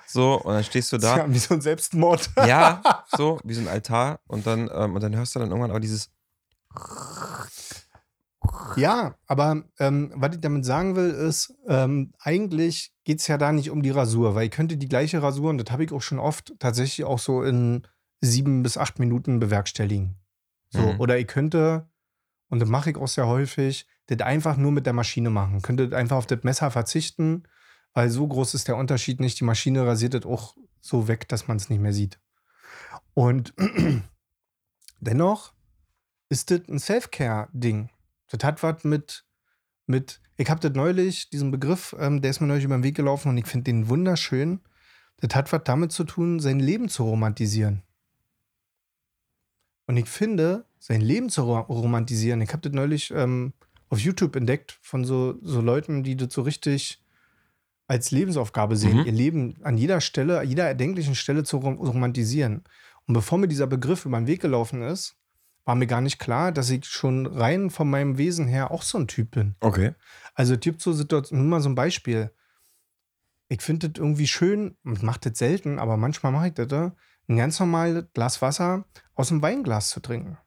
So, 0.07 0.41
und 0.41 0.53
dann 0.53 0.63
stehst 0.63 0.91
du 0.91 0.97
da. 0.99 1.17
Ja, 1.17 1.31
wie 1.31 1.37
so 1.37 1.53
ein 1.53 1.61
Selbstmord. 1.61 2.31
ja, 2.37 3.05
so, 3.15 3.39
wie 3.43 3.53
so 3.53 3.61
ein 3.61 3.67
Altar. 3.67 4.19
Und 4.27 4.47
dann, 4.47 4.69
ähm, 4.73 4.95
und 4.95 5.01
dann 5.01 5.15
hörst 5.15 5.35
du 5.35 5.39
dann 5.39 5.49
irgendwann 5.49 5.71
auch 5.71 5.79
dieses. 5.79 6.09
Ja, 8.75 9.15
aber 9.27 9.63
ähm, 9.79 10.11
was 10.15 10.35
ich 10.35 10.41
damit 10.41 10.65
sagen 10.65 10.95
will, 10.95 11.09
ist, 11.09 11.53
ähm, 11.67 12.13
eigentlich 12.19 12.93
geht 13.03 13.19
es 13.19 13.27
ja 13.27 13.37
da 13.37 13.51
nicht 13.51 13.69
um 13.69 13.81
die 13.81 13.89
Rasur, 13.89 14.33
weil 14.33 14.45
ich 14.45 14.51
könnte 14.51 14.77
die 14.77 14.87
gleiche 14.87 15.21
Rasur, 15.21 15.49
und 15.49 15.57
das 15.57 15.71
habe 15.71 15.83
ich 15.83 15.91
auch 15.91 16.01
schon 16.01 16.19
oft, 16.19 16.53
tatsächlich 16.59 17.05
auch 17.05 17.19
so 17.19 17.43
in 17.43 17.85
sieben 18.21 18.63
bis 18.63 18.77
acht 18.77 18.97
Minuten 18.97 19.39
bewerkstelligen. 19.39 20.15
So, 20.69 20.81
mhm. 20.81 20.99
oder 20.99 21.17
ich 21.17 21.27
könnte, 21.27 21.88
und 22.49 22.59
das 22.59 22.69
mache 22.69 22.91
ich 22.91 22.97
auch 22.97 23.07
sehr 23.07 23.27
häufig, 23.27 23.87
das 24.07 24.19
einfach 24.21 24.57
nur 24.57 24.71
mit 24.71 24.85
der 24.85 24.93
Maschine 24.93 25.29
machen. 25.29 25.61
Könntet 25.61 25.93
einfach 25.93 26.17
auf 26.17 26.25
das 26.25 26.43
Messer 26.43 26.71
verzichten, 26.71 27.43
weil 27.93 28.09
so 28.09 28.27
groß 28.27 28.55
ist 28.55 28.67
der 28.67 28.77
Unterschied 28.77 29.19
nicht. 29.19 29.39
Die 29.39 29.45
Maschine 29.45 29.85
rasiert 29.85 30.15
das 30.15 30.25
auch 30.25 30.55
so 30.81 31.07
weg, 31.07 31.27
dass 31.27 31.47
man 31.47 31.57
es 31.57 31.69
nicht 31.69 31.79
mehr 31.79 31.93
sieht. 31.93 32.19
Und 33.13 33.53
dennoch 34.99 35.53
ist 36.29 36.51
das 36.51 36.61
ein 36.67 36.79
Self-Care-Ding. 36.79 37.89
Das 38.29 38.43
hat 38.43 38.63
was 38.63 38.83
mit, 38.83 39.25
mit 39.85 40.21
ich 40.37 40.49
habe 40.49 40.59
das 40.59 40.73
neulich, 40.73 41.29
diesen 41.29 41.51
Begriff, 41.51 41.95
ähm, 41.99 42.21
der 42.21 42.31
ist 42.31 42.39
mir 42.39 42.47
neulich 42.47 42.63
über 42.63 42.77
den 42.77 42.83
Weg 42.83 42.95
gelaufen 42.95 43.29
und 43.29 43.37
ich 43.37 43.47
finde 43.47 43.65
den 43.65 43.89
wunderschön. 43.89 44.61
Das 45.17 45.35
hat 45.35 45.51
was 45.51 45.61
damit 45.65 45.91
zu 45.91 46.03
tun, 46.03 46.39
sein 46.39 46.59
Leben 46.59 46.89
zu 46.89 47.03
romantisieren. 47.03 47.83
Und 49.89 49.97
ich 49.97 50.07
finde, 50.07 50.65
sein 50.77 51.01
Leben 51.01 51.29
zu 51.29 51.41
romantisieren, 51.41 52.41
ich 52.41 52.49
habe 52.49 52.61
das 52.61 52.73
neulich 52.73 53.09
ähm, 53.09 53.53
auf 53.89 53.97
YouTube 53.97 54.35
entdeckt 54.35 54.77
von 54.83 55.03
so, 55.03 55.39
so 55.41 55.61
Leuten, 55.61 56.03
die 56.03 56.15
das 56.15 56.31
so 56.31 56.43
richtig 56.43 57.03
als 57.87 58.11
Lebensaufgabe 58.11 58.75
sehen, 58.75 58.97
mhm. 58.97 59.05
ihr 59.07 59.11
Leben 59.11 59.55
an 59.63 59.79
jeder 59.79 59.99
Stelle, 59.99 60.43
jeder 60.43 60.65
erdenklichen 60.65 61.15
Stelle 61.15 61.43
zu 61.43 61.57
romantisieren. 61.57 62.65
Und 63.07 63.15
bevor 63.15 63.39
mir 63.39 63.47
dieser 63.47 63.65
Begriff 63.65 64.05
über 64.05 64.19
den 64.19 64.27
Weg 64.27 64.41
gelaufen 64.41 64.83
ist, 64.83 65.15
war 65.65 65.73
mir 65.73 65.87
gar 65.87 66.01
nicht 66.01 66.19
klar, 66.19 66.51
dass 66.51 66.69
ich 66.69 66.85
schon 66.85 67.25
rein 67.25 67.71
von 67.71 67.89
meinem 67.89 68.19
Wesen 68.19 68.47
her 68.47 68.69
auch 68.69 68.83
so 68.83 68.99
ein 68.99 69.07
Typ 69.07 69.31
bin. 69.31 69.55
Okay. 69.59 69.95
Also 70.35 70.55
gibt 70.55 70.83
so 70.83 70.93
Situationen, 70.93 71.45
nur 71.45 71.57
mal 71.57 71.63
so 71.63 71.69
ein 71.69 71.73
Beispiel. 71.73 72.29
Ich 73.47 73.63
finde 73.63 73.89
das 73.89 73.99
irgendwie 73.99 74.27
schön, 74.27 74.77
und 74.83 75.01
mache 75.01 75.21
das 75.23 75.39
selten, 75.39 75.79
aber 75.79 75.97
manchmal 75.97 76.31
mache 76.31 76.49
ich 76.49 76.53
das, 76.53 76.91
ein 77.29 77.37
ganz 77.37 77.59
normales 77.59 78.05
Glas 78.13 78.41
Wasser 78.41 78.85
aus 79.15 79.29
dem 79.29 79.41
Weinglas 79.41 79.89
zu 79.89 79.99
trinken. 80.01 80.37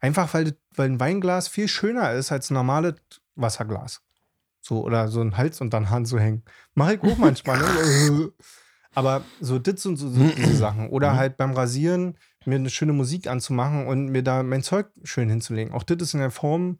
Einfach 0.00 0.32
weil, 0.34 0.56
weil 0.74 0.90
ein 0.90 1.00
Weinglas 1.00 1.46
viel 1.48 1.68
schöner 1.68 2.12
ist 2.12 2.32
als 2.32 2.50
ein 2.50 2.54
normales 2.54 2.94
Wasserglas. 3.36 4.02
So, 4.60 4.84
oder 4.84 5.08
so 5.08 5.20
ein 5.20 5.36
Hals 5.36 5.60
und 5.60 5.72
dann 5.72 5.90
Hand 5.90 6.08
zu 6.08 6.18
hängen. 6.18 6.42
Mache 6.74 6.94
ich 6.94 7.02
auch 7.02 7.18
manchmal. 7.18 7.58
Ne? 7.58 8.32
Aber 8.94 9.22
so 9.40 9.58
das 9.58 9.82
sind 9.82 9.96
so, 9.96 10.08
so 10.08 10.24
diese 10.36 10.56
Sachen. 10.56 10.88
Oder 10.90 11.12
mhm. 11.12 11.16
halt 11.16 11.36
beim 11.36 11.52
Rasieren 11.52 12.16
mir 12.44 12.56
eine 12.56 12.70
schöne 12.70 12.92
Musik 12.92 13.26
anzumachen 13.26 13.86
und 13.86 14.06
mir 14.06 14.22
da 14.22 14.42
mein 14.42 14.62
Zeug 14.62 14.88
schön 15.02 15.28
hinzulegen. 15.28 15.72
Auch 15.72 15.82
das 15.82 15.98
ist 16.00 16.14
in 16.14 16.20
der 16.20 16.30
Form 16.30 16.78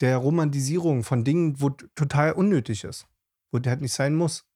der 0.00 0.16
Romantisierung 0.16 1.02
von 1.02 1.24
Dingen, 1.24 1.60
wo 1.60 1.70
total 1.70 2.32
unnötig 2.32 2.84
ist. 2.84 3.06
Wo 3.52 3.58
der 3.58 3.72
halt 3.72 3.82
nicht 3.82 3.92
sein 3.92 4.14
muss. 4.14 4.46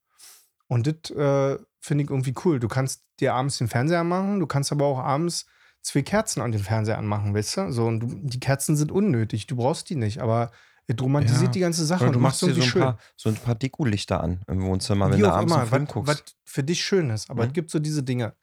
Und 0.69 0.87
das 0.87 1.11
äh, 1.11 1.59
finde 1.81 2.05
ich 2.05 2.11
irgendwie 2.11 2.35
cool. 2.45 2.59
Du 2.59 2.69
kannst 2.69 3.03
dir 3.21 3.35
abends 3.35 3.59
den 3.59 3.69
Fernseher 3.69 4.05
machen, 4.05 4.41
du 4.41 4.47
kannst 4.47 4.73
aber 4.73 4.87
auch 4.87 4.99
abends 4.99 5.47
zwei 5.83 6.03
Kerzen 6.03 6.41
an 6.41 6.53
den 6.53 6.63
Fernseher 6.63 6.99
anmachen, 6.99 7.35
weißt 7.35 7.57
du? 7.59 7.73
So, 7.73 7.87
und 7.87 8.01
du, 8.01 8.07
die 8.23 8.41
Kerzen 8.41 8.77
sind 8.77 8.91
unnötig, 8.91 9.47
du 9.47 9.57
brauchst 9.57 9.91
die 9.91 9.97
nicht, 9.97 10.21
aber 10.21 10.51
es 10.87 11.01
romantisiert 11.01 11.49
ja. 11.49 11.53
die 11.53 11.61
ganze 11.61 11.85
Sache. 11.85 12.05
Oder 12.05 12.13
du 12.13 12.19
machst 12.19 12.43
dir 12.43 12.53
so 12.53 12.61
ein, 12.61 12.67
schön. 12.67 12.83
paar, 12.83 12.99
so 13.17 13.29
ein 13.29 13.37
paar 13.37 13.55
Dekolichter 13.55 14.23
an 14.23 14.43
im 14.49 14.63
Wohnzimmer, 14.63 15.11
wenn 15.11 15.19
Wie 15.19 15.23
du 15.23 15.33
abends 15.33 15.53
immer, 15.53 15.67
Film 15.67 15.87
guckst. 15.87 16.09
Was 16.09 16.25
für 16.45 16.63
dich 16.63 16.83
schön 16.83 17.11
ist, 17.11 17.31
aber 17.31 17.45
mhm. 17.45 17.49
es 17.49 17.55
gibt 17.55 17.71
so 17.71 17.79
diese 17.79 18.03
Dinge. 18.03 18.35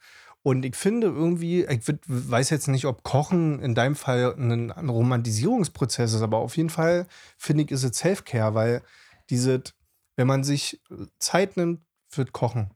Und 0.43 0.65
ich 0.65 0.75
finde 0.75 1.07
irgendwie, 1.07 1.65
ich 1.65 1.81
weiß 2.07 2.49
jetzt 2.49 2.67
nicht, 2.67 2.85
ob 2.85 3.03
Kochen 3.03 3.59
in 3.59 3.75
deinem 3.75 3.95
Fall 3.95 4.33
ein, 4.35 4.71
ein 4.71 4.89
Romantisierungsprozess 4.89 6.13
ist, 6.13 6.21
aber 6.23 6.37
auf 6.37 6.57
jeden 6.57 6.71
Fall 6.71 7.05
finde 7.37 7.63
ich, 7.63 7.71
ist 7.71 7.83
es 7.83 7.97
Self-Care, 7.97 8.55
weil 8.55 8.81
diese, 9.29 9.61
wenn 10.15 10.25
man 10.25 10.43
sich 10.43 10.81
Zeit 11.19 11.57
nimmt 11.57 11.81
für 12.11 12.25
Kochen, 12.25 12.71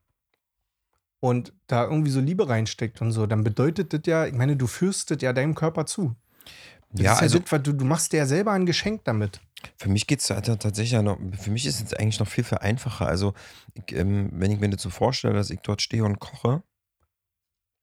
und 1.26 1.54
da 1.68 1.84
irgendwie 1.86 2.12
so 2.12 2.20
Liebe 2.20 2.48
reinsteckt 2.48 3.02
und 3.02 3.12
so, 3.12 3.26
dann 3.26 3.44
bedeutet 3.44 3.94
das 3.94 4.02
ja, 4.06 4.28
ich 4.28 4.34
meine, 4.34 4.56
du 4.56 4.68
führst 4.68 5.10
das 5.12 5.22
ja 5.22 5.34
deinem 5.34 5.56
Körper 5.56 5.86
zu. 5.86 6.16
Das 6.92 7.04
ja, 7.04 7.16
also, 7.16 7.40
ja 7.40 7.44
das, 7.50 7.64
du, 7.64 7.74
du 7.74 7.86
machst 7.86 8.14
dir 8.14 8.18
ja 8.18 8.26
selber 8.26 8.52
ein 8.52 8.66
Geschenk 8.66 9.04
damit. 9.06 9.42
Für 9.78 9.90
mich 9.90 10.06
geht 10.06 10.20
es 10.20 10.28
tatsächlich 10.28 11.02
noch, 11.02 11.18
für 11.40 11.50
mich 11.50 11.66
ist 11.66 11.82
es 11.82 11.94
eigentlich 11.94 12.20
noch 12.20 12.28
viel, 12.28 12.44
viel 12.44 12.60
einfacher. 12.60 13.08
Also, 13.08 13.34
ich, 13.74 13.96
ähm, 13.96 14.30
wenn 14.34 14.52
ich 14.52 14.60
mir 14.60 14.70
das 14.70 14.84
so 14.84 14.92
vorstelle, 14.92 15.34
dass 15.34 15.50
ich 15.50 15.60
dort 15.62 15.82
stehe 15.82 16.04
und 16.04 16.20
koche, 16.20 16.62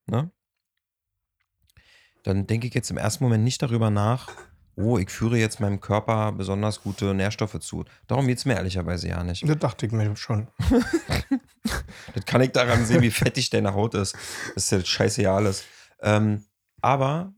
ne? 0.06 0.30
Dann 2.22 2.46
denke 2.46 2.68
ich 2.68 2.74
jetzt 2.74 2.92
im 2.92 2.98
ersten 2.98 3.24
Moment 3.24 3.42
nicht 3.42 3.60
darüber 3.60 3.90
nach, 3.90 4.30
oh, 4.76 4.98
ich 4.98 5.10
führe 5.10 5.36
jetzt 5.36 5.58
meinem 5.58 5.80
Körper 5.80 6.30
besonders 6.30 6.80
gute 6.80 7.12
Nährstoffe 7.14 7.58
zu. 7.58 7.84
Darum 8.06 8.28
geht 8.28 8.38
es 8.38 8.44
mir 8.44 8.54
ehrlicherweise 8.54 9.08
ja 9.08 9.24
nicht. 9.24 9.48
Das 9.48 9.58
dachte 9.58 9.86
ich 9.86 9.92
mir 9.92 10.14
schon. 10.14 10.46
das 12.14 12.24
kann 12.26 12.40
ich 12.40 12.52
daran 12.52 12.84
sehen, 12.84 13.02
wie 13.02 13.10
fettig 13.10 13.50
deine 13.50 13.74
Haut 13.74 13.94
ist. 13.94 14.14
Das 14.54 14.64
ist 14.64 14.70
ja 14.72 14.84
scheiße 14.84 15.22
ja 15.22 15.36
alles. 15.36 15.64
Ähm, 16.00 16.44
aber 16.80 17.32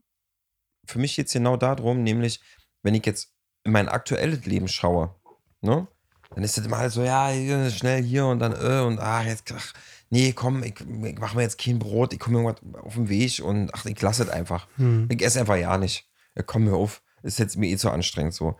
für 0.85 0.99
mich 0.99 1.15
geht 1.15 1.27
es 1.27 1.33
genau 1.33 1.57
darum, 1.57 2.03
nämlich, 2.03 2.41
wenn 2.81 2.95
ich 2.95 3.05
jetzt 3.05 3.33
in 3.63 3.71
mein 3.71 3.89
aktuelles 3.89 4.45
Leben 4.45 4.67
schaue, 4.67 5.15
ne? 5.61 5.87
Dann 6.33 6.43
ist 6.43 6.57
das 6.57 6.65
immer 6.65 6.79
halt 6.79 6.91
so, 6.91 7.03
ja, 7.03 7.31
schnell 7.69 8.03
hier 8.03 8.25
und 8.25 8.39
dann, 8.39 8.53
äh, 8.53 8.81
und 8.81 8.99
ach, 8.99 9.23
jetzt, 9.23 9.51
ach, 9.55 9.73
nee, 10.09 10.33
komm, 10.33 10.63
ich, 10.63 10.75
ich 10.81 11.19
mache 11.19 11.37
mir 11.37 11.43
jetzt 11.43 11.59
kein 11.59 11.79
Brot, 11.79 12.13
ich 12.13 12.19
komme 12.19 12.39
irgendwas 12.39 12.83
auf 12.83 12.95
den 12.95 13.09
Weg 13.09 13.41
und 13.41 13.73
ach, 13.73 13.85
ich 13.85 14.01
lasse 14.01 14.23
es 14.23 14.29
einfach. 14.29 14.67
Hm. 14.77 15.07
Ich 15.09 15.21
esse 15.23 15.39
einfach 15.39 15.55
ja 15.55 15.77
nicht. 15.77 16.09
Ja, 16.35 16.43
komm 16.43 16.65
mir 16.65 16.73
auf 16.73 17.01
ist 17.25 17.39
jetzt 17.39 17.57
mir 17.57 17.67
eh 17.67 17.77
zu 17.77 17.89
anstrengend 17.89 18.33
so. 18.33 18.57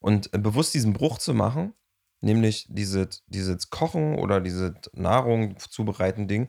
Und 0.00 0.32
äh, 0.34 0.38
bewusst 0.38 0.74
diesen 0.74 0.92
Bruch 0.92 1.18
zu 1.18 1.34
machen, 1.34 1.72
nämlich 2.20 2.66
dieses, 2.68 3.22
dieses 3.26 3.70
Kochen 3.70 4.18
oder 4.18 4.40
diese 4.40 4.74
Nahrung 4.92 5.58
zubereiten 5.58 6.28
Ding, 6.28 6.48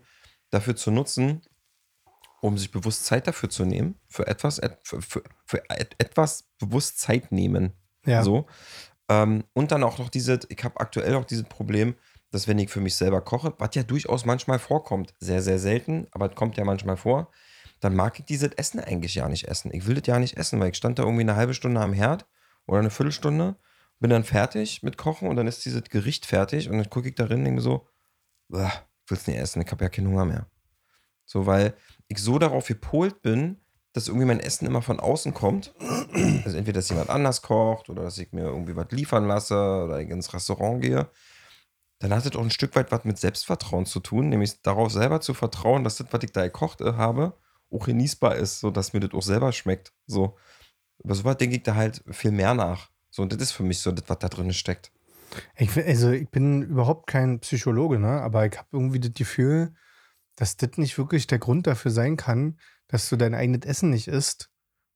dafür 0.50 0.76
zu 0.76 0.92
nutzen, 0.92 1.42
um 2.42 2.58
sich 2.58 2.72
bewusst 2.72 3.06
Zeit 3.06 3.28
dafür 3.28 3.50
zu 3.50 3.66
nehmen, 3.66 4.00
für 4.08 4.28
etwas, 4.28 4.62
für, 4.84 5.02
für, 5.02 5.24
für 5.46 5.70
etwas 5.70 6.50
bewusst 6.58 7.00
Zeit 7.00 7.32
nehmen. 7.32 7.74
Ja. 8.06 8.24
So. 8.24 8.48
Ähm, 9.10 9.44
und 9.54 9.72
dann 9.72 9.84
auch 9.84 9.98
noch 10.00 10.10
diese, 10.10 10.40
ich 10.50 10.64
habe 10.64 10.80
aktuell 10.80 11.16
auch 11.16 11.26
dieses 11.26 11.44
Problem, 11.44 11.96
dass 12.32 12.48
wenn 12.48 12.60
ich 12.60 12.70
für 12.70 12.80
mich 12.80 12.96
selber 12.96 13.22
koche, 13.22 13.54
was 13.58 13.72
ja 13.74 13.84
durchaus 13.84 14.26
manchmal 14.26 14.60
vorkommt, 14.60 15.14
sehr, 15.20 15.42
sehr 15.42 15.60
selten, 15.60 16.08
aber 16.12 16.30
es 16.30 16.36
kommt 16.36 16.58
ja 16.58 16.64
manchmal 16.64 16.98
vor, 16.98 17.32
dann 17.80 17.96
mag 17.96 18.20
ich 18.20 18.26
dieses 18.26 18.52
Essen 18.54 18.80
eigentlich 18.80 19.16
ja 19.16 19.28
nicht 19.28 19.48
essen. 19.48 19.74
Ich 19.74 19.88
will 19.88 19.96
das 19.96 20.08
ja 20.08 20.20
nicht 20.20 20.38
essen, 20.38 20.60
weil 20.60 20.70
ich 20.70 20.78
stand 20.78 21.00
da 21.00 21.04
irgendwie 21.04 21.22
eine 21.22 21.36
halbe 21.36 21.54
Stunde 21.54 21.82
am 21.82 21.94
Herd 21.94 22.28
oder 22.68 22.80
eine 22.80 22.90
Viertelstunde, 22.90 23.56
bin 24.00 24.10
dann 24.10 24.24
fertig 24.24 24.84
mit 24.84 24.98
Kochen 24.98 25.28
und 25.28 25.36
dann 25.36 25.48
ist 25.48 25.66
dieses 25.66 25.84
Gericht 25.84 26.26
fertig 26.26 26.70
und 26.70 26.78
dann 26.78 26.90
gucke 26.90 27.10
ich 27.10 27.16
da 27.16 27.26
rein 27.26 27.40
und 27.40 27.46
denke 27.46 27.62
so, 27.62 27.88
ich 28.50 28.58
will 28.58 29.18
es 29.18 29.28
nicht 29.28 29.38
essen, 29.38 29.62
ich 29.62 29.72
habe 29.72 29.84
ja 29.84 29.90
keinen 29.90 30.08
Hunger 30.08 30.26
mehr. 30.26 30.48
So, 31.26 31.46
weil 31.46 31.76
ich 32.08 32.20
so 32.20 32.40
darauf 32.40 32.68
gepolt 32.68 33.22
bin, 33.22 33.62
dass 33.94 34.08
irgendwie 34.08 34.26
mein 34.26 34.40
Essen 34.40 34.66
immer 34.66 34.82
von 34.82 35.00
außen 35.00 35.34
kommt. 35.34 35.74
Also 36.46 36.58
entweder, 36.58 36.80
dass 36.80 36.90
jemand 36.90 37.10
anders 37.10 37.42
kocht 37.42 37.90
oder 37.90 38.04
dass 38.04 38.18
ich 38.18 38.32
mir 38.32 38.46
irgendwie 38.46 38.76
was 38.76 38.92
liefern 38.92 39.28
lasse 39.28 39.56
oder 39.56 40.00
ich 40.00 40.10
ins 40.10 40.34
Restaurant 40.34 40.82
gehe. 40.82 41.10
Dann 42.00 42.14
hat 42.14 42.26
es 42.26 42.36
auch 42.36 42.42
ein 42.42 42.52
Stück 42.52 42.76
weit 42.76 42.92
was 42.92 43.04
mit 43.04 43.18
Selbstvertrauen 43.18 43.86
zu 43.86 44.00
tun, 44.00 44.30
nämlich 44.30 44.62
darauf 44.62 44.92
selber 44.92 45.22
zu 45.22 45.34
vertrauen, 45.34 45.84
dass 45.84 45.98
das, 45.98 46.08
was 46.12 46.24
ich 46.24 46.32
da 46.32 46.44
gekocht 46.44 46.82
habe, 46.82 47.38
auch 47.72 47.86
genießbar 47.86 48.36
ist, 48.38 48.60
so 48.60 48.72
dass 48.72 48.94
mir 48.94 49.02
das 49.02 49.14
auch 49.14 49.22
selber 49.22 49.52
schmeckt. 49.52 49.92
So. 50.08 50.38
Über 51.04 51.16
sowas 51.16 51.38
denke 51.38 51.58
ich 51.58 51.64
da 51.64 51.76
halt 51.76 52.04
viel 52.12 52.32
mehr 52.32 52.54
nach. 52.54 52.90
So, 53.20 53.24
und 53.24 53.34
das 53.34 53.42
ist 53.42 53.52
für 53.52 53.64
mich 53.64 53.80
so 53.80 53.92
das, 53.92 54.06
was 54.08 54.20
da 54.20 54.30
drin 54.30 54.54
steckt. 54.54 54.94
Ich, 55.58 55.76
also, 55.76 56.10
ich 56.12 56.30
bin 56.30 56.62
überhaupt 56.62 57.08
kein 57.08 57.42
Psychologe, 57.42 58.00
ne? 58.00 58.22
aber 58.22 58.46
ich 58.46 58.58
habe 58.58 58.70
irgendwie 58.72 59.02
das 59.02 59.14
Gefühl, 59.14 59.74
dass 60.38 60.56
das 60.56 60.78
nicht 60.78 60.98
wirklich 60.98 61.28
der 61.28 61.38
Grund 61.38 61.68
dafür 61.68 61.92
sein 61.92 62.16
kann, 62.16 62.58
dass 62.88 63.10
du 63.10 63.18
dein 63.18 63.36
eigenes 63.36 63.66
Essen 63.66 63.90
nicht 63.90 64.08
isst, 64.08 64.50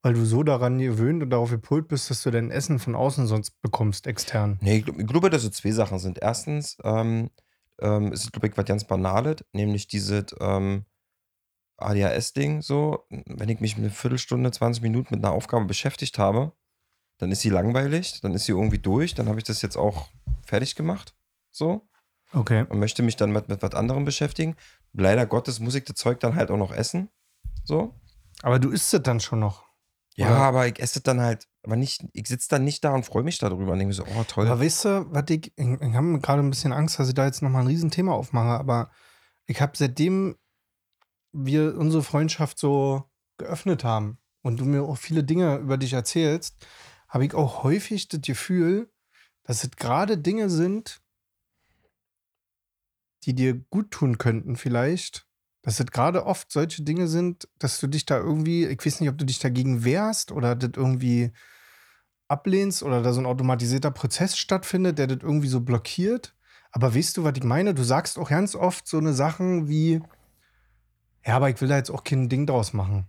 weil 0.04 0.14
du 0.14 0.24
so 0.24 0.42
daran 0.42 0.80
gewöhnt 0.80 1.22
und 1.22 1.32
darauf 1.32 1.50
gepult 1.50 1.90
bist, 1.90 2.10
dass 2.10 2.24
du 2.24 2.32
dein 2.32 2.50
Essen 2.50 2.80
von 2.80 2.96
außen 2.96 3.28
sonst 3.28 3.62
bekommst, 3.62 4.08
extern. 4.08 4.58
Nee, 4.62 4.78
ich, 4.78 4.88
ich 4.88 5.08
glaube, 5.08 5.30
dass 5.30 5.44
es 5.44 5.52
zwei 5.52 5.72
Sachen 5.72 6.00
sind. 6.00 6.18
Erstens 6.20 6.78
ähm, 6.86 7.30
ähm, 7.82 8.14
ist 8.14 8.24
es, 8.24 8.32
glaube 8.32 8.48
ich, 8.48 8.56
was 8.56 8.64
ganz 8.64 8.86
Banales, 8.86 9.44
nämlich 9.52 9.88
diese, 9.88 10.26
ähm, 10.40 10.86
ADHS-Ding 11.76 12.62
so, 12.62 13.06
wenn 13.10 13.50
ich 13.50 13.60
mich 13.60 13.76
eine 13.76 13.90
Viertelstunde, 13.90 14.50
20 14.52 14.82
Minuten 14.82 15.14
mit 15.14 15.26
einer 15.26 15.34
Aufgabe 15.34 15.66
beschäftigt 15.66 16.18
habe, 16.18 16.54
dann 17.18 17.32
ist 17.32 17.42
sie 17.42 17.50
langweilig, 17.50 18.22
dann 18.22 18.34
ist 18.34 18.46
sie 18.46 18.52
irgendwie 18.52 18.80
durch, 18.80 19.16
dann 19.16 19.28
habe 19.28 19.40
ich 19.40 19.46
das 19.46 19.62
jetzt 19.62 19.78
auch 19.78 20.10
fertig 20.46 20.76
gemacht. 20.76 21.16
So. 21.52 21.88
Okay. 22.34 22.66
Und 22.68 22.80
möchte 22.80 23.04
mich 23.04 23.16
dann 23.16 23.32
mit, 23.32 23.48
mit 23.48 23.62
was 23.62 23.74
anderem 23.76 24.06
beschäftigen. 24.06 24.56
Leider 24.94 25.26
Gottes 25.26 25.60
muss 25.60 25.76
ich 25.76 25.84
das 25.84 25.96
Zeug 25.96 26.20
dann 26.20 26.36
halt 26.36 26.50
auch 26.52 26.58
noch 26.58 26.72
essen. 26.72 27.10
So. 27.64 27.94
Aber 28.42 28.60
du 28.60 28.72
isst 28.72 28.94
es 28.94 29.04
dann 29.04 29.20
schon 29.20 29.40
noch. 29.40 29.64
Ja, 30.16 30.28
oder? 30.28 30.38
aber 30.38 30.68
ich 30.68 30.80
esse 30.80 31.00
es 31.00 31.04
dann 31.04 31.22
halt, 31.22 31.48
aber 31.64 31.76
nicht, 31.76 32.06
ich 32.14 32.28
sitze 32.28 32.50
dann 32.50 32.64
nicht 32.64 32.84
da 32.84 32.94
und 32.94 33.06
freue 33.06 33.24
mich 33.24 33.40
darüber 33.40 33.72
und 33.72 33.80
denke 33.80 33.88
mir 33.88 33.94
so, 33.94 34.06
oh 34.06 34.24
toll. 34.28 34.48
Aber 34.48 34.60
weißt 34.60 34.86
du, 34.86 35.12
was 35.12 35.24
ich, 35.30 35.52
ich, 35.56 35.68
ich 35.68 35.94
habe 35.94 36.20
gerade 36.20 36.44
ein 36.44 36.50
bisschen 36.50 36.74
Angst, 36.74 37.00
dass 37.00 37.08
ich 37.08 37.16
da 37.16 37.26
jetzt 37.26 37.42
nochmal 37.42 37.62
ein 37.62 37.68
Riesenthema 37.68 38.14
aufmache, 38.14 38.60
aber 38.60 38.92
ich 39.48 39.60
habe 39.62 39.74
seitdem 39.76 40.36
wir 41.32 41.76
unsere 41.78 42.04
Freundschaft 42.04 42.60
so 42.60 43.04
geöffnet 43.38 43.84
haben 43.84 44.20
und 44.44 44.60
du 44.60 44.66
mir 44.66 44.84
auch 44.84 44.98
viele 44.98 45.24
Dinge 45.24 45.58
über 45.58 45.78
dich 45.78 45.94
erzählst, 45.94 46.64
habe 47.14 47.26
ich 47.26 47.36
auch 47.36 47.62
häufig 47.62 48.08
das 48.08 48.22
Gefühl, 48.22 48.92
dass 49.44 49.64
es 49.64 49.70
gerade 49.72 50.18
Dinge 50.18 50.50
sind, 50.50 51.00
die 53.24 53.36
dir 53.36 53.54
gut 53.54 53.92
tun 53.92 54.18
könnten, 54.18 54.56
vielleicht. 54.56 55.28
Dass 55.62 55.80
es 55.80 55.86
gerade 55.86 56.26
oft 56.26 56.52
solche 56.52 56.82
Dinge 56.82 57.08
sind, 57.08 57.48
dass 57.60 57.80
du 57.80 57.86
dich 57.86 58.08
da 58.08 58.18
irgendwie, 58.18 58.66
ich 58.66 58.84
weiß 58.84 59.00
nicht, 59.00 59.10
ob 59.12 59.18
du 59.20 59.26
dich 59.26 59.38
dagegen 59.38 59.86
wehrst 59.86 60.32
oder 60.32 60.56
das 60.56 60.72
irgendwie 60.76 61.32
ablehnst 62.28 62.82
oder 62.82 63.04
da 63.04 63.14
so 63.14 63.22
ein 63.22 63.28
automatisierter 63.28 63.92
Prozess 63.92 64.36
stattfindet, 64.36 64.98
der 64.98 65.06
das 65.06 65.20
irgendwie 65.22 65.50
so 65.50 65.62
blockiert. 65.62 66.36
Aber 66.72 66.96
weißt 66.96 67.16
du, 67.16 67.24
was 67.24 67.34
ich 67.38 67.44
meine? 67.44 67.76
Du 67.76 67.84
sagst 67.84 68.18
auch 68.18 68.30
ganz 68.30 68.56
oft 68.56 68.88
so 68.88 68.98
eine 68.98 69.14
Sachen 69.14 69.68
wie, 69.68 70.02
ja, 71.24 71.36
aber 71.36 71.52
ich 71.52 71.62
will 71.62 71.70
da 71.70 71.78
jetzt 71.78 71.92
auch 71.92 72.04
kein 72.04 72.28
Ding 72.28 72.48
draus 72.48 72.74
machen. 72.74 73.08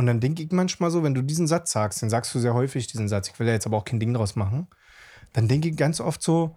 Und 0.00 0.06
dann 0.06 0.18
denke 0.18 0.42
ich 0.42 0.50
manchmal 0.50 0.90
so, 0.90 1.02
wenn 1.02 1.12
du 1.12 1.20
diesen 1.20 1.46
Satz 1.46 1.72
sagst, 1.72 2.00
den 2.00 2.08
sagst 2.08 2.34
du 2.34 2.38
sehr 2.38 2.54
häufig, 2.54 2.86
diesen 2.86 3.06
Satz, 3.06 3.28
ich 3.28 3.38
will 3.38 3.46
da 3.46 3.52
jetzt 3.52 3.66
aber 3.66 3.76
auch 3.76 3.84
kein 3.84 4.00
Ding 4.00 4.14
draus 4.14 4.34
machen, 4.34 4.66
dann 5.34 5.46
denke 5.46 5.68
ich 5.68 5.76
ganz 5.76 6.00
oft 6.00 6.22
so, 6.22 6.56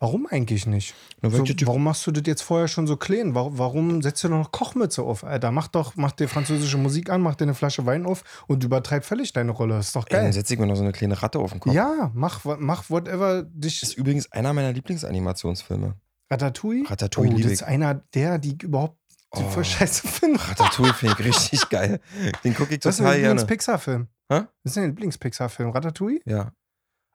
warum 0.00 0.26
eigentlich 0.26 0.66
nicht? 0.66 0.94
So, 1.22 1.32
warum 1.66 1.82
machst 1.82 2.06
du 2.06 2.10
das 2.10 2.24
jetzt 2.26 2.42
vorher 2.42 2.68
schon 2.68 2.86
so 2.86 2.98
clean? 2.98 3.34
Warum, 3.34 3.56
warum 3.56 4.02
setzt 4.02 4.22
du 4.22 4.28
noch 4.28 4.52
Kochmütze 4.52 5.02
auf? 5.02 5.24
Alter, 5.24 5.50
mach 5.50 5.68
doch, 5.68 5.96
mach 5.96 6.12
dir 6.12 6.28
französische 6.28 6.76
Musik 6.76 7.08
an, 7.08 7.22
mach 7.22 7.36
dir 7.36 7.44
eine 7.44 7.54
Flasche 7.54 7.86
Wein 7.86 8.04
auf 8.04 8.22
und 8.48 8.62
übertreib 8.62 9.06
völlig 9.06 9.32
deine 9.32 9.52
Rolle. 9.52 9.78
ist 9.78 9.96
doch 9.96 10.04
geil. 10.04 10.20
Ey, 10.20 10.24
dann 10.26 10.32
setze 10.34 10.52
ich 10.52 10.60
mir 10.60 10.66
noch 10.66 10.76
so 10.76 10.82
eine 10.82 10.92
kleine 10.92 11.22
Ratte 11.22 11.38
auf 11.38 11.52
den 11.52 11.60
Kopf. 11.60 11.72
Ja, 11.72 12.10
mach, 12.12 12.44
mach 12.58 12.90
whatever 12.90 13.44
dich. 13.44 13.80
Das 13.80 13.88
ist 13.88 13.96
übrigens 13.96 14.30
einer 14.30 14.52
meiner 14.52 14.74
Lieblingsanimationsfilme. 14.74 15.94
Ratatouille? 16.30 16.84
Ratatouille. 16.90 17.34
Oh, 17.34 17.38
das 17.38 17.52
ist 17.52 17.62
einer 17.62 17.94
der, 17.94 18.38
die 18.38 18.58
überhaupt 18.62 18.98
den 19.34 19.50
voll 19.50 19.62
oh. 19.62 19.64
scheiße 19.64 20.06
Film. 20.06 20.36
Ratatouille 20.36 20.94
finde 20.94 21.16
ich 21.18 21.26
richtig 21.26 21.68
geil. 21.70 22.00
Den 22.42 22.54
gucke 22.54 22.74
ich 22.74 22.80
total 22.80 22.82
gerne. 22.82 22.86
Das 22.86 22.94
ist 22.94 23.00
dein 23.00 23.22
Lieblings-Pixar-Film. 23.22 24.08
Das 24.28 24.46
ist 24.64 24.76
dein 24.76 24.84
Lieblings-Pixar-Film, 24.86 25.70
Ratatouille? 25.70 26.20
Ja. 26.24 26.52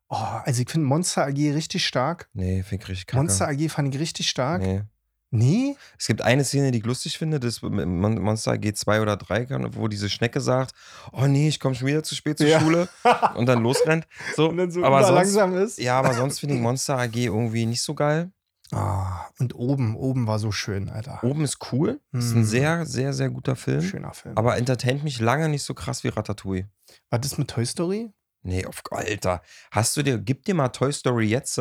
Oh, 0.09 0.15
also 0.15 0.61
ich 0.61 0.69
finde 0.69 0.87
Monster 0.87 1.25
AG 1.27 1.37
richtig 1.37 1.85
stark. 1.85 2.29
Nee, 2.33 2.63
finde 2.63 2.83
ich 2.83 2.89
richtig 2.89 3.07
kacke. 3.07 3.21
Monster 3.21 3.47
AG 3.47 3.69
fand 3.69 3.93
ich 3.93 4.01
richtig 4.01 4.27
stark. 4.29 4.61
Nee. 4.61 4.83
Nee? 5.31 5.75
Es 5.99 6.07
gibt 6.07 6.23
eine 6.23 6.43
Szene, 6.43 6.71
die 6.71 6.79
ich 6.79 6.85
lustig 6.85 7.17
finde, 7.17 7.39
das 7.39 7.57
ist 7.57 7.61
Monster 7.61 8.53
AG 8.53 8.73
2 8.73 9.01
oder 9.01 9.15
3, 9.15 9.47
wo 9.73 9.87
diese 9.87 10.09
Schnecke 10.09 10.41
sagt, 10.41 10.73
oh 11.11 11.27
nee, 11.27 11.47
ich 11.47 11.59
komme 11.59 11.75
schon 11.75 11.87
wieder 11.87 12.01
zu 12.01 12.15
spät 12.15 12.39
zur 12.39 12.47
ja. 12.47 12.59
Schule 12.59 12.89
und 13.35 13.45
dann 13.45 13.61
losrennt. 13.61 14.07
So, 14.35 14.49
und 14.49 14.57
dann 14.57 14.71
so 14.71 14.83
aber 14.83 15.03
sonst, 15.03 15.15
langsam 15.15 15.55
ist. 15.55 15.77
Ja, 15.77 15.99
aber 15.99 16.15
sonst 16.15 16.39
finde 16.39 16.55
ich 16.55 16.61
Monster 16.61 16.97
AG 16.97 17.15
irgendwie 17.15 17.67
nicht 17.67 17.83
so 17.83 17.93
geil. 17.93 18.31
Ah, 18.71 19.27
und 19.39 19.55
oben, 19.55 19.95
oben 19.95 20.27
war 20.27 20.37
so 20.37 20.51
schön, 20.51 20.89
Alter. 20.89 21.23
Oben 21.23 21.43
ist 21.43 21.71
cool. 21.71 21.99
Mm. 22.11 22.19
Ist 22.19 22.31
ein 22.33 22.39
mhm. 22.39 22.45
sehr, 22.45 22.85
sehr, 22.85 23.13
sehr 23.13 23.29
guter 23.29 23.55
Film. 23.55 23.81
Schöner 23.81 24.13
Film. 24.13 24.37
Aber 24.37 24.57
entertaint 24.57 25.03
mich 25.03 25.19
lange 25.19 25.49
nicht 25.49 25.63
so 25.63 25.73
krass 25.73 26.03
wie 26.03 26.09
Ratatouille. 26.09 26.69
War 27.09 27.19
das 27.19 27.37
mit 27.37 27.49
Toy 27.49 27.65
Story? 27.65 28.11
Nee, 28.43 28.65
auf, 28.65 28.81
Alter. 28.91 29.41
Hast 29.71 29.97
du 29.97 30.03
dir, 30.03 30.19
gib 30.19 30.45
dir 30.45 30.53
mal 30.53 30.69
Toy 30.69 30.93
Story 30.93 31.25
jetzt 31.25 31.57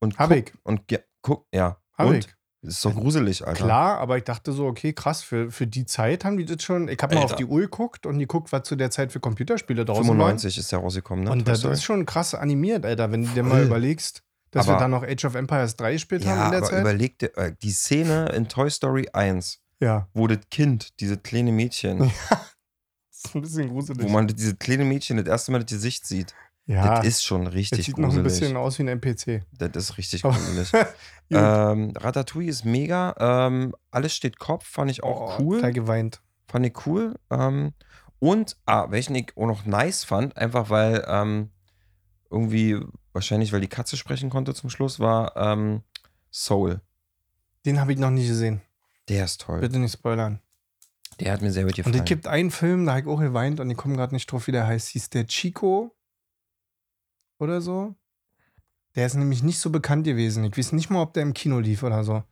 und 0.00 0.18
Hab 0.18 0.30
guck, 0.30 0.38
ich. 0.38 0.52
Und 0.64 0.90
ja, 0.90 0.98
guck, 1.22 1.46
ja. 1.52 1.78
Hab 1.96 2.08
und? 2.08 2.16
ich. 2.16 2.34
Das 2.62 2.74
ist 2.76 2.80
so 2.80 2.92
gruselig, 2.92 3.46
Alter. 3.46 3.62
Klar, 3.62 3.98
aber 3.98 4.16
ich 4.16 4.24
dachte 4.24 4.50
so, 4.52 4.66
okay, 4.66 4.94
krass, 4.94 5.22
für, 5.22 5.50
für 5.50 5.66
die 5.66 5.84
Zeit 5.84 6.24
haben 6.24 6.38
die 6.38 6.46
das 6.46 6.62
schon. 6.62 6.88
Ich 6.88 6.98
habe 7.02 7.14
mal 7.14 7.24
auf 7.24 7.36
die 7.36 7.44
Uhr 7.44 7.60
geguckt 7.60 8.06
und 8.06 8.18
geguckt, 8.18 8.52
was 8.52 8.62
zu 8.62 8.74
der 8.74 8.90
Zeit 8.90 9.12
für 9.12 9.20
Computerspiele 9.20 9.84
draußen 9.84 10.04
95 10.04 10.56
waren. 10.56 10.60
ist 10.60 10.72
ja 10.72 10.78
rausgekommen, 10.78 11.24
ne? 11.26 11.30
Und 11.30 11.46
das 11.46 11.62
ist 11.62 11.84
schon 11.84 12.06
krass 12.06 12.34
animiert, 12.34 12.86
Alter, 12.86 13.12
wenn 13.12 13.24
du 13.24 13.28
dir 13.28 13.42
mal 13.42 13.62
überlegst. 13.62 14.23
Dass 14.54 14.68
aber, 14.68 14.76
wir 14.76 14.80
dann 14.80 14.92
noch 14.92 15.02
Age 15.02 15.24
of 15.24 15.34
Empires 15.34 15.74
3 15.76 15.92
gespielt 15.94 16.24
ja, 16.24 16.30
haben 16.30 16.44
in 16.44 16.50
der 16.52 16.58
aber 16.60 16.70
Zeit? 16.70 16.80
Überleg 16.80 17.18
dir, 17.18 17.36
äh, 17.36 17.52
die 17.60 17.72
Szene 17.72 18.26
in 18.28 18.48
Toy 18.48 18.70
Story 18.70 19.08
1, 19.12 19.60
ja. 19.80 20.06
wo 20.14 20.28
das 20.28 20.38
Kind, 20.48 21.00
diese 21.00 21.18
kleine 21.18 21.50
Mädchen, 21.50 22.04
ja, 22.04 22.10
das 22.28 23.24
ist 23.24 23.34
ein 23.34 23.42
bisschen 23.42 23.68
gruselig. 23.68 24.02
Wo 24.04 24.08
man 24.08 24.28
diese 24.28 24.54
kleine 24.54 24.84
Mädchen 24.84 25.16
das 25.16 25.26
erste 25.26 25.50
Mal 25.50 25.58
das 25.58 25.72
Gesicht 25.72 26.06
sieht. 26.06 26.34
Ja. 26.66 26.96
Das 26.96 27.04
ist 27.04 27.24
schon 27.24 27.48
richtig 27.48 27.78
das 27.78 27.86
sieht 27.86 27.96
gruselig. 27.96 28.14
noch 28.14 28.20
ein 28.20 28.22
bisschen 28.22 28.56
aus 28.56 28.78
wie 28.78 28.84
ein 28.84 28.88
NPC. 28.88 29.42
Das 29.58 29.70
ist 29.74 29.98
richtig 29.98 30.22
gruselig. 30.22 30.70
ähm, 31.30 31.92
Ratatouille 31.96 32.48
ist 32.48 32.64
mega. 32.64 33.14
Ähm, 33.18 33.74
alles 33.90 34.14
steht 34.14 34.38
Kopf, 34.38 34.66
fand 34.66 34.90
ich 34.90 35.02
auch 35.02 35.38
oh, 35.38 35.42
cool. 35.42 35.56
Total 35.56 35.72
geweint. 35.72 36.22
Fand 36.46 36.64
ich 36.64 36.86
cool. 36.86 37.16
Ähm, 37.30 37.72
und, 38.20 38.56
ah, 38.66 38.86
welchen 38.90 39.16
ich 39.16 39.36
auch 39.36 39.46
noch 39.46 39.66
nice 39.66 40.04
fand, 40.04 40.36
einfach 40.38 40.70
weil 40.70 41.04
ähm, 41.08 41.50
irgendwie 42.30 42.80
wahrscheinlich 43.14 43.52
weil 43.52 43.60
die 43.60 43.68
Katze 43.68 43.96
sprechen 43.96 44.28
konnte 44.28 44.54
zum 44.54 44.68
Schluss, 44.68 45.00
war 45.00 45.36
ähm, 45.36 45.82
Soul. 46.30 46.80
Den 47.64 47.80
habe 47.80 47.92
ich 47.92 47.98
noch 47.98 48.10
nie 48.10 48.26
gesehen. 48.26 48.60
Der 49.08 49.24
ist 49.24 49.40
toll. 49.40 49.60
Bitte 49.60 49.78
nicht 49.78 49.92
spoilern. 49.92 50.40
Der 51.20 51.32
hat 51.32 51.42
mir 51.42 51.52
sehr 51.52 51.64
gut 51.64 51.76
gefallen. 51.76 51.94
Und 51.94 52.00
es 52.00 52.04
gibt 52.04 52.26
einen 52.26 52.50
Film, 52.50 52.84
da 52.84 52.92
habe 52.92 53.02
ich 53.02 53.06
auch 53.06 53.20
geweint 53.20 53.60
und 53.60 53.70
ich 53.70 53.76
komme 53.76 53.96
gerade 53.96 54.14
nicht 54.14 54.30
drauf, 54.30 54.46
wie 54.46 54.52
der 54.52 54.66
heißt. 54.66 54.88
Hieß 54.88 55.10
der 55.10 55.26
Chico 55.26 55.94
oder 57.38 57.60
so. 57.60 57.94
Der 58.96 59.06
ist 59.06 59.14
nämlich 59.14 59.42
nicht 59.42 59.58
so 59.58 59.70
bekannt 59.70 60.04
gewesen. 60.04 60.44
Ich 60.44 60.56
weiß 60.56 60.72
nicht 60.72 60.90
mal, 60.90 61.02
ob 61.02 61.14
der 61.14 61.22
im 61.22 61.34
Kino 61.34 61.58
lief 61.58 61.82
oder 61.82 62.04
so. 62.04 62.22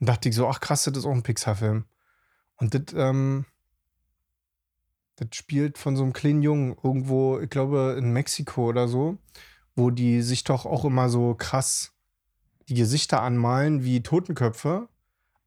Und 0.00 0.08
dachte 0.08 0.28
ich 0.28 0.34
so, 0.34 0.48
ach 0.48 0.60
krass, 0.60 0.84
das 0.84 0.96
ist 0.96 1.04
auch 1.04 1.12
ein 1.12 1.22
Pixar-Film. 1.22 1.84
Und 2.56 2.74
das, 2.74 2.94
ähm, 2.94 3.44
das 5.16 5.28
spielt 5.32 5.78
von 5.78 5.96
so 5.96 6.02
einem 6.02 6.12
kleinen 6.12 6.42
Jungen 6.42 6.76
irgendwo, 6.82 7.38
ich 7.38 7.50
glaube, 7.50 7.96
in 7.98 8.12
Mexiko 8.12 8.68
oder 8.68 8.88
so, 8.88 9.18
wo 9.76 9.90
die 9.90 10.22
sich 10.22 10.44
doch 10.44 10.66
auch 10.66 10.84
immer 10.84 11.08
so 11.08 11.34
krass 11.34 11.92
die 12.68 12.74
Gesichter 12.74 13.22
anmalen 13.22 13.84
wie 13.84 14.02
Totenköpfe. 14.02 14.88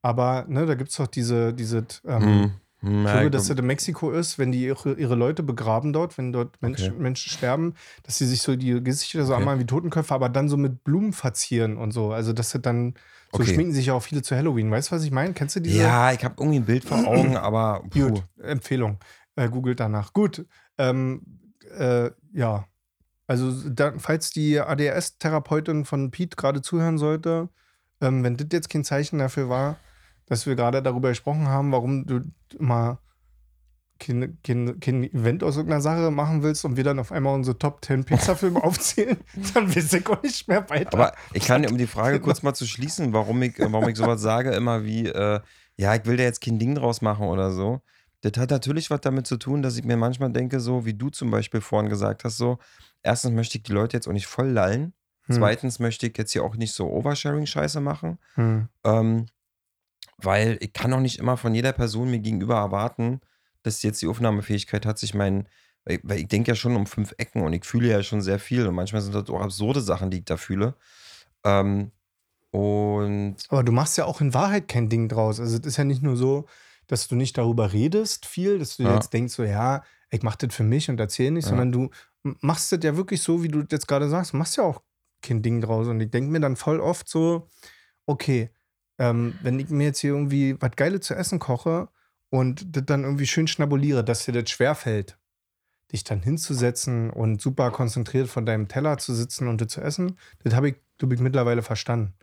Aber 0.01 0.45
ne, 0.47 0.65
da 0.65 0.75
gibt 0.75 0.91
es 0.91 0.97
doch 0.97 1.07
diese, 1.07 1.53
diese 1.53 1.85
ähm, 2.05 2.51
hm. 2.83 3.03
glaube, 3.03 3.31
dass 3.31 3.47
das 3.47 3.57
in 3.57 3.65
Mexiko 3.65 4.11
ist, 4.11 4.37
wenn 4.37 4.51
die 4.51 4.65
ihre, 4.65 4.93
ihre 4.95 5.15
Leute 5.15 5.41
begraben 5.41 5.93
dort, 5.93 6.17
wenn 6.17 6.33
dort 6.33 6.61
Menschen, 6.61 6.91
okay. 6.91 7.01
Menschen 7.01 7.31
sterben, 7.31 7.75
dass 8.03 8.17
sie 8.17 8.27
sich 8.27 8.41
so 8.41 8.57
die 8.57 8.83
Gesichter 8.83 9.25
so 9.25 9.31
okay. 9.31 9.41
anmalen 9.41 9.61
wie 9.61 9.65
Totenköpfe, 9.65 10.13
aber 10.13 10.27
dann 10.27 10.49
so 10.49 10.57
mit 10.57 10.83
Blumen 10.83 11.13
verzieren 11.13 11.77
und 11.77 11.91
so. 11.91 12.11
Also, 12.11 12.33
dass 12.33 12.51
sie 12.51 12.59
dann 12.59 12.95
so 13.31 13.39
okay. 13.41 13.53
schminken 13.53 13.73
sich 13.73 13.85
ja 13.85 13.93
auch 13.93 14.03
viele 14.03 14.21
zu 14.21 14.35
Halloween. 14.35 14.69
Weißt 14.69 14.91
du, 14.91 14.95
was 14.95 15.03
ich 15.05 15.11
meine? 15.11 15.33
Kennst 15.33 15.55
du 15.55 15.61
diese? 15.61 15.81
Ja, 15.81 16.11
ich 16.11 16.23
habe 16.25 16.35
irgendwie 16.37 16.59
ein 16.59 16.65
Bild 16.65 16.83
vor 16.83 16.97
Augen, 17.07 17.37
aber. 17.37 17.83
Puh. 17.89 18.09
Gut, 18.09 18.23
Empfehlung. 18.41 18.99
Äh, 19.37 19.47
googelt 19.47 19.79
danach. 19.79 20.11
Gut. 20.11 20.45
Ähm, 20.77 21.21
äh, 21.77 22.11
ja, 22.33 22.67
also, 23.27 23.69
da, 23.69 23.93
falls 23.97 24.31
die 24.31 24.59
ADS-Therapeutin 24.59 25.85
von 25.85 26.11
Pete 26.11 26.35
gerade 26.35 26.61
zuhören 26.61 26.97
sollte, 26.97 27.49
ähm, 28.01 28.23
wenn 28.23 28.37
das 28.37 28.47
jetzt 28.51 28.69
kein 28.69 28.83
Zeichen 28.83 29.19
dafür 29.19 29.49
war, 29.49 29.77
dass 30.25 30.45
wir 30.45 30.55
gerade 30.55 30.81
darüber 30.81 31.09
gesprochen 31.09 31.47
haben, 31.47 31.71
warum 31.71 32.05
du 32.05 32.21
mal 32.59 32.99
kein, 33.99 34.37
kein, 34.43 34.79
kein 34.79 35.03
Event 35.03 35.43
aus 35.43 35.55
irgendeiner 35.55 35.81
Sache 35.81 36.11
machen 36.11 36.43
willst 36.43 36.65
und 36.65 36.75
wir 36.75 36.83
dann 36.83 36.99
auf 36.99 37.11
einmal 37.11 37.33
unsere 37.33 37.57
Top 37.57 37.83
10 37.85 38.03
Pixar-Filme 38.03 38.61
aufzählen, 38.63 39.17
dann 39.53 39.73
weiß 39.73 39.93
ich 39.93 40.07
auch 40.07 40.21
nicht 40.21 40.47
mehr 40.47 40.69
weiter. 40.69 40.93
Aber 40.93 41.13
ich 41.33 41.45
kann, 41.45 41.65
um 41.65 41.77
die 41.77 41.87
Frage 41.87 42.19
kurz 42.19 42.43
mal 42.43 42.53
zu 42.53 42.65
schließen, 42.65 43.13
warum 43.13 43.41
ich, 43.41 43.53
warum 43.59 43.87
ich 43.87 43.97
sowas 43.97 44.21
sage, 44.21 44.51
immer 44.51 44.83
wie, 44.83 45.07
äh, 45.07 45.39
ja, 45.77 45.95
ich 45.95 46.05
will 46.05 46.17
da 46.17 46.23
jetzt 46.23 46.41
kein 46.41 46.59
Ding 46.59 46.75
draus 46.75 47.01
machen 47.01 47.27
oder 47.27 47.51
so. 47.51 47.81
Das 48.21 48.33
hat 48.37 48.51
natürlich 48.51 48.89
was 48.89 49.01
damit 49.01 49.27
zu 49.27 49.37
tun, 49.37 49.61
dass 49.61 49.77
ich 49.77 49.83
mir 49.83 49.97
manchmal 49.97 50.31
denke, 50.31 50.59
so 50.59 50.85
wie 50.85 50.93
du 50.93 51.09
zum 51.09 51.29
Beispiel 51.29 51.61
vorhin 51.61 51.89
gesagt 51.89 52.23
hast, 52.23 52.37
so, 52.37 52.57
erstens 53.03 53.31
möchte 53.31 53.57
ich 53.57 53.63
die 53.63 53.73
Leute 53.73 53.97
jetzt 53.97 54.07
auch 54.07 54.13
nicht 54.13 54.27
voll 54.27 54.49
lallen. 54.49 54.93
Hm. 55.25 55.35
Zweitens 55.35 55.79
möchte 55.79 56.07
ich 56.07 56.17
jetzt 56.17 56.31
hier 56.31 56.43
auch 56.43 56.55
nicht 56.55 56.73
so 56.73 56.87
Oversharing-Scheiße 56.87 57.79
machen. 57.79 58.17
Hm. 58.35 58.67
Ähm, 58.83 59.25
weil 60.17 60.57
ich 60.61 60.73
kann 60.73 60.93
auch 60.93 60.99
nicht 60.99 61.19
immer 61.19 61.37
von 61.37 61.53
jeder 61.53 61.73
Person 61.73 62.09
mir 62.09 62.19
gegenüber 62.19 62.55
erwarten, 62.55 63.21
dass 63.61 63.79
sie 63.79 63.87
jetzt 63.87 64.01
die 64.01 64.07
Aufnahmefähigkeit 64.07 64.85
hat, 64.85 64.97
sich 64.97 65.13
meinen, 65.13 65.47
weil 65.85 66.19
ich 66.19 66.27
denke 66.27 66.51
ja 66.51 66.55
schon 66.55 66.75
um 66.75 66.85
fünf 66.85 67.13
Ecken 67.17 67.41
und 67.41 67.53
ich 67.53 67.65
fühle 67.65 67.89
ja 67.89 68.03
schon 68.03 68.21
sehr 68.21 68.39
viel 68.39 68.67
und 68.67 68.75
manchmal 68.75 69.01
sind 69.01 69.15
das 69.15 69.29
auch 69.29 69.41
absurde 69.41 69.81
Sachen, 69.81 70.11
die 70.11 70.19
ich 70.19 70.25
da 70.25 70.37
fühle. 70.37 70.75
Ähm, 71.43 71.91
und 72.51 73.37
Aber 73.49 73.63
du 73.63 73.71
machst 73.71 73.97
ja 73.97 74.05
auch 74.05 74.21
in 74.21 74.33
Wahrheit 74.33 74.67
kein 74.67 74.87
Ding 74.87 75.09
draus. 75.09 75.39
Also 75.39 75.57
es 75.57 75.65
ist 75.65 75.77
ja 75.77 75.83
nicht 75.83 76.03
nur 76.03 76.15
so, 76.15 76.45
dass 76.87 77.07
du 77.07 77.15
nicht 77.15 77.37
darüber 77.37 77.73
redest 77.73 78.25
viel, 78.25 78.59
dass 78.59 78.77
du 78.77 78.83
ja. 78.83 78.93
jetzt 78.93 79.13
denkst 79.13 79.33
so, 79.33 79.43
ja, 79.43 79.83
ich 80.13 80.21
mach 80.21 80.35
das 80.35 80.53
für 80.53 80.63
mich 80.63 80.89
und 80.89 80.99
erzähle 80.99 81.31
nicht, 81.31 81.45
ja. 81.45 81.49
sondern 81.49 81.71
du 81.71 81.89
machst 82.41 82.71
das 82.71 82.79
ja 82.83 82.95
wirklich 82.95 83.21
so, 83.21 83.41
wie 83.41 83.47
du 83.47 83.63
jetzt 83.69 83.87
gerade 83.87 84.07
sagst, 84.09 84.33
machst 84.33 84.57
ja 84.57 84.63
auch 84.63 84.81
kein 85.21 85.41
Ding 85.41 85.59
draus. 85.59 85.87
Und 85.87 85.99
ich 86.01 86.11
denke 86.11 86.31
mir 86.31 86.39
dann 86.39 86.55
voll 86.55 86.79
oft 86.79 87.09
so, 87.09 87.47
okay, 88.05 88.51
ähm, 88.99 89.33
wenn 89.41 89.59
ich 89.59 89.69
mir 89.69 89.85
jetzt 89.85 89.99
hier 89.99 90.11
irgendwie 90.11 90.55
was 90.61 90.71
Geiles 90.75 91.01
zu 91.01 91.15
essen 91.15 91.39
koche 91.39 91.89
und 92.29 92.75
das 92.75 92.85
dann 92.85 93.03
irgendwie 93.03 93.25
schön 93.25 93.47
schnabuliere, 93.47 94.03
dass 94.03 94.25
dir 94.25 94.33
das 94.33 94.51
schwerfällt, 94.51 95.17
dich 95.91 96.03
dann 96.03 96.21
hinzusetzen 96.21 97.09
und 97.09 97.41
super 97.41 97.71
konzentriert 97.71 98.27
von 98.27 98.45
deinem 98.45 98.67
Teller 98.67 98.99
zu 98.99 99.15
sitzen 99.15 99.47
und 99.47 99.61
das 99.61 99.69
zu 99.69 99.81
essen, 99.81 100.19
das 100.43 100.53
habe 100.53 100.69
ich, 100.69 100.75
glaube 100.99 101.15
ich, 101.15 101.21
mittlerweile 101.21 101.63
verstanden. 101.63 102.13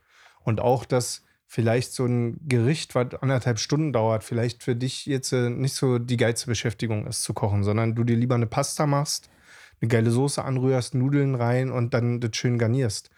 Und 0.43 0.61
auch, 0.61 0.85
dass 0.85 1.25
vielleicht 1.53 1.93
so 1.93 2.07
ein 2.07 2.39
Gericht, 2.47 2.95
was 2.95 3.15
anderthalb 3.21 3.59
Stunden 3.59 3.93
dauert, 3.93 4.23
vielleicht 4.23 4.63
für 4.63 4.77
dich 4.77 5.07
jetzt 5.07 5.33
äh, 5.33 5.51
nicht 5.51 5.75
so 5.75 5.99
die 5.99 6.17
geilste 6.17 6.47
Beschäftigung 6.47 7.07
ist 7.07 7.25
zu 7.25 7.35
kochen, 7.35 7.65
sondern 7.65 7.95
du 7.95 8.05
dir 8.05 8.17
lieber 8.17 8.37
eine 8.37 8.47
Pasta 8.47 8.87
machst 8.87 9.29
eine 9.81 9.89
geile 9.89 10.11
Soße 10.11 10.45
anrührst, 10.45 10.95
Nudeln 10.95 11.35
rein 11.35 11.71
und 11.71 11.95
dann 11.95 12.21
das 12.21 12.37
schön 12.37 12.59
garnierst. 12.59 13.11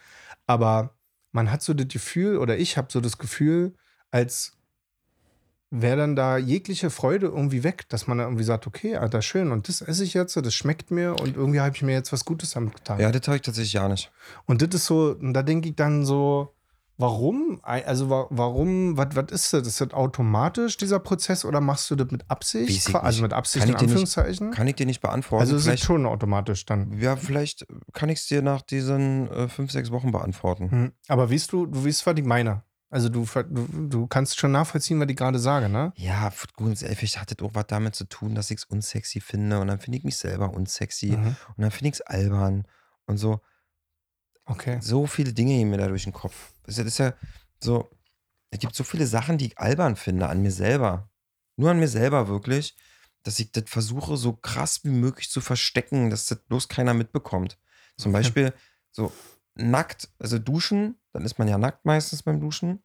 Aber 0.47 0.95
man 1.33 1.51
hat 1.51 1.63
so 1.63 1.75
das 1.75 1.89
Gefühl, 1.89 2.39
oder 2.39 2.59
ich 2.59 2.77
habe 2.77 2.89
so 2.91 3.01
das 3.01 3.19
Gefühl, 3.19 3.75
als 4.11 4.53
wäre 5.71 5.97
dann 5.97 6.15
da 6.15 6.37
jegliche 6.37 6.91
Freude 6.91 7.27
irgendwie 7.29 7.65
weg, 7.65 7.89
dass 7.89 8.07
man 8.07 8.19
dann 8.19 8.29
irgendwie 8.29 8.45
sagt, 8.45 8.67
okay, 8.67 8.97
Alter, 8.97 9.23
schön, 9.23 9.51
und 9.51 9.69
das 9.69 9.81
esse 9.81 10.05
ich 10.05 10.13
jetzt, 10.13 10.37
das 10.37 10.55
schmeckt 10.55 10.91
mir 10.91 11.19
und 11.19 11.37
irgendwie 11.37 11.61
habe 11.61 11.75
ich 11.75 11.83
mir 11.83 11.93
jetzt 11.93 12.13
was 12.13 12.27
Gutes 12.27 12.51
damit 12.51 12.77
getan. 12.77 13.01
Ja, 13.01 13.11
das 13.11 13.27
habe 13.27 13.37
ich 13.37 13.43
tatsächlich 13.43 13.73
ja 13.73 13.89
nicht. 13.89 14.13
Und 14.45 14.61
das 14.61 14.75
ist 14.75 14.87
so, 14.87 15.17
und 15.19 15.33
da 15.33 15.43
denke 15.43 15.71
ich 15.71 15.75
dann 15.75 16.05
so, 16.05 16.55
Warum? 17.03 17.59
Also 17.63 18.11
warum, 18.11 18.97
was, 18.97 19.17
was 19.17 19.33
ist 19.33 19.53
das? 19.53 19.67
Ist 19.67 19.81
das 19.81 19.93
automatisch, 19.93 20.77
dieser 20.77 21.01
Prozess, 21.01 21.45
oder 21.45 21.61
machst 21.61 21.91
du 21.91 21.97
das 21.97 22.11
mit 22.13 22.31
Absicht? 22.31 22.95
Also 22.95 23.23
mit 23.23 23.33
Absicht 23.33 23.65
kann 23.65 23.75
in 23.75 23.81
Anführungszeichen? 23.81 24.51
Nicht, 24.51 24.57
kann 24.57 24.69
ich 24.69 24.77
dir 24.77 24.87
nicht 24.87 25.01
beantworten. 25.01 25.41
Also 25.41 25.57
ist 25.57 25.67
es 25.67 25.81
schon 25.81 26.07
automatisch 26.07 26.65
dann. 26.65 26.97
Ja, 27.01 27.17
vielleicht 27.17 27.67
kann 27.93 28.09
ich 28.09 28.21
es 28.21 28.27
dir 28.27 28.41
nach 28.41 28.63
diesen 28.63 29.29
äh, 29.33 29.49
fünf, 29.49 29.73
sechs 29.73 29.91
Wochen 29.91 30.13
beantworten. 30.13 30.71
Hm. 30.71 30.93
Aber 31.09 31.29
weißt 31.29 31.51
du, 31.51 31.67
du 31.67 31.85
weißt, 31.85 32.07
was 32.07 32.15
ich 32.17 32.25
meine. 32.25 32.63
Also 32.89 33.09
du, 33.09 33.25
du, 33.25 33.89
du 33.89 34.07
kannst 34.07 34.39
schon 34.39 34.53
nachvollziehen, 34.53 35.01
was 35.01 35.09
ich 35.09 35.17
gerade 35.17 35.41
sage, 35.41 35.69
ne? 35.69 35.93
Ja, 35.97 36.31
grundsätzlich 36.55 37.19
hat 37.19 37.33
das 37.33 37.45
auch 37.45 37.55
was 37.55 37.67
damit 37.67 37.97
zu 37.97 38.05
tun, 38.05 38.37
dass 38.37 38.51
ich 38.53 38.59
es 38.59 38.65
unsexy 38.65 39.21
finde 39.21 39.59
und 39.59 39.67
dann 39.67 39.81
finde 39.81 39.99
ich 39.99 40.05
mich 40.05 40.19
selber 40.19 40.53
unsexy 40.55 41.17
mhm. 41.17 41.35
und 41.57 41.63
dann 41.63 41.73
finde 41.73 41.89
ich 41.89 41.95
es 41.95 42.01
albern 42.03 42.65
und 43.07 43.17
so. 43.17 43.41
Okay. 44.53 44.79
So 44.81 45.07
viele 45.07 45.33
Dinge 45.33 45.55
gehen 45.55 45.71
mir 45.71 45.79
da 45.79 45.89
durch 45.89 46.05
den 46.05 46.13
Kopf. 46.13 46.53
Das 46.65 46.79
ist 46.79 46.99
ja 46.99 47.15
so, 47.61 47.91
es 48.51 48.59
gibt 48.59 48.75
so 48.75 48.85
viele 48.85 49.07
Sachen, 49.07 49.39
die 49.39 49.47
ich 49.47 49.59
albern 49.59 49.97
finde 49.97 50.29
an 50.29 50.43
mir 50.43 50.53
selber. 50.53 51.11
Nur 51.57 51.71
an 51.71 51.79
mir 51.79 51.89
selber 51.89 52.29
wirklich, 52.29 52.77
dass 53.23 53.39
ich 53.39 53.53
das 53.53 53.65
versuche, 53.67 54.17
so 54.17 54.33
krass 54.35 54.85
wie 54.85 54.91
möglich 54.91 55.31
zu 55.31 55.41
verstecken, 55.41 56.11
dass 56.11 56.27
das 56.27 56.39
bloß 56.39 56.69
keiner 56.69 56.95
mitbekommt. 56.95 57.59
Zum. 57.97 58.13
Beispiel 58.13 58.53
so 58.91 59.13
nackt, 59.55 60.09
also 60.19 60.39
duschen, 60.39 60.99
dann 61.13 61.25
ist 61.25 61.39
man 61.39 61.47
ja 61.49 61.59
nackt 61.59 61.85
meistens 61.85 62.23
beim 62.23 62.41
Duschen. 62.41 62.83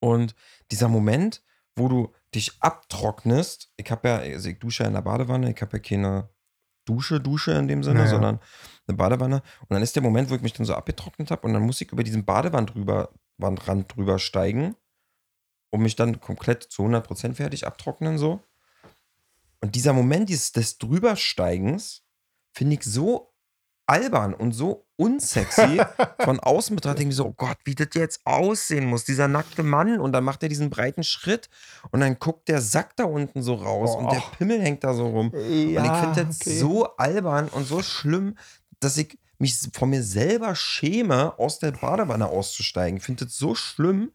Und 0.00 0.34
dieser 0.70 0.88
Moment, 0.88 1.42
wo 1.76 1.88
du 1.88 2.14
dich 2.34 2.60
abtrocknest, 2.60 3.72
ich 3.76 3.90
habe 3.90 4.08
ja, 4.08 4.16
also 4.18 4.48
ich 4.48 4.58
dusche 4.58 4.84
ja 4.84 4.88
in 4.88 4.94
der 4.94 5.02
Badewanne, 5.02 5.52
ich 5.52 5.60
habe 5.60 5.76
ja 5.76 5.82
keine 5.82 6.30
Dusche, 6.86 7.20
Dusche 7.20 7.52
in 7.52 7.68
dem 7.68 7.82
Sinne, 7.82 8.00
naja. 8.00 8.10
sondern 8.10 8.40
eine 8.90 8.98
Badewanne. 8.98 9.42
Und 9.60 9.70
dann 9.70 9.82
ist 9.82 9.96
der 9.96 10.02
Moment, 10.02 10.30
wo 10.30 10.34
ich 10.34 10.42
mich 10.42 10.52
dann 10.52 10.66
so 10.66 10.74
abgetrocknet 10.74 11.30
habe 11.30 11.46
und 11.46 11.54
dann 11.54 11.62
muss 11.62 11.80
ich 11.80 11.90
über 11.92 12.04
diesen 12.04 12.24
Badewand 12.24 12.74
drüber, 12.74 13.10
Wandrand 13.38 13.94
drüber 13.94 14.18
steigen 14.18 14.76
und 15.70 15.82
mich 15.82 15.96
dann 15.96 16.20
komplett 16.20 16.64
zu 16.64 16.82
100% 16.82 17.34
fertig 17.34 17.66
abtrocknen 17.66 18.18
so. 18.18 18.40
Und 19.60 19.74
dieser 19.74 19.92
Moment 19.92 20.28
dieses, 20.28 20.52
des 20.52 20.78
Drübersteigens 20.78 22.02
finde 22.52 22.74
ich 22.74 22.82
so 22.82 23.30
albern 23.86 24.34
und 24.34 24.52
so 24.52 24.86
unsexy 24.96 25.80
von 26.20 26.38
außen 26.38 26.76
betrachtet. 26.76 27.08
Ich 27.08 27.16
so, 27.16 27.26
oh 27.26 27.34
Gott, 27.36 27.56
wie 27.64 27.74
das 27.74 27.88
jetzt 27.94 28.20
aussehen 28.24 28.84
muss, 28.86 29.04
dieser 29.04 29.26
nackte 29.26 29.62
Mann. 29.62 29.98
Und 29.98 30.12
dann 30.12 30.22
macht 30.22 30.42
er 30.42 30.48
diesen 30.48 30.70
breiten 30.70 31.02
Schritt 31.02 31.48
und 31.90 32.00
dann 32.00 32.18
guckt 32.18 32.48
der 32.48 32.60
Sack 32.60 32.96
da 32.96 33.04
unten 33.04 33.42
so 33.42 33.54
raus 33.54 33.90
oh. 33.94 33.98
und 33.98 34.12
der 34.12 34.22
Pimmel 34.38 34.60
hängt 34.60 34.84
da 34.84 34.94
so 34.94 35.08
rum. 35.08 35.32
Ja, 35.34 35.80
und 35.80 35.86
ich 35.86 36.00
finde 36.00 36.24
das 36.24 36.40
okay. 36.40 36.58
so 36.58 36.96
albern 36.96 37.48
und 37.48 37.66
so 37.66 37.82
schlimm, 37.82 38.36
dass 38.80 38.96
ich 38.96 39.18
mich 39.38 39.56
von 39.72 39.90
mir 39.90 40.02
selber 40.02 40.54
schäme, 40.54 41.38
aus 41.38 41.58
der 41.58 41.72
Badewanne 41.72 42.26
auszusteigen. 42.26 42.98
Ich 42.98 43.04
finde 43.04 43.24
das 43.24 43.36
so 43.36 43.54
schlimm. 43.54 44.12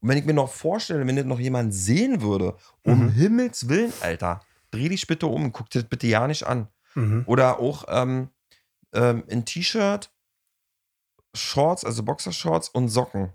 Und 0.00 0.08
wenn 0.08 0.18
ich 0.18 0.24
mir 0.24 0.34
noch 0.34 0.52
vorstelle, 0.52 1.06
wenn 1.06 1.16
das 1.16 1.24
noch 1.24 1.40
jemand 1.40 1.74
sehen 1.74 2.22
würde, 2.22 2.56
um 2.84 3.06
mhm. 3.06 3.10
Himmels 3.10 3.68
Willen, 3.68 3.92
Alter, 4.00 4.40
dreh 4.70 4.88
dich 4.88 5.06
bitte 5.06 5.26
um, 5.26 5.52
guck 5.52 5.68
dir 5.70 5.80
das 5.80 5.88
bitte 5.88 6.06
ja 6.06 6.26
nicht 6.26 6.46
an. 6.46 6.68
Mhm. 6.94 7.24
Oder 7.26 7.58
auch, 7.58 7.84
ähm, 7.88 8.30
ähm, 8.92 9.24
ein 9.30 9.44
T-Shirt, 9.44 10.10
Shorts, 11.34 11.84
also 11.84 12.02
Boxershorts 12.02 12.68
und 12.68 12.88
Socken. 12.88 13.32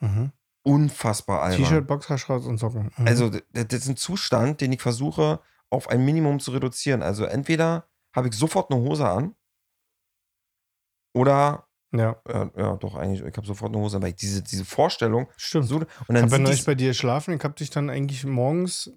Mhm. 0.00 0.32
Unfassbar 0.62 1.42
albern. 1.42 1.64
T-Shirt, 1.64 1.86
Boxershorts 1.86 2.46
und 2.46 2.58
Socken. 2.58 2.90
Mhm. 2.96 3.06
Also, 3.06 3.30
das 3.30 3.66
ist 3.72 3.88
ein 3.88 3.96
Zustand, 3.96 4.60
den 4.60 4.72
ich 4.72 4.82
versuche, 4.82 5.40
auf 5.70 5.88
ein 5.88 6.04
Minimum 6.04 6.40
zu 6.40 6.52
reduzieren. 6.52 7.02
Also, 7.02 7.24
entweder 7.24 7.88
habe 8.14 8.28
ich 8.28 8.34
sofort 8.34 8.70
eine 8.70 8.80
Hose 8.80 9.08
an 9.08 9.34
oder 11.12 11.68
ja. 11.92 12.20
ja. 12.28 12.50
ja, 12.56 12.76
doch, 12.76 12.96
eigentlich, 12.96 13.22
ich 13.24 13.36
habe 13.36 13.46
sofort 13.46 13.72
eine 13.72 13.82
Hose 13.82 13.96
an, 13.96 14.02
weil 14.02 14.12
diese, 14.12 14.42
diese 14.42 14.64
Vorstellung. 14.64 15.28
Stimmt. 15.36 15.66
So, 15.66 15.76
und 15.76 15.86
dann 16.08 16.16
ich 16.16 16.22
habe 16.22 16.36
ja 16.36 16.38
neulich 16.38 16.64
bei 16.64 16.74
dir 16.74 16.88
geschlafen, 16.88 17.34
ich 17.34 17.42
habe 17.42 17.54
dich 17.54 17.70
dann 17.70 17.88
eigentlich 17.88 18.24
morgens 18.24 18.92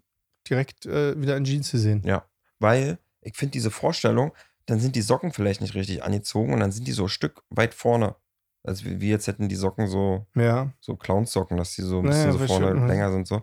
direkt 0.49 0.85
äh, 0.85 1.19
wieder 1.19 1.37
in 1.37 1.45
Jeans 1.45 1.71
gesehen. 1.71 2.01
Ja, 2.03 2.25
weil 2.59 2.97
ich 3.21 3.37
finde 3.37 3.53
diese 3.53 3.71
Vorstellung, 3.71 4.33
dann 4.65 4.79
sind 4.79 4.95
die 4.95 5.01
Socken 5.01 5.31
vielleicht 5.31 5.61
nicht 5.61 5.75
richtig 5.75 6.03
angezogen 6.03 6.53
und 6.53 6.59
dann 6.59 6.71
sind 6.71 6.87
die 6.87 6.91
so 6.91 7.03
ein 7.03 7.09
Stück 7.09 7.43
weit 7.49 7.73
vorne. 7.73 8.15
Also 8.63 8.85
wie, 8.85 9.01
wie 9.01 9.09
jetzt 9.09 9.27
hätten 9.27 9.49
die 9.49 9.55
Socken 9.55 9.87
so, 9.87 10.27
ja. 10.35 10.71
so 10.81 10.95
Clownsocken, 10.95 11.57
dass 11.57 11.73
die 11.73 11.81
so 11.81 11.99
ein 11.99 12.03
bisschen 12.03 12.29
naja, 12.29 12.37
so 12.37 12.45
vorne 12.45 12.87
länger 12.87 13.11
sind. 13.11 13.27
So. 13.27 13.41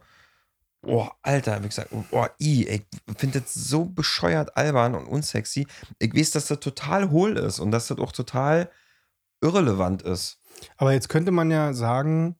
Oh, 0.89 1.07
Alter, 1.22 1.62
wie 1.62 1.68
gesagt, 1.68 1.91
oh, 1.93 2.26
i, 2.41 2.66
ich 2.66 2.82
finde 3.18 3.41
das 3.41 3.53
so 3.53 3.84
bescheuert 3.84 4.57
albern 4.57 4.95
und 4.95 5.07
unsexy. 5.07 5.66
Ich 5.99 6.14
weiß, 6.14 6.30
dass 6.30 6.47
das 6.47 6.61
total 6.61 7.11
hohl 7.11 7.36
ist 7.36 7.59
und 7.61 7.70
dass 7.72 7.89
das 7.89 7.99
auch 7.99 8.12
total 8.12 8.70
irrelevant 9.43 10.03
ist. 10.03 10.41
Aber 10.78 10.93
jetzt 10.93 11.09
könnte 11.09 11.30
man 11.30 11.51
ja 11.51 11.74
sagen, 11.74 12.36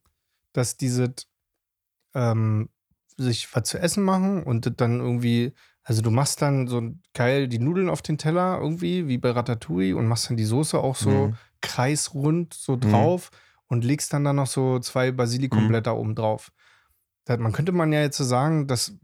dass 0.55 0.79
diese 0.79 1.13
ähm, 2.15 2.71
sich 3.19 3.55
was 3.55 3.69
zu 3.69 3.79
essen 3.79 4.03
machen 4.03 4.43
und 4.43 4.81
dann 4.81 5.01
irgendwie, 5.01 5.53
also 5.83 6.01
du 6.01 6.11
machst 6.11 6.41
dann 6.41 6.69
so 6.69 6.83
geil 7.15 7.49
die 7.49 7.59
Nudeln 7.59 7.91
auf 7.91 8.01
den 8.01 8.17
Teller 8.17 8.59
irgendwie, 8.61 9.09
wie 9.09 9.19
bei 9.19 9.31
Ratatouille 9.31 9.95
und 9.95 10.07
machst 10.07 10.31
dann 10.31 10.37
die 10.37 10.45
Soße 10.45 10.79
auch 10.79 10.97
so 10.97 11.11
mhm. 11.11 11.37
kreisrund 11.61 12.55
so 12.55 12.77
mhm. 12.77 12.81
drauf 12.81 13.31
mhm. 13.31 13.65
und 13.69 13.85
legst 13.85 14.13
dann 14.13 14.25
da 14.25 14.33
noch 14.33 14.47
so 14.47 14.79
zwei 14.79 15.11
Basilikumblätter 15.13 15.95
mhm. 15.95 16.01
oben 16.01 16.15
drauf. 16.15 16.51
Man 17.37 17.53
könnte 17.53 17.73
man 17.73 17.93
ja 17.93 18.01
jetzt 18.01 18.17
so 18.17 18.25
sagen, 18.25 18.67
das, 18.67 18.95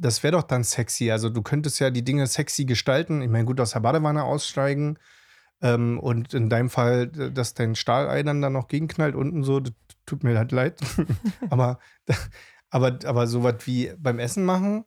das 0.00 0.22
wäre 0.22 0.32
doch 0.32 0.44
dann 0.44 0.62
sexy. 0.62 1.10
Also 1.10 1.28
du 1.28 1.42
könntest 1.42 1.80
ja 1.80 1.90
die 1.90 2.04
Dinge 2.04 2.26
sexy 2.26 2.64
gestalten. 2.64 3.22
Ich 3.22 3.28
meine, 3.28 3.44
gut, 3.44 3.60
aus 3.60 3.72
der 3.72 3.80
Badewanne 3.80 4.22
aussteigen 4.22 4.98
ähm, 5.60 5.98
und 5.98 6.32
in 6.34 6.48
deinem 6.48 6.70
Fall, 6.70 7.08
dass 7.08 7.54
dein 7.54 7.74
Stahlei 7.74 8.22
dann 8.22 8.40
da 8.40 8.50
noch 8.50 8.68
gegenknallt 8.68 9.14
unten 9.14 9.42
so, 9.42 9.60
das 9.60 9.72
tut 10.06 10.22
mir 10.22 10.38
halt 10.38 10.52
leid. 10.52 10.80
aber, 11.50 11.78
aber, 12.70 12.98
aber 13.04 13.26
sowas 13.26 13.56
wie 13.64 13.92
beim 13.98 14.18
Essen 14.18 14.44
machen, 14.44 14.84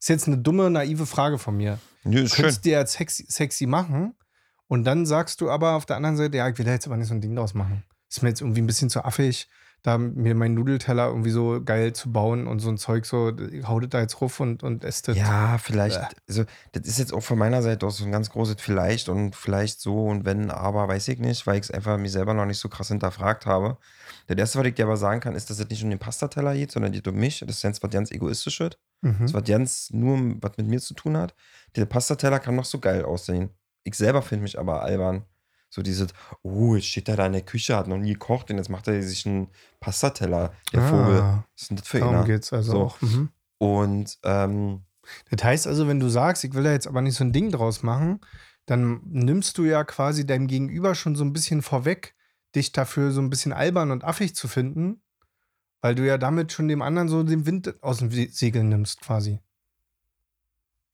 ist 0.00 0.08
jetzt 0.08 0.26
eine 0.26 0.38
dumme, 0.38 0.68
naive 0.68 1.06
Frage 1.06 1.38
von 1.38 1.56
mir. 1.56 1.78
Ja, 2.04 2.20
ist 2.20 2.32
du 2.32 2.36
könntest 2.36 2.64
dir 2.64 2.78
jetzt 2.78 2.94
sexy, 2.94 3.24
sexy 3.28 3.66
machen 3.66 4.14
und 4.66 4.84
dann 4.84 5.06
sagst 5.06 5.40
du 5.40 5.50
aber 5.50 5.76
auf 5.76 5.86
der 5.86 5.96
anderen 5.96 6.16
Seite, 6.16 6.38
ja, 6.38 6.48
ich 6.48 6.58
will 6.58 6.64
da 6.64 6.72
jetzt 6.72 6.86
aber 6.86 6.96
nicht 6.96 7.08
so 7.08 7.14
ein 7.14 7.20
Ding 7.20 7.36
draus 7.36 7.54
machen. 7.54 7.84
Ist 8.10 8.22
mir 8.22 8.30
jetzt 8.30 8.40
irgendwie 8.40 8.62
ein 8.62 8.66
bisschen 8.66 8.90
zu 8.90 9.04
affig 9.04 9.48
da 9.82 9.98
mir 9.98 10.36
meinen 10.36 10.54
Nudelteller 10.54 11.08
irgendwie 11.08 11.30
so 11.30 11.60
geil 11.62 11.92
zu 11.92 12.12
bauen 12.12 12.46
und 12.46 12.60
so 12.60 12.68
ein 12.68 12.78
Zeug 12.78 13.04
so, 13.04 13.32
hautet 13.64 13.94
da 13.94 14.00
jetzt 14.00 14.20
ruf 14.20 14.38
und, 14.38 14.62
und 14.62 14.84
esst 14.84 15.08
das. 15.08 15.16
Ja, 15.16 15.58
vielleicht, 15.58 16.00
also 16.28 16.44
das 16.70 16.86
ist 16.86 17.00
jetzt 17.00 17.12
auch 17.12 17.22
von 17.22 17.36
meiner 17.36 17.62
Seite 17.62 17.84
aus 17.86 17.96
so 17.96 18.04
ein 18.04 18.12
ganz 18.12 18.30
großes 18.30 18.56
Vielleicht 18.60 19.08
und 19.08 19.34
vielleicht 19.34 19.80
so 19.80 20.06
und 20.06 20.24
wenn, 20.24 20.52
aber 20.52 20.86
weiß 20.86 21.08
ich 21.08 21.18
nicht, 21.18 21.48
weil 21.48 21.56
ich 21.56 21.64
es 21.64 21.70
einfach 21.72 21.98
mir 21.98 22.10
selber 22.10 22.32
noch 22.32 22.46
nicht 22.46 22.58
so 22.58 22.68
krass 22.68 22.88
hinterfragt 22.88 23.44
habe. 23.46 23.76
Das 24.28 24.38
erste, 24.38 24.60
was 24.60 24.66
ich 24.66 24.74
dir 24.74 24.84
aber 24.84 24.96
sagen 24.96 25.20
kann, 25.20 25.34
ist, 25.34 25.50
dass 25.50 25.58
es 25.58 25.68
nicht 25.68 25.82
um 25.82 25.90
den 25.90 25.98
Pastateller 25.98 26.54
geht, 26.54 26.70
sondern 26.70 26.92
geht 26.92 27.08
um 27.08 27.16
mich. 27.16 27.40
Das 27.40 27.56
ist 27.56 27.62
ganz 27.62 27.82
was 27.82 27.90
ganz 27.90 28.12
egoistisches. 28.12 28.78
Mhm. 29.00 29.16
Das 29.20 29.34
was 29.34 29.44
ganz 29.44 29.90
nur 29.90 30.36
was 30.40 30.56
mit 30.58 30.68
mir 30.68 30.80
zu 30.80 30.94
tun 30.94 31.16
hat. 31.16 31.34
Der 31.74 31.86
Pastateller 31.86 32.38
kann 32.38 32.54
noch 32.54 32.64
so 32.64 32.78
geil 32.78 33.04
aussehen. 33.04 33.50
Ich 33.82 33.96
selber 33.96 34.22
finde 34.22 34.44
mich 34.44 34.60
aber 34.60 34.82
albern. 34.82 35.24
So 35.74 35.80
dieses, 35.80 36.12
oh, 36.42 36.74
jetzt 36.74 36.88
steht 36.88 37.08
er 37.08 37.16
da 37.16 37.24
in 37.24 37.32
der 37.32 37.40
Küche, 37.40 37.74
hat 37.74 37.88
noch 37.88 37.96
nie 37.96 38.12
gekocht 38.12 38.50
und 38.50 38.58
jetzt 38.58 38.68
macht 38.68 38.88
er 38.88 39.02
sich 39.02 39.24
einen 39.24 39.48
Pastateller, 39.80 40.52
der 40.70 40.82
ah, 40.82 40.88
Vogel. 40.88 41.18
Was 41.20 41.62
ist 41.62 41.70
denn 41.70 41.76
das 41.78 41.88
für 41.88 41.98
Darum 42.00 42.26
geht's 42.26 42.52
also 42.52 42.72
so. 42.72 42.80
auch. 42.82 43.00
Mhm. 43.00 43.30
Und 43.56 44.18
ähm, 44.22 44.82
das 45.30 45.42
heißt 45.42 45.66
also, 45.66 45.88
wenn 45.88 45.98
du 45.98 46.10
sagst, 46.10 46.44
ich 46.44 46.52
will 46.52 46.64
da 46.64 46.72
jetzt 46.72 46.86
aber 46.86 47.00
nicht 47.00 47.16
so 47.16 47.24
ein 47.24 47.32
Ding 47.32 47.50
draus 47.50 47.82
machen, 47.82 48.20
dann 48.66 49.00
nimmst 49.06 49.56
du 49.56 49.64
ja 49.64 49.82
quasi 49.82 50.26
deinem 50.26 50.46
Gegenüber 50.46 50.94
schon 50.94 51.16
so 51.16 51.24
ein 51.24 51.32
bisschen 51.32 51.62
vorweg, 51.62 52.14
dich 52.54 52.72
dafür 52.72 53.10
so 53.10 53.22
ein 53.22 53.30
bisschen 53.30 53.54
albern 53.54 53.92
und 53.92 54.04
affig 54.04 54.34
zu 54.34 54.48
finden, 54.48 55.00
weil 55.80 55.94
du 55.94 56.06
ja 56.06 56.18
damit 56.18 56.52
schon 56.52 56.68
dem 56.68 56.82
anderen 56.82 57.08
so 57.08 57.22
den 57.22 57.46
Wind 57.46 57.82
aus 57.82 58.00
dem 58.00 58.10
Segel 58.10 58.62
nimmst, 58.64 59.00
quasi. 59.00 59.40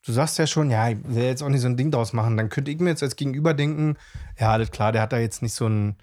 Du 0.04 0.12
sagst 0.12 0.38
ja 0.38 0.46
schon, 0.46 0.70
ja, 0.70 0.88
ich 0.88 0.98
will 1.04 1.24
jetzt 1.24 1.42
auch 1.42 1.48
nicht 1.48 1.60
so 1.60 1.66
ein 1.66 1.76
Ding 1.76 1.90
draus 1.90 2.12
machen. 2.12 2.36
Dann 2.36 2.48
könnte 2.48 2.70
ich 2.70 2.78
mir 2.78 2.90
jetzt 2.90 3.02
als 3.02 3.16
Gegenüber 3.16 3.54
denken, 3.54 3.96
ja, 4.38 4.52
alles 4.52 4.70
klar, 4.70 4.92
der 4.92 5.02
hat 5.02 5.12
da 5.12 5.18
jetzt 5.18 5.42
nicht 5.42 5.54
so 5.54 5.66
ein, 5.68 5.96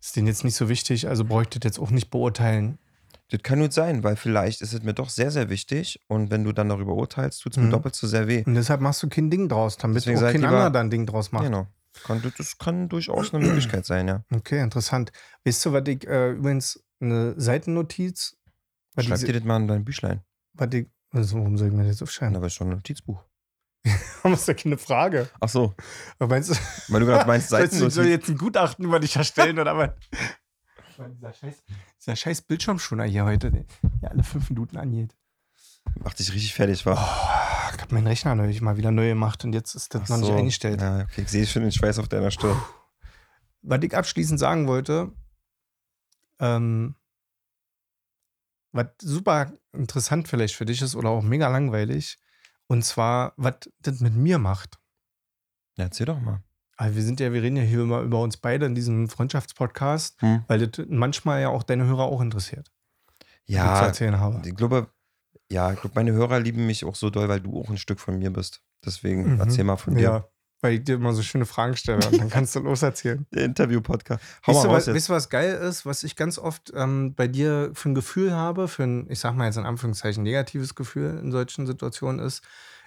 ist 0.00 0.16
denen 0.16 0.28
jetzt 0.28 0.44
nicht 0.44 0.54
so 0.54 0.68
wichtig, 0.68 1.08
also 1.08 1.24
bräuchte 1.24 1.58
das 1.58 1.70
jetzt 1.70 1.78
auch 1.78 1.90
nicht 1.90 2.10
beurteilen. 2.10 2.78
Das 3.30 3.42
kann 3.42 3.60
gut 3.60 3.74
sein, 3.74 4.04
weil 4.04 4.16
vielleicht 4.16 4.62
ist 4.62 4.72
es 4.72 4.82
mir 4.82 4.94
doch 4.94 5.10
sehr, 5.10 5.30
sehr 5.30 5.50
wichtig 5.50 6.00
und 6.08 6.30
wenn 6.30 6.44
du 6.44 6.52
dann 6.52 6.70
darüber 6.70 6.94
urteilst, 6.94 7.42
tut 7.42 7.52
es 7.52 7.58
mir 7.58 7.66
mhm. 7.66 7.72
doppelt 7.72 7.94
so 7.94 8.06
sehr 8.06 8.26
weh. 8.26 8.42
Und 8.46 8.54
deshalb 8.54 8.80
machst 8.80 9.02
du 9.02 9.08
kein 9.08 9.28
Ding 9.28 9.48
draus, 9.48 9.76
damit 9.76 9.96
Deswegen 9.96 10.18
auch 10.18 10.32
kein 10.32 10.44
anderer 10.44 10.70
da 10.70 10.80
ein 10.80 10.88
Ding 10.88 11.04
draus 11.04 11.30
macht. 11.30 11.44
Genau. 11.44 11.66
Kann, 12.04 12.22
das 12.38 12.58
kann 12.58 12.88
durchaus 12.88 13.34
eine 13.34 13.44
Möglichkeit 13.44 13.84
sein, 13.84 14.08
ja. 14.08 14.24
Okay, 14.32 14.62
interessant. 14.62 15.12
Weißt 15.44 15.66
du, 15.66 15.72
was 15.72 15.82
ich 15.88 16.06
äh, 16.06 16.30
übrigens 16.30 16.82
eine 17.00 17.34
Seitennotiz. 17.36 18.36
Schreib 18.98 19.20
dir 19.20 19.32
das 19.32 19.44
mal 19.44 19.60
in 19.60 19.68
dein 19.68 19.84
Büchlein. 19.84 20.22
Was 20.54 20.72
ich, 20.72 20.86
also, 21.10 21.38
warum 21.38 21.56
soll 21.56 21.68
ich 21.68 21.74
mir 21.74 21.86
das 21.86 22.02
aufschreiben? 22.02 22.36
Aber 22.36 22.46
ist 22.46 22.54
schon 22.54 22.68
ein 22.68 22.74
Notizbuch. 22.74 23.24
das 24.22 24.40
ist 24.40 24.48
ja 24.48 24.54
keine 24.54 24.78
Frage. 24.78 25.28
Ach 25.40 25.48
so. 25.48 25.74
Aber 26.18 26.28
meinst 26.34 26.50
du, 26.50 26.54
Weil 26.88 27.00
du 27.00 27.06
gerade 27.06 27.26
meinst, 27.26 27.48
Seiten 27.50 27.90
soll 27.90 28.06
jetzt 28.06 28.28
ein 28.28 28.36
Gutachten 28.36 28.84
über 28.84 29.00
dich 29.00 29.16
erstellen 29.16 29.58
oder 29.58 29.76
was? 29.76 29.90
dieser, 31.06 31.32
scheiß, 31.32 31.62
dieser 32.00 32.16
scheiß 32.16 32.42
Bildschirmschoner 32.42 33.04
hier 33.04 33.24
heute, 33.24 33.52
der 34.02 34.10
alle 34.10 34.24
fünf 34.24 34.50
Minuten 34.50 34.76
angeht. 34.76 35.14
Macht 36.00 36.18
dich 36.18 36.32
richtig 36.32 36.54
fertig, 36.54 36.84
war. 36.86 36.96
Oh, 36.96 37.74
ich 37.74 37.80
hab 37.80 37.92
meinen 37.92 38.06
Rechner 38.06 38.34
neulich 38.34 38.60
mal 38.60 38.76
wieder 38.76 38.90
neu 38.90 39.08
gemacht 39.08 39.44
und 39.44 39.52
jetzt 39.52 39.74
ist 39.74 39.94
das 39.94 40.02
Ach 40.02 40.08
noch 40.08 40.16
so. 40.18 40.24
nicht 40.26 40.38
eingestellt. 40.38 40.80
Ja, 40.80 41.02
okay, 41.02 41.22
ich 41.22 41.28
sehe 41.28 41.46
schon 41.46 41.62
den 41.62 41.72
Schweiß 41.72 41.98
auf 41.98 42.08
deiner 42.08 42.30
Stirn. 42.30 42.60
Was 43.62 43.80
ich 43.82 43.96
abschließend 43.96 44.38
sagen 44.38 44.66
wollte, 44.66 45.12
ähm, 46.40 46.94
was 48.72 48.86
super 49.00 49.52
interessant 49.72 50.28
vielleicht 50.28 50.54
für 50.54 50.64
dich 50.64 50.82
ist 50.82 50.94
oder 50.94 51.10
auch 51.10 51.22
mega 51.22 51.48
langweilig. 51.48 52.18
Und 52.66 52.84
zwar, 52.84 53.32
was 53.36 53.54
das 53.80 54.00
mit 54.00 54.14
mir 54.14 54.38
macht. 54.38 54.78
Ja, 55.76 55.84
erzähl 55.84 56.06
doch 56.06 56.20
mal. 56.20 56.42
Also 56.76 56.94
wir 56.94 57.02
sind 57.02 57.18
ja, 57.18 57.32
wir 57.32 57.42
reden 57.42 57.56
ja 57.56 57.62
hier 57.62 57.80
immer 57.80 58.02
über 58.02 58.20
uns 58.20 58.36
beide 58.36 58.66
in 58.66 58.74
diesem 58.74 59.08
Freundschaftspodcast, 59.08 60.20
hm. 60.20 60.44
weil 60.46 60.66
das 60.66 60.86
manchmal 60.88 61.40
ja 61.40 61.48
auch 61.48 61.62
deine 61.62 61.84
Hörer 61.84 62.04
auch 62.04 62.20
interessiert. 62.20 62.70
Ja, 63.46 63.76
zu 63.76 63.84
erzählen 63.84 64.20
habe. 64.20 64.46
ich 64.46 64.54
glaube, 64.54 64.88
ja, 65.50 65.72
ich 65.72 65.80
glaube, 65.80 65.94
meine 65.94 66.12
Hörer 66.12 66.38
lieben 66.38 66.66
mich 66.66 66.84
auch 66.84 66.94
so 66.94 67.10
doll, 67.10 67.28
weil 67.28 67.40
du 67.40 67.58
auch 67.58 67.70
ein 67.70 67.78
Stück 67.78 67.98
von 67.98 68.18
mir 68.18 68.30
bist. 68.30 68.62
Deswegen 68.84 69.34
mhm. 69.34 69.40
erzähl 69.40 69.64
mal 69.64 69.76
von 69.76 69.94
dir. 69.94 70.02
Ja, 70.02 70.28
weil 70.60 70.74
ich 70.74 70.84
dir 70.84 70.96
immer 70.96 71.12
so 71.12 71.22
schöne 71.22 71.46
Fragen 71.46 71.76
stelle 71.76 72.04
und 72.06 72.20
dann 72.20 72.30
kannst 72.30 72.54
du 72.56 72.60
loserzählen. 72.60 73.26
Der 73.32 73.44
Interview-Podcast. 73.44 74.22
Weißt, 74.44 74.64
du, 74.64 74.68
was, 74.68 74.86
weißt 74.88 75.08
du, 75.08 75.12
was 75.12 75.28
geil 75.28 75.54
ist, 75.54 75.86
was 75.86 76.02
ich 76.02 76.16
ganz 76.16 76.38
oft 76.38 76.72
ähm, 76.74 77.14
bei 77.14 77.28
dir 77.28 77.70
für 77.74 77.90
ein 77.90 77.94
Gefühl 77.94 78.32
habe, 78.32 78.66
für 78.66 78.84
ein, 78.84 79.10
ich 79.10 79.20
sag 79.20 79.34
mal 79.34 79.46
jetzt 79.46 79.56
in 79.56 79.66
Anführungszeichen, 79.66 80.22
negatives 80.22 80.74
Gefühl 80.74 81.18
in 81.22 81.30
solchen 81.30 81.66
Situationen 81.66 82.24
ist, 82.24 82.42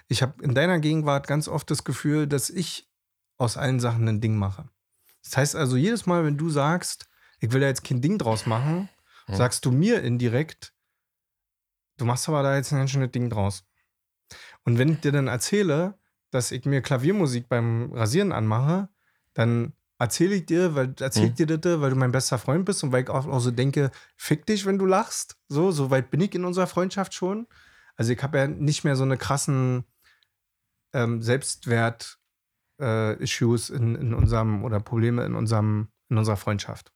ich 0.08 0.20
habe 0.22 0.42
in 0.42 0.54
deiner 0.54 0.78
Gegenwart 0.80 1.26
ganz 1.26 1.48
oft 1.48 1.70
das 1.70 1.84
Gefühl, 1.84 2.26
dass 2.26 2.50
ich 2.50 2.90
aus 3.38 3.56
allen 3.56 3.80
Sachen 3.80 4.06
ein 4.08 4.20
Ding 4.20 4.36
mache. 4.36 4.68
Das 5.22 5.36
heißt 5.36 5.56
also, 5.56 5.76
jedes 5.76 6.06
Mal, 6.06 6.24
wenn 6.24 6.36
du 6.36 6.50
sagst, 6.50 7.08
ich 7.40 7.52
will 7.52 7.60
da 7.60 7.68
jetzt 7.68 7.84
kein 7.84 8.02
Ding 8.02 8.18
draus 8.18 8.46
machen, 8.46 8.88
hm. 9.26 9.34
sagst 9.34 9.64
du 9.64 9.72
mir 9.72 10.02
indirekt, 10.02 10.74
du 11.96 12.04
machst 12.04 12.28
aber 12.28 12.42
da 12.42 12.56
jetzt 12.56 12.72
ein 12.72 12.78
ganz 12.78 12.90
schönes 12.90 13.12
Ding 13.12 13.30
draus. 13.30 13.64
Und 14.64 14.78
wenn 14.78 14.92
ich 14.92 15.00
dir 15.00 15.12
dann 15.12 15.28
erzähle, 15.28 15.98
dass 16.32 16.50
ich 16.50 16.64
mir 16.64 16.82
Klaviermusik 16.82 17.48
beim 17.48 17.92
Rasieren 17.92 18.32
anmache, 18.32 18.88
dann 19.34 19.74
erzähle 19.98 20.34
ich 20.34 20.46
dir, 20.46 20.74
weil 20.74 20.94
erzähl 20.98 21.24
ich 21.24 21.38
hm. 21.38 21.46
dir 21.46 21.58
das, 21.58 21.80
weil 21.80 21.90
du 21.90 21.96
mein 21.96 22.10
bester 22.10 22.38
Freund 22.38 22.64
bist 22.64 22.82
und 22.82 22.90
weil 22.90 23.04
ich 23.04 23.10
auch, 23.10 23.26
auch 23.26 23.38
so 23.38 23.52
denke, 23.52 23.92
fick 24.16 24.46
dich, 24.46 24.66
wenn 24.66 24.78
du 24.78 24.86
lachst. 24.86 25.36
So, 25.48 25.70
so 25.70 25.90
weit 25.90 26.10
bin 26.10 26.20
ich 26.20 26.34
in 26.34 26.44
unserer 26.44 26.66
Freundschaft 26.66 27.14
schon. 27.14 27.46
Also 27.96 28.12
ich 28.12 28.22
habe 28.22 28.38
ja 28.38 28.48
nicht 28.48 28.82
mehr 28.82 28.96
so 28.96 29.04
eine 29.04 29.18
krassen 29.18 29.84
ähm, 30.92 31.22
Selbstwert-Issues 31.22 33.70
äh, 33.70 33.76
in, 33.76 33.94
in 33.94 34.14
unserem 34.14 34.64
oder 34.64 34.80
Probleme 34.80 35.24
in 35.24 35.34
unserem, 35.34 35.88
in 36.08 36.18
unserer 36.18 36.36
Freundschaft. 36.36 36.92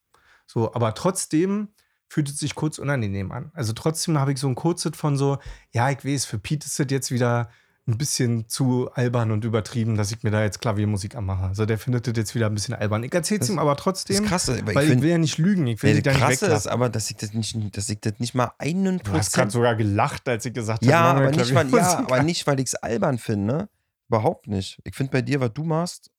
So, 0.46 0.74
aber 0.74 0.94
trotzdem 0.94 1.68
fühlt 2.08 2.28
es 2.28 2.38
sich 2.38 2.54
kurz 2.54 2.78
unangenehm 2.78 3.32
an. 3.32 3.50
Also 3.54 3.72
trotzdem 3.72 4.18
habe 4.18 4.32
ich 4.32 4.38
so 4.38 4.48
ein 4.48 4.54
Kurzit 4.54 4.96
von 4.96 5.16
so, 5.16 5.38
ja, 5.72 5.90
ich 5.90 6.04
weiß, 6.04 6.24
für 6.24 6.38
Pete 6.38 6.66
ist 6.66 6.78
das 6.78 6.86
jetzt 6.90 7.10
wieder 7.10 7.50
ein 7.88 7.98
bisschen 7.98 8.48
zu 8.48 8.90
albern 8.94 9.30
und 9.30 9.44
übertrieben, 9.44 9.96
dass 9.96 10.10
ich 10.10 10.24
mir 10.24 10.32
da 10.32 10.42
jetzt 10.42 10.60
Klaviermusik 10.60 11.14
anmache. 11.14 11.44
Also 11.44 11.66
der 11.66 11.78
findet 11.78 12.06
das 12.08 12.14
jetzt 12.16 12.34
wieder 12.34 12.46
ein 12.46 12.54
bisschen 12.54 12.74
albern. 12.74 13.04
Ich 13.04 13.14
erzähle 13.14 13.40
es 13.40 13.48
ihm 13.48 13.60
aber 13.60 13.76
trotzdem, 13.76 14.16
das 14.16 14.26
krasse, 14.26 14.58
aber 14.58 14.74
weil 14.74 14.84
ich, 14.84 14.90
find, 14.90 15.00
ich, 15.00 15.02
will 15.04 15.10
ja 15.10 15.18
nicht 15.18 15.38
lügen. 15.38 15.66
Ich 15.68 15.82
will 15.82 15.94
ja, 15.94 16.00
das 16.00 16.16
krasse 16.16 16.46
ist 16.46 16.66
aber, 16.66 16.88
dass 16.88 17.08
ich 17.10 17.16
das 17.16 17.32
nicht, 17.32 17.76
dass 17.76 17.88
ich 17.88 18.00
das 18.00 18.14
nicht 18.18 18.34
mal 18.34 18.50
einen 18.58 18.98
Prozent... 18.98 19.14
Du 19.14 19.18
hast 19.18 19.32
gerade 19.32 19.50
sogar 19.52 19.76
gelacht, 19.76 20.28
als 20.28 20.44
ich 20.44 20.52
gesagt 20.52 20.82
habe, 20.82 20.90
ja, 20.90 21.12
aber 21.12 21.30
nicht, 21.30 21.54
weil, 21.54 21.70
ja, 21.70 21.98
aber 21.98 22.22
nicht, 22.24 22.46
weil 22.48 22.58
ich 22.58 22.66
es 22.66 22.74
albern 22.74 23.18
finde. 23.18 23.68
Überhaupt 24.08 24.48
nicht. 24.48 24.80
Ich 24.82 24.96
finde 24.96 25.12
bei 25.12 25.22
dir, 25.22 25.40
was 25.40 25.52
du 25.52 25.62
machst, 25.62 26.10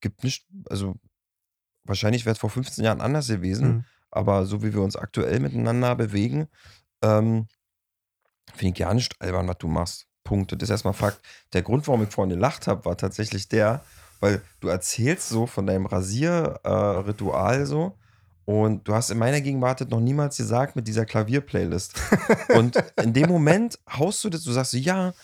gibt 0.00 0.22
nicht, 0.22 0.46
also 0.68 0.96
wahrscheinlich 1.84 2.26
wäre 2.26 2.34
es 2.34 2.38
vor 2.38 2.50
15 2.50 2.84
Jahren 2.84 3.00
anders 3.00 3.28
gewesen, 3.28 3.68
mhm. 3.68 3.84
aber 4.10 4.44
so 4.44 4.62
wie 4.62 4.74
wir 4.74 4.82
uns 4.82 4.96
aktuell 4.96 5.40
miteinander 5.40 5.94
bewegen, 5.96 6.48
ähm, 7.02 7.46
finde 8.54 8.72
ich 8.72 8.84
gar 8.84 8.92
nicht 8.92 9.18
albern, 9.20 9.48
was 9.48 9.58
du 9.58 9.68
machst. 9.68 10.07
Punkt. 10.28 10.52
Das 10.52 10.60
ist 10.60 10.70
erstmal 10.70 10.92
Fakt. 10.92 11.20
Der 11.54 11.62
Grund, 11.62 11.88
warum 11.88 12.02
ich 12.02 12.10
vorhin 12.10 12.34
gelacht 12.36 12.66
habe, 12.66 12.84
war 12.84 12.96
tatsächlich 12.98 13.48
der, 13.48 13.80
weil 14.20 14.42
du 14.60 14.68
erzählst 14.68 15.30
so 15.30 15.46
von 15.46 15.66
deinem 15.66 15.86
Rasierritual 15.86 17.62
äh, 17.62 17.66
so. 17.66 17.94
Und 18.44 18.86
du 18.86 18.94
hast 18.94 19.10
in 19.10 19.18
meiner 19.18 19.40
Gegenwart 19.40 19.88
noch 19.90 20.00
niemals 20.00 20.36
gesagt 20.36 20.76
mit 20.76 20.86
dieser 20.86 21.06
Klavier-Playlist. 21.06 21.94
und 22.48 22.76
in 23.02 23.14
dem 23.14 23.28
Moment 23.28 23.78
haust 23.90 24.22
du 24.24 24.28
das, 24.28 24.42
du 24.42 24.52
sagst 24.52 24.72
so, 24.72 24.78
ja, 24.78 25.14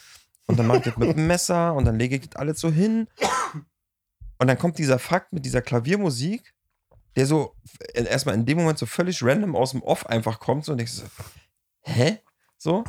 und 0.46 0.58
dann 0.58 0.66
mach 0.66 0.76
ich 0.76 0.82
das 0.82 0.96
mit 0.96 1.16
dem 1.16 1.26
Messer 1.26 1.74
und 1.74 1.84
dann 1.84 1.98
lege 1.98 2.16
ich 2.16 2.28
das 2.28 2.36
alles 2.36 2.60
so 2.60 2.70
hin. 2.70 3.08
Und 4.38 4.48
dann 4.48 4.58
kommt 4.58 4.78
dieser 4.78 4.98
Fakt 4.98 5.32
mit 5.32 5.44
dieser 5.44 5.62
Klaviermusik, 5.62 6.54
der 7.16 7.26
so 7.26 7.54
erstmal 7.92 8.34
in 8.34 8.46
dem 8.46 8.58
Moment 8.58 8.78
so 8.78 8.86
völlig 8.86 9.22
random 9.22 9.54
aus 9.54 9.70
dem 9.70 9.82
Off 9.82 10.06
einfach 10.06 10.40
kommt 10.40 10.64
so 10.64 10.72
und 10.72 10.78
denkst 10.78 10.92
so, 10.92 11.04
hä? 11.82 12.18
So. 12.58 12.84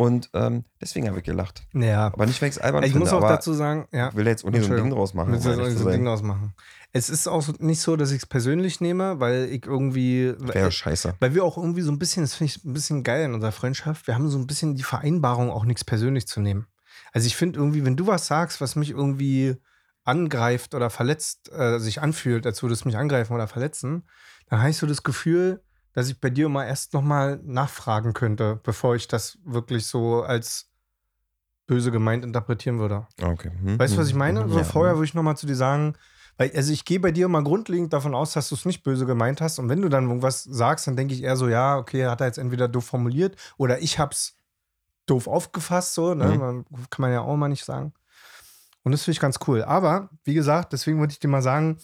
Und 0.00 0.30
ähm, 0.32 0.64
deswegen 0.80 1.08
habe 1.08 1.18
ich 1.18 1.24
gelacht. 1.24 1.62
Ja. 1.74 2.06
Aber 2.06 2.24
nicht, 2.24 2.40
weil 2.40 2.48
ich 2.48 2.56
es 2.56 2.58
albern 2.58 2.82
ich 2.82 2.92
finde. 2.92 3.06
Ich 3.06 3.12
muss 3.12 3.22
auch 3.22 3.28
dazu 3.28 3.52
sagen, 3.52 3.86
ja. 3.92 4.14
will 4.14 4.26
jetzt 4.26 4.46
ohne 4.46 4.62
so 4.62 4.70
ein 4.72 4.76
Ding 4.76 4.88
draus 4.88 5.12
machen. 5.12 5.32
Will 5.32 5.60
um 5.60 5.76
so 5.76 5.86
ein 5.88 5.92
Ding 5.92 6.06
draus 6.06 6.22
machen. 6.22 6.54
Es 6.94 7.10
ist 7.10 7.28
auch 7.28 7.46
nicht 7.58 7.82
so, 7.82 7.96
dass 7.96 8.10
ich 8.10 8.22
es 8.22 8.26
persönlich 8.26 8.80
nehme, 8.80 9.20
weil 9.20 9.50
ich 9.50 9.66
irgendwie. 9.66 10.32
Wäre 10.38 10.72
scheiße. 10.72 11.16
Weil 11.20 11.34
wir 11.34 11.44
auch 11.44 11.58
irgendwie 11.58 11.82
so 11.82 11.92
ein 11.92 11.98
bisschen, 11.98 12.22
das 12.22 12.32
finde 12.32 12.54
ich 12.54 12.64
ein 12.64 12.72
bisschen 12.72 13.04
geil 13.04 13.26
in 13.26 13.34
unserer 13.34 13.52
Freundschaft, 13.52 14.06
wir 14.06 14.14
haben 14.14 14.30
so 14.30 14.38
ein 14.38 14.46
bisschen 14.46 14.74
die 14.74 14.84
Vereinbarung, 14.84 15.50
auch 15.50 15.66
nichts 15.66 15.84
persönlich 15.84 16.26
zu 16.26 16.40
nehmen. 16.40 16.66
Also 17.12 17.26
ich 17.26 17.36
finde 17.36 17.58
irgendwie, 17.58 17.84
wenn 17.84 17.96
du 17.96 18.06
was 18.06 18.26
sagst, 18.26 18.62
was 18.62 18.76
mich 18.76 18.92
irgendwie 18.92 19.56
angreift 20.04 20.74
oder 20.74 20.88
verletzt, 20.88 21.52
äh, 21.52 21.78
sich 21.78 22.00
anfühlt, 22.00 22.46
als 22.46 22.62
würde 22.62 22.72
es 22.72 22.86
mich 22.86 22.96
angreifen 22.96 23.34
oder 23.34 23.48
verletzen, 23.48 24.04
dann 24.48 24.60
habe 24.60 24.70
ich 24.70 24.78
so 24.78 24.86
das 24.86 25.02
Gefühl, 25.02 25.62
dass 25.92 26.08
ich 26.08 26.20
bei 26.20 26.30
dir 26.30 26.48
mal 26.48 26.64
erst 26.64 26.92
nochmal 26.94 27.40
nachfragen 27.44 28.12
könnte, 28.12 28.60
bevor 28.62 28.94
ich 28.94 29.08
das 29.08 29.38
wirklich 29.44 29.86
so 29.86 30.22
als 30.22 30.70
böse 31.66 31.90
gemeint 31.90 32.24
interpretieren 32.24 32.78
würde. 32.78 33.06
Okay. 33.22 33.50
Hm, 33.62 33.78
weißt 33.78 33.94
du, 33.94 33.98
was 33.98 34.08
ich 34.08 34.12
hm, 34.12 34.18
meine? 34.18 34.40
Hm, 34.42 34.50
so 34.50 34.58
ja. 34.58 34.64
vorher 34.64 34.94
würde 34.94 35.04
ich 35.04 35.14
nochmal 35.14 35.36
zu 35.36 35.46
dir 35.46 35.56
sagen, 35.56 35.94
weil, 36.36 36.50
also 36.54 36.72
ich 36.72 36.84
gehe 36.84 36.98
bei 36.98 37.12
dir 37.12 37.28
mal 37.28 37.44
grundlegend 37.44 37.92
davon 37.92 38.14
aus, 38.14 38.32
dass 38.32 38.48
du 38.48 38.54
es 38.54 38.64
nicht 38.64 38.82
böse 38.82 39.06
gemeint 39.06 39.40
hast. 39.40 39.58
Und 39.58 39.68
wenn 39.68 39.82
du 39.82 39.88
dann 39.88 40.08
irgendwas 40.08 40.42
sagst, 40.42 40.86
dann 40.86 40.96
denke 40.96 41.14
ich 41.14 41.22
eher 41.22 41.36
so, 41.36 41.48
ja, 41.48 41.76
okay, 41.76 42.06
hat 42.06 42.20
er 42.20 42.26
jetzt 42.26 42.38
entweder 42.38 42.66
doof 42.66 42.86
formuliert 42.86 43.36
oder 43.56 43.80
ich 43.80 43.98
hab's 43.98 44.36
doof 45.06 45.26
aufgefasst, 45.26 45.94
so, 45.94 46.14
ne? 46.14 46.26
Mhm. 46.26 46.64
Kann 46.88 47.02
man 47.02 47.12
ja 47.12 47.20
auch 47.20 47.36
mal 47.36 47.48
nicht 47.48 47.64
sagen. 47.64 47.92
Und 48.82 48.92
das 48.92 49.02
finde 49.02 49.12
ich 49.12 49.20
ganz 49.20 49.38
cool. 49.46 49.62
Aber, 49.62 50.08
wie 50.24 50.34
gesagt, 50.34 50.72
deswegen 50.72 50.98
wollte 50.98 51.12
ich 51.12 51.20
dir 51.20 51.28
mal 51.28 51.42
sagen, 51.42 51.78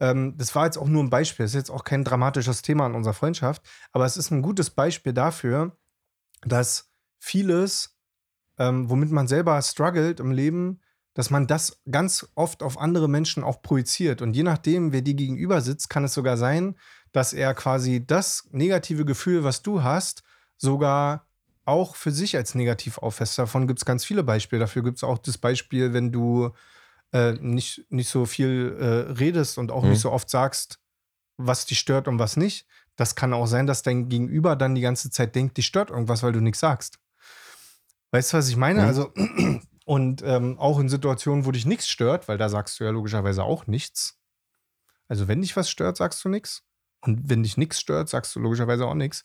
ähm, 0.00 0.34
das 0.36 0.54
war 0.54 0.64
jetzt 0.64 0.78
auch 0.78 0.88
nur 0.88 1.02
ein 1.02 1.10
Beispiel. 1.10 1.44
Das 1.44 1.52
ist 1.52 1.56
jetzt 1.58 1.70
auch 1.70 1.84
kein 1.84 2.04
dramatisches 2.04 2.62
Thema 2.62 2.86
in 2.86 2.94
unserer 2.94 3.14
Freundschaft. 3.14 3.62
Aber 3.92 4.04
es 4.04 4.16
ist 4.16 4.30
ein 4.30 4.42
gutes 4.42 4.70
Beispiel 4.70 5.12
dafür, 5.12 5.76
dass 6.42 6.90
vieles, 7.18 7.96
ähm, 8.58 8.88
womit 8.90 9.10
man 9.10 9.28
selber 9.28 9.60
struggelt 9.62 10.20
im 10.20 10.30
Leben, 10.30 10.80
dass 11.14 11.30
man 11.30 11.48
das 11.48 11.80
ganz 11.90 12.28
oft 12.36 12.62
auf 12.62 12.78
andere 12.78 13.08
Menschen 13.08 13.42
auch 13.42 13.60
projiziert. 13.60 14.22
Und 14.22 14.34
je 14.34 14.44
nachdem, 14.44 14.92
wer 14.92 15.02
dir 15.02 15.14
gegenüber 15.14 15.60
sitzt, 15.60 15.90
kann 15.90 16.04
es 16.04 16.14
sogar 16.14 16.36
sein, 16.36 16.76
dass 17.10 17.32
er 17.32 17.54
quasi 17.54 18.06
das 18.06 18.46
negative 18.52 19.04
Gefühl, 19.04 19.42
was 19.42 19.62
du 19.62 19.82
hast, 19.82 20.22
sogar 20.56 21.26
auch 21.64 21.96
für 21.96 22.12
sich 22.12 22.36
als 22.36 22.54
negativ 22.54 22.98
auffasst. 22.98 23.38
Davon 23.38 23.66
gibt 23.66 23.80
es 23.80 23.84
ganz 23.84 24.04
viele 24.04 24.22
Beispiele. 24.22 24.60
Dafür 24.60 24.82
gibt 24.82 24.98
es 24.98 25.04
auch 25.04 25.18
das 25.18 25.38
Beispiel, 25.38 25.92
wenn 25.92 26.12
du 26.12 26.50
äh, 27.12 27.32
nicht, 27.32 27.84
nicht 27.88 28.08
so 28.08 28.26
viel 28.26 28.76
äh, 28.78 29.12
redest 29.12 29.58
und 29.58 29.70
auch 29.70 29.82
mhm. 29.82 29.90
nicht 29.90 30.00
so 30.00 30.12
oft 30.12 30.28
sagst, 30.28 30.78
was 31.36 31.66
dich 31.66 31.78
stört 31.78 32.08
und 32.08 32.18
was 32.18 32.36
nicht. 32.36 32.66
Das 32.96 33.14
kann 33.14 33.32
auch 33.32 33.46
sein, 33.46 33.66
dass 33.66 33.82
dein 33.82 34.08
Gegenüber 34.08 34.56
dann 34.56 34.74
die 34.74 34.80
ganze 34.80 35.10
Zeit 35.10 35.34
denkt, 35.34 35.56
dich 35.56 35.66
stört 35.66 35.90
irgendwas, 35.90 36.22
weil 36.22 36.32
du 36.32 36.40
nichts 36.40 36.60
sagst. 36.60 36.98
Weißt 38.10 38.32
du, 38.32 38.38
was 38.38 38.48
ich 38.48 38.56
meine? 38.56 38.82
Mhm. 38.82 38.86
Also, 38.86 39.12
und 39.84 40.22
ähm, 40.22 40.58
auch 40.58 40.78
in 40.78 40.88
Situationen, 40.88 41.46
wo 41.46 41.52
dich 41.52 41.66
nichts 41.66 41.88
stört, 41.88 42.28
weil 42.28 42.38
da 42.38 42.48
sagst 42.48 42.78
du 42.80 42.84
ja 42.84 42.90
logischerweise 42.90 43.44
auch 43.44 43.66
nichts. 43.66 44.18
Also, 45.06 45.28
wenn 45.28 45.40
dich 45.40 45.56
was 45.56 45.70
stört, 45.70 45.96
sagst 45.96 46.24
du 46.24 46.28
nichts. 46.28 46.64
Und 47.00 47.28
wenn 47.28 47.42
dich 47.42 47.56
nichts 47.56 47.78
stört, 47.78 48.08
sagst 48.08 48.34
du 48.34 48.40
logischerweise 48.40 48.86
auch 48.86 48.94
nichts. 48.94 49.22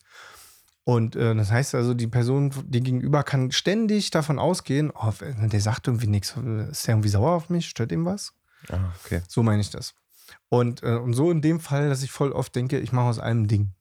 Und 0.84 1.16
äh, 1.16 1.34
das 1.34 1.50
heißt 1.50 1.74
also, 1.74 1.94
die 1.94 2.06
Person, 2.06 2.52
die 2.66 2.82
gegenüber, 2.82 3.22
kann 3.22 3.50
ständig 3.52 4.10
davon 4.10 4.38
ausgehen, 4.38 4.92
oh, 4.94 5.12
der 5.20 5.60
sagt 5.60 5.86
irgendwie 5.86 6.06
nichts, 6.06 6.36
ist 6.70 6.86
der 6.86 6.94
irgendwie 6.94 7.08
sauer 7.08 7.32
auf 7.32 7.48
mich, 7.48 7.68
stört 7.68 7.90
ihm 7.90 8.04
was? 8.04 8.34
Ah, 8.68 8.92
okay. 9.02 9.22
So 9.26 9.42
meine 9.42 9.62
ich 9.62 9.70
das. 9.70 9.94
Und, 10.48 10.82
äh, 10.82 10.96
und 10.96 11.14
so 11.14 11.30
in 11.30 11.40
dem 11.40 11.58
Fall, 11.58 11.88
dass 11.88 12.02
ich 12.02 12.10
voll 12.10 12.32
oft 12.32 12.54
denke, 12.54 12.78
ich 12.78 12.92
mache 12.92 13.06
aus 13.06 13.18
allem 13.18 13.48
Ding. 13.48 13.72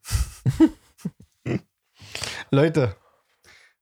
Leute, 2.52 2.96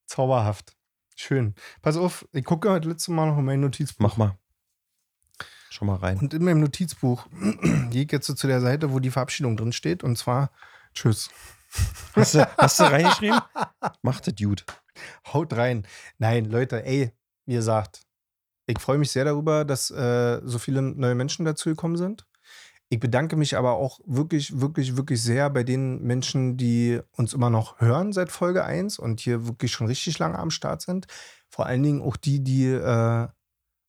zauberhaft. 0.08 0.76
Schön. 1.16 1.54
Pass 1.82 1.98
auf, 1.98 2.28
ich 2.32 2.46
gucke 2.46 2.72
heute 2.72 2.90
letztes 2.90 3.10
Mal 3.10 3.28
noch 3.28 3.38
in 3.38 3.46
mein 3.46 3.60
Notizbuch. 3.60 4.02
Mach 4.02 4.18
mal. 4.18 4.38
Schau 5.70 5.86
mal 5.86 5.98
rein. 5.98 6.18
Und 6.18 6.34
in 6.34 6.44
meinem 6.44 6.62
Notizbuch 6.62 7.28
gehe 7.92 8.04
ich 8.04 8.12
jetzt 8.12 8.28
so 8.28 8.34
zu 8.34 8.48
der 8.48 8.62
Seite, 8.62 8.92
wo 8.92 9.00
die 9.00 9.12
Verabschiedung 9.12 9.58
drin 9.58 9.74
steht. 9.74 10.04
Und 10.04 10.18
zwar 10.18 10.52
Tschüss. 10.94 11.30
Hast 12.14 12.36
du, 12.36 12.58
hast 12.58 12.80
du 12.80 12.84
reingeschrieben? 12.84 13.40
Macht 14.02 14.28
das 14.28 14.36
gut. 14.36 14.66
Haut 15.34 15.54
rein. 15.54 15.88
Nein, 16.18 16.46
Leute, 16.46 16.86
ey, 16.86 17.12
wie 17.46 17.54
gesagt, 17.54 18.02
ich 18.68 18.80
freue 18.80 18.98
mich 18.98 19.12
sehr 19.12 19.26
darüber, 19.26 19.66
dass 19.66 19.92
äh, 19.92 20.42
so 20.44 20.60
viele 20.60 20.82
neue 20.82 21.16
Menschen 21.16 21.46
dazu 21.46 21.70
gekommen 21.70 21.98
sind. 21.98 22.26
Ich 22.90 23.00
bedanke 23.00 23.38
mich 23.38 23.58
aber 23.58 23.74
auch 23.74 24.02
wirklich, 24.06 24.60
wirklich, 24.60 24.98
wirklich 24.98 25.24
sehr 25.24 25.50
bei 25.50 25.64
den 25.64 26.02
Menschen, 26.02 26.58
die 26.58 27.00
uns 27.14 27.34
immer 27.34 27.50
noch 27.50 27.80
hören 27.80 28.12
seit 28.12 28.30
Folge 28.30 28.66
1 28.66 29.00
und 29.00 29.22
hier 29.22 29.48
wirklich 29.48 29.72
schon 29.72 29.88
richtig 29.88 30.20
lange 30.20 30.38
am 30.38 30.52
Start 30.52 30.82
sind. 30.82 31.08
Vor 31.50 31.66
allen 31.68 31.84
Dingen 31.84 32.02
auch 32.02 32.18
die, 32.18 32.44
die 32.44 32.66
äh, 32.66 33.28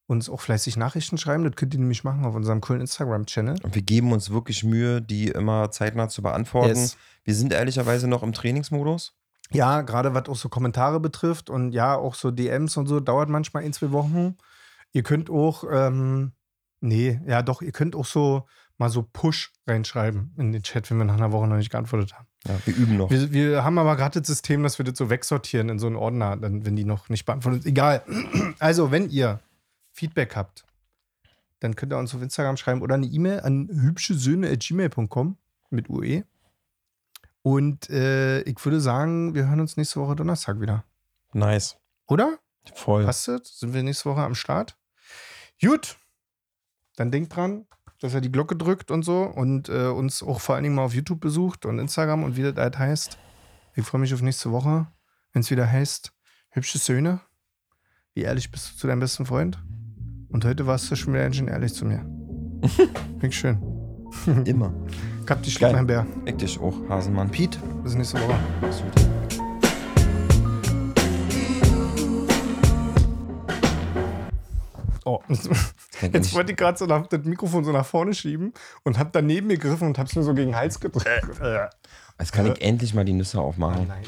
uns 0.07 0.29
auch 0.29 0.41
fleißig 0.41 0.77
Nachrichten 0.77 1.19
schreiben. 1.19 1.45
Das 1.45 1.57
könnt 1.57 1.75
ihr 1.75 1.81
nämlich 1.81 2.05
machen 2.05 2.25
auf 2.25 2.35
unserem 2.35 2.61
coolen 2.61 2.81
Instagram-Channel. 2.81 3.57
Und 3.63 3.75
wir 3.75 3.83
geben 3.83 4.13
uns 4.13 4.31
wirklich 4.31 4.65
Mühe, 4.65 5.01
die 5.01 5.29
immer 5.29 5.71
zeitnah 5.71 6.09
zu 6.09 6.23
beantworten. 6.23 6.77
Yes. 6.77 6.97
Wir 7.25 7.35
sind 7.35 7.53
ehrlicherweise 7.53 8.09
noch 8.09 8.23
im 8.23 8.33
Trainingsmodus. 8.33 9.15
Ja, 9.51 9.83
gerade 9.83 10.15
was 10.15 10.29
auch 10.29 10.37
so 10.37 10.49
Kommentare 10.49 10.99
betrifft 10.99 11.51
und 11.51 11.73
ja, 11.73 11.95
auch 11.95 12.15
so 12.15 12.31
DMs 12.31 12.77
und 12.77 12.87
so, 12.87 13.01
dauert 13.01 13.29
manchmal 13.29 13.65
ein, 13.65 13.73
zwei 13.73 13.93
Wochen. 13.93 14.37
Ihr 14.93 15.03
könnt 15.03 15.31
auch, 15.31 15.65
ähm, 15.71 16.33
nee, 16.81 17.21
ja 17.27 17.43
doch, 17.43 17.63
ihr 17.63 17.73
könnt 17.73 17.95
auch 17.95 18.07
so 18.07 18.47
mal 18.79 18.89
so 18.89 19.03
Push 19.03 19.53
reinschreiben 19.67 20.35
in 20.39 20.53
den 20.53 20.63
Chat, 20.63 20.91
wenn 20.91 20.99
wir 20.99 21.05
nach 21.05 21.17
einer 21.17 21.33
Woche 21.33 21.47
noch 21.47 21.57
nicht 21.57 21.71
geantwortet 21.71 22.15
haben. 22.15 22.27
Ja, 22.47 22.59
wir 22.65 22.75
üben 22.75 22.97
noch. 22.97 23.11
Wir, 23.11 23.33
wir 23.33 23.65
haben 23.65 23.79
aber 23.79 23.97
gerade 23.97 24.21
das 24.21 24.27
System, 24.27 24.63
dass 24.63 24.79
wir 24.79 24.85
das 24.85 24.99
so 24.99 25.11
wegsortieren 25.11 25.69
in 25.69 25.79
so 25.79 25.87
einen 25.87 25.97
Ordner, 25.97 26.37
dann, 26.37 26.67
wenn 26.67 26.75
die 26.75 26.85
noch 26.85 27.09
nicht 27.09 27.25
beantwortet 27.25 27.63
sind. 27.63 27.71
Egal. 27.71 28.03
Also, 28.59 28.91
wenn 28.91 29.09
ihr 29.11 29.41
Feedback 29.93 30.37
habt, 30.37 30.65
dann 31.61 31.77
könnt 31.77 31.93
ihr 31.93 31.99
uns 31.99 32.15
auf 32.15 32.23
Instagram 32.23 32.57
schreiben 32.57 32.83
oder 32.83 32.97
eine 32.97 33.07
E-Mail 33.07 33.41
an 33.41 33.69
hübschesöhne.gmail.com 33.71 35.37
mit 35.71 35.89
UE. 35.89 36.25
Und 37.43 37.91
äh, 37.91 38.43
ich 38.43 38.65
würde 38.65 38.81
sagen, 38.81 39.35
wir 39.35 39.49
hören 39.49 39.61
uns 39.61 39.77
nächste 39.77 40.01
Woche 40.01 40.17
Donnerstag 40.17 40.61
wieder. 40.61 40.85
Nice. 41.33 41.77
Oder? 42.07 42.39
Voll. 42.75 43.05
Passt 43.05 43.29
das? 43.29 43.59
Sind 43.59 43.75
wir 43.75 43.83
nächste 43.83 44.09
Woche 44.11 44.23
am 44.23 44.35
Start? 44.35 44.77
Gut. 45.61 45.97
Dann 46.97 47.11
denkt 47.11 47.35
dran, 47.35 47.67
dass 48.01 48.15
er 48.15 48.21
die 48.21 48.31
Glocke 48.31 48.57
drückt 48.57 48.91
und 48.91 49.03
so 49.03 49.23
und 49.23 49.69
äh, 49.69 49.87
uns 49.87 50.23
auch 50.23 50.41
vor 50.41 50.55
allen 50.55 50.65
Dingen 50.65 50.75
mal 50.75 50.85
auf 50.85 50.95
YouTube 50.95 51.21
besucht 51.21 51.67
und 51.67 51.79
Instagram 51.79 52.23
und 52.23 52.37
wie 52.37 52.43
das 52.43 52.57
halt 52.57 52.79
heißt. 52.79 53.19
Ich 53.75 53.85
freue 53.85 54.01
mich 54.01 54.13
auf 54.13 54.23
nächste 54.23 54.53
Woche, 54.53 54.87
wenn 55.33 55.41
es 55.41 55.51
wieder 55.51 55.71
heißt, 55.71 56.13
hübsche 56.51 56.79
Söhne. 56.79 57.21
Wie 58.15 58.23
ehrlich 58.23 58.51
bist 58.51 58.73
du 58.73 58.77
zu 58.77 58.87
deinem 58.87 59.01
besten 59.01 59.25
Freund? 59.25 59.59
Und 60.33 60.47
heute 60.47 60.67
warst 60.67 60.91
du 60.91 60.97
schon 60.97 61.13
wieder 61.13 61.25
ganz 61.25 61.37
schön 61.37 61.49
ehrlich 61.49 61.75
zu 61.75 61.85
mir. 61.85 62.05
Ich 63.23 63.39
schön. 63.39 63.63
Immer. 64.47 64.73
Kap 65.27 65.43
dich 65.43 65.61
mein 65.61 65.87
Bär. 65.87 66.05
Ich 66.25 66.35
dich 66.35 66.59
auch, 66.59 66.75
Hasenmann. 66.89 67.31
Pete, 67.31 67.59
bis 67.85 67.95
nächste 67.95 68.19
Woche. 68.21 68.35
Mach's 68.61 68.83
gut. 68.83 68.93
Oh, 75.05 75.21
jetzt 76.13 76.35
wollte 76.35 76.53
ich 76.53 76.59
gerade 76.59 76.79
so 76.79 76.87
nach, 76.87 77.07
das 77.07 77.25
Mikrofon 77.25 77.65
so 77.65 77.71
nach 77.71 77.87
vorne 77.87 78.15
schieben 78.15 78.53
und 78.83 78.99
hab 78.99 79.13
daneben 79.13 79.51
gegriffen 79.51 79.87
und 79.87 79.99
hab's 79.99 80.17
mir 80.17 80.23
so 80.23 80.35
gegen 80.35 80.51
den 80.51 80.57
Hals 80.57 80.81
gedrückt. 80.81 81.07
Jetzt 82.19 82.33
kann 82.33 82.47
ich 82.47 82.61
endlich 82.61 82.95
mal 82.95 83.05
die 83.05 83.13
Nüsse 83.13 83.41
aufmachen. 83.41 83.83
Oh 83.83 83.89
nein, 83.89 84.03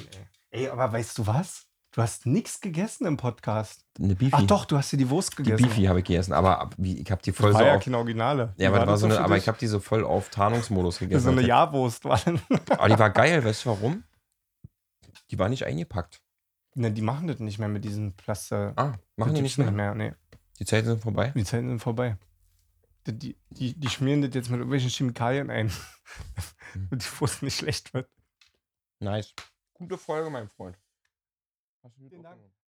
ey. 0.51 0.63
Ey, 0.63 0.69
aber 0.69 0.93
weißt 0.93 1.19
du 1.19 1.27
was? 1.27 1.67
Du 1.95 2.03
hast 2.03 2.27
nichts 2.27 2.61
gegessen 2.61 3.07
im 3.07 3.17
Podcast. 3.17 3.87
Eine 4.01 4.17
Beefy. 4.17 4.33
Ach 4.33 4.43
doch, 4.43 4.65
du 4.65 4.77
hast 4.77 4.91
dir 4.91 4.97
die 4.97 5.09
Wurst 5.11 5.37
gegessen. 5.37 5.59
Die 5.59 5.63
Beefy 5.63 5.85
habe 5.85 6.01
ich 6.01 6.05
gegessen, 6.05 6.33
aber 6.33 6.71
ich 6.83 7.09
habe 7.09 7.23
die 7.23 7.31
voll 7.31 7.53
das 7.53 7.55
war 7.55 7.61
so 7.61 7.67
ja 7.69 7.77
auf, 7.77 7.85
keine 7.85 7.99
Originale. 7.99 8.53
Ja, 8.57 8.71
aber, 8.71 8.85
war 8.85 8.97
so 8.97 9.07
eine, 9.07 9.21
aber 9.21 9.37
ich 9.37 9.47
habe 9.47 9.59
die 9.59 9.69
so 9.69 9.79
voll 9.79 10.05
auf 10.05 10.29
Tarnungsmodus 10.29 10.99
gegessen. 10.99 11.23
So 11.23 11.31
eine 11.31 11.43
Jahrwurst 11.43 12.05
war 12.05 12.19
dann. 12.19 12.41
aber 12.69 12.89
die 12.89 12.99
war 12.99 13.11
geil, 13.11 13.45
weißt 13.45 13.65
du 13.65 13.69
warum? 13.69 14.03
Die 15.31 15.39
war 15.39 15.49
nicht 15.49 15.67
eingepackt. 15.67 16.21
Ne, 16.75 16.91
die 16.91 17.01
machen 17.01 17.29
das 17.29 17.39
nicht 17.39 17.61
mehr 17.61 17.69
mit 17.69 17.85
diesen 17.85 18.17
Plaster. 18.17 18.73
Ah, 18.75 18.95
machen 19.15 19.35
die 19.35 19.43
nicht 19.43 19.59
mehr? 19.59 19.71
mehr? 19.71 19.95
Nee. 19.95 20.15
Die 20.59 20.65
Zeiten 20.65 20.89
sind 20.89 21.01
vorbei? 21.01 21.33
Die 21.37 21.45
Zeiten 21.45 21.69
sind 21.69 21.79
vorbei. 21.79 22.17
Die, 23.07 23.37
die, 23.51 23.79
die 23.79 23.89
schmieren 23.89 24.21
das 24.21 24.35
jetzt 24.35 24.51
mit 24.51 24.59
irgendwelchen 24.59 24.91
Chemikalien 24.91 25.49
ein, 25.49 25.69
hm. 26.73 26.89
damit 26.91 27.05
die 27.05 27.21
Wurst 27.21 27.45
nicht 27.45 27.57
schlecht 27.57 27.95
wird. 27.95 28.11
Nice. 28.99 29.33
Gute 29.75 29.97
Folge, 29.97 30.29
mein 30.29 30.49
Freund. 30.49 30.77
Vielen 31.93 32.23
Dank. 32.23 32.64